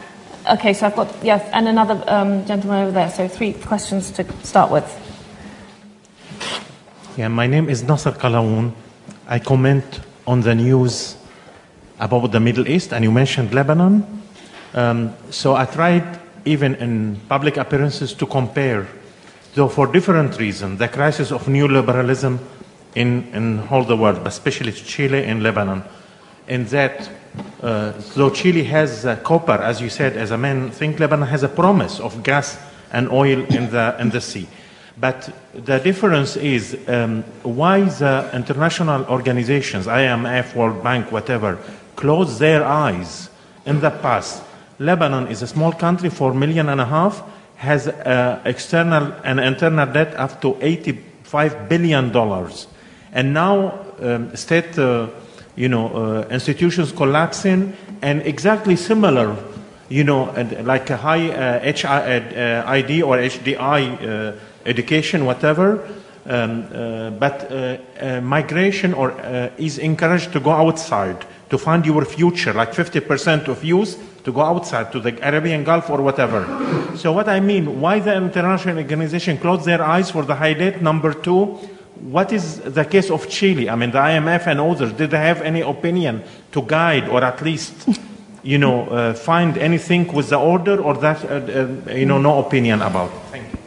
Okay, 0.50 0.72
so 0.72 0.86
I've 0.86 0.96
got, 0.96 1.14
yes, 1.22 1.48
and 1.52 1.68
another 1.68 2.02
um, 2.08 2.44
gentleman 2.46 2.82
over 2.82 2.90
there. 2.90 3.10
So 3.10 3.28
three 3.28 3.52
questions 3.52 4.10
to 4.12 4.24
start 4.42 4.70
with. 4.72 4.86
Yeah, 7.16 7.28
my 7.28 7.46
name 7.46 7.68
is 7.68 7.82
Nasser 7.82 8.12
Kalaoun. 8.12 8.72
I 9.28 9.38
comment 9.38 10.00
on 10.26 10.40
the 10.40 10.54
news 10.54 11.16
about 12.00 12.32
the 12.32 12.40
Middle 12.40 12.68
East, 12.68 12.92
and 12.92 13.04
you 13.04 13.12
mentioned 13.12 13.52
Lebanon. 13.52 14.22
Um, 14.74 15.14
so 15.30 15.54
I 15.54 15.66
tried, 15.66 16.18
even 16.44 16.74
in 16.76 17.20
public 17.28 17.56
appearances, 17.56 18.14
to 18.14 18.26
compare, 18.26 18.88
though 19.54 19.68
for 19.68 19.86
different 19.86 20.38
reasons, 20.38 20.78
the 20.78 20.88
crisis 20.88 21.30
of 21.30 21.44
neoliberalism 21.44 22.38
in, 22.98 23.28
in 23.32 23.60
all 23.68 23.84
the 23.84 23.96
world, 23.96 24.16
but 24.16 24.28
especially 24.28 24.72
Chile 24.72 25.24
and 25.24 25.42
Lebanon. 25.42 25.82
In 26.48 26.64
that, 26.66 27.08
uh, 27.62 27.92
though 28.14 28.30
Chile 28.30 28.64
has 28.64 29.06
uh, 29.06 29.16
copper, 29.16 29.52
as 29.52 29.80
you 29.80 29.88
said, 29.88 30.16
as 30.16 30.30
a 30.30 30.38
man 30.38 30.70
think 30.70 30.98
Lebanon 30.98 31.28
has 31.28 31.42
a 31.42 31.48
promise 31.48 32.00
of 32.00 32.22
gas 32.22 32.58
and 32.92 33.10
oil 33.10 33.44
in 33.46 33.70
the, 33.70 33.96
in 34.00 34.10
the 34.10 34.20
sea. 34.20 34.48
But 35.00 35.32
the 35.54 35.78
difference 35.78 36.36
is 36.36 36.76
um, 36.88 37.22
why 37.42 37.82
the 37.82 38.30
international 38.34 39.04
organizations, 39.06 39.86
IMF, 39.86 40.56
World 40.56 40.82
Bank, 40.82 41.12
whatever, 41.12 41.58
close 41.94 42.38
their 42.38 42.64
eyes 42.64 43.30
in 43.64 43.80
the 43.80 43.90
past. 43.90 44.42
Lebanon 44.80 45.28
is 45.28 45.42
a 45.42 45.46
small 45.46 45.72
country, 45.72 46.10
four 46.10 46.34
million 46.34 46.68
and 46.68 46.80
a 46.80 46.84
half, 46.84 47.22
has 47.56 47.86
uh, 47.88 48.40
external 48.44 49.12
and 49.24 49.38
internal 49.38 49.86
debt 49.92 50.14
up 50.16 50.40
to 50.40 50.56
85 50.60 51.68
billion 51.68 52.10
dollars, 52.10 52.66
and 53.12 53.34
now 53.34 53.86
um, 54.00 54.34
state, 54.36 54.78
uh, 54.78 55.08
you 55.56 55.68
know, 55.68 55.88
uh, 55.88 56.28
institutions 56.30 56.92
collapsing, 56.92 57.74
and 58.02 58.22
exactly 58.22 58.76
similar, 58.76 59.36
you 59.88 60.04
know, 60.04 60.30
and 60.30 60.66
like 60.66 60.90
a 60.90 60.96
high 60.96 61.30
uh, 61.30 61.60
HID 61.60 63.02
or 63.02 63.16
HDI 63.16 63.56
uh, 64.02 64.32
education, 64.66 65.24
whatever. 65.24 65.88
Um, 66.26 66.68
uh, 66.74 67.10
but 67.10 67.50
uh, 67.50 67.78
uh, 67.98 68.20
migration 68.20 68.92
or 68.92 69.12
uh, 69.12 69.48
is 69.56 69.78
encouraged 69.78 70.30
to 70.34 70.40
go 70.40 70.50
outside 70.50 71.24
to 71.48 71.56
find 71.56 71.86
your 71.86 72.04
future, 72.04 72.52
like 72.52 72.72
50% 72.72 73.48
of 73.48 73.64
youth 73.64 73.96
to 74.24 74.32
go 74.32 74.42
outside 74.42 74.92
to 74.92 75.00
the 75.00 75.16
Arabian 75.26 75.64
Gulf 75.64 75.88
or 75.88 76.02
whatever. 76.02 76.44
So 76.96 77.12
what 77.12 77.30
I 77.30 77.40
mean, 77.40 77.80
why 77.80 78.00
the 78.00 78.14
international 78.14 78.76
organization 78.76 79.38
closed 79.38 79.64
their 79.64 79.82
eyes 79.82 80.10
for 80.10 80.22
the 80.22 80.34
high 80.34 80.52
debt? 80.52 80.82
Number 80.82 81.14
two, 81.14 81.58
what 82.00 82.32
is 82.32 82.60
the 82.60 82.84
case 82.84 83.10
of 83.10 83.28
Chile? 83.28 83.68
I 83.68 83.74
mean, 83.74 83.90
the 83.90 83.98
IMF 83.98 84.46
and 84.46 84.60
others, 84.60 84.92
did 84.92 85.10
they 85.10 85.18
have 85.18 85.42
any 85.42 85.60
opinion 85.60 86.22
to 86.52 86.62
guide 86.62 87.08
or 87.08 87.24
at 87.24 87.42
least, 87.42 87.88
you 88.42 88.58
know, 88.58 88.88
uh, 88.88 89.14
find 89.14 89.58
anything 89.58 90.12
with 90.12 90.28
the 90.30 90.38
order 90.38 90.80
or 90.80 90.94
that, 90.94 91.24
uh, 91.24 91.90
uh, 91.90 91.92
you 91.92 92.06
know, 92.06 92.18
no 92.18 92.38
opinion 92.38 92.82
about? 92.82 93.10
Thank 93.30 93.52
you. 93.52 93.58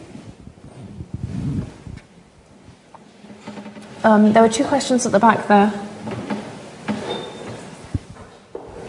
Um, 4.04 4.34
there 4.34 4.42
were 4.42 4.50
two 4.50 4.66
questions 4.66 5.06
at 5.06 5.12
the 5.12 5.20
back 5.20 5.48
there. 5.48 5.72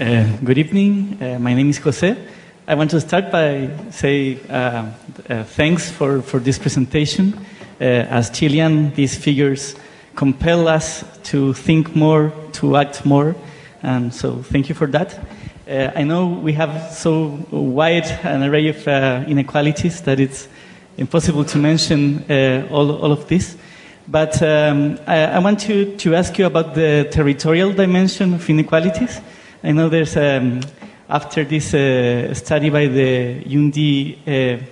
Uh, 0.00 0.36
good 0.42 0.58
evening. 0.58 1.18
Uh, 1.20 1.38
my 1.38 1.52
name 1.52 1.68
is 1.68 1.78
Jose. 1.78 2.16
I 2.66 2.74
want 2.74 2.90
to 2.92 3.00
start 3.00 3.30
by 3.30 3.68
say 3.90 4.38
uh, 4.48 4.86
uh 5.28 5.44
thanks 5.44 5.90
for, 5.90 6.22
for 6.22 6.40
this 6.40 6.58
presentation. 6.58 7.38
Uh, 7.82 8.06
as 8.10 8.30
Chilean, 8.30 8.92
these 8.94 9.16
figures 9.16 9.74
compel 10.14 10.68
us 10.68 11.04
to 11.24 11.52
think 11.52 11.96
more, 11.96 12.32
to 12.52 12.76
act 12.76 13.04
more, 13.04 13.34
and 13.82 14.14
so 14.14 14.36
thank 14.40 14.68
you 14.68 14.74
for 14.76 14.86
that. 14.86 15.18
Uh, 15.68 15.90
I 15.96 16.04
know 16.04 16.28
we 16.28 16.52
have 16.52 16.92
so 16.92 17.44
wide 17.50 18.06
an 18.22 18.44
array 18.44 18.68
of 18.68 18.86
inequalities 19.26 20.00
that 20.02 20.20
it's 20.20 20.46
impossible 20.96 21.44
to 21.46 21.58
mention 21.58 22.24
all, 22.70 22.92
all 22.92 23.10
of 23.10 23.26
this. 23.26 23.56
But 24.06 24.42
um, 24.42 24.98
I, 25.06 25.24
I, 25.26 25.38
want 25.38 25.60
to, 25.60 25.96
to 25.96 26.14
ask 26.14 26.36
you 26.38 26.46
about 26.46 26.74
the 26.74 27.08
territorial 27.10 27.72
dimension 27.72 28.34
of 28.34 28.50
inequalities. 28.50 29.20
I 29.62 29.72
know 29.72 29.88
there's, 29.88 30.16
um, 30.16 30.60
after 31.08 31.44
this 31.44 31.72
uh, 31.72 32.34
study 32.34 32.68
by 32.70 32.86
the 32.86 33.42
UNDP, 33.44 34.18
uh, 34.22 34.64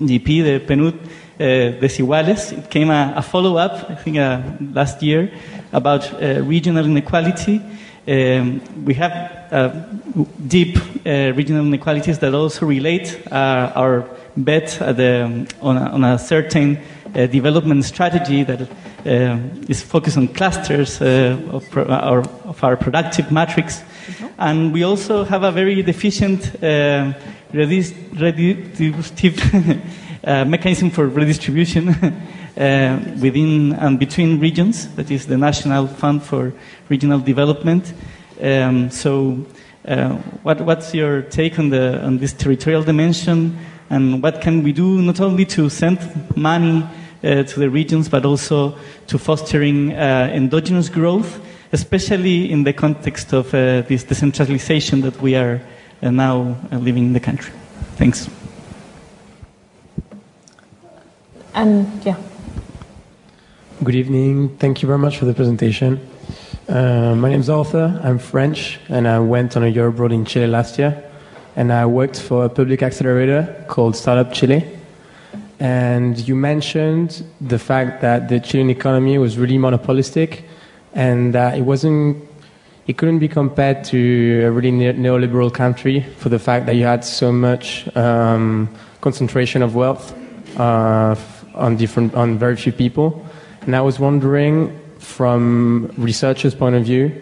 the 0.00 0.18
PNUD 0.18 0.94
uh, 0.94 1.08
Desiguales, 1.38 2.52
it 2.52 2.70
came 2.70 2.90
a, 2.90 3.14
a 3.16 3.22
follow 3.22 3.56
up, 3.56 3.90
I 3.90 3.94
think, 3.94 4.18
uh, 4.18 4.42
last 4.72 5.02
year 5.02 5.32
about 5.72 6.12
uh, 6.12 6.42
regional 6.42 6.84
inequality. 6.84 7.60
Um, 8.06 8.60
we 8.84 8.94
have 8.94 9.52
uh, 9.52 9.68
deep 10.46 10.78
regional 11.04 11.66
inequalities 11.66 12.18
that 12.18 12.34
also 12.34 12.66
relate 12.66 13.22
our 13.30 14.08
bet 14.36 14.78
the, 14.80 15.46
on, 15.60 15.76
a, 15.76 15.90
on 15.90 16.04
a 16.04 16.18
certain 16.18 16.78
uh, 17.14 17.26
development 17.26 17.84
strategy 17.84 18.42
that 18.42 18.62
uh, 18.62 19.38
is 19.68 19.82
focused 19.82 20.16
on 20.16 20.28
clusters 20.28 21.02
uh, 21.02 21.38
of, 21.50 21.68
pro- 21.70 21.84
our, 21.84 22.20
of, 22.44 22.64
our, 22.64 22.74
productive 22.76 23.30
matrix. 23.30 23.80
Mm-hmm. 23.80 24.26
And 24.38 24.72
we 24.72 24.84
also 24.84 25.24
have 25.24 25.42
a 25.42 25.52
very 25.52 25.82
deficient 25.82 26.54
uh, 26.56 27.12
redistributive 27.52 29.82
uh, 30.24 30.44
mechanism 30.44 30.90
for 30.90 31.08
redistribution 31.08 31.88
uh, 32.56 33.16
within 33.20 33.72
and 33.74 33.98
between 33.98 34.40
regions, 34.40 34.88
that 34.94 35.10
is 35.10 35.26
the 35.26 35.36
National 35.36 35.86
Fund 35.86 36.22
for 36.22 36.52
Regional 36.88 37.20
Development. 37.20 37.92
Um, 38.40 38.90
so, 38.90 39.44
what, 40.42 40.60
what's 40.60 40.94
your 40.94 41.22
take 41.22 41.58
on, 41.58 41.70
the, 41.70 42.04
on 42.04 42.18
this 42.18 42.32
territorial 42.32 42.82
dimension? 42.82 43.58
And 43.90 44.22
what 44.22 44.40
can 44.40 44.62
we 44.62 44.72
do 44.72 45.02
not 45.02 45.20
only 45.20 45.44
to 45.46 45.68
send 45.68 45.98
money 46.36 46.82
uh, 47.24 47.42
to 47.42 47.60
the 47.60 47.70
regions, 47.70 48.08
but 48.08 48.24
also 48.24 48.76
to 49.06 49.18
fostering 49.18 49.92
uh, 49.92 50.30
endogenous 50.32 50.88
growth, 50.88 51.40
especially 51.72 52.50
in 52.50 52.64
the 52.64 52.72
context 52.72 53.32
of 53.32 53.54
uh, 53.54 53.82
this 53.82 54.04
decentralization 54.04 55.02
that 55.02 55.20
we 55.20 55.34
are 55.34 55.60
uh, 56.02 56.10
now 56.10 56.56
uh, 56.72 56.78
living 56.78 57.04
in 57.04 57.12
the 57.12 57.20
country. 57.20 57.52
Thanks. 57.96 58.28
And 61.54 62.04
yeah. 62.04 62.16
Good 63.84 63.94
evening. 63.94 64.56
Thank 64.58 64.82
you 64.82 64.86
very 64.86 64.98
much 64.98 65.18
for 65.18 65.24
the 65.24 65.34
presentation. 65.34 66.00
Uh, 66.68 67.14
my 67.14 67.30
name 67.30 67.40
is 67.40 67.50
Arthur. 67.50 68.00
I'm 68.02 68.18
French, 68.18 68.78
and 68.88 69.06
I 69.06 69.18
went 69.18 69.56
on 69.56 69.64
a 69.64 69.68
year 69.68 69.88
abroad 69.88 70.12
in 70.12 70.24
Chile 70.24 70.46
last 70.46 70.78
year. 70.78 71.04
And 71.56 71.72
I 71.72 71.84
worked 71.86 72.18
for 72.20 72.44
a 72.44 72.48
public 72.48 72.82
accelerator 72.82 73.64
called 73.68 73.96
Startup 73.96 74.32
Chile 74.32 74.78
and 75.62 76.18
you 76.26 76.34
mentioned 76.34 77.24
the 77.40 77.56
fact 77.56 78.00
that 78.00 78.28
the 78.28 78.40
Chilean 78.40 78.68
economy 78.68 79.16
was 79.16 79.38
really 79.38 79.58
monopolistic 79.58 80.42
and 80.92 81.32
that 81.34 81.56
it 81.56 81.60
wasn't, 81.60 82.16
it 82.88 82.98
couldn't 82.98 83.20
be 83.20 83.28
compared 83.28 83.84
to 83.84 84.42
a 84.44 84.50
really 84.50 84.72
neoliberal 84.72 85.54
country 85.54 86.00
for 86.16 86.30
the 86.30 86.40
fact 86.40 86.66
that 86.66 86.74
you 86.74 86.84
had 86.84 87.04
so 87.04 87.30
much 87.30 87.86
um, 87.96 88.68
concentration 89.00 89.62
of 89.62 89.76
wealth 89.76 90.12
uh, 90.58 91.14
on 91.54 91.76
different, 91.76 92.14
on 92.14 92.38
very 92.38 92.56
few 92.56 92.72
people. 92.72 93.24
And 93.62 93.76
I 93.76 93.80
was 93.80 93.98
wondering, 93.98 94.78
from 94.98 95.92
researchers' 95.96 96.54
point 96.54 96.74
of 96.74 96.84
view, 96.84 97.12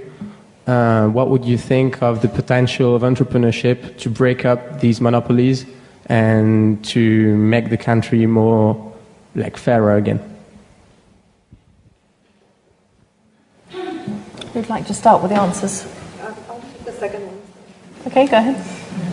uh, 0.66 1.08
what 1.08 1.28
would 1.30 1.44
you 1.44 1.58
think 1.58 2.02
of 2.02 2.22
the 2.22 2.28
potential 2.28 2.94
of 2.94 3.02
entrepreneurship 3.02 3.98
to 3.98 4.10
break 4.10 4.44
up 4.44 4.80
these 4.80 5.00
monopolies 5.00 5.66
and 6.10 6.84
to 6.84 7.36
make 7.36 7.70
the 7.70 7.76
country 7.76 8.26
more 8.26 8.92
like 9.36 9.56
fairer 9.56 9.96
again. 9.96 10.20
Who'd 14.52 14.68
like 14.68 14.86
to 14.88 14.94
start 14.94 15.22
with 15.22 15.30
the 15.30 15.40
answers? 15.40 15.86
I'll 16.20 16.60
take 16.60 16.84
the 16.84 16.92
second 16.92 17.26
one. 17.26 17.40
Okay, 18.08 18.26
go 18.26 18.38
ahead. 18.38 18.56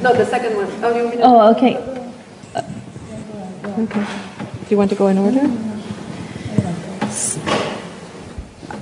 No, 0.02 0.12
the 0.14 0.26
second 0.26 0.58
one. 0.58 0.68
Oh, 0.84 0.98
you 0.98 1.10
mean 1.10 1.20
oh 1.22 1.52
okay. 1.52 1.76
Uh, 2.56 2.64
okay. 3.84 4.27
Do 4.68 4.76
you 4.76 4.78
want 4.78 4.90
to 4.90 4.98
go 4.98 5.08
in 5.08 5.18
order? 5.18 5.50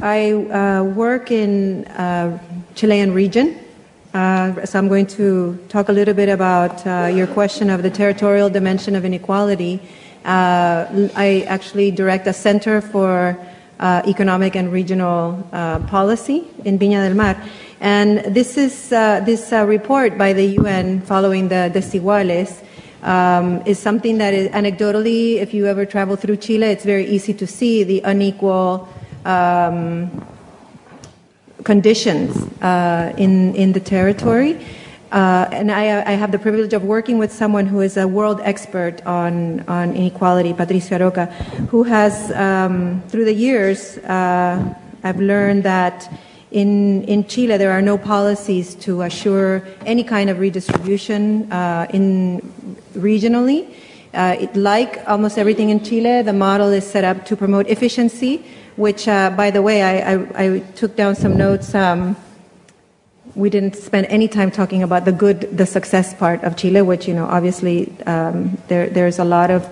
I 0.02 0.32
uh, 0.32 0.84
work 0.84 1.30
in 1.30 1.86
uh, 1.86 2.40
Chilean 2.74 3.14
region 3.14 3.60
uh, 4.16 4.66
so 4.66 4.80
I'm 4.80 4.88
going 4.88 5.06
to 5.06 5.60
talk 5.70 5.90
a 5.90 5.92
little 5.92 6.16
bit 6.16 6.28
about 6.30 6.88
uh, 6.88 7.12
your 7.14 7.28
question 7.28 7.70
of 7.70 7.84
the 7.84 7.92
territorial 7.92 8.50
dimension 8.50 8.96
of 8.96 9.06
inequality 9.06 9.80
Uh, 10.26 11.08
I 11.16 11.46
actually 11.48 11.92
direct 11.92 12.26
a 12.26 12.34
center 12.34 12.82
for 12.82 13.38
uh, 13.80 14.02
economic 14.08 14.56
and 14.56 14.72
regional 14.72 15.38
policy 15.86 16.48
in 16.64 16.80
Viña 16.80 17.06
del 17.06 17.14
Mar. 17.14 17.38
And 17.80 18.34
this 18.34 18.58
is 18.58 18.90
this 18.90 19.52
report 19.52 20.18
by 20.18 20.34
the 20.34 20.58
UN 20.58 21.02
following 21.02 21.48
the 21.48 21.70
Desiguales 21.72 22.65
um, 23.06 23.62
is 23.66 23.80
something 23.80 24.18
that 24.18 24.34
is 24.34 24.50
anecdotally, 24.50 25.36
if 25.36 25.54
you 25.54 25.68
ever 25.68 25.86
travel 25.86 26.16
through 26.16 26.38
Chile, 26.38 26.68
it's 26.68 26.84
very 26.84 27.06
easy 27.06 27.34
to 27.36 27.48
see 27.48 27.84
the 27.84 28.02
unequal 28.02 28.90
um, 29.24 30.10
conditions 31.64 32.36
uh, 32.62 33.14
in 33.18 33.56
in 33.56 33.72
the 33.74 33.80
territory. 33.80 34.60
Uh, 35.12 35.48
and 35.52 35.72
I, 35.72 36.02
I, 36.02 36.12
have 36.14 36.32
the 36.32 36.40
privilege 36.40 36.74
of 36.74 36.84
working 36.84 37.20
with 37.20 37.32
someone 37.32 37.68
who 37.68 37.80
is 37.80 37.96
a 37.96 38.06
world 38.06 38.42
expert 38.44 39.06
on, 39.06 39.62
on 39.62 39.96
inequality, 39.96 40.52
Patricio 40.52 40.98
Aroca, 40.98 41.28
who 41.70 41.84
has, 41.84 42.32
um, 42.34 43.02
through 43.08 43.24
the 43.24 43.34
years, 43.34 43.98
uh, 44.00 44.74
I've 45.04 45.20
learned 45.20 45.64
that 45.64 46.12
in, 46.56 47.04
in 47.04 47.28
Chile 47.28 47.58
there 47.58 47.72
are 47.72 47.82
no 47.82 47.98
policies 47.98 48.76
to 48.76 49.02
assure 49.02 49.62
any 49.86 50.06
kind 50.06 50.30
of 50.30 50.40
redistribution 50.40 51.52
uh, 51.52 51.86
in 51.90 52.42
regionally. 52.94 53.68
Uh, 54.14 54.38
it, 54.40 54.56
like 54.56 55.04
almost 55.06 55.38
everything 55.38 55.70
in 55.70 55.84
Chile, 55.84 56.22
the 56.22 56.32
model 56.32 56.70
is 56.70 56.88
set 56.88 57.04
up 57.04 57.26
to 57.26 57.36
promote 57.36 57.68
efficiency, 57.68 58.38
which, 58.78 59.06
uh, 59.10 59.30
by 59.32 59.52
the 59.52 59.62
way, 59.62 59.84
I, 59.84 60.14
I, 60.14 60.44
I, 60.44 60.60
took 60.76 60.96
down 60.96 61.16
some 61.16 61.36
notes. 61.36 61.76
Um, 61.76 62.16
we 63.36 63.50
didn't 63.50 63.76
spend 63.76 64.08
any 64.08 64.30
time 64.30 64.50
talking 64.50 64.82
about 64.82 65.04
the 65.04 65.12
good, 65.12 65.58
the 65.58 65.66
success 65.66 66.14
part 66.14 66.42
of 66.46 66.56
Chile, 66.56 66.82
which, 66.82 67.06
you 67.06 67.14
know, 67.14 67.26
obviously 67.26 67.94
um, 68.06 68.58
there, 68.70 68.88
there's 68.88 69.20
a 69.20 69.26
lot 69.26 69.52
of 69.52 69.68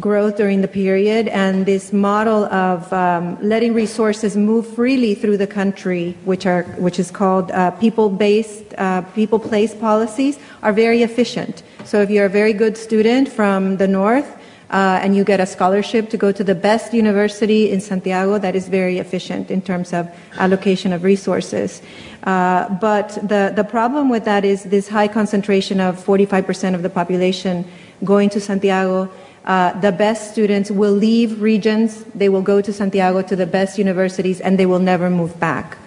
growth 0.00 0.36
during 0.36 0.62
the 0.62 0.68
period, 0.68 1.28
and 1.28 1.66
this 1.66 1.92
model 1.92 2.44
of 2.46 2.90
um, 2.92 3.36
letting 3.42 3.74
resources 3.74 4.36
move 4.36 4.66
freely 4.66 5.14
through 5.14 5.36
the 5.36 5.46
country, 5.46 6.16
which 6.24 6.46
are 6.46 6.62
which 6.78 6.98
is 6.98 7.10
called 7.10 7.50
uh, 7.50 7.70
people-based, 7.72 8.74
uh, 8.78 9.02
people-place 9.14 9.74
policies, 9.74 10.38
are 10.62 10.72
very 10.72 11.02
efficient. 11.02 11.62
So 11.84 12.00
if 12.00 12.10
you're 12.10 12.26
a 12.26 12.30
very 12.30 12.52
good 12.52 12.76
student 12.76 13.28
from 13.28 13.76
the 13.76 13.88
north. 13.88 14.38
Uh, 14.70 14.98
and 15.02 15.14
you 15.14 15.22
get 15.22 15.38
a 15.38 15.44
scholarship 15.44 16.08
to 16.08 16.16
go 16.16 16.32
to 16.32 16.42
the 16.42 16.54
best 16.54 16.94
university 16.94 17.70
in 17.70 17.78
Santiago, 17.78 18.38
that 18.38 18.56
is 18.56 18.68
very 18.68 18.96
efficient 18.96 19.50
in 19.50 19.60
terms 19.60 19.92
of 19.92 20.08
allocation 20.38 20.94
of 20.94 21.04
resources. 21.04 21.82
Uh, 22.22 22.70
but 22.80 23.10
the, 23.22 23.52
the 23.54 23.64
problem 23.64 24.08
with 24.08 24.24
that 24.24 24.46
is 24.46 24.64
this 24.64 24.88
high 24.88 25.08
concentration 25.08 25.78
of 25.78 26.02
45% 26.02 26.74
of 26.74 26.82
the 26.82 26.88
population 26.88 27.66
going 28.02 28.30
to 28.30 28.40
Santiago. 28.40 29.10
Uh, 29.44 29.78
the 29.80 29.90
best 29.90 30.30
students 30.32 30.70
will 30.70 30.92
leave 30.92 31.42
regions, 31.42 32.04
they 32.14 32.28
will 32.28 32.42
go 32.42 32.60
to 32.60 32.72
Santiago 32.72 33.22
to 33.22 33.34
the 33.34 33.46
best 33.46 33.76
universities, 33.76 34.40
and 34.40 34.58
they 34.58 34.66
will 34.66 34.78
never 34.78 35.10
move 35.10 35.38
back. 35.40 35.78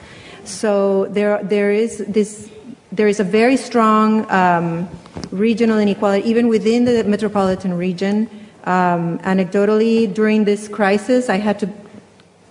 So 0.44 1.06
there, 1.06 1.42
there 1.42 1.72
is 1.72 2.04
this, 2.08 2.50
there 2.92 3.08
is 3.08 3.20
a 3.20 3.24
very 3.24 3.56
strong 3.56 4.30
um, 4.30 4.90
regional 5.32 5.80
inequality, 5.80 6.28
even 6.30 6.50
within 6.50 6.86
the 6.86 7.04
metropolitan 7.06 7.78
region. 7.78 8.30
Um, 8.66 9.20
anecdotally, 9.20 10.14
during 10.14 10.44
this 10.44 10.68
crisis, 10.68 11.30
I 11.30 11.38
had 11.38 11.58
to 11.60 11.70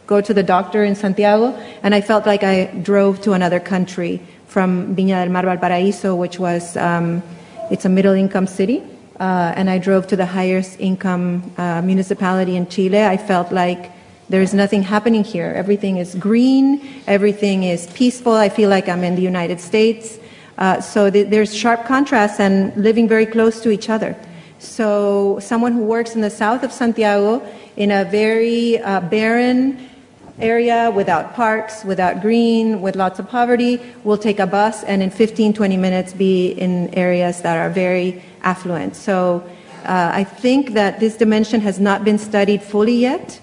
go 0.07 0.21
to 0.21 0.33
the 0.33 0.43
doctor 0.43 0.85
in 0.85 0.95
Santiago, 0.95 1.55
and 1.83 1.95
I 1.95 2.01
felt 2.01 2.25
like 2.25 2.43
I 2.43 2.67
drove 2.83 3.21
to 3.23 3.33
another 3.33 3.61
country 3.61 4.23
from 4.47 4.97
Viña 4.97 5.25
del 5.25 5.31
Mar, 5.31 5.45
Valparaíso, 5.45 6.17
which 6.17 6.39
was 6.39 6.77
um, 6.77 7.23
it's 7.71 7.85
a 7.85 7.89
middle-income 7.89 8.47
city, 8.47 8.83
uh, 9.21 9.53
and 9.57 9.71
I 9.71 9.79
drove 9.79 10.07
to 10.09 10.17
the 10.17 10.27
highest 10.27 10.81
income 10.81 11.53
uh, 11.57 11.83
municipality 11.83 12.57
in 12.57 12.69
Chile. 12.69 13.05
I 13.05 13.17
felt 13.17 13.53
like 13.53 13.93
there's 14.29 14.55
nothing 14.55 14.83
happening 14.83 15.23
here. 15.23 15.53
Everything 15.55 15.99
is 15.99 16.15
green. 16.15 17.03
Everything 17.07 17.63
is 17.65 17.87
peaceful. 17.89 18.33
I 18.33 18.49
feel 18.49 18.71
like 18.71 18.89
I'm 18.89 19.05
in 19.05 19.15
the 19.15 19.23
United 19.23 19.61
States. 19.61 20.19
Uh, 20.57 20.81
so 20.81 21.11
th- 21.11 21.29
there's 21.29 21.55
sharp 21.55 21.85
contrasts 21.85 22.41
and 22.41 22.75
living 22.77 23.07
very 23.07 23.27
close 23.27 23.61
to 23.61 23.71
each 23.71 23.89
other. 23.91 24.17
So 24.59 25.39
someone 25.41 25.73
who 25.73 25.85
works 25.85 26.15
in 26.15 26.21
the 26.21 26.31
south 26.31 26.63
of 26.63 26.73
Santiago 26.73 27.47
in 27.77 27.91
a 27.91 28.05
very 28.05 28.79
uh, 28.79 29.01
barren 29.01 29.91
area 30.39 30.91
without 30.91 31.35
parks, 31.35 31.85
without 31.85 32.21
green, 32.21 32.81
with 32.81 32.97
lots 32.97 33.19
of 33.19 33.29
poverty, 33.29 33.81
will 34.03 34.19
take 34.19 34.39
a 34.39 34.47
bus 34.47 34.83
and 34.85 35.03
in 35.03 35.11
15, 35.11 35.53
20 35.53 35.77
minutes 35.77 36.13
be 36.13 36.53
in 36.53 36.93
areas 36.95 37.43
that 37.43 37.57
are 37.57 37.71
very 37.71 38.23
affluent. 38.45 38.95
So 38.95 39.43
uh, 39.85 40.11
I 40.15 40.25
think 40.25 40.73
that 40.75 41.01
this 41.01 41.17
dimension 41.17 41.61
has 41.61 41.79
not 41.81 42.05
been 42.05 42.19
studied 42.19 42.63
fully 42.63 42.95
yet, 42.95 43.41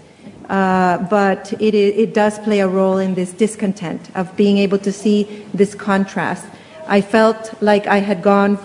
uh, 0.49 0.97
but 1.09 1.53
it, 1.53 1.75
it 1.75 2.13
does 2.13 2.39
play 2.39 2.59
a 2.61 2.67
role 2.67 2.97
in 2.97 3.15
this 3.15 3.31
discontent 3.33 4.09
of 4.15 4.35
being 4.35 4.57
able 4.57 4.77
to 4.79 4.91
see 4.91 5.45
this 5.53 5.75
contrast. 5.75 6.45
I 6.87 7.01
felt 7.01 7.53
like 7.61 7.87
I 7.87 7.99
had 7.99 8.21
gone, 8.21 8.57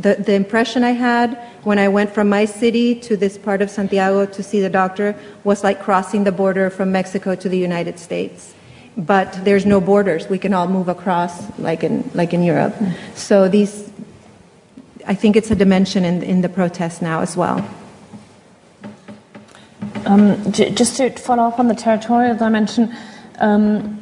the, 0.00 0.14
the 0.14 0.34
impression 0.34 0.84
I 0.84 0.92
had 0.92 1.38
when 1.62 1.78
I 1.78 1.88
went 1.88 2.10
from 2.10 2.28
my 2.28 2.44
city 2.44 2.94
to 3.00 3.16
this 3.16 3.36
part 3.36 3.60
of 3.60 3.70
Santiago 3.70 4.24
to 4.26 4.42
see 4.42 4.60
the 4.60 4.70
doctor 4.70 5.16
was 5.42 5.64
like 5.64 5.82
crossing 5.82 6.24
the 6.24 6.32
border 6.32 6.70
from 6.70 6.92
Mexico 6.92 7.34
to 7.34 7.48
the 7.48 7.58
United 7.58 7.98
States. 7.98 8.54
But 8.96 9.44
there's 9.44 9.66
no 9.66 9.80
borders. 9.80 10.28
We 10.28 10.38
can 10.38 10.54
all 10.54 10.68
move 10.68 10.88
across 10.88 11.58
like 11.58 11.82
in, 11.84 12.08
like 12.14 12.32
in 12.32 12.42
Europe. 12.42 12.74
So 13.14 13.48
these, 13.48 13.90
I 15.06 15.14
think 15.14 15.36
it's 15.36 15.50
a 15.50 15.54
dimension 15.54 16.04
in, 16.04 16.22
in 16.22 16.40
the 16.40 16.48
protest 16.48 17.00
now 17.00 17.20
as 17.20 17.36
well. 17.36 17.68
Um, 20.04 20.52
j- 20.52 20.70
just 20.70 20.96
to 20.96 21.10
follow 21.10 21.44
up 21.44 21.58
on 21.58 21.68
the 21.68 21.74
territorial 21.74 22.36
dimension, 22.36 22.94
um, 23.38 24.00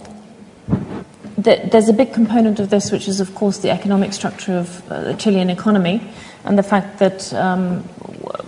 there's 1.37 1.89
a 1.89 1.93
big 1.93 2.13
component 2.15 2.59
of 2.59 2.71
this, 2.71 2.91
which 2.91 3.07
is, 3.07 3.21
of 3.21 3.35
course, 3.35 3.59
the 3.59 3.71
economic 3.71 4.13
structure 4.13 4.57
of 4.57 4.91
uh, 4.91 5.03
the 5.03 5.15
Chilean 5.15 5.51
economy 5.51 6.01
and 6.45 6.59
the 6.59 6.63
fact 6.63 6.99
that 6.99 7.33
um, 7.35 7.85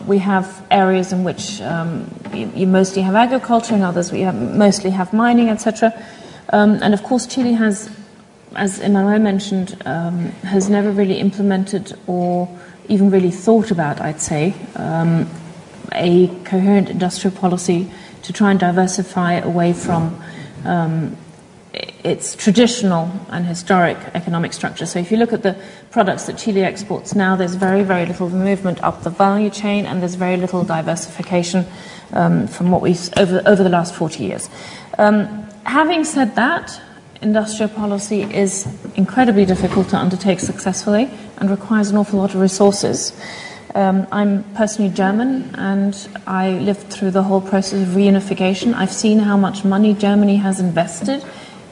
we 0.07 0.19
have 0.19 0.65
areas 0.71 1.13
in 1.13 1.25
which 1.25 1.61
um, 1.61 2.09
you, 2.33 2.51
you, 2.55 2.67
mostly 2.67 3.03
have 3.03 3.15
agriculture 3.15 3.75
and 3.75 3.83
others 3.83 4.13
we 4.13 4.21
have, 4.21 4.35
mostly 4.35 4.91
have 4.91 5.13
mining, 5.13 5.49
etc. 5.49 5.93
Um, 6.51 6.79
and 6.83 6.95
of 6.95 7.03
course, 7.03 7.27
Chile 7.27 7.53
has, 7.55 7.91
as 8.57 8.81
Emmanuelle 8.81 9.21
mentioned, 9.21 9.81
um, 9.85 10.31
has 10.43 10.69
never 10.69 10.91
really 10.91 11.19
implemented 11.19 11.97
or 12.07 12.49
even 12.89 13.11
really 13.11 13.31
thought 13.31 13.71
about, 13.71 14.01
I'd 14.01 14.21
say, 14.21 14.55
um, 14.77 15.29
a 15.93 16.29
coherent 16.45 16.89
industrial 16.89 17.37
policy 17.37 17.91
to 18.23 18.33
try 18.33 18.51
and 18.51 18.59
diversify 18.59 19.35
away 19.35 19.73
from 19.73 20.21
um, 20.65 21.17
its 22.05 22.35
traditional 22.35 23.11
and 23.31 23.45
historic 23.47 23.99
economic 24.15 24.53
structure. 24.53 24.87
So 24.87 24.99
if 24.99 25.11
you 25.11 25.17
look 25.17 25.33
at 25.33 25.43
the 25.43 25.57
products 25.91 26.25
that 26.27 26.39
Chile 26.39 26.63
exports 26.63 27.15
now, 27.15 27.37
there's 27.37 27.55
very, 27.55 27.83
very 27.83 28.07
little 28.07 28.31
movement 28.31 28.83
up 28.83 29.03
the 29.03 29.11
value 29.11 29.51
chain, 29.51 29.87
and 29.87 30.01
there's 30.01 30.15
very 30.15 30.37
little 30.37 30.65
diversification 30.65 31.67
um, 32.13 32.47
from 32.47 32.71
what 32.71 32.81
we've 32.81 33.11
over 33.17 33.43
over 33.47 33.63
the 33.63 33.69
last 33.69 33.95
40 33.95 34.25
years. 34.25 34.49
Um, 34.99 35.47
having 35.65 36.05
said 36.05 36.37
that, 36.37 36.81
industrial 37.23 37.69
policy 37.71 38.23
is 38.23 38.67
incredibly 38.95 39.45
difficult 39.45 39.89
to 39.91 39.97
undertake 39.97 40.41
successfully 40.41 41.11
and 41.39 41.51
requires 41.51 41.91
an 41.91 41.97
awful 41.97 42.19
lot 42.19 42.35
of 42.35 42.41
resources. 42.41 43.19
Um, 43.75 44.07
I'm 44.11 44.45
personally 44.55 44.91
German 44.91 45.55
and 45.55 46.09
I 46.27 46.53
lived 46.53 46.91
through 46.91 47.11
the 47.11 47.23
whole 47.23 47.41
process 47.41 47.83
of 47.83 47.95
reunification. 47.95 48.75
I've 48.75 48.93
seen 48.93 49.19
how 49.19 49.37
much 49.37 49.65
money 49.65 49.93
Germany 49.93 50.37
has 50.37 50.61
invested 50.61 51.25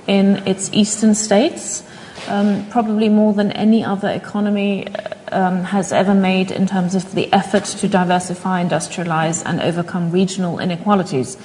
in 0.07 0.47
its 0.47 0.71
eastern 0.73 1.15
states, 1.15 1.83
um, 2.29 2.67
probably 2.69 3.09
more 3.09 3.33
than 3.33 3.53
any 3.53 3.83
other 3.83 4.09
economy 4.09 4.87
um, 5.33 5.65
has 5.65 5.93
ever 5.93 6.15
made 6.15 6.51
in 6.51 6.67
terms 6.67 6.95
of 6.95 7.15
the 7.15 7.33
effort 7.33 7.65
to 7.65 7.89
diversify, 7.89 8.63
industrialize, 8.63 9.43
and 9.47 9.61
overcome 9.61 10.11
regional 10.11 10.59
inequalities. 10.59 11.39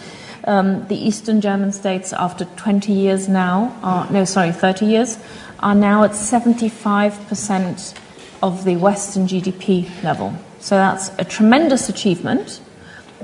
Um, 0.46 0.88
the 0.88 0.96
eastern 0.96 1.42
German 1.42 1.72
states, 1.72 2.14
after 2.14 2.46
20 2.46 2.94
years 2.94 3.28
now, 3.28 3.78
are, 3.84 4.10
no, 4.12 4.26
sorry, 4.26 4.52
30 4.52 4.86
years, 4.86 5.20
are 5.60 5.76
now 5.76 6.04
at 6.04 6.12
75% 6.12 7.98
of 8.42 8.64
the 8.64 8.78
Western 8.78 9.28
GDP 9.28 9.88
level. 10.04 10.34
So 10.60 10.76
that's 10.76 11.12
a 11.18 11.26
tremendous 11.26 11.90
achievement. 11.90 12.62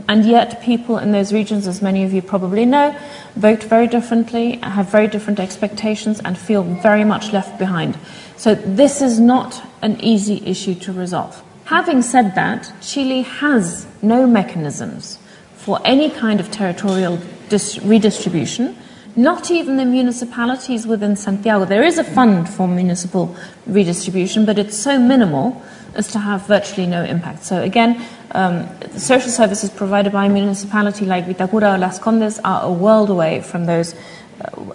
And 0.10 0.26
yet, 0.26 0.62
people 0.62 0.98
in 0.98 1.14
those 1.14 1.32
regions, 1.32 1.68
as 1.68 1.82
many 1.82 2.04
of 2.04 2.12
you 2.12 2.22
probably 2.22 2.66
know, 2.66 2.98
vote 3.36 3.64
very 3.64 3.88
differently, 3.88 4.58
have 4.58 4.90
very 4.90 5.08
different 5.08 5.40
expectations, 5.40 6.20
and 6.26 6.38
feel 6.38 6.64
very 6.64 7.06
much 7.06 7.32
left 7.32 7.58
behind. 7.58 7.98
So, 8.36 8.56
this 8.56 9.02
is 9.02 9.22
not 9.22 9.66
an 9.82 10.00
easy 10.02 10.46
issue 10.46 10.76
to 10.76 10.92
resolve. 10.92 11.42
Having 11.66 12.02
said 12.02 12.36
that, 12.36 12.74
Chile 12.82 13.22
has 13.22 13.88
no 14.02 14.28
mechanisms 14.28 15.18
for 15.66 15.82
any 15.84 16.10
kind 16.10 16.40
of 16.40 16.52
territorial 16.52 17.20
dis- 17.50 17.80
redistribution 17.80 18.78
not 19.16 19.50
even 19.50 19.78
the 19.78 19.86
municipalities 19.86 20.86
within 20.86 21.16
Santiago. 21.16 21.66
There 21.66 21.84
is 21.84 21.98
a 21.98 22.04
fund 22.04 22.50
for 22.50 22.68
municipal 22.68 23.36
redistribution, 23.66 24.46
but 24.46 24.60
it's 24.60 24.78
so 24.78 25.00
minimal 25.00 25.62
as 25.94 26.10
to 26.10 26.20
have 26.20 26.46
virtually 26.48 26.86
no 26.86 27.04
impact. 27.04 27.46
So 27.46 27.62
again, 27.62 28.06
um, 28.32 28.68
social 28.98 29.32
services 29.32 29.70
provided 29.70 30.12
by 30.12 30.26
a 30.26 30.30
municipality 30.30 31.06
like 31.06 31.26
Vitacura 31.26 31.76
or 31.76 31.78
Las 31.78 31.98
Condes 32.00 32.40
are 32.44 32.64
a 32.64 32.72
world 32.72 33.10
away 33.10 33.42
from 33.42 33.66
those 33.66 33.96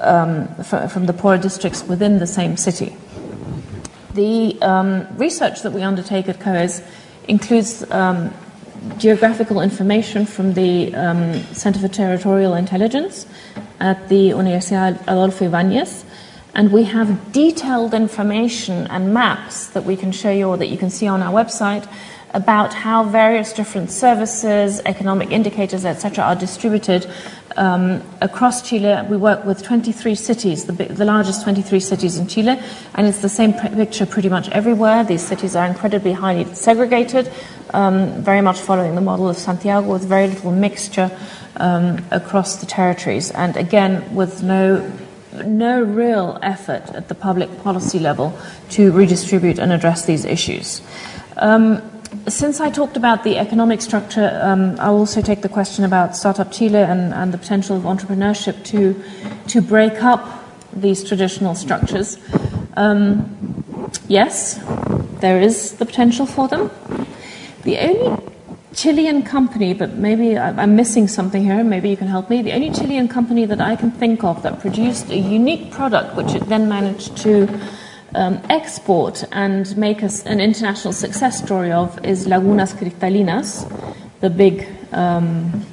um, 0.00 0.48
from 0.64 1.04
the 1.04 1.12
poorer 1.12 1.36
districts 1.36 1.84
within 1.84 2.18
the 2.18 2.26
same 2.26 2.56
city. 2.56 2.96
The 4.14 4.60
um, 4.62 5.06
research 5.18 5.60
that 5.62 5.72
we 5.72 5.82
undertake 5.82 6.28
at 6.30 6.40
COES 6.40 6.82
includes 7.28 7.88
um, 7.90 8.32
geographical 8.98 9.60
information 9.60 10.26
from 10.26 10.54
the 10.54 10.94
um, 10.94 11.34
Center 11.52 11.78
for 11.78 11.88
Territorial 11.88 12.54
Intelligence 12.54 13.26
at 13.80 14.08
the 14.08 14.30
Universidad 14.30 15.00
Adolfo 15.02 15.48
Ibáñez. 15.48 16.04
And 16.54 16.72
we 16.72 16.84
have 16.84 17.32
detailed 17.32 17.94
information 17.94 18.86
and 18.88 19.14
maps 19.14 19.68
that 19.68 19.84
we 19.84 19.96
can 19.96 20.12
show 20.12 20.30
you 20.30 20.48
or 20.48 20.56
that 20.56 20.66
you 20.66 20.76
can 20.76 20.90
see 20.90 21.06
on 21.06 21.22
our 21.22 21.32
website 21.32 21.88
about 22.32 22.72
how 22.74 23.04
various 23.04 23.52
different 23.52 23.90
services, 23.90 24.80
economic 24.86 25.30
indicators, 25.30 25.84
etc., 25.84 26.24
are 26.24 26.36
distributed 26.36 27.10
um, 27.56 28.02
across 28.20 28.68
Chile. 28.68 29.06
We 29.08 29.16
work 29.16 29.44
with 29.44 29.62
23 29.62 30.14
cities, 30.14 30.64
the, 30.64 30.72
the, 30.72 31.04
largest 31.04 31.42
23 31.42 31.80
cities 31.80 32.16
in 32.16 32.26
Chile, 32.26 32.60
and 32.94 33.06
it's 33.06 33.20
the 33.20 33.28
same 33.28 33.52
picture 33.52 34.06
pretty 34.06 34.28
much 34.28 34.48
everywhere. 34.50 35.04
These 35.04 35.26
cities 35.26 35.56
are 35.56 35.66
incredibly 35.66 36.12
highly 36.12 36.52
segregated, 36.54 37.30
um, 37.74 38.22
very 38.22 38.40
much 38.40 38.60
following 38.60 38.94
the 38.94 39.00
model 39.00 39.28
of 39.28 39.36
Santiago, 39.36 39.92
with 39.92 40.04
very 40.04 40.28
little 40.28 40.52
mixture 40.52 41.10
um, 41.56 42.04
across 42.10 42.56
the 42.56 42.66
territories, 42.66 43.30
and 43.30 43.56
again, 43.56 44.14
with 44.14 44.42
no 44.42 44.90
no 45.44 45.80
real 45.80 46.38
effort 46.42 46.90
at 46.90 47.06
the 47.06 47.14
public 47.14 47.62
policy 47.62 48.00
level 48.00 48.36
to 48.68 48.90
redistribute 48.90 49.60
and 49.60 49.72
address 49.72 50.04
these 50.04 50.24
issues. 50.24 50.82
Um, 51.36 51.80
since 52.26 52.60
I 52.60 52.70
talked 52.70 52.96
about 52.96 53.24
the 53.24 53.38
economic 53.38 53.80
structure, 53.80 54.38
um, 54.42 54.76
I'll 54.78 54.96
also 54.96 55.22
take 55.22 55.42
the 55.42 55.48
question 55.48 55.84
about 55.84 56.16
Startup 56.16 56.50
Chile 56.50 56.78
and, 56.78 57.14
and, 57.14 57.32
the 57.32 57.38
potential 57.38 57.76
of 57.76 57.84
entrepreneurship 57.84 58.64
to, 58.66 59.02
to 59.48 59.60
break 59.60 60.02
up 60.02 60.44
these 60.72 61.04
traditional 61.04 61.54
structures. 61.54 62.18
Um, 62.76 63.64
yes, 64.08 64.60
there 65.20 65.40
is 65.40 65.74
the 65.74 65.86
potential 65.86 66.26
for 66.26 66.48
them. 66.48 66.70
The 67.62 67.78
only 67.78 68.22
Chilean 68.74 69.22
company, 69.22 69.74
but 69.74 69.94
maybe 69.94 70.38
I'm 70.38 70.76
missing 70.76 71.08
something 71.08 71.42
here, 71.42 71.64
maybe 71.64 71.90
you 71.90 71.96
can 71.96 72.06
help 72.06 72.30
me. 72.30 72.40
The 72.40 72.52
only 72.52 72.70
Chilean 72.70 73.08
company 73.08 73.44
that 73.44 73.60
I 73.60 73.74
can 73.76 73.90
think 73.90 74.22
of 74.22 74.42
that 74.42 74.60
produced 74.60 75.10
a 75.10 75.16
unique 75.18 75.72
product, 75.72 76.14
which 76.16 76.34
it 76.34 76.48
then 76.48 76.68
managed 76.68 77.16
to 77.18 77.48
um, 78.14 78.40
export 78.48 79.24
and 79.32 79.76
make 79.76 80.02
us 80.02 80.24
an 80.26 80.40
international 80.40 80.92
success 80.92 81.42
story 81.42 81.72
of 81.72 82.04
is 82.04 82.26
Lagunas 82.26 82.74
Cristalinas, 82.74 83.66
the 84.20 84.30
big 84.30 84.66
um, 84.92 85.64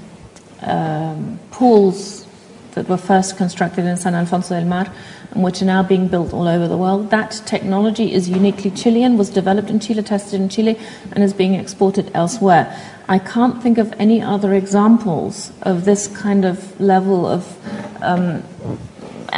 um, 0.61 1.39
pools 1.51 2.25
that 2.71 2.87
were 2.87 2.97
first 2.97 3.37
constructed 3.37 3.85
in 3.85 3.97
San 3.97 4.13
Alfonso 4.13 4.53
del 4.53 4.65
Mar 4.65 4.91
and 5.31 5.43
which 5.43 5.61
are 5.61 5.65
now 5.65 5.83
being 5.83 6.07
built 6.07 6.33
all 6.33 6.47
over 6.47 6.67
the 6.67 6.77
world. 6.77 7.09
That 7.09 7.31
technology 7.45 8.13
is 8.13 8.29
uniquely 8.29 8.71
Chilean, 8.71 9.17
was 9.17 9.29
developed 9.29 9.69
in 9.69 9.79
Chile, 9.79 10.03
tested 10.03 10.39
in 10.39 10.49
Chile, 10.49 10.79
and 11.11 11.23
is 11.23 11.33
being 11.33 11.55
exported 11.55 12.11
elsewhere. 12.13 12.75
I 13.09 13.19
can't 13.19 13.61
think 13.61 13.77
of 13.77 13.93
any 13.99 14.21
other 14.21 14.53
examples 14.53 15.51
of 15.61 15.85
this 15.85 16.07
kind 16.07 16.45
of 16.45 16.79
level 16.79 17.25
of 17.25 17.57
um, 18.01 18.43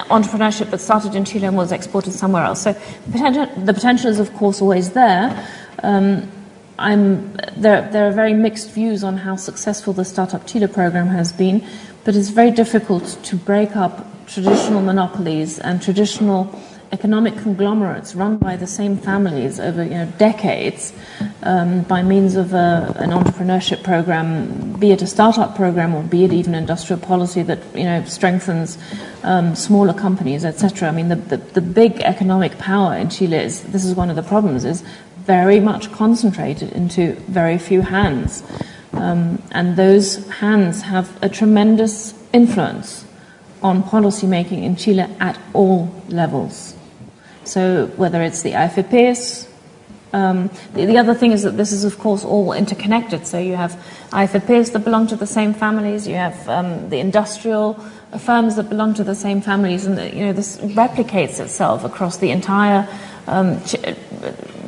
entrepreneurship 0.09 0.69
that 0.71 0.79
started 0.79 1.15
in 1.15 1.25
Chile 1.25 1.45
and 1.47 1.57
was 1.57 1.71
exported 1.71 2.13
somewhere 2.13 2.43
else. 2.43 2.63
So 2.63 2.73
the 3.07 3.73
potential, 3.73 4.09
is, 4.09 4.19
of 4.19 4.33
course, 4.33 4.61
always 4.61 4.91
there. 4.91 5.47
Um, 5.83 6.31
there, 6.77 7.89
there 7.91 8.07
are 8.07 8.11
very 8.11 8.33
mixed 8.33 8.71
views 8.71 9.03
on 9.03 9.17
how 9.17 9.35
successful 9.35 9.93
the 9.93 10.05
Startup 10.05 10.45
Chile 10.47 10.67
program 10.67 11.07
has 11.07 11.33
been, 11.33 11.65
but 12.05 12.15
it's 12.15 12.29
very 12.29 12.51
difficult 12.51 13.17
to 13.23 13.35
break 13.35 13.75
up 13.75 14.07
traditional 14.27 14.81
monopolies 14.81 15.59
and 15.59 15.81
traditional 15.81 16.45
economic 16.91 17.37
conglomerates 17.37 18.15
run 18.15 18.37
by 18.37 18.55
the 18.55 18.67
same 18.67 18.97
families 18.97 19.59
over 19.59 19.83
you 19.83 19.91
know, 19.91 20.11
decades 20.17 20.93
um, 21.43 21.83
by 21.83 22.01
means 22.01 22.35
of 22.35 22.53
a, 22.53 22.93
an 22.97 23.11
entrepreneurship 23.11 23.83
program, 23.83 24.73
be 24.73 24.91
it 24.91 25.01
a 25.01 25.07
startup 25.07 25.55
program 25.55 25.93
or 25.93 26.03
be 26.03 26.23
it 26.23 26.33
even 26.33 26.55
industrial 26.55 26.99
policy 26.99 27.43
that 27.43 27.59
you 27.75 27.83
know 27.83 28.03
strengthens 28.05 28.77
um, 29.23 29.55
smaller 29.55 29.93
companies, 29.93 30.45
etc. 30.45 30.87
I 30.87 30.91
mean, 30.91 31.09
the, 31.09 31.15
the, 31.15 31.37
the 31.37 31.61
big 31.61 32.01
economic 32.01 32.57
power 32.57 32.95
in 32.95 33.09
Chile 33.09 33.37
is 33.37 33.63
this 33.63 33.85
is 33.85 33.95
one 33.95 34.09
of 34.09 34.15
the 34.15 34.23
problems 34.23 34.65
is 34.65 34.83
very 35.17 35.59
much 35.59 35.91
concentrated 35.91 36.71
into 36.73 37.13
very 37.27 37.57
few 37.57 37.81
hands, 37.81 38.43
um, 38.93 39.41
and 39.51 39.77
those 39.77 40.27
hands 40.29 40.81
have 40.81 41.21
a 41.21 41.29
tremendous 41.29 42.13
influence 42.33 43.05
on 43.61 43.83
policy 43.83 44.25
making 44.25 44.63
in 44.63 44.75
Chile 44.75 45.05
at 45.19 45.37
all 45.53 45.93
levels. 46.07 46.75
So 47.49 47.87
whether 47.95 48.21
it's 48.21 48.43
the 48.43 48.51
AFPs, 48.51 49.47
um, 50.13 50.51
the, 50.75 50.85
the, 50.85 50.97
other 50.99 51.15
thing 51.15 51.31
is 51.31 51.41
that 51.41 51.57
this 51.57 51.71
is, 51.71 51.83
of 51.83 51.97
course, 51.97 52.23
all 52.23 52.53
interconnected. 52.53 53.25
So 53.25 53.39
you 53.39 53.55
have 53.55 53.71
AFPs 54.11 54.71
that 54.73 54.79
belong 54.79 55.07
to 55.07 55.15
the 55.15 55.25
same 55.25 55.55
families, 55.55 56.07
you 56.07 56.13
have 56.13 56.47
um, 56.47 56.89
the 56.89 56.99
industrial 56.99 57.73
firms 58.19 58.55
that 58.55 58.69
belong 58.69 58.93
to 58.95 59.03
the 59.03 59.15
same 59.15 59.41
families, 59.41 59.87
and 59.87 60.13
you 60.13 60.25
know 60.25 60.33
this 60.33 60.57
replicates 60.57 61.39
itself 61.39 61.83
across 61.83 62.17
the 62.17 62.29
entire 62.29 62.87
um, 63.25 63.59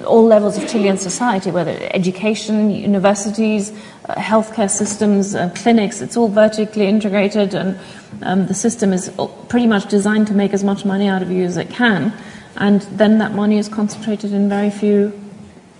all 0.05 0.25
levels 0.25 0.57
of 0.57 0.67
Chilean 0.67 0.97
society, 0.97 1.51
whether 1.51 1.77
education, 1.93 2.71
universities, 2.71 3.71
uh, 4.09 4.15
healthcare 4.15 4.69
systems, 4.69 5.35
uh, 5.35 5.49
clinics. 5.55 6.01
It's 6.01 6.17
all 6.17 6.29
vertically 6.29 6.87
integrated, 6.87 7.53
and 7.53 7.79
um, 8.23 8.47
the 8.47 8.55
system 8.55 8.91
is 8.91 9.11
pretty 9.49 9.67
much 9.67 9.87
designed 9.87 10.27
to 10.27 10.33
make 10.33 10.53
as 10.53 10.63
much 10.63 10.83
money 10.83 11.07
out 11.07 11.21
of 11.21 11.31
you 11.31 11.43
as 11.43 11.57
it 11.57 11.69
can 11.69 12.13
and 12.55 12.81
then 12.81 13.17
that 13.19 13.33
money 13.33 13.57
is 13.57 13.69
concentrated 13.69 14.33
in 14.33 14.49
very 14.49 14.69
few 14.69 15.13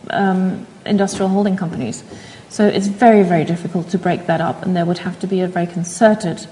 um, 0.10 0.66
industrial 0.86 1.30
holding 1.30 1.58
companies. 1.58 2.04
So 2.50 2.68
it's 2.68 2.88
very, 2.88 3.24
very 3.24 3.46
difficult 3.46 3.90
to 3.90 3.98
break 3.98 4.26
that 4.28 4.42
up, 4.42 4.64
and 4.64 4.76
there 4.76 4.86
would 4.86 5.00
have 5.00 5.20
to 5.20 5.28
be 5.28 5.42
a 5.42 5.48
very 5.48 5.68
concerted 5.68 6.48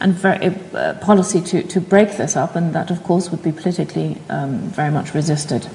and 0.00 0.14
very 0.14 0.54
uh, 0.72 0.94
policy 0.94 1.40
to, 1.40 1.62
to 1.62 1.80
break 1.80 2.16
this 2.16 2.36
up, 2.36 2.56
and 2.56 2.74
that, 2.74 2.90
of 2.90 3.02
course, 3.02 3.30
would 3.30 3.42
be 3.42 3.52
politically 3.52 4.16
um, 4.28 4.58
very 4.70 4.90
much 4.90 5.14
resisted. 5.14 5.68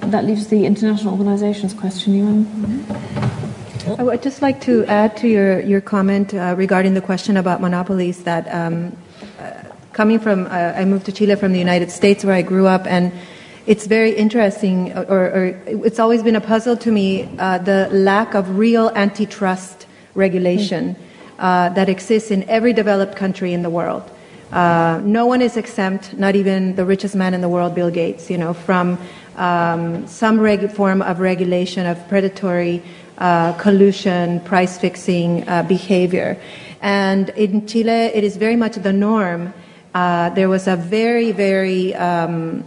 That 0.00 0.24
leaves 0.24 0.48
the 0.48 0.66
international 0.66 1.14
organizations 1.14 1.72
question, 1.72 2.14
Ewan. 2.14 2.44
Mm-hmm. 2.44 4.00
I 4.00 4.02
would 4.02 4.22
just 4.22 4.42
like 4.42 4.60
to 4.62 4.84
add 4.86 5.16
to 5.18 5.28
your, 5.28 5.60
your 5.60 5.80
comment 5.80 6.32
uh, 6.34 6.54
regarding 6.56 6.94
the 6.94 7.00
question 7.00 7.36
about 7.36 7.60
monopolies 7.60 8.24
that 8.24 8.46
um, 8.54 8.96
coming 9.94 10.18
from, 10.18 10.46
uh, 10.46 10.74
I 10.76 10.84
moved 10.84 11.06
to 11.06 11.12
Chile 11.12 11.36
from 11.36 11.52
the 11.52 11.58
United 11.58 11.90
States 11.90 12.24
where 12.24 12.34
I 12.34 12.42
grew 12.42 12.66
up, 12.66 12.84
and 12.84 13.12
it's 13.66 13.86
very 13.86 14.10
interesting, 14.10 14.92
or, 14.92 15.30
or 15.36 15.44
it's 15.66 16.00
always 16.00 16.22
been 16.22 16.34
a 16.34 16.40
puzzle 16.40 16.76
to 16.78 16.90
me, 16.90 17.28
uh, 17.38 17.58
the 17.58 17.88
lack 17.92 18.34
of 18.34 18.58
real 18.58 18.90
antitrust 18.96 19.86
regulation 20.16 20.96
uh, 21.38 21.68
that 21.70 21.88
exists 21.88 22.32
in 22.32 22.42
every 22.48 22.72
developed 22.72 23.14
country 23.14 23.52
in 23.52 23.62
the 23.62 23.70
world. 23.70 24.02
Uh, 24.52 25.00
no 25.04 25.26
one 25.26 25.40
is 25.40 25.56
exempt, 25.56 26.12
not 26.18 26.34
even 26.34 26.74
the 26.74 26.84
richest 26.84 27.14
man 27.14 27.32
in 27.32 27.40
the 27.40 27.48
world, 27.48 27.74
Bill 27.74 27.90
Gates, 27.90 28.28
you 28.28 28.36
know, 28.36 28.52
from 28.52 28.98
um, 29.36 30.06
some 30.08 30.40
reg- 30.40 30.70
form 30.72 31.02
of 31.02 31.20
regulation 31.20 31.86
of 31.86 31.96
predatory 32.08 32.82
uh, 33.18 33.52
collusion, 33.54 34.40
price 34.40 34.76
fixing 34.76 35.48
uh, 35.48 35.62
behavior. 35.62 36.36
And 36.82 37.30
in 37.30 37.66
Chile, 37.68 38.10
it 38.12 38.24
is 38.24 38.36
very 38.36 38.56
much 38.56 38.74
the 38.74 38.92
norm 38.92 39.54
uh, 39.94 40.30
there 40.30 40.48
was 40.48 40.66
a 40.66 40.76
very, 40.76 41.30
very 41.32 41.94
um, 41.94 42.64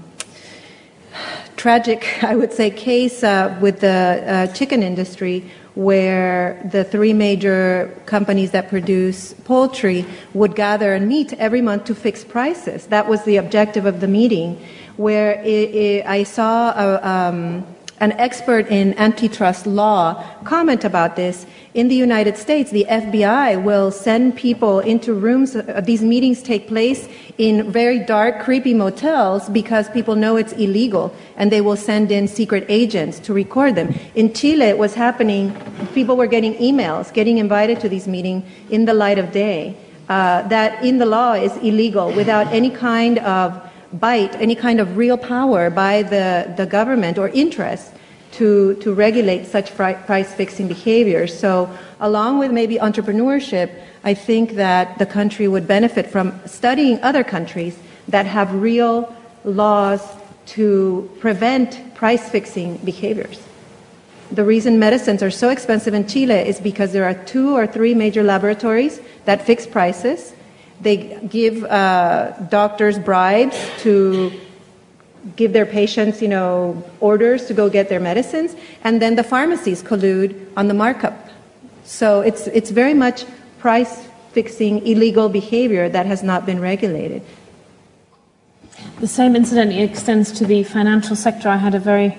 tragic, 1.57 2.23
I 2.23 2.35
would 2.35 2.53
say, 2.53 2.71
case 2.71 3.23
uh, 3.23 3.57
with 3.61 3.81
the 3.81 4.23
uh, 4.25 4.47
chicken 4.53 4.81
industry 4.81 5.51
where 5.75 6.59
the 6.71 6.83
three 6.83 7.13
major 7.13 7.95
companies 8.07 8.49
that 8.49 8.67
produce 8.67 9.33
poultry 9.45 10.03
would 10.33 10.55
gather 10.55 10.93
and 10.93 11.07
meet 11.07 11.33
every 11.33 11.61
month 11.61 11.85
to 11.85 11.93
fix 11.93 12.23
prices. 12.23 12.87
That 12.87 13.07
was 13.07 13.23
the 13.25 13.37
objective 13.37 13.85
of 13.85 13.99
the 13.99 14.07
meeting, 14.07 14.59
where 14.95 15.33
it, 15.43 15.75
it, 15.75 16.05
I 16.07 16.23
saw 16.23 16.71
a, 16.71 17.07
um, 17.07 17.63
an 17.99 18.11
expert 18.13 18.67
in 18.67 18.93
antitrust 18.97 19.65
law 19.65 20.23
comment 20.43 20.83
about 20.83 21.15
this 21.15 21.45
in 21.73 21.89
the 21.89 21.95
United 21.95 22.37
States, 22.37 22.71
the 22.71 22.85
FBI 22.89 23.61
will 23.61 23.91
send 23.91 24.35
people 24.35 24.79
into 24.79 25.13
rooms. 25.13 25.55
Uh, 25.55 25.81
these 25.83 26.01
meetings 26.01 26.41
take 26.41 26.67
place 26.67 27.07
in 27.37 27.71
very 27.71 27.99
dark, 27.99 28.39
creepy 28.39 28.73
motels 28.73 29.47
because 29.49 29.87
people 29.89 30.15
know 30.15 30.37
it's 30.37 30.53
illegal, 30.53 31.13
and 31.35 31.51
they 31.51 31.61
will 31.61 31.75
send 31.75 32.11
in 32.11 32.27
secret 32.27 32.65
agents 32.67 33.19
to 33.19 33.31
record 33.33 33.75
them. 33.75 33.93
In 34.15 34.33
Chile, 34.33 34.65
it 34.65 34.77
was 34.79 34.95
happening. 34.95 35.55
People 35.93 36.17
were 36.17 36.25
getting 36.25 36.55
emails, 36.55 37.13
getting 37.13 37.37
invited 37.37 37.79
to 37.81 37.89
these 37.89 38.07
meetings 38.07 38.43
in 38.71 38.85
the 38.85 38.93
light 38.93 39.19
of 39.19 39.31
day. 39.31 39.77
uh, 40.09 40.47
that 40.47 40.83
in 40.83 40.97
the 40.97 41.05
law 41.05 41.33
is 41.33 41.55
illegal 41.57 42.11
without 42.13 42.47
any 42.47 42.69
kind 42.69 43.19
of 43.19 43.66
bite, 43.93 44.35
any 44.35 44.55
kind 44.55 44.79
of 44.79 44.97
real 44.97 45.17
power 45.17 45.69
by 45.69 46.03
the, 46.03 46.53
the 46.57 46.65
government 46.65 47.17
or 47.17 47.29
interest 47.29 47.91
to, 48.33 48.75
to 48.75 48.93
regulate 48.93 49.45
such 49.45 49.73
price 49.75 50.33
fixing 50.33 50.67
behavior. 50.67 51.27
So, 51.27 51.69
along 51.99 52.39
with 52.39 52.51
maybe 52.51 52.75
entrepreneurship, 52.75 53.71
I 54.03 54.13
think 54.13 54.53
that 54.53 54.97
the 54.99 55.05
country 55.05 55.47
would 55.47 55.67
benefit 55.67 56.07
from 56.07 56.39
studying 56.45 57.01
other 57.01 57.23
countries 57.23 57.77
that 58.07 58.25
have 58.25 58.53
real 58.53 59.13
laws 59.43 60.01
to 60.47 61.09
prevent 61.19 61.95
price 61.95 62.29
fixing 62.29 62.77
behaviors. 62.77 63.43
The 64.31 64.43
reason 64.43 64.77
medicines 64.77 65.23
are 65.23 65.31
so 65.31 65.49
expensive 65.49 65.93
in 65.93 66.07
Chile 66.07 66.35
is 66.35 66.59
because 66.59 66.91
there 66.91 67.05
are 67.05 67.13
two 67.13 67.55
or 67.55 67.65
three 67.65 67.93
major 67.93 68.23
laboratories 68.23 68.99
that 69.25 69.41
fix 69.41 69.65
prices. 69.65 70.33
They 70.81 71.19
give 71.27 71.63
uh, 71.63 72.33
doctors 72.49 72.99
bribes 72.99 73.57
to 73.79 74.31
give 75.35 75.53
their 75.53 75.65
patients, 75.65 76.21
you 76.21 76.27
know, 76.27 76.83
orders 76.99 77.47
to 77.47 77.53
go 77.53 77.69
get 77.69 77.89
their 77.89 77.99
medicines, 77.99 78.55
and 78.83 79.01
then 79.01 79.15
the 79.15 79.23
pharmacies 79.23 79.83
collude 79.83 80.35
on 80.55 80.67
the 80.67 80.73
markup. 80.73 81.29
So 81.83 82.21
it's, 82.21 82.47
it's 82.47 82.69
very 82.69 82.93
much 82.93 83.25
price 83.59 84.07
fixing 84.31 84.85
illegal 84.85 85.29
behavior 85.29 85.89
that 85.89 86.05
has 86.05 86.21
not 86.21 86.45
been 86.45 86.59
regulated. 86.59 87.23
The 88.99 89.07
same 89.07 89.35
incident 89.35 89.73
extends 89.73 90.31
to 90.33 90.45
the 90.45 90.63
financial 90.63 91.15
sector. 91.15 91.49
I 91.49 91.57
had 91.57 91.73
a 91.73 91.79
very 91.79 92.15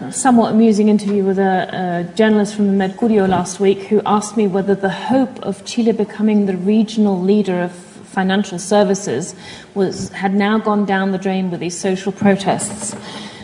uh, 0.00 0.10
somewhat 0.10 0.52
amusing 0.52 0.88
interview 0.88 1.24
with 1.24 1.38
a, 1.38 2.06
a, 2.10 2.14
journalist 2.14 2.54
from 2.54 2.66
the 2.68 2.84
Mercurio 2.84 3.28
last 3.28 3.60
week 3.60 3.80
who 3.88 4.00
asked 4.06 4.36
me 4.36 4.46
whether 4.46 4.74
the 4.74 4.90
hope 4.90 5.38
of 5.40 5.64
Chile 5.64 5.92
becoming 5.92 6.46
the 6.46 6.56
regional 6.56 7.20
leader 7.20 7.60
of 7.60 7.72
financial 8.08 8.58
services 8.58 9.34
was, 9.74 10.08
had 10.10 10.34
now 10.34 10.58
gone 10.58 10.84
down 10.84 11.12
the 11.12 11.18
drain 11.18 11.50
with 11.50 11.60
these 11.60 11.78
social 11.78 12.12
protests. 12.12 12.96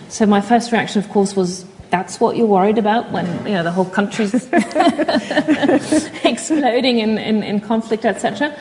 So 0.09 0.27
my 0.27 0.41
first 0.41 0.73
reaction, 0.73 1.03
of 1.03 1.09
course, 1.11 1.37
was 1.37 1.65
that's 1.91 2.19
what 2.19 2.37
you're 2.37 2.47
worried 2.47 2.79
about 2.79 3.13
when 3.13 3.27
you 3.47 3.55
know 3.55 3.63
the 3.63 3.71
whole 3.71 3.85
country's 3.85 4.35
exploding 6.25 6.99
in, 6.99 7.19
in, 7.19 7.43
in 7.45 7.61
conflict, 7.61 8.05
etc. 8.05 8.53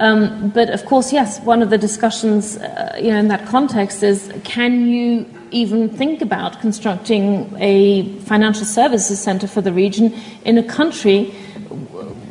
Um, 0.00 0.50
but 0.50 0.68
of 0.70 0.84
course, 0.84 1.12
yes, 1.12 1.40
one 1.40 1.62
of 1.62 1.70
the 1.70 1.78
discussions, 1.78 2.58
uh, 2.58 2.98
you 3.00 3.10
know, 3.10 3.18
in 3.18 3.28
that 3.28 3.46
context 3.46 4.02
is 4.02 4.30
can 4.44 4.86
you 4.86 5.24
even 5.50 5.88
think 5.88 6.20
about 6.20 6.60
constructing 6.60 7.54
a 7.58 8.08
financial 8.20 8.66
services 8.66 9.18
center 9.18 9.46
for 9.46 9.62
the 9.62 9.72
region 9.72 10.12
in 10.44 10.58
a 10.58 10.62
country 10.62 11.32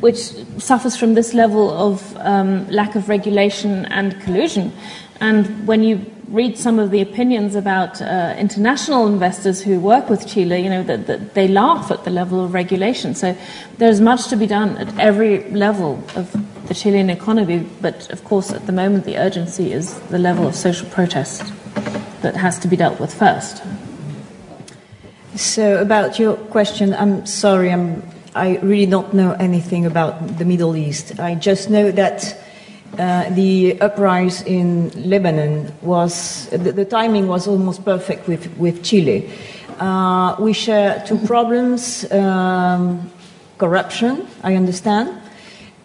which 0.04 0.18
suffers 0.58 0.94
from 0.94 1.14
this 1.14 1.32
level 1.32 1.70
of 1.70 2.14
um, 2.18 2.68
lack 2.68 2.94
of 2.94 3.08
regulation 3.08 3.86
and 3.86 4.20
collusion? 4.20 4.70
And 5.18 5.66
when 5.66 5.82
you 5.82 6.04
read 6.28 6.58
some 6.58 6.78
of 6.78 6.90
the 6.90 7.00
opinions 7.00 7.54
about 7.54 8.02
uh, 8.02 8.34
international 8.38 9.06
investors 9.06 9.62
who 9.62 9.80
work 9.80 10.10
with 10.10 10.26
Chile, 10.26 10.62
you 10.62 10.68
know, 10.68 10.82
that, 10.82 11.06
that, 11.06 11.32
they 11.32 11.48
laugh 11.48 11.90
at 11.90 12.04
the 12.04 12.10
level 12.10 12.44
of 12.44 12.52
regulation. 12.52 13.14
So 13.14 13.34
there's 13.78 14.02
much 14.02 14.28
to 14.28 14.36
be 14.36 14.46
done 14.46 14.76
at 14.76 14.98
every 14.98 15.48
level 15.52 16.04
of 16.16 16.36
the 16.68 16.74
Chilean 16.74 17.08
economy, 17.08 17.66
but 17.80 18.10
of 18.10 18.24
course, 18.24 18.50
at 18.52 18.66
the 18.66 18.72
moment, 18.72 19.06
the 19.06 19.16
urgency 19.16 19.72
is 19.72 19.98
the 20.10 20.18
level 20.18 20.46
of 20.46 20.54
social 20.54 20.86
protest 20.90 21.50
that 22.20 22.36
has 22.36 22.58
to 22.58 22.68
be 22.68 22.76
dealt 22.76 23.00
with 23.00 23.14
first. 23.14 23.62
So, 25.34 25.80
about 25.80 26.18
your 26.18 26.36
question, 26.36 26.92
I'm 26.92 27.24
sorry, 27.24 27.72
I'm, 27.72 28.02
I 28.34 28.56
really 28.58 28.86
don't 28.86 29.14
know 29.14 29.32
anything 29.32 29.86
about 29.86 30.38
the 30.38 30.44
Middle 30.44 30.74
East. 30.74 31.20
I 31.20 31.36
just 31.36 31.70
know 31.70 31.92
that 31.92 32.36
uh, 32.98 33.30
the 33.30 33.80
uprising 33.80 34.46
in 34.46 35.08
Lebanon 35.08 35.72
was, 35.82 36.48
the, 36.50 36.72
the, 36.72 36.84
timing 36.84 37.28
was 37.28 37.46
almost 37.46 37.84
perfect 37.84 38.26
with, 38.26 38.56
with 38.56 38.82
Chile. 38.82 39.30
Uh, 39.78 40.34
we 40.40 40.52
share 40.52 41.04
two 41.06 41.18
problems 41.26 42.10
um, 42.10 43.08
corruption, 43.58 44.26
I 44.42 44.56
understand, 44.56 45.20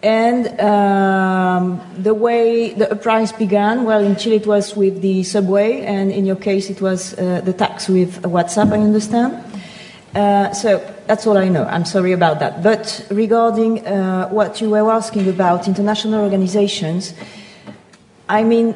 and 0.02 0.60
um, 0.60 1.80
the 1.98 2.14
way 2.14 2.74
the 2.74 2.90
uprising 2.90 3.38
began, 3.38 3.84
well, 3.84 4.02
in 4.02 4.16
Chile 4.16 4.36
it 4.36 4.46
was 4.46 4.74
with 4.74 5.02
the 5.02 5.22
subway, 5.22 5.82
and 5.82 6.10
in 6.10 6.26
your 6.26 6.36
case 6.36 6.68
it 6.68 6.80
was 6.80 7.16
uh, 7.16 7.42
the 7.44 7.52
tax 7.52 7.88
with 7.88 8.22
WhatsApp, 8.22 8.72
I 8.72 8.78
understand. 8.78 9.44
Uh, 10.14 10.52
so 10.52 10.78
that's 11.06 11.26
all 11.26 11.38
I 11.38 11.48
know. 11.48 11.64
I'm 11.64 11.84
sorry 11.84 12.12
about 12.12 12.40
that. 12.40 12.62
But 12.62 13.06
regarding 13.10 13.86
uh, 13.86 14.28
what 14.28 14.60
you 14.60 14.70
were 14.70 14.90
asking 14.90 15.28
about 15.28 15.68
international 15.68 16.22
organizations, 16.22 17.14
I 18.28 18.42
mean, 18.42 18.74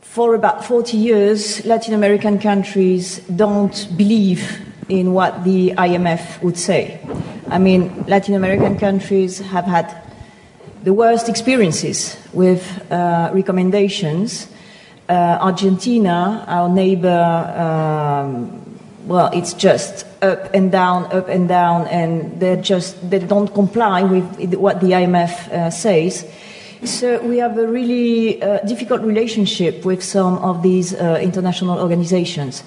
for 0.00 0.34
about 0.34 0.64
40 0.64 0.96
years, 0.96 1.64
Latin 1.64 1.94
American 1.94 2.38
countries 2.38 3.18
don't 3.34 3.88
believe 3.96 4.60
in 4.88 5.12
what 5.12 5.44
the 5.44 5.72
IMF 5.72 6.42
would 6.42 6.56
say. 6.56 7.00
I 7.48 7.58
mean, 7.58 8.04
Latin 8.06 8.34
American 8.34 8.78
countries 8.78 9.38
have 9.38 9.64
had 9.64 10.02
the 10.82 10.92
worst 10.92 11.28
experiences 11.28 12.16
with 12.32 12.90
uh, 12.90 13.30
recommendations. 13.32 14.48
Uh, 15.08 15.38
Argentina, 15.40 16.44
our 16.46 16.68
neighbor, 16.68 17.08
um, 17.08 18.67
well, 19.08 19.30
it's 19.32 19.54
just 19.54 20.06
up 20.22 20.52
and 20.54 20.70
down, 20.70 21.04
up 21.12 21.28
and 21.28 21.48
down, 21.48 21.86
and 21.88 22.38
they 22.38 22.56
just 22.60 23.10
they 23.10 23.18
don't 23.18 23.52
comply 23.54 24.02
with 24.02 24.54
what 24.54 24.80
the 24.80 24.88
IMF 24.92 25.48
uh, 25.48 25.70
says. 25.70 26.30
So 26.84 27.20
we 27.22 27.38
have 27.38 27.58
a 27.58 27.66
really 27.66 28.40
uh, 28.40 28.58
difficult 28.60 29.00
relationship 29.00 29.84
with 29.84 30.04
some 30.04 30.38
of 30.38 30.62
these 30.62 30.94
uh, 30.94 31.18
international 31.20 31.80
organizations. 31.80 32.62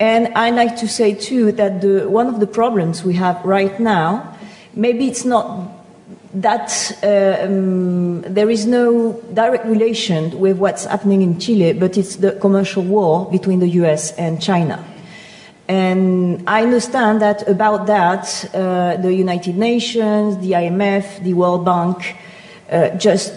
And 0.00 0.32
I 0.34 0.50
like 0.50 0.76
to 0.78 0.88
say 0.88 1.14
too 1.14 1.52
that 1.52 1.80
the, 1.80 2.08
one 2.08 2.28
of 2.28 2.40
the 2.40 2.46
problems 2.46 3.04
we 3.04 3.14
have 3.14 3.44
right 3.44 3.78
now, 3.78 4.36
maybe 4.74 5.06
it's 5.06 5.24
not 5.24 5.68
that 6.34 6.96
uh, 7.02 7.44
um, 7.44 8.22
there 8.22 8.48
is 8.48 8.66
no 8.66 9.20
direct 9.34 9.66
relation 9.66 10.38
with 10.40 10.56
what's 10.56 10.86
happening 10.86 11.20
in 11.20 11.38
Chile, 11.38 11.74
but 11.74 11.98
it's 11.98 12.16
the 12.16 12.32
commercial 12.32 12.82
war 12.82 13.30
between 13.30 13.60
the 13.60 13.68
US 13.68 14.12
and 14.12 14.40
China. 14.40 14.82
And 15.68 16.42
I 16.46 16.62
understand 16.62 17.22
that 17.22 17.48
about 17.48 17.86
that, 17.86 18.44
uh, 18.54 18.96
the 18.96 19.14
United 19.14 19.56
Nations, 19.56 20.38
the 20.38 20.52
IMF, 20.52 21.22
the 21.22 21.34
World 21.34 21.64
Bank, 21.64 22.16
uh, 22.70 22.90
just 22.90 23.32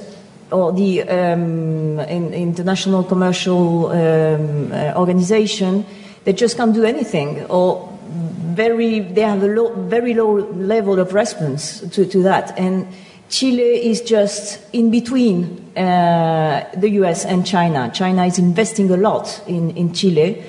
or 0.51 0.71
the 0.71 1.01
um, 1.03 1.99
in, 1.99 2.33
International 2.33 3.03
Commercial 3.03 3.87
um, 3.87 4.71
uh, 4.71 4.93
Organization 4.95 5.85
they 6.25 6.33
just 6.33 6.57
can't 6.57 6.73
do 6.73 6.83
anything, 6.83 7.45
or 7.45 7.87
very, 8.09 8.99
they 8.99 9.21
have 9.21 9.43
a 9.43 9.47
low, 9.47 9.73
very 9.87 10.15
low 10.15 10.33
level 10.53 10.99
of 10.99 11.13
response 11.13 11.81
to, 11.91 12.05
to 12.07 12.23
that. 12.23 12.57
And 12.57 12.87
Chile 13.29 13.89
is 13.89 14.01
just 14.01 14.59
in 14.73 14.89
between 14.89 15.77
uh, 15.77 16.67
the 16.75 16.89
US 17.01 17.25
and 17.25 17.45
China. 17.45 17.91
China 17.93 18.25
is 18.25 18.39
investing 18.39 18.89
a 18.89 18.97
lot 18.97 19.43
in, 19.47 19.69
in 19.77 19.93
Chile. 19.93 20.43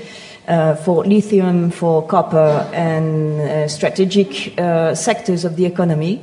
Uh, 0.47 0.77
for 0.77 1.05
lithium, 1.05 1.73
for 1.73 2.07
copper, 2.07 2.71
and 2.73 3.41
uh, 3.41 3.67
strategic 3.67 4.57
uh, 4.61 4.95
sectors 4.95 5.45
of 5.45 5.57
the 5.57 5.67
economy. 5.67 6.21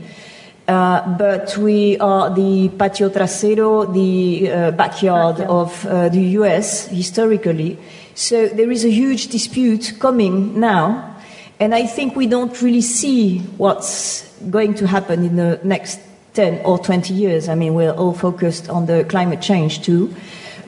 Uh, 0.65 1.17
but 1.17 1.57
we 1.57 1.97
are 1.97 2.33
the 2.33 2.69
patio 2.69 3.09
trasero, 3.09 3.93
the 3.93 4.49
uh, 4.49 4.71
backyard 4.71 5.41
of 5.41 5.83
the 5.83 6.21
US 6.39 6.87
historically. 6.87 7.77
So 8.15 8.47
there 8.47 8.71
is 8.71 8.85
a 8.85 8.89
huge 8.89 9.27
dispute 9.27 9.95
coming 9.99 10.57
now, 10.57 11.17
and 11.59 11.75
I 11.75 11.85
think 11.85 12.15
we 12.15 12.25
don't 12.25 12.61
really 12.61 12.79
see 12.79 13.39
what's 13.57 14.23
going 14.49 14.75
to 14.75 14.87
happen 14.87 15.25
in 15.25 15.35
the 15.35 15.59
next 15.65 15.99
10 16.35 16.65
or 16.65 16.79
20 16.79 17.13
years. 17.13 17.49
I 17.49 17.55
mean, 17.55 17.73
we're 17.73 17.91
all 17.91 18.13
focused 18.13 18.69
on 18.69 18.85
the 18.85 19.03
climate 19.03 19.41
change 19.41 19.81
too. 19.81 20.15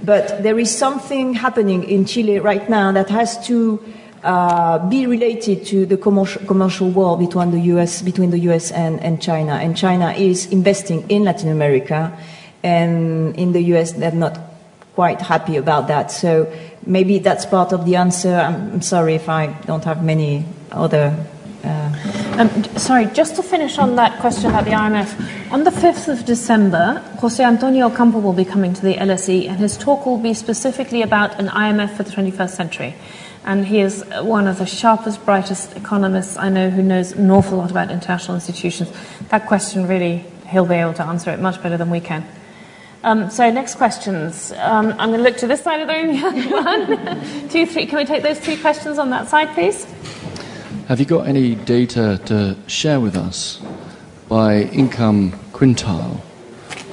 But 0.04 0.44
there 0.44 0.60
is 0.60 0.76
something 0.76 1.34
happening 1.34 1.84
in 1.84 2.06
Chile 2.06 2.40
right 2.40 2.70
now 2.70 2.92
that 2.92 3.10
has 3.10 3.46
to 3.48 3.84
uh, 4.24 4.80
be 4.90 5.06
related 5.06 5.66
to 5.68 5.86
the 5.86 5.98
commercial, 5.98 6.44
commercial 6.46 6.90
war 6.90 7.18
between 7.18 7.52
the 7.52 7.60
US, 7.76 8.02
between 8.02 8.32
the 8.32 8.40
US 8.52 8.72
and, 8.72 9.00
and 9.02 9.22
China. 9.22 9.54
And 9.54 9.78
China 9.78 10.12
is 10.12 10.48
investing 10.48 11.06
in 11.10 11.24
Latin 11.24 11.50
America, 11.50 12.18
and 12.64 13.36
in 13.36 13.54
the 13.54 13.62
US, 13.76 13.94
they're 13.94 14.12
not 14.12 14.40
quite 14.96 15.22
happy 15.22 15.58
about 15.58 15.88
that. 15.90 16.12
So 16.12 16.52
maybe 16.86 17.20
that's 17.20 17.46
part 17.46 17.74
of 17.74 17.86
the 17.86 17.98
answer. 17.98 18.36
I'm, 18.36 18.82
sorry 18.82 19.16
if 19.16 19.30
I 19.30 19.48
don't 19.68 19.84
have 19.84 20.04
many 20.04 20.46
other. 20.72 21.16
Uh... 21.64 22.25
Um, 22.38 22.50
sorry, 22.78 23.06
just 23.06 23.38
to 23.38 23.44
finish 23.44 23.78
on 23.78 23.96
that 23.96 24.20
question 24.20 24.50
about 24.50 24.66
the 24.66 24.72
IMF. 24.72 25.52
On 25.54 25.64
the 25.64 25.72
5th 25.72 26.10
of 26.10 26.26
December, 26.26 27.02
Jose 27.20 27.42
Antonio 27.42 27.88
Ocampo 27.88 28.20
will 28.20 28.34
be 28.34 28.44
coming 28.44 28.74
to 28.74 28.82
the 28.82 28.96
LSE, 28.96 29.48
and 29.48 29.58
his 29.58 29.78
talk 29.78 30.06
will 30.06 30.18
be 30.18 30.34
specifically 30.34 31.02
about 31.02 31.40
an 31.40 31.48
IMF 31.48 31.96
for 31.96 32.04
the 32.04 32.12
21st 32.12 32.50
century. 32.50 32.94
And 33.46 33.66
he 33.66 33.80
is 33.80 34.04
one 34.20 34.48
of 34.48 34.58
the 34.58 34.66
sharpest, 34.66 35.24
brightest 35.24 35.78
economists 35.78 36.36
I 36.36 36.50
know 36.50 36.70
who 36.70 36.84
knows 36.84 37.14
an 37.14 37.32
awful 37.32 37.58
lot 37.58 37.72
about 37.72 37.90
international 37.90 38.36
institutions. 38.36 38.92
That 39.30 39.48
question 39.48 39.88
really, 39.88 40.26
he'll 40.48 40.66
be 40.66 40.76
able 40.76 40.94
to 40.96 41.06
answer 41.06 41.32
it 41.32 41.40
much 41.40 41.64
better 41.64 41.78
than 41.78 41.90
we 41.90 42.02
can. 42.02 42.28
Um, 43.06 43.30
so 43.30 43.50
next 43.50 43.76
questions. 43.76 44.52
Um, 44.52 44.88
I'm 45.00 45.12
going 45.12 45.24
to 45.24 45.24
look 45.24 45.38
to 45.38 45.48
this 45.48 45.62
side 45.62 45.80
of 45.80 45.88
the 45.88 45.94
room. 45.94 46.50
One, 46.52 47.50
two, 47.50 47.66
three. 47.66 47.86
Can 47.86 47.98
we 47.98 48.04
take 48.04 48.24
those 48.24 48.40
three 48.40 48.58
questions 48.58 48.98
on 48.98 49.10
that 49.12 49.30
side, 49.30 49.54
please? 49.54 49.88
Have 50.88 51.00
you 51.00 51.06
got 51.08 51.28
any 51.28 51.56
data 51.56 52.22
to 52.26 52.56
share 52.68 53.00
with 53.00 53.16
us 53.16 53.60
by 54.30 54.62
income 54.62 55.32
quintile 55.52 56.22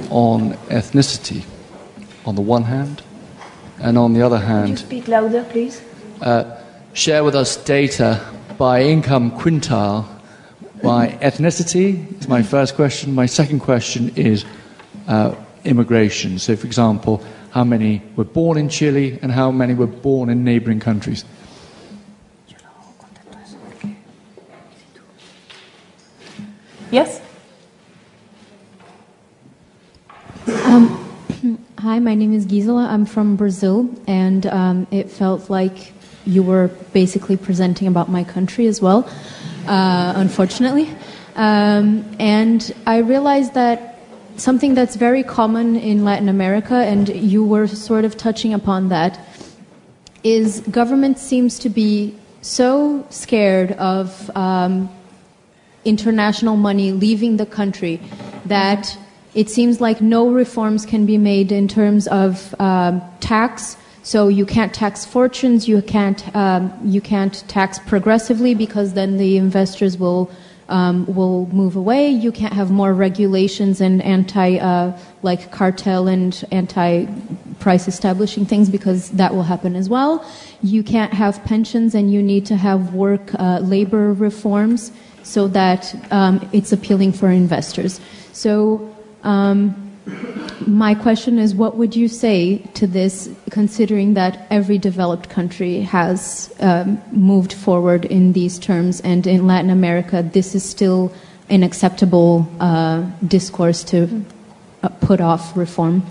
on 0.09 0.55
ethnicity 0.71 1.45
on 2.25 2.35
the 2.35 2.41
one 2.41 2.63
hand, 2.63 3.03
and 3.81 3.99
on 3.99 4.15
the 4.15 4.23
other 4.23 4.39
Could 4.39 4.43
you 4.43 4.55
hand, 4.55 4.79
speak 4.79 5.09
louder, 5.09 5.45
please? 5.45 5.83
uh, 6.21 6.57
share 6.95 7.23
with 7.25 7.35
us 7.35 7.57
data 7.57 8.21
by 8.57 8.83
income 8.83 9.33
quintile 9.33 10.07
by 10.83 11.09
ethnicity? 11.23 12.19
Is 12.19 12.29
my 12.29 12.43
first 12.43 12.75
question. 12.77 13.15
My 13.15 13.27
second 13.27 13.61
question 13.61 14.13
is 14.17 14.45
uh, 15.07 15.35
immigration. 15.65 16.39
So, 16.39 16.57
for 16.57 16.67
example, 16.67 17.23
how 17.51 17.65
many 17.65 18.03
were 18.17 18.25
born 18.25 18.57
in 18.57 18.69
Chile 18.69 19.19
and 19.21 19.33
how 19.33 19.51
many 19.51 19.75
were 19.75 19.87
born 19.87 20.31
in 20.31 20.45
neighboring 20.45 20.81
countries? 20.81 21.25
Yes. 26.93 27.23
Hi, 31.79 31.99
my 32.01 32.15
name 32.15 32.35
is 32.35 32.45
Gisela. 32.45 32.87
I'm 32.87 33.07
from 33.07 33.35
Brazil, 33.35 33.89
and 34.07 34.45
um, 34.45 34.87
it 34.91 35.11
felt 35.11 35.49
like 35.49 35.95
you 36.27 36.43
were 36.43 36.69
basically 36.93 37.39
presenting 37.39 37.89
about 37.89 38.11
my 38.11 38.25
country 38.25 38.67
as 38.67 38.83
well, 38.83 39.09
uh, 39.67 40.13
unfortunately. 40.17 40.91
Um, 41.35 42.05
and 42.21 42.71
I 42.87 42.99
realized 42.99 43.55
that 43.55 43.99
something 44.37 44.75
that's 44.75 44.95
very 44.95 45.23
common 45.23 45.77
in 45.77 46.05
Latin 46.05 46.29
America, 46.29 46.75
and 46.75 47.09
you 47.09 47.43
were 47.43 47.69
sort 47.69 48.05
of 48.05 48.19
touching 48.19 48.53
upon 48.53 48.91
that, 48.91 49.19
is 50.23 50.61
government 50.71 51.19
seems 51.19 51.59
to 51.61 51.71
be 51.71 52.15
so 52.43 53.07
scared 53.09 53.73
of 53.73 54.31
um, 54.37 54.91
international 55.85 56.57
money 56.57 56.93
leaving 56.93 57.37
the 57.37 57.47
country 57.47 58.01
that 58.47 58.97
it 59.35 59.49
seems 59.49 59.81
like 59.81 60.01
no 60.01 60.29
reforms 60.29 60.85
can 60.85 61.07
be 61.07 61.19
made 61.19 61.51
in 61.53 61.69
terms 61.69 62.07
of 62.09 62.55
um, 62.61 63.03
tax. 63.21 63.77
So 64.03 64.29
you 64.29 64.45
can't 64.45 64.75
tax 64.75 65.05
fortunes, 65.05 65.69
you 65.69 65.81
can't 65.81 66.35
um, 66.37 66.73
you 66.85 67.01
can't 67.01 67.45
tax 67.49 67.79
progressively 67.79 68.55
because 68.55 68.95
then 68.95 69.17
the 69.17 69.37
investors 69.37 69.97
will 69.97 70.31
um, 70.69 71.07
will 71.07 71.47
move 71.49 71.77
away. 71.77 72.09
You 72.09 72.33
can't 72.33 72.53
have 72.53 72.71
more 72.71 72.93
regulations 72.95 73.81
and 73.81 74.03
anti 74.03 74.59
uh, 74.59 74.99
like 75.23 75.53
cartel 75.53 76.09
and 76.09 76.45
anti 76.51 77.07
price 77.61 77.87
establishing 77.87 78.45
things 78.45 78.69
because 78.69 79.11
that 79.11 79.35
will 79.35 79.45
happen 79.45 79.77
as 79.77 79.89
well. 79.89 80.25
You 80.63 80.83
can't 80.83 81.13
have 81.15 81.43
pensions 81.45 81.95
and 81.95 82.13
you 82.13 82.23
need 82.23 82.45
to 82.47 82.57
have 82.57 82.95
work 82.95 83.33
uh, 83.39 83.61
labor 83.61 84.13
reforms 84.13 84.91
so 85.23 85.49
that 85.49 85.95
um, 86.11 86.49
it's 86.53 86.73
appealing 86.73 87.13
for 87.13 87.31
investors. 87.31 88.01
So 88.33 88.95
um, 89.23 89.75
my 90.67 90.95
question 90.95 91.39
is, 91.39 91.55
what 91.55 91.77
would 91.77 91.95
you 91.95 92.09
say 92.09 92.59
to 92.75 92.87
this, 92.87 93.31
considering 93.51 94.15
that 94.15 94.47
every 94.51 94.79
developed 94.79 95.29
country 95.29 95.81
has 95.81 96.53
um, 96.61 97.01
moved 97.13 97.53
forward 97.53 98.05
in 98.05 98.33
these 98.33 98.59
terms, 98.59 99.01
and 99.01 99.27
in 99.27 99.47
Latin 99.47 99.71
America, 99.71 100.23
this 100.23 100.55
is 100.55 100.65
still 100.65 101.13
an 101.49 101.63
acceptable 101.63 102.51
uh, 102.61 103.03
discourse 103.27 103.85
to 103.85 104.25
uh, 104.83 104.89
put 105.01 105.21
off 105.21 105.57
reform? 105.57 106.03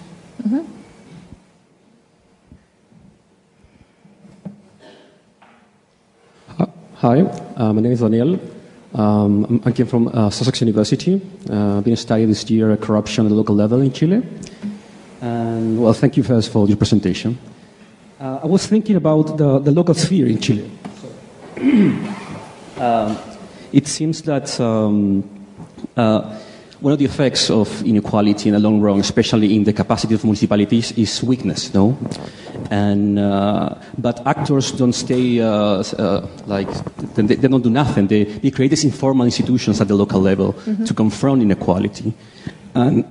Hi, 7.01 7.21
uh, 7.21 7.73
my 7.73 7.81
name 7.81 7.93
is 7.93 8.01
Daniel. 8.01 8.39
Um, 8.93 9.61
I'm- 9.63 9.73
came 9.73 9.87
from 9.87 10.07
uh, 10.09 10.29
Sussex 10.29 10.59
University. 10.61 11.21
Uh, 11.49 11.77
I've 11.77 11.83
been 11.83 11.95
studying 11.95 12.29
this 12.29 12.49
year 12.49 12.75
corruption 12.77 13.25
at 13.25 13.29
the 13.29 13.35
local 13.35 13.55
level 13.55 13.81
in 13.81 13.91
Chile. 13.91 14.21
And 15.21 15.81
well, 15.81 15.93
thank 15.93 16.17
you 16.17 16.23
first 16.23 16.51
for 16.51 16.67
your 16.67 16.77
presentation. 16.77 17.37
Uh, 18.19 18.39
I 18.43 18.47
was 18.47 18.67
thinking 18.67 18.95
about 18.95 19.37
the, 19.37 19.59
the 19.59 19.71
local 19.71 19.93
sphere 19.93 20.27
in 20.27 20.39
Chile. 20.39 20.69
Um, 22.81 23.15
it 23.71 23.85
seems 23.85 24.23
that 24.23 24.59
um, 24.59 25.23
uh, 25.95 26.35
one 26.79 26.93
of 26.93 26.97
the 26.97 27.05
effects 27.05 27.51
of 27.51 27.83
inequality 27.85 28.49
in 28.49 28.55
the 28.55 28.59
long 28.59 28.81
run, 28.81 28.99
especially 28.99 29.55
in 29.55 29.63
the 29.63 29.73
capacity 29.73 30.15
of 30.15 30.23
municipalities, 30.23 30.91
is 30.93 31.21
weakness, 31.21 31.71
no? 31.75 31.95
And, 32.71 33.19
uh, 33.19 33.75
but 33.97 34.25
actors 34.25 34.71
don't 34.71 34.93
stay 34.93 35.41
uh, 35.41 35.83
uh, 35.99 36.25
like, 36.47 36.69
they, 37.15 37.35
they 37.35 37.47
don't 37.49 37.61
do 37.61 37.69
nothing. 37.69 38.07
They, 38.07 38.23
they 38.23 38.49
create 38.49 38.69
these 38.69 38.85
informal 38.85 39.25
institutions 39.25 39.81
at 39.81 39.89
the 39.89 39.95
local 39.95 40.21
level 40.21 40.53
to 40.85 40.93
confront 40.93 41.41
inequality. 41.41 42.13
And 42.73 43.03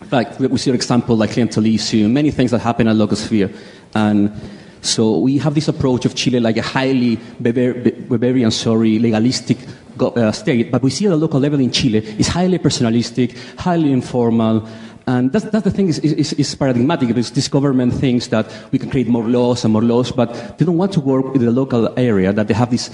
like 0.10 0.40
we 0.40 0.56
see 0.56 0.70
an 0.70 0.74
example 0.76 1.16
like 1.16 1.30
clientelism, 1.30 2.10
many 2.10 2.30
things 2.30 2.50
that 2.52 2.60
happen 2.60 2.88
at 2.88 2.96
local 2.96 3.16
sphere. 3.16 3.50
And 3.94 4.32
so 4.80 5.18
we 5.18 5.36
have 5.38 5.54
this 5.54 5.68
approach 5.68 6.06
of 6.06 6.14
Chile 6.14 6.40
like 6.40 6.56
a 6.56 6.62
highly 6.62 7.18
Weber- 7.40 7.74
Weberian, 8.08 8.52
sorry, 8.52 8.98
legalistic 8.98 9.58
go- 9.98 10.10
uh, 10.10 10.32
state, 10.32 10.70
but 10.70 10.82
we 10.82 10.90
see 10.90 11.06
at 11.06 11.10
the 11.10 11.16
local 11.16 11.40
level 11.40 11.60
in 11.60 11.70
Chile 11.70 11.98
is 12.18 12.28
highly 12.28 12.58
personalistic, 12.58 13.36
highly 13.58 13.92
informal, 13.92 14.66
and 15.08 15.32
that's, 15.32 15.46
that's 15.46 15.64
the 15.64 15.70
thing 15.70 15.88
is, 15.88 15.98
is, 16.00 16.34
is 16.34 16.54
paradigmatic 16.54 17.08
because 17.08 17.30
this 17.30 17.48
government 17.48 17.94
thinks 17.94 18.26
that 18.26 18.46
we 18.72 18.78
can 18.78 18.90
create 18.90 19.08
more 19.08 19.24
laws 19.24 19.64
and 19.64 19.72
more 19.72 19.80
laws, 19.80 20.12
but 20.12 20.58
they 20.58 20.66
don't 20.66 20.76
want 20.76 20.92
to 20.92 21.00
work 21.00 21.32
with 21.32 21.40
the 21.40 21.50
local 21.50 21.98
area, 21.98 22.30
that 22.30 22.46
they 22.46 22.52
have 22.52 22.70
this 22.70 22.90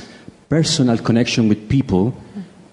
personal 0.49 0.97
connection 0.97 1.49
with 1.49 1.69
people, 1.69 2.15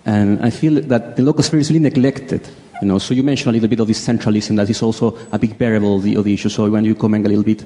and 0.05 0.45
I 0.45 0.51
feel 0.51 0.79
that 0.81 1.15
the 1.15 1.23
local 1.23 1.41
sphere 1.41 1.59
is 1.59 1.71
really 1.71 1.81
neglected. 1.81 2.47
You 2.83 2.87
know, 2.87 2.99
so 2.99 3.15
you 3.15 3.23
mentioned 3.23 3.49
a 3.49 3.53
little 3.53 3.67
bit 3.67 3.79
of 3.79 3.87
this 3.87 4.07
centralism 4.07 4.57
that 4.57 4.69
is 4.69 4.83
also 4.83 5.17
a 5.31 5.39
big 5.39 5.55
variable 5.55 5.95
of 5.95 6.03
the, 6.03 6.15
of 6.15 6.23
the 6.23 6.33
issue. 6.35 6.49
So 6.49 6.69
when 6.69 6.85
you 6.85 6.93
comment 6.93 7.25
a 7.25 7.29
little 7.29 7.43
bit 7.43 7.63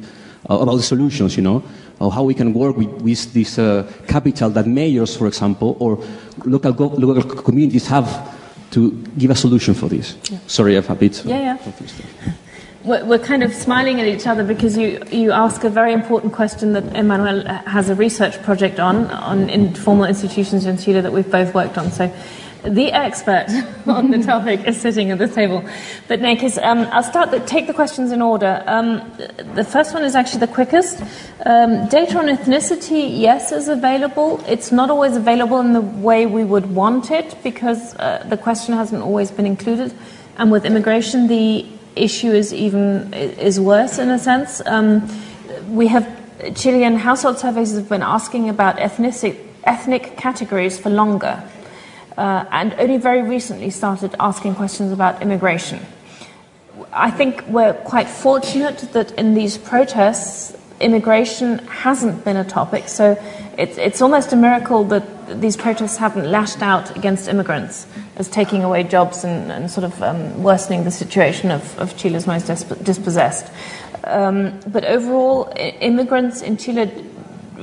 uh, 0.49 0.59
about 0.59 0.77
the 0.77 0.83
solutions, 0.83 1.35
you 1.35 1.43
know, 1.43 1.61
or 1.99 2.09
how 2.09 2.23
we 2.23 2.33
can 2.33 2.53
work 2.53 2.77
with, 2.77 2.89
with 3.01 3.33
this 3.33 3.59
uh, 3.59 3.91
capital 4.07 4.49
that 4.51 4.65
mayors, 4.65 5.17
for 5.17 5.27
example, 5.27 5.75
or 5.81 6.01
local, 6.45 6.71
go- 6.71 6.87
local 6.87 7.35
communities 7.41 7.87
have 7.87 8.07
to 8.75 8.91
give 9.17 9.31
a 9.31 9.35
solution 9.35 9.73
for 9.73 9.87
this. 9.87 10.17
Sorry, 10.47 10.75
I'm 10.75 10.85
a 10.89 10.95
bit. 10.95 11.23
Yeah, 11.25 11.57
yeah. 11.57 11.71
We're, 12.83 13.03
we're 13.03 13.25
kind 13.33 13.41
of 13.41 13.51
smiling 13.51 13.99
at 13.99 14.07
each 14.07 14.27
other 14.27 14.43
because 14.43 14.77
you, 14.77 15.01
you 15.11 15.31
ask 15.31 15.63
a 15.63 15.71
very 15.71 15.91
important 15.91 16.33
question 16.33 16.73
that 16.73 16.83
Emmanuelle 16.93 17.65
has 17.65 17.89
a 17.89 17.95
research 17.95 18.39
project 18.43 18.79
on, 18.79 19.09
on 19.09 19.49
informal 19.49 20.05
institutions 20.05 20.67
in 20.67 20.77
Chile 20.77 21.01
that 21.01 21.11
we've 21.11 21.31
both 21.31 21.55
worked 21.55 21.79
on. 21.79 21.89
So 21.89 22.13
the 22.67 22.91
expert 22.91 23.47
on 23.87 24.11
the 24.11 24.19
topic 24.19 24.67
is 24.67 24.79
sitting 24.79 25.11
at 25.11 25.17
this 25.17 25.33
table. 25.33 25.63
But 26.07 26.19
Nakis, 26.19 26.61
um, 26.61 26.87
I'll 26.91 27.03
start, 27.03 27.31
the, 27.31 27.39
take 27.41 27.67
the 27.67 27.73
questions 27.73 28.11
in 28.11 28.21
order. 28.21 28.63
Um, 28.65 28.99
the 29.53 29.63
first 29.63 29.93
one 29.93 30.03
is 30.03 30.15
actually 30.15 30.41
the 30.41 30.53
quickest. 30.53 31.01
Um, 31.45 31.87
data 31.87 32.17
on 32.17 32.25
ethnicity, 32.25 33.19
yes, 33.19 33.51
is 33.51 33.67
available. 33.67 34.43
It's 34.47 34.71
not 34.71 34.89
always 34.89 35.15
available 35.15 35.59
in 35.59 35.73
the 35.73 35.81
way 35.81 36.25
we 36.25 36.43
would 36.43 36.73
want 36.73 37.11
it 37.11 37.35
because 37.43 37.95
uh, 37.95 38.25
the 38.27 38.37
question 38.37 38.75
hasn't 38.75 39.01
always 39.01 39.31
been 39.31 39.45
included. 39.45 39.93
And 40.37 40.51
with 40.51 40.65
immigration, 40.65 41.27
the 41.27 41.65
issue 41.95 42.31
is 42.31 42.53
even 42.53 43.13
is 43.13 43.59
worse 43.59 43.99
in 43.99 44.09
a 44.09 44.19
sense. 44.19 44.61
Um, 44.65 45.07
we 45.69 45.87
have 45.87 46.05
Chilean 46.55 46.95
household 46.97 47.39
surveys 47.39 47.73
have 47.75 47.89
been 47.89 48.03
asking 48.03 48.49
about 48.49 48.79
ethnic 48.79 49.39
ethnic 49.63 50.17
categories 50.17 50.77
for 50.77 50.89
longer, 50.89 51.41
uh, 52.17 52.45
and 52.51 52.73
only 52.75 52.97
very 52.97 53.21
recently 53.21 53.69
started 53.69 54.15
asking 54.19 54.55
questions 54.55 54.91
about 54.91 55.21
immigration. 55.21 55.85
I 56.91 57.11
think 57.11 57.45
we're 57.47 57.73
quite 57.73 58.09
fortunate 58.09 58.79
that 58.93 59.11
in 59.13 59.33
these 59.33 59.57
protests, 59.57 60.55
immigration 60.79 61.59
hasn't 61.67 62.23
been 62.25 62.37
a 62.37 62.43
topic. 62.43 62.87
So 62.87 63.17
it's, 63.57 63.77
it's 63.77 64.01
almost 64.01 64.33
a 64.33 64.35
miracle 64.35 64.83
that 64.85 65.41
these 65.41 65.57
protests 65.57 65.97
haven't 65.97 66.29
lashed 66.29 66.61
out 66.61 66.95
against 66.95 67.27
immigrants 67.27 67.87
as 68.17 68.27
taking 68.27 68.63
away 68.63 68.83
jobs 68.83 69.23
and, 69.23 69.51
and 69.51 69.71
sort 69.71 69.85
of 69.85 70.01
um, 70.03 70.43
worsening 70.43 70.83
the 70.83 70.91
situation 70.91 71.51
of, 71.51 71.77
of 71.79 71.97
Chile's 71.97 72.27
most 72.27 72.47
disp- 72.47 72.83
dispossessed. 72.83 73.51
Um, 74.03 74.59
but 74.67 74.85
overall, 74.85 75.51
immigrants 75.55 76.41
in 76.41 76.57
Chile, 76.57 76.91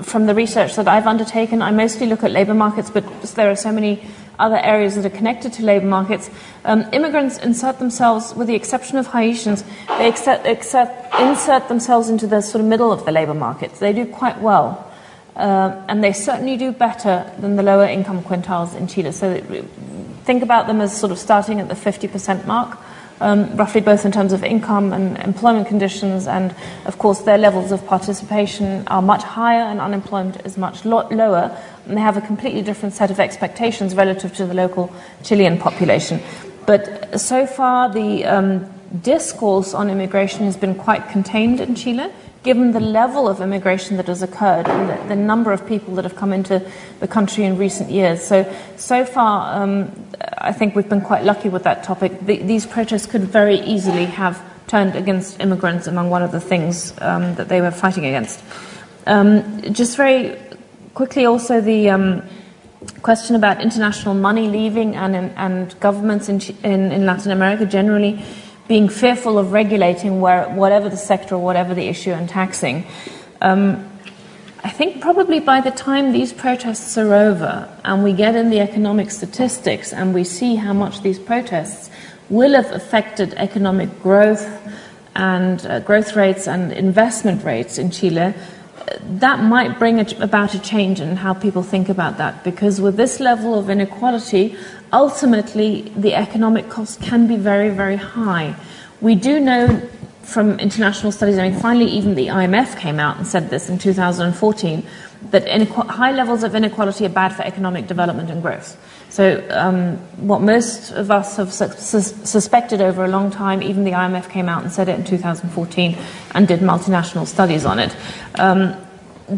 from 0.03 0.27
the 0.27 0.35
research 0.35 0.75
that 0.77 0.89
I've 0.89 1.07
undertaken, 1.07 1.63
I 1.63 1.71
mostly 1.71 2.07
look 2.07 2.25
at 2.25 2.31
labour 2.31 2.55
markets, 2.55 2.91
but 2.91 3.05
there 3.35 3.51
are 3.51 3.57
so 3.57 3.71
many 3.71 4.03
other 4.43 4.59
areas 4.59 4.97
that 4.97 5.07
are 5.07 5.17
connected 5.17 5.53
to 5.55 5.63
labour 5.63 5.87
markets. 5.87 6.29
Um, 6.65 6.85
immigrants 6.93 7.39
insert 7.39 7.79
themselves, 7.79 8.35
with 8.35 8.49
the 8.49 8.55
exception 8.55 8.99
of 8.99 9.07
Haitians, 9.07 9.65
they 9.99 10.09
insert 10.09 11.69
themselves 11.69 12.09
into 12.09 12.27
the 12.27 12.41
sort 12.43 12.61
of 12.61 12.67
middle 12.67 12.93
of 12.93 13.05
the 13.05 13.13
labour 13.13 13.35
market. 13.35 13.73
They 13.75 13.93
do 13.93 14.05
quite 14.05 14.41
well. 14.41 14.89
Uh, 15.37 15.83
and 15.89 16.05
they 16.05 16.13
certainly 16.13 16.59
do 16.59 16.73
better 16.73 17.31
than 17.39 17.57
the 17.57 17.63
lower 17.63 17.87
income 17.87 18.23
quintiles 18.23 18.77
in 18.77 18.87
Chile. 18.87 19.13
So 19.13 19.41
think 20.25 20.43
about 20.43 20.67
them 20.67 20.81
as 20.81 20.95
sort 20.95 21.13
of 21.13 21.19
starting 21.19 21.61
at 21.61 21.69
the 21.69 21.75
50% 21.75 22.45
mark 22.45 22.79
um, 23.23 23.57
roughly 23.57 23.81
both 23.81 24.05
in 24.05 24.13
terms 24.13 24.33
of 24.33 24.45
income 24.45 24.93
and 24.93 25.17
employment 25.19 25.69
conditions, 25.69 26.27
and 26.27 26.55
of 26.85 26.99
course 26.99 27.23
their 27.23 27.39
levels 27.39 27.73
of 27.73 27.87
participation 27.87 28.87
are 28.89 29.01
much 29.01 29.23
higher 29.23 29.63
and 29.63 29.81
unemployment 29.81 30.45
is 30.45 30.59
much 30.59 30.85
lo- 30.85 31.09
lower, 31.11 31.57
and 31.87 31.97
they 31.97 32.01
have 32.01 32.17
a 32.17 32.21
completely 32.21 32.63
different 32.63 32.95
set 32.95 33.11
of 33.11 33.21
expectations 33.21 33.95
relative 33.95 34.35
to 34.37 34.47
the 34.47 34.55
local 34.55 34.93
Chilean 35.23 35.59
population. 35.59 36.21
But 36.67 37.21
so 37.21 37.47
far, 37.47 37.93
the 37.93 38.25
um, 38.25 38.67
discourse 39.03 39.73
on 39.75 39.89
immigration 39.89 40.45
has 40.45 40.57
been 40.57 40.75
quite 40.75 41.09
contained 41.09 41.61
in 41.61 41.75
Chile 41.75 42.11
given 42.43 42.73
the 42.73 42.81
level 42.81 43.29
of 43.29 43.41
immigration 43.41 43.97
that 43.97 44.07
has 44.07 44.23
occurred 44.23 44.67
and 44.69 44.91
the, 44.91 45.15
the, 45.15 45.17
number 45.17 45.53
of 45.53 45.67
people 45.67 45.95
that 45.95 46.05
have 46.05 46.17
come 46.17 46.33
into 46.33 46.61
the 46.99 47.07
country 47.07 47.45
in 47.45 47.57
recent 47.57 47.91
years. 47.91 48.25
So, 48.25 48.53
so 48.77 49.05
far, 49.05 49.63
um, 49.63 49.93
I 50.39 50.53
think 50.53 50.75
we've 50.75 50.89
been 50.89 51.03
quite 51.03 51.25
lucky 51.25 51.49
with 51.49 51.63
that 51.65 51.85
topic. 51.85 52.19
The, 52.21 52.39
these 52.39 52.67
protests 52.67 53.07
could 53.07 53.23
very 53.23 53.61
easily 53.61 54.07
have 54.07 54.43
turned 54.67 54.97
against 54.97 55.39
immigrants 55.41 55.87
among 55.87 56.11
one 56.11 56.23
of 56.23 56.33
the 56.33 56.41
things 56.41 56.95
um, 57.01 57.35
that 57.37 57.49
they 57.49 57.61
were 57.61 57.71
fighting 57.71 58.07
against. 58.07 58.43
Um, 59.07 59.63
just 59.73 59.97
very 59.97 60.37
quickly, 60.95 61.27
also 61.27 61.61
the 61.61 61.91
um, 61.91 62.23
question 63.03 63.37
about 63.37 63.61
international 63.61 64.15
money 64.15 64.49
leaving 64.49 64.97
and, 64.97 65.15
and 65.15 65.79
governments 65.79 66.29
in, 66.29 66.41
in, 66.65 66.91
in 66.93 67.07
Latin 67.07 67.31
America 67.31 67.67
generally 67.67 68.23
being 68.69 68.89
fearful 68.89 69.39
of 69.39 69.53
regulating 69.53 70.21
where, 70.21 70.49
whatever 70.49 70.89
the 70.89 70.97
sector 70.97 71.35
or 71.35 71.43
whatever 71.43 71.75
the 71.75 71.89
issue 71.89 72.11
and 72.11 72.29
taxing. 72.29 72.87
Um, 73.41 73.89
I 74.65 74.71
think 74.71 75.01
probably 75.01 75.41
by 75.41 75.61
the 75.61 75.73
time 75.73 76.13
these 76.13 76.33
protests 76.33 76.97
are 76.97 77.13
over 77.13 77.69
and 77.85 78.05
we 78.05 78.13
get 78.13 78.37
in 78.37 78.51
the 78.51 78.61
economic 78.61 79.11
statistics 79.11 79.93
and 79.93 80.15
we 80.15 80.23
see 80.23 80.55
how 80.55 80.73
much 80.73 81.03
these 81.03 81.19
protests 81.19 81.91
will 82.31 82.55
have 82.55 82.71
affected 82.71 83.35
economic 83.35 84.03
growth 84.03 84.47
and 85.15 85.67
uh, 85.67 85.81
growth 85.81 86.15
rates 86.15 86.47
and 86.47 86.73
investment 86.73 87.45
rates 87.45 87.77
in 87.77 87.91
Chile, 87.91 88.35
that 89.01 89.43
might 89.43 89.79
bring 89.79 90.01
about 90.21 90.55
a 90.55 90.59
change 90.59 91.01
in 91.01 91.17
how 91.17 91.35
people 91.35 91.63
think 91.63 91.89
about 91.89 92.19
that 92.19 92.43
because 92.45 92.81
with 92.81 92.97
this 92.97 93.21
level 93.21 93.59
of 93.59 93.71
inequality, 93.71 94.57
ultimately 94.93 95.83
the 95.97 96.15
economic 96.15 96.69
cost 96.69 97.01
can 97.01 97.27
be 97.27 97.37
very, 97.37 97.71
very 97.71 97.97
high. 97.97 98.55
We 99.01 99.15
do 99.15 99.41
know 99.41 99.81
from 100.23 100.59
international 100.61 101.13
studies, 101.13 101.39
I 101.39 101.51
mean, 101.51 101.59
finally, 101.59 101.87
even 101.87 102.15
the 102.15 102.29
IMF 102.29 102.79
came 102.79 103.01
out 103.01 103.17
and 103.17 103.27
said 103.27 103.51
this 103.51 103.69
in 103.69 103.79
2014 103.79 104.87
that 105.31 105.49
high 105.89 106.13
levels 106.13 106.43
of 106.43 106.55
inequality 106.55 107.07
are 107.07 107.11
bad 107.11 107.35
for 107.35 107.43
economic 107.43 107.87
development 107.87 108.31
and 108.31 108.43
growth. 108.43 108.77
So, 109.09 109.47
um, 109.51 109.97
what 110.17 110.41
most 110.41 110.91
of 110.93 111.11
us 111.11 111.37
have 111.37 111.53
su- 111.53 112.01
suspected 112.01 112.81
over 112.81 113.05
a 113.05 113.09
long 113.09 113.31
time, 113.31 113.63
even 113.63 113.85
the 113.85 113.93
IMF 113.93 114.31
came 114.31 114.49
out 114.49 114.63
and 114.63 114.73
said 114.73 114.89
it 114.89 114.99
in 114.99 115.05
2014 115.05 115.97
and 116.35 116.49
did 116.49 116.61
multinational 116.61 117.27
studies 117.27 117.65
on 117.65 117.79
it. 117.79 117.95
Um, 118.37 118.75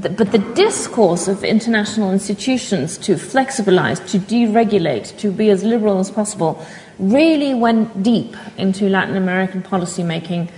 but 0.01 0.33
the 0.33 0.39
discourse 0.55 1.29
of 1.29 1.45
international 1.45 2.13
institutions 2.13 2.99
to 2.99 3.15
flexibilize, 3.15 4.07
to 4.11 4.19
deregulate, 4.19 5.17
to 5.19 5.31
be 5.31 5.51
as 5.51 5.63
liberal 5.63 5.99
as 5.99 6.11
possible 6.11 6.65
really 6.99 7.55
went 7.55 8.03
deep 8.03 8.37
into 8.57 8.89
Latin 8.89 9.17
American 9.17 9.63
policymaking 9.63 10.51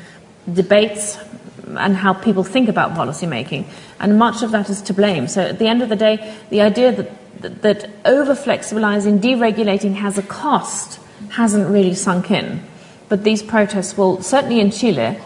debates 0.53 1.19
and 1.67 1.97
how 1.97 2.13
people 2.13 2.45
think 2.45 2.69
about 2.69 2.93
policymaking. 2.93 3.67
And 3.99 4.19
much 4.19 4.43
of 4.43 4.53
that 4.53 4.71
is 4.71 4.81
to 4.83 4.95
blame. 4.95 5.27
So 5.27 5.43
at 5.43 5.59
the 5.59 5.67
end 5.67 5.83
of 5.83 5.89
the 5.89 5.97
day, 5.97 6.37
the 6.51 6.61
idea 6.61 6.93
that 6.93 7.11
that, 7.41 7.91
over 8.05 8.35
flexibilizing, 8.35 9.21
deregulating 9.21 9.95
has 9.95 10.19
a 10.19 10.23
cost 10.23 11.01
hasn't 11.31 11.69
really 11.69 11.95
sunk 11.95 12.31
in. 12.31 12.63
But 13.09 13.25
these 13.25 13.43
protests 13.43 13.97
will, 13.97 14.23
certainly 14.23 14.61
in 14.61 14.71
Chile, 14.71 15.19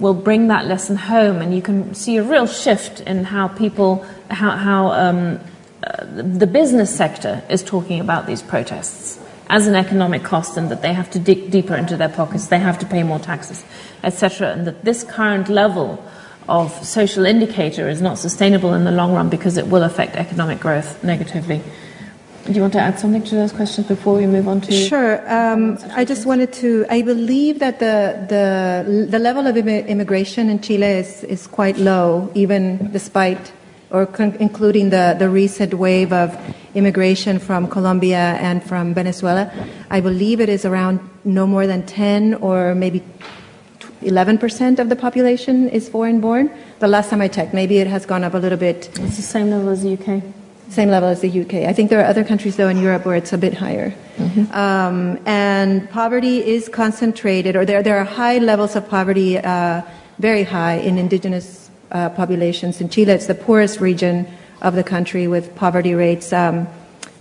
will 0.00 0.14
bring 0.14 0.48
that 0.48 0.66
lesson 0.66 0.96
home, 0.96 1.42
and 1.42 1.54
you 1.54 1.62
can 1.62 1.94
see 1.94 2.16
a 2.16 2.22
real 2.22 2.46
shift 2.46 3.00
in 3.00 3.24
how 3.24 3.48
people, 3.48 4.04
how, 4.30 4.50
how 4.50 4.92
um, 4.92 5.40
uh, 5.84 6.04
the 6.04 6.46
business 6.46 6.94
sector 6.94 7.42
is 7.48 7.62
talking 7.62 8.00
about 8.00 8.26
these 8.26 8.42
protests 8.42 9.18
as 9.48 9.66
an 9.66 9.74
economic 9.74 10.22
cost, 10.22 10.56
and 10.56 10.70
that 10.70 10.82
they 10.82 10.92
have 10.92 11.10
to 11.10 11.18
dig 11.18 11.50
deeper 11.50 11.74
into 11.74 11.96
their 11.96 12.08
pockets, 12.08 12.48
they 12.48 12.58
have 12.58 12.78
to 12.78 12.86
pay 12.86 13.02
more 13.02 13.18
taxes, 13.18 13.64
etc., 14.04 14.52
and 14.52 14.66
that 14.66 14.84
this 14.84 15.02
current 15.04 15.48
level 15.48 16.02
of 16.48 16.72
social 16.84 17.26
indicator 17.26 17.88
is 17.88 18.00
not 18.00 18.18
sustainable 18.18 18.74
in 18.74 18.84
the 18.84 18.90
long 18.90 19.12
run 19.12 19.28
because 19.28 19.56
it 19.56 19.66
will 19.66 19.82
affect 19.82 20.16
economic 20.16 20.60
growth 20.60 21.02
negatively. 21.04 21.62
Do 22.48 22.54
you 22.54 22.62
want 22.62 22.72
to 22.72 22.80
add 22.80 22.98
something 22.98 23.22
to 23.24 23.34
those 23.34 23.52
questions 23.52 23.88
before 23.88 24.14
we 24.14 24.26
move 24.26 24.48
on 24.48 24.62
to? 24.62 24.72
Sure. 24.72 25.20
Um, 25.30 25.76
I 25.92 26.06
just 26.06 26.24
wanted 26.24 26.50
to. 26.54 26.86
I 26.88 27.02
believe 27.02 27.58
that 27.58 27.78
the 27.78 28.24
the 28.26 29.06
the 29.10 29.18
level 29.18 29.46
of 29.46 29.54
immigration 29.54 30.48
in 30.48 30.58
Chile 30.62 30.86
is 30.86 31.24
is 31.24 31.46
quite 31.46 31.76
low, 31.76 32.30
even 32.34 32.90
despite 32.90 33.52
or 33.90 34.06
con- 34.06 34.34
including 34.40 34.88
the 34.88 35.14
the 35.18 35.28
recent 35.28 35.74
wave 35.74 36.10
of 36.10 36.34
immigration 36.74 37.38
from 37.38 37.68
Colombia 37.68 38.40
and 38.40 38.64
from 38.64 38.94
Venezuela. 38.94 39.52
I 39.90 40.00
believe 40.00 40.40
it 40.40 40.48
is 40.48 40.64
around 40.64 41.00
no 41.24 41.46
more 41.46 41.66
than 41.66 41.84
ten 41.84 42.32
or 42.40 42.74
maybe 42.74 43.02
11% 44.02 44.78
of 44.78 44.88
the 44.88 44.96
population 44.96 45.68
is 45.68 45.88
foreign 45.88 46.20
born. 46.20 46.50
The 46.78 46.88
last 46.88 47.10
time 47.10 47.20
I 47.20 47.28
checked, 47.28 47.52
maybe 47.52 47.78
it 47.78 47.88
has 47.88 48.06
gone 48.06 48.24
up 48.24 48.32
a 48.32 48.38
little 48.38 48.56
bit. 48.56 48.88
It's 49.00 49.16
the 49.16 49.22
same 49.22 49.50
level 49.50 49.68
as 49.68 49.82
the 49.82 49.98
UK. 49.98 50.22
Same 50.68 50.90
level 50.90 51.08
as 51.08 51.20
the 51.22 51.40
UK. 51.40 51.54
I 51.68 51.72
think 51.72 51.88
there 51.88 52.00
are 52.00 52.04
other 52.04 52.24
countries, 52.24 52.56
though, 52.56 52.68
in 52.68 52.78
Europe 52.78 53.06
where 53.06 53.16
it's 53.16 53.32
a 53.32 53.38
bit 53.38 53.54
higher. 53.54 53.94
Mm-hmm. 54.16 54.52
Um, 54.52 55.18
and 55.24 55.88
poverty 55.90 56.44
is 56.46 56.68
concentrated, 56.68 57.56
or 57.56 57.64
there, 57.64 57.82
there 57.82 57.98
are 57.98 58.04
high 58.04 58.38
levels 58.38 58.76
of 58.76 58.88
poverty, 58.88 59.38
uh, 59.38 59.82
very 60.18 60.42
high, 60.42 60.74
in 60.74 60.98
indigenous 60.98 61.70
uh, 61.90 62.10
populations. 62.10 62.80
In 62.80 62.88
Chile, 62.90 63.12
it's 63.12 63.26
the 63.26 63.34
poorest 63.34 63.80
region 63.80 64.28
of 64.60 64.74
the 64.74 64.84
country 64.84 65.26
with 65.26 65.54
poverty 65.56 65.94
rates 65.94 66.32
um, 66.32 66.68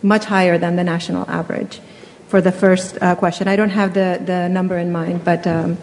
much 0.03 0.26
higher 0.26 0.57
than 0.57 0.76
the 0.76 0.84
national 0.84 1.30
average. 1.30 1.80
For 2.28 2.41
the 2.41 2.52
first 2.52 2.98
uh, 3.02 3.15
question, 3.15 3.48
I 3.48 3.56
don't 3.56 3.69
have 3.69 3.94
the, 3.94 4.22
the 4.24 4.49
number 4.49 4.78
in 4.78 4.91
mind, 4.91 5.24
but. 5.24 5.48
Um, 5.48 5.78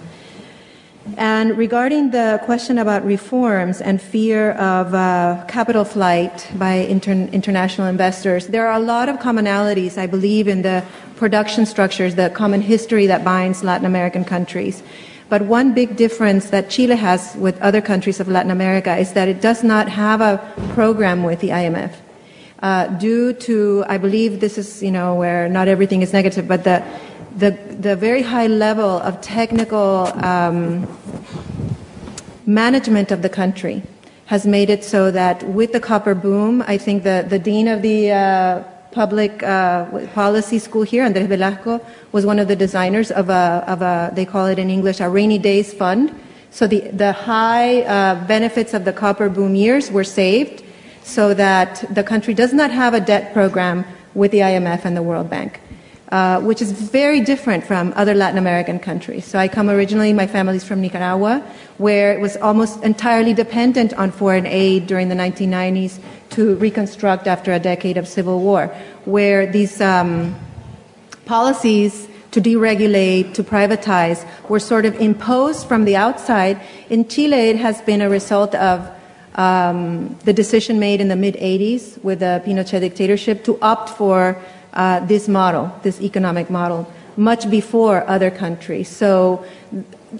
and 1.16 1.56
regarding 1.58 2.10
the 2.10 2.40
question 2.44 2.78
about 2.78 3.04
reforms 3.04 3.80
and 3.80 4.00
fear 4.00 4.52
of 4.52 4.94
uh, 4.94 5.44
capital 5.48 5.84
flight 5.84 6.48
by 6.56 6.72
inter- 6.72 7.28
international 7.30 7.88
investors, 7.88 8.48
there 8.48 8.66
are 8.66 8.74
a 8.74 8.80
lot 8.80 9.08
of 9.10 9.16
commonalities, 9.18 9.98
I 9.98 10.06
believe, 10.06 10.48
in 10.48 10.62
the 10.62 10.82
production 11.16 11.66
structures, 11.66 12.14
the 12.14 12.30
common 12.30 12.62
history 12.62 13.06
that 13.06 13.22
binds 13.22 13.62
Latin 13.62 13.86
American 13.86 14.24
countries. 14.24 14.82
But 15.28 15.42
one 15.42 15.74
big 15.74 15.96
difference 15.96 16.50
that 16.50 16.70
Chile 16.70 16.96
has 16.96 17.36
with 17.36 17.60
other 17.60 17.82
countries 17.82 18.18
of 18.18 18.28
Latin 18.28 18.50
America 18.50 18.96
is 18.96 19.12
that 19.12 19.28
it 19.28 19.40
does 19.40 19.62
not 19.62 19.88
have 19.88 20.20
a 20.20 20.38
program 20.72 21.22
with 21.22 21.40
the 21.40 21.50
IMF. 21.50 21.92
Uh, 22.62 22.86
due 22.96 23.34
to, 23.34 23.84
I 23.88 23.98
believe 23.98 24.40
this 24.40 24.56
is, 24.56 24.82
you 24.82 24.90
know, 24.90 25.14
where 25.14 25.50
not 25.50 25.68
everything 25.68 26.00
is 26.00 26.14
negative, 26.14 26.48
but 26.48 26.64
the 26.64 26.82
the, 27.36 27.50
the 27.50 27.96
very 27.96 28.22
high 28.22 28.46
level 28.46 28.98
of 29.00 29.20
technical 29.20 30.06
um, 30.24 30.86
management 32.46 33.10
of 33.10 33.22
the 33.22 33.28
country 33.28 33.82
has 34.26 34.46
made 34.46 34.70
it 34.70 34.84
so 34.84 35.10
that 35.10 35.42
with 35.42 35.72
the 35.72 35.80
copper 35.80 36.14
boom, 36.14 36.62
I 36.66 36.78
think 36.78 37.02
the, 37.02 37.26
the 37.28 37.38
dean 37.38 37.68
of 37.68 37.82
the 37.82 38.12
uh, 38.12 38.62
public 38.90 39.42
uh, 39.42 40.06
policy 40.14 40.58
school 40.58 40.82
here, 40.82 41.04
Andres 41.04 41.26
Velasco, 41.26 41.84
was 42.12 42.24
one 42.24 42.38
of 42.38 42.48
the 42.48 42.56
designers 42.56 43.10
of 43.10 43.28
a, 43.28 43.64
of 43.66 43.82
a, 43.82 44.12
they 44.14 44.24
call 44.24 44.46
it 44.46 44.58
in 44.58 44.70
English, 44.70 45.00
a 45.00 45.08
rainy 45.08 45.38
days 45.38 45.74
fund. 45.74 46.14
So 46.50 46.66
the, 46.66 46.80
the 46.90 47.12
high 47.12 47.82
uh, 47.82 48.26
benefits 48.26 48.72
of 48.72 48.84
the 48.84 48.92
copper 48.92 49.28
boom 49.28 49.56
years 49.56 49.90
were 49.90 50.04
saved 50.04 50.64
so 51.02 51.34
that 51.34 51.84
the 51.92 52.04
country 52.04 52.32
does 52.32 52.54
not 52.54 52.70
have 52.70 52.94
a 52.94 53.00
debt 53.00 53.34
program 53.34 53.84
with 54.14 54.30
the 54.30 54.38
IMF 54.38 54.84
and 54.84 54.96
the 54.96 55.02
World 55.02 55.28
Bank. 55.28 55.60
Uh, 56.10 56.38
which 56.42 56.60
is 56.60 56.70
very 56.70 57.18
different 57.22 57.64
from 57.64 57.90
other 57.96 58.12
Latin 58.12 58.36
American 58.36 58.78
countries. 58.78 59.24
So 59.24 59.38
I 59.38 59.48
come 59.48 59.70
originally, 59.70 60.12
my 60.12 60.26
family's 60.26 60.62
from 60.62 60.82
Nicaragua, 60.82 61.42
where 61.78 62.12
it 62.12 62.20
was 62.20 62.36
almost 62.36 62.82
entirely 62.84 63.32
dependent 63.32 63.94
on 63.94 64.12
foreign 64.12 64.44
aid 64.44 64.86
during 64.86 65.08
the 65.08 65.14
1990s 65.14 65.98
to 66.30 66.56
reconstruct 66.56 67.26
after 67.26 67.54
a 67.54 67.58
decade 67.58 67.96
of 67.96 68.06
civil 68.06 68.40
war, 68.40 68.66
where 69.06 69.50
these 69.50 69.80
um, 69.80 70.36
policies 71.24 72.06
to 72.32 72.40
deregulate, 72.40 73.32
to 73.32 73.42
privatize, 73.42 74.28
were 74.50 74.60
sort 74.60 74.84
of 74.84 74.94
imposed 75.00 75.66
from 75.66 75.86
the 75.86 75.96
outside. 75.96 76.60
In 76.90 77.08
Chile, 77.08 77.48
it 77.48 77.56
has 77.56 77.80
been 77.80 78.02
a 78.02 78.10
result 78.10 78.54
of 78.54 78.90
um, 79.36 80.16
the 80.24 80.34
decision 80.34 80.78
made 80.78 81.00
in 81.00 81.08
the 81.08 81.16
mid 81.16 81.34
80s 81.36 82.02
with 82.04 82.20
the 82.20 82.42
Pinochet 82.44 82.80
dictatorship 82.80 83.42
to 83.44 83.58
opt 83.62 83.88
for 83.88 84.38
uh, 84.74 85.00
this 85.00 85.28
model, 85.28 85.72
this 85.82 86.00
economic 86.00 86.50
model, 86.50 86.86
much 87.16 87.48
before 87.50 88.08
other 88.08 88.30
countries. 88.30 88.88
So 88.88 89.44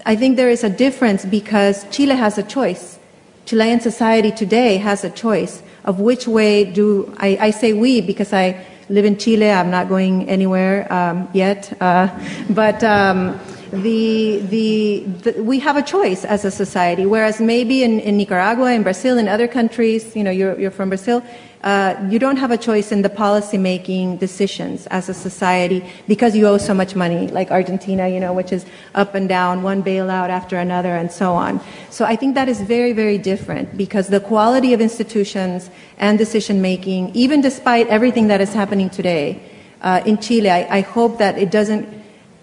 I 0.05 0.15
think 0.15 0.37
there 0.37 0.49
is 0.49 0.63
a 0.63 0.69
difference 0.69 1.25
because 1.25 1.85
Chile 1.91 2.15
has 2.15 2.37
a 2.37 2.43
choice. 2.43 2.97
Chilean 3.45 3.79
society 3.79 4.31
today 4.31 4.77
has 4.77 5.03
a 5.03 5.09
choice 5.09 5.61
of 5.83 5.99
which 5.99 6.27
way 6.27 6.65
do 6.65 7.13
I, 7.17 7.37
I 7.39 7.51
say 7.51 7.73
we 7.73 8.01
because 8.01 8.33
I 8.33 8.65
live 8.89 9.05
in 9.05 9.17
Chile. 9.17 9.51
I'm 9.51 9.69
not 9.69 9.87
going 9.87 10.27
anywhere 10.27 10.91
um, 10.91 11.27
yet, 11.33 11.75
uh, 11.79 12.07
but 12.49 12.83
um, 12.83 13.39
the, 13.83 14.39
the, 14.49 15.03
the, 15.23 15.43
we 15.43 15.59
have 15.59 15.77
a 15.77 15.81
choice 15.81 16.25
as 16.25 16.45
a 16.45 16.51
society, 16.51 17.05
whereas 17.05 17.39
maybe 17.39 17.83
in, 17.83 17.99
in 17.99 18.17
Nicaragua, 18.17 18.71
in 18.73 18.83
Brazil, 18.83 19.17
in 19.17 19.27
other 19.27 19.47
countries, 19.47 20.15
you 20.15 20.23
know, 20.23 20.31
you're, 20.31 20.59
you're 20.59 20.71
from 20.71 20.89
Brazil, 20.89 21.23
uh, 21.63 21.95
you 22.09 22.19
don't 22.19 22.37
have 22.37 22.51
a 22.51 22.57
choice 22.57 22.91
in 22.91 23.01
the 23.01 23.09
policy 23.09 23.57
making 23.57 24.17
decisions 24.17 24.85
as 24.87 25.09
a 25.09 25.13
society 25.13 25.83
because 26.07 26.35
you 26.35 26.45
owe 26.45 26.59
so 26.59 26.75
much 26.75 26.95
money, 26.95 27.27
like 27.29 27.49
Argentina, 27.49 28.07
you 28.07 28.19
know, 28.19 28.33
which 28.33 28.51
is 28.51 28.65
up 28.93 29.15
and 29.15 29.27
down, 29.27 29.63
one 29.63 29.81
bailout 29.81 30.29
after 30.29 30.57
another, 30.57 30.95
and 30.95 31.11
so 31.11 31.33
on. 31.33 31.59
So 31.89 32.05
I 32.05 32.15
think 32.15 32.35
that 32.35 32.47
is 32.47 32.61
very, 32.61 32.93
very 32.93 33.17
different 33.17 33.75
because 33.75 34.09
the 34.09 34.19
quality 34.19 34.73
of 34.73 34.81
institutions 34.81 35.71
and 35.97 36.19
decision 36.19 36.61
making, 36.61 37.15
even 37.15 37.41
despite 37.41 37.87
everything 37.87 38.27
that 38.27 38.41
is 38.41 38.53
happening 38.53 38.91
today 38.91 39.41
uh, 39.81 40.03
in 40.05 40.19
Chile, 40.19 40.51
I, 40.51 40.77
I 40.77 40.81
hope 40.81 41.17
that 41.17 41.37
it 41.39 41.49
doesn't 41.49 41.89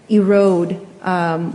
erode 0.09 0.85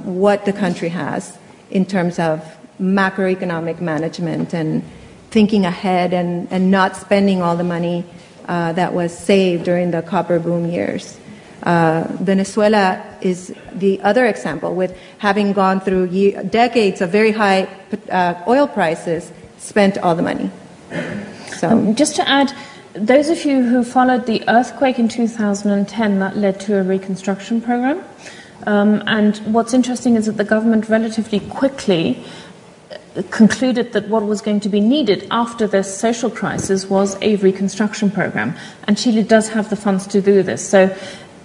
what 0.04 0.44
the 0.44 0.52
country 0.52 0.88
has 0.88 1.38
in 1.70 1.84
terms 1.84 2.18
of 2.18 2.42
macroeconomic 2.80 3.80
management 3.80 4.54
and 4.54 4.82
thinking 5.30 5.64
ahead 5.66 6.12
and, 6.12 6.48
and 6.50 6.70
not 6.70 6.96
spending 6.96 7.42
all 7.42 7.56
the 7.56 7.64
money 7.64 8.04
uh, 8.46 8.72
that 8.72 8.94
was 8.94 9.16
saved 9.16 9.64
during 9.64 9.90
the 9.90 10.02
copper 10.02 10.38
boom 10.38 10.66
years. 10.66 11.18
Uh, 11.64 12.06
Venezuela 12.20 13.04
is 13.20 13.54
the 13.72 14.00
other 14.02 14.26
example, 14.26 14.74
with 14.74 14.96
having 15.18 15.52
gone 15.52 15.80
through 15.80 16.06
decades 16.44 17.00
of 17.00 17.10
very 17.10 17.32
high 17.32 17.68
uh, 18.10 18.34
oil 18.46 18.66
prices, 18.66 19.32
spent 19.58 19.98
all 19.98 20.14
the 20.14 20.22
money. 20.22 20.50
So, 21.58 21.68
Um, 21.68 21.94
just 21.96 22.14
to 22.16 22.28
add, 22.28 22.52
those 22.94 23.28
of 23.28 23.44
you 23.44 23.64
who 23.64 23.82
followed 23.82 24.26
the 24.26 24.48
earthquake 24.48 24.98
in 24.98 25.08
2010, 25.08 26.20
that 26.20 26.36
led 26.36 26.60
to 26.60 26.78
a 26.78 26.82
reconstruction 26.82 27.60
program. 27.60 28.02
Um, 28.66 29.02
and 29.06 29.38
what's 29.52 29.72
interesting 29.72 30.16
is 30.16 30.26
that 30.26 30.36
the 30.36 30.44
government 30.44 30.88
relatively 30.88 31.40
quickly 31.40 32.24
concluded 33.30 33.92
that 33.92 34.08
what 34.08 34.24
was 34.24 34.40
going 34.40 34.60
to 34.60 34.68
be 34.68 34.80
needed 34.80 35.26
after 35.30 35.66
this 35.66 35.98
social 35.98 36.30
crisis 36.30 36.88
was 36.88 37.16
a 37.20 37.36
reconstruction 37.36 38.10
program. 38.10 38.56
And 38.84 38.96
Chile 38.96 39.22
does 39.22 39.48
have 39.50 39.70
the 39.70 39.76
funds 39.76 40.06
to 40.08 40.20
do 40.20 40.42
this. 40.42 40.66
So, 40.66 40.84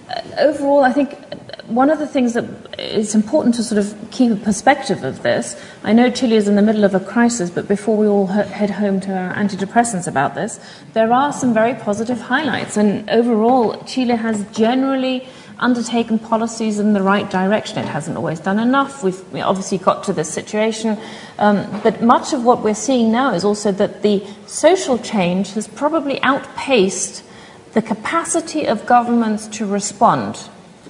uh, 0.08 0.20
overall, 0.38 0.84
I 0.84 0.92
think 0.92 1.18
one 1.66 1.88
of 1.88 1.98
the 1.98 2.06
things 2.06 2.34
that 2.34 2.44
is 2.78 3.14
important 3.14 3.54
to 3.54 3.62
sort 3.62 3.78
of 3.78 3.96
keep 4.10 4.30
a 4.30 4.36
perspective 4.36 5.02
of 5.02 5.22
this, 5.22 5.60
I 5.82 5.92
know 5.92 6.10
Chile 6.10 6.36
is 6.36 6.46
in 6.46 6.56
the 6.56 6.62
middle 6.62 6.84
of 6.84 6.94
a 6.94 7.00
crisis, 7.00 7.50
but 7.50 7.66
before 7.66 7.96
we 7.96 8.06
all 8.06 8.26
head 8.26 8.70
home 8.70 9.00
to 9.00 9.16
our 9.16 9.34
antidepressants 9.34 10.06
about 10.06 10.34
this, 10.34 10.60
there 10.92 11.12
are 11.12 11.32
some 11.32 11.54
very 11.54 11.74
positive 11.74 12.20
highlights. 12.20 12.76
And 12.76 13.08
overall, 13.08 13.82
Chile 13.84 14.16
has 14.16 14.44
generally 14.52 15.26
undertaken 15.64 16.18
policies 16.18 16.78
in 16.78 16.92
the 16.92 17.02
right 17.02 17.28
direction. 17.30 17.78
It 17.78 17.88
hasn't 17.88 18.16
always 18.16 18.38
done 18.38 18.58
enough. 18.58 19.02
We've 19.02 19.32
we 19.32 19.40
obviously 19.40 19.78
got 19.78 20.04
to 20.04 20.12
this 20.12 20.32
situation. 20.32 20.98
Um, 21.38 21.80
but 21.82 22.02
much 22.02 22.32
of 22.32 22.44
what 22.44 22.62
we're 22.62 22.74
seeing 22.74 23.10
now 23.10 23.32
is 23.32 23.44
also 23.44 23.72
that 23.72 24.02
the 24.02 24.22
social 24.46 24.98
change 24.98 25.54
has 25.54 25.66
probably 25.66 26.22
outpaced 26.22 27.24
the 27.72 27.82
capacity 27.82 28.66
of 28.66 28.86
governments 28.86 29.48
to 29.48 29.66
respond 29.66 30.48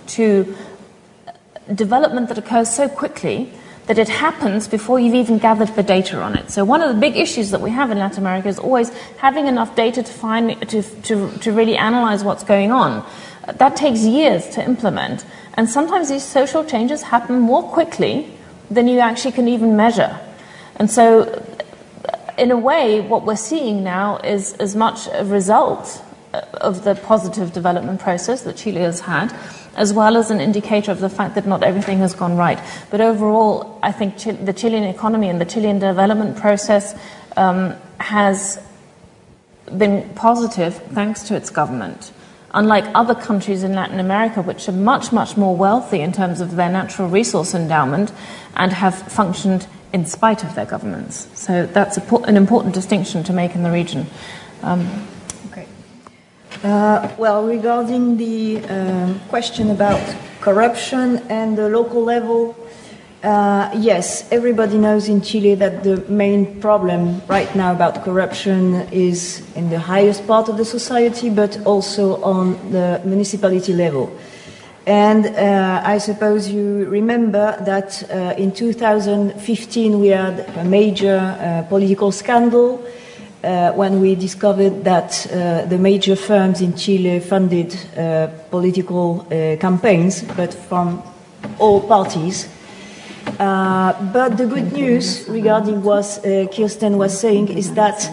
to 0.09 0.55
development 1.75 2.29
that 2.29 2.37
occurs 2.37 2.69
so 2.69 2.89
quickly 2.89 3.51
that 3.87 3.99
it 3.99 4.09
happens 4.09 4.67
before 4.67 4.99
you've 4.99 5.15
even 5.15 5.39
gathered 5.39 5.69
the 5.77 5.83
data 5.83 6.21
on 6.21 6.37
it. 6.37 6.51
So 6.51 6.65
one 6.65 6.81
of 6.83 6.95
the 6.95 7.01
big 7.01 7.17
issues 7.17 7.51
that 7.51 7.61
we 7.61 7.71
have 7.71 7.91
in 7.91 7.99
Latin 7.99 8.21
America 8.21 8.49
is 8.49 8.59
always 8.59 8.91
having 9.19 9.47
enough 9.47 9.77
data 9.77 10.03
to 10.03 10.13
find 10.13 10.61
to, 10.69 10.83
to, 10.83 11.31
to 11.39 11.53
really 11.53 11.77
analyze 11.77 12.25
what's 12.25 12.45
going 12.45 12.73
on. 12.73 13.05
That 13.47 13.77
takes 13.77 14.01
years 14.01 14.49
to 14.51 14.65
implement. 14.65 15.25
And 15.55 15.69
sometimes 15.69 16.09
these 16.09 16.25
social 16.25 16.65
changes 16.65 17.03
happen 17.03 17.41
more 17.41 17.63
quickly 17.63 18.33
than 18.71 18.89
you 18.89 19.01
actually 19.01 19.33
can 19.33 19.49
even 19.49 19.77
measure. 19.77 20.19
And 20.77 20.91
so 20.91 21.43
in 22.39 22.51
a 22.51 22.57
way, 22.57 23.01
what 23.01 23.25
we're 23.25 23.37
seeing 23.37 23.85
now 23.85 24.19
is 24.19 24.55
as 24.55 24.75
much 24.75 25.09
a 25.13 25.25
result 25.25 26.03
of 26.55 26.85
the 26.85 26.95
positive 26.95 27.53
development 27.53 28.01
process 28.01 28.43
that 28.43 28.57
Chile 28.57 28.81
has 28.81 29.01
had, 29.01 29.33
as 29.77 29.93
well 29.93 30.17
as 30.17 30.31
an 30.31 30.41
indicator 30.41 30.91
of 30.91 31.01
the 31.01 31.09
fact 31.09 31.35
that 31.37 31.47
not 31.47 31.63
everything 31.63 31.99
has 31.99 32.15
gone 32.15 32.37
right. 32.37 32.59
But 32.91 33.01
overall, 33.01 33.79
I 33.83 33.93
think 33.93 34.17
the 34.45 34.53
Chilean 34.53 34.85
economy 34.85 35.29
and 35.29 35.41
the 35.41 35.45
Chilean 35.45 35.79
development 35.79 36.37
process 36.37 36.99
um, 37.37 37.75
has 37.99 38.59
been 39.77 40.09
positive 40.15 40.77
thanks 40.93 41.23
to 41.25 41.37
its 41.37 41.51
government. 41.51 42.13
Unlike 42.55 42.87
other 42.95 43.15
countries 43.15 43.63
in 43.63 43.75
Latin 43.75 44.01
America, 44.01 44.41
which 44.41 44.69
are 44.69 44.73
much, 44.73 45.13
much 45.13 45.37
more 45.37 45.55
wealthy 45.55 46.01
in 46.01 46.13
terms 46.13 46.41
of 46.41 46.57
their 46.57 46.71
natural 46.71 47.09
resource 47.09 47.53
endowment 47.55 48.13
and 48.57 48.73
have 48.73 48.95
functioned 48.95 49.67
in 49.93 50.07
spite 50.07 50.45
of 50.45 50.55
their 50.55 50.67
governments. 50.67 51.29
So 51.35 51.67
that's 51.67 51.99
a, 51.99 52.15
an 52.25 52.37
important 52.37 52.73
distinction 52.75 53.25
to 53.25 53.33
make 53.33 53.55
in 53.55 53.63
the 53.63 53.71
region. 53.71 54.07
Um, 54.63 54.89
Uh, 56.65 57.15
well, 57.19 57.45
regarding 57.45 58.17
the 58.17 58.57
um, 58.71 59.21
question 59.29 59.71
about 59.71 60.01
corruption 60.41 61.19
and 61.29 61.59
the 61.59 61.69
local 61.69 62.03
level, 62.03 62.57
uh, 63.25 63.71
yes, 63.75 64.31
everybody 64.31 64.77
knows 64.77 65.09
in 65.09 65.23
Chile 65.23 65.55
that 65.55 65.83
the 65.83 65.97
main 66.09 66.61
problem 66.61 67.23
right 67.27 67.55
now 67.57 67.73
about 67.73 68.05
corruption 68.05 68.75
is 68.93 69.43
in 69.57 69.71
the 69.71 69.79
highest 69.79 70.27
part 70.27 70.51
of 70.51 70.59
the 70.59 70.65
society, 70.65 71.31
but 71.31 71.59
also 71.65 72.23
on 72.23 72.53
the 72.71 73.01
municipality 73.05 73.73
level. 73.73 74.15
And 74.87 75.25
uh, 75.25 75.81
I 75.83 75.97
suppose 75.97 76.51
you 76.51 76.85
remember 76.85 77.57
that 77.65 78.03
uh, 78.11 78.35
in 78.37 78.53
2015 78.53 79.99
we 79.99 80.09
had 80.09 80.41
a 80.59 80.65
major 80.65 81.17
uh, 81.17 81.67
political 81.67 82.13
scandal 82.13 82.85
uh, 83.43 83.73
when 83.73 84.01
we 84.03 84.15
discovered 84.15 84.85
that 84.85 85.27
the 85.71 85.79
major 85.79 86.17
firms 86.17 86.61
in 86.61 86.77
Chile 86.77 87.21
funded 87.21 87.75
political 88.51 89.27
campaigns, 89.59 90.23
but 90.37 90.53
from 90.53 91.03
all 91.59 91.81
parties. 91.81 92.54
Uh, 93.39 93.93
but 94.13 94.37
the 94.37 94.47
good 94.47 94.73
news 94.73 95.27
regarding 95.29 95.83
what 95.83 96.05
uh, 96.19 96.47
Kirsten 96.49 96.99
was 96.99 97.19
saying 97.19 97.49
is 97.49 97.75
that 97.75 98.11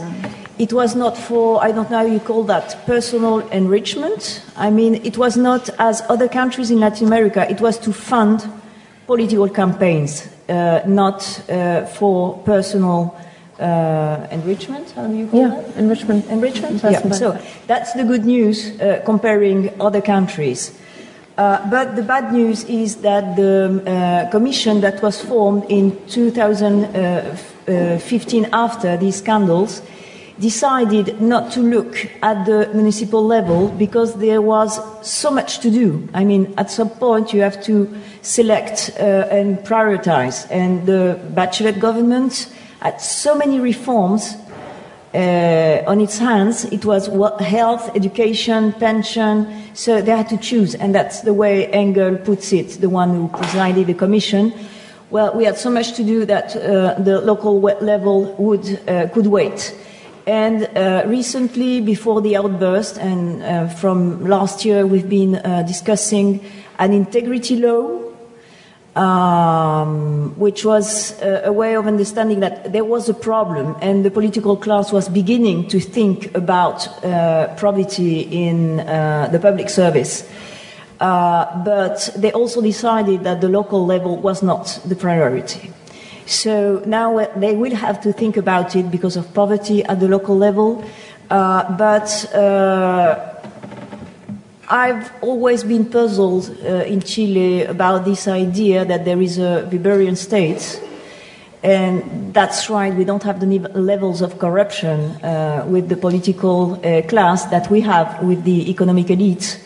it 0.57 0.73
was 0.73 0.95
not 0.95 1.17
for, 1.17 1.63
I 1.63 1.71
don't 1.71 1.89
know 1.89 1.97
how 1.97 2.05
you 2.05 2.19
call 2.19 2.43
that, 2.43 2.85
personal 2.85 3.39
enrichment. 3.49 4.43
I 4.55 4.69
mean, 4.69 4.95
it 5.03 5.17
was 5.17 5.37
not 5.37 5.69
as 5.79 6.01
other 6.09 6.27
countries 6.27 6.71
in 6.71 6.79
Latin 6.79 7.07
America, 7.07 7.49
it 7.49 7.61
was 7.61 7.77
to 7.79 7.93
fund 7.93 8.47
political 9.07 9.49
campaigns, 9.49 10.29
not 10.47 11.23
for 11.97 12.37
personal 12.45 13.15
uh, 13.61 14.27
enrichment. 14.31 14.91
How 14.91 15.07
do 15.07 15.15
you 15.15 15.27
call 15.27 15.39
yeah, 15.39 15.61
that? 15.61 15.77
enrichment. 15.77 16.25
Enrichment. 16.27 16.83
Yeah. 16.83 17.11
So 17.11 17.37
that's 17.67 17.93
the 17.93 18.03
good 18.03 18.25
news 18.25 18.79
uh, 18.79 19.01
comparing 19.05 19.69
other 19.79 20.01
countries. 20.01 20.77
Uh, 21.37 21.69
but 21.69 21.95
the 21.95 22.03
bad 22.03 22.33
news 22.33 22.65
is 22.65 22.97
that 22.97 23.37
the 23.37 23.81
uh, 23.87 24.29
commission 24.29 24.81
that 24.81 25.01
was 25.01 25.21
formed 25.21 25.63
in 25.69 25.97
2015 26.07 28.49
after 28.51 28.97
these 28.97 29.15
scandals 29.15 29.81
decided 30.41 31.21
not 31.21 31.51
to 31.53 31.61
look 31.61 31.95
at 32.21 32.45
the 32.45 32.69
municipal 32.73 33.25
level 33.25 33.69
because 33.69 34.15
there 34.15 34.41
was 34.41 34.79
so 35.07 35.31
much 35.31 35.59
to 35.59 35.69
do. 35.69 36.09
I 36.13 36.25
mean, 36.25 36.53
at 36.57 36.71
some 36.71 36.89
point 36.89 37.31
you 37.31 37.41
have 37.41 37.63
to 37.63 37.87
select 38.21 38.91
uh, 38.99 39.27
and 39.31 39.59
prioritize. 39.59 40.47
And 40.49 40.85
the 40.85 41.19
Bachelet 41.33 41.79
government 41.79 42.51
had 42.81 42.99
so 42.99 43.35
many 43.35 43.59
reforms 43.59 44.35
uh, 45.13 45.83
on 45.87 45.99
its 45.99 46.17
hands. 46.17 46.65
It 46.65 46.85
was 46.85 47.07
health, 47.39 47.95
education, 47.95 48.73
pension, 48.73 49.47
so 49.73 50.01
they 50.01 50.11
had 50.11 50.29
to 50.29 50.37
choose, 50.37 50.75
and 50.75 50.93
that's 50.93 51.21
the 51.21 51.33
way 51.33 51.67
Engel 51.67 52.17
puts 52.17 52.53
it, 52.53 52.81
the 52.81 52.89
one 52.89 53.09
who 53.15 53.27
presided 53.27 53.87
the 53.87 53.93
commission. 53.93 54.53
Well, 55.09 55.35
we 55.35 55.43
had 55.43 55.57
so 55.57 55.69
much 55.69 55.93
to 55.93 56.03
do 56.03 56.25
that 56.25 56.55
uh, 56.55 56.95
the 56.97 57.19
local 57.21 57.59
level 57.59 58.33
would, 58.37 58.79
uh, 58.87 59.09
could 59.09 59.27
wait. 59.27 59.75
And 60.25 60.69
uh, 60.77 61.03
recently, 61.07 61.81
before 61.81 62.21
the 62.21 62.37
outburst, 62.37 62.97
and 62.97 63.41
uh, 63.43 63.67
from 63.67 64.25
last 64.25 64.63
year, 64.63 64.85
we've 64.85 65.09
been 65.09 65.35
uh, 65.35 65.63
discussing 65.63 66.39
an 66.79 66.93
integrity 66.93 67.57
law 67.57 68.10
um, 68.95 70.37
which 70.37 70.65
was 70.65 71.19
a, 71.21 71.43
a, 71.45 71.51
way 71.53 71.75
of 71.75 71.87
understanding 71.87 72.41
that 72.41 72.73
there 72.73 72.83
was 72.83 73.07
a 73.07 73.13
problem 73.13 73.75
and 73.81 74.03
the 74.03 74.11
political 74.11 74.57
class 74.57 74.91
was 74.91 75.07
beginning 75.07 75.67
to 75.69 75.79
think 75.79 76.35
about 76.35 76.87
uh, 77.05 77.55
probity 77.55 78.21
in 78.21 78.81
uh, 78.81 79.29
the 79.31 79.39
public 79.39 79.69
service. 79.69 80.29
Uh, 80.99 81.63
but 81.63 82.09
they 82.17 82.31
also 82.33 82.61
decided 82.61 83.23
that 83.23 83.41
the 83.41 83.49
local 83.49 83.85
level 83.85 84.17
was 84.17 84.43
not 84.43 84.79
the 84.85 84.95
priority. 84.95 85.71
So 86.25 86.83
now 86.85 87.25
they 87.35 87.55
will 87.55 87.75
have 87.75 88.01
to 88.01 88.13
think 88.13 88.37
about 88.37 88.75
it 88.75 88.91
because 88.91 89.17
of 89.17 89.33
poverty 89.33 89.83
at 89.83 89.99
the 89.99 90.07
local 90.07 90.37
level. 90.37 90.83
Uh, 91.29 91.75
but 91.77 92.35
uh, 92.35 93.31
I've 94.71 95.11
always 95.21 95.65
been 95.65 95.83
puzzled 95.83 96.49
uh, 96.63 96.85
in 96.85 97.01
Chile 97.01 97.65
about 97.65 98.05
this 98.05 98.25
idea 98.25 98.85
that 98.85 99.03
there 99.03 99.21
is 99.21 99.37
a 99.37 99.67
Weberian 99.69 100.15
state. 100.15 100.81
And 101.61 102.33
that's 102.33 102.69
right, 102.69 102.95
we 102.95 103.03
don't 103.03 103.21
have 103.23 103.41
the 103.41 103.47
levels 103.47 104.21
of 104.21 104.39
corruption 104.39 105.21
uh, 105.21 105.65
with 105.67 105.89
the 105.89 105.97
political 105.97 106.79
uh, 106.85 107.01
class 107.01 107.47
that 107.47 107.69
we 107.69 107.81
have 107.81 108.23
with 108.23 108.45
the 108.45 108.71
economic 108.71 109.09
elite. 109.09 109.61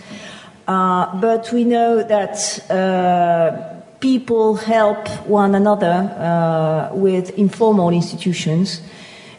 Uh, 0.68 1.22
but 1.22 1.52
we 1.53 1.65
know 1.65 2.02
that 2.02 2.72
uh, 2.72 3.80
people 3.99 4.56
help 4.56 5.07
one 5.27 5.53
another 5.53 6.10
uh, 6.18 6.95
with 6.95 7.30
informal 7.38 7.91
institutions, 7.91 8.82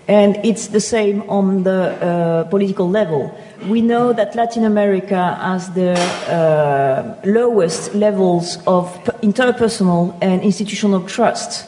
and 0.06 0.36
it's 0.44 0.68
the 0.68 0.80
same 0.80 1.28
on 1.28 1.64
the 1.64 2.46
political 2.50 2.88
level. 2.88 3.36
We 3.64 3.80
know 3.80 4.12
that 4.12 4.36
Latin 4.36 4.64
America 4.64 5.34
has 5.40 5.70
the 5.72 5.94
uh, 6.30 7.16
lowest 7.24 7.94
levels 7.94 8.58
of 8.66 8.92
interpersonal 9.22 10.16
and 10.20 10.42
institutional 10.42 11.02
trust. 11.04 11.66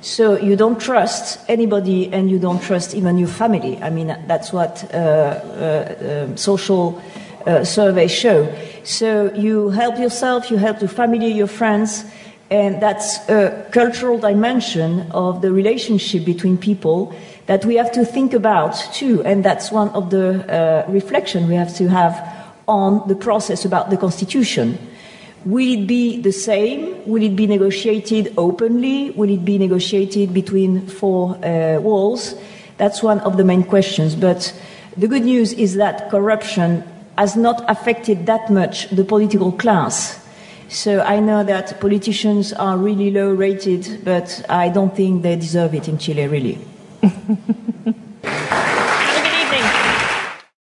So 0.00 0.38
you 0.38 0.54
don't 0.54 0.80
trust 0.80 1.40
anybody, 1.48 2.12
and 2.12 2.30
you 2.30 2.38
don't 2.38 2.62
trust 2.62 2.94
even 2.94 3.18
your 3.18 3.28
family. 3.28 3.78
I 3.82 3.90
mean, 3.90 4.16
that's 4.26 4.52
what 4.52 4.84
uh, 4.92 4.96
uh, 4.96 6.24
um, 6.28 6.36
social 6.36 7.02
uh, 7.46 7.64
surveys 7.64 8.12
show. 8.12 8.54
So 8.84 9.32
you 9.34 9.70
help 9.70 9.98
yourself, 9.98 10.50
you 10.50 10.56
help 10.56 10.80
your 10.80 10.90
family, 10.90 11.32
your 11.32 11.46
friends, 11.46 12.04
and 12.50 12.80
that's 12.80 13.28
a 13.28 13.66
cultural 13.72 14.18
dimension 14.18 15.10
of 15.10 15.42
the 15.42 15.50
relationship 15.50 16.24
between 16.24 16.58
people 16.58 17.14
that 17.46 17.64
we 17.64 17.76
have 17.76 17.92
to 17.92 18.04
think 18.04 18.32
about 18.32 18.74
too. 18.92 19.22
And 19.24 19.44
that's 19.44 19.70
one 19.70 19.88
of 19.90 20.10
the 20.10 20.44
uh, 20.48 20.90
reflection 20.90 21.48
we 21.48 21.54
have 21.54 21.74
to 21.76 21.88
have 21.88 22.14
on 22.66 23.06
the 23.08 23.14
process 23.14 23.64
about 23.64 23.90
the 23.90 23.96
constitution. 23.96 24.78
Will 25.44 25.82
it 25.82 25.86
be 25.86 26.20
the 26.22 26.32
same? 26.32 27.06
Will 27.06 27.22
it 27.22 27.36
be 27.36 27.46
negotiated 27.46 28.32
openly? 28.38 29.10
Will 29.10 29.28
it 29.28 29.44
be 29.44 29.58
negotiated 29.58 30.32
between 30.32 30.86
four 30.86 31.36
uh, 31.44 31.78
walls? 31.80 32.34
That's 32.78 33.02
one 33.02 33.20
of 33.20 33.36
the 33.36 33.44
main 33.44 33.62
questions. 33.62 34.14
But 34.14 34.58
the 34.96 35.06
good 35.06 35.24
news 35.24 35.52
is 35.52 35.74
that 35.74 36.10
corruption 36.10 36.82
has 37.18 37.36
not 37.36 37.62
affected 37.70 38.24
that 38.26 38.50
much 38.50 38.88
the 38.88 39.04
political 39.04 39.52
class. 39.52 40.18
So 40.68 41.02
I 41.02 41.20
know 41.20 41.44
that 41.44 41.78
politicians 41.78 42.54
are 42.54 42.78
really 42.78 43.10
low 43.10 43.30
rated, 43.30 44.02
but 44.02 44.44
I 44.48 44.70
don't 44.70 44.96
think 44.96 45.22
they 45.22 45.36
deserve 45.36 45.74
it 45.74 45.88
in 45.88 45.98
Chile, 45.98 46.26
really. 46.26 46.58
Thank 47.04 47.96
you. 48.78 48.83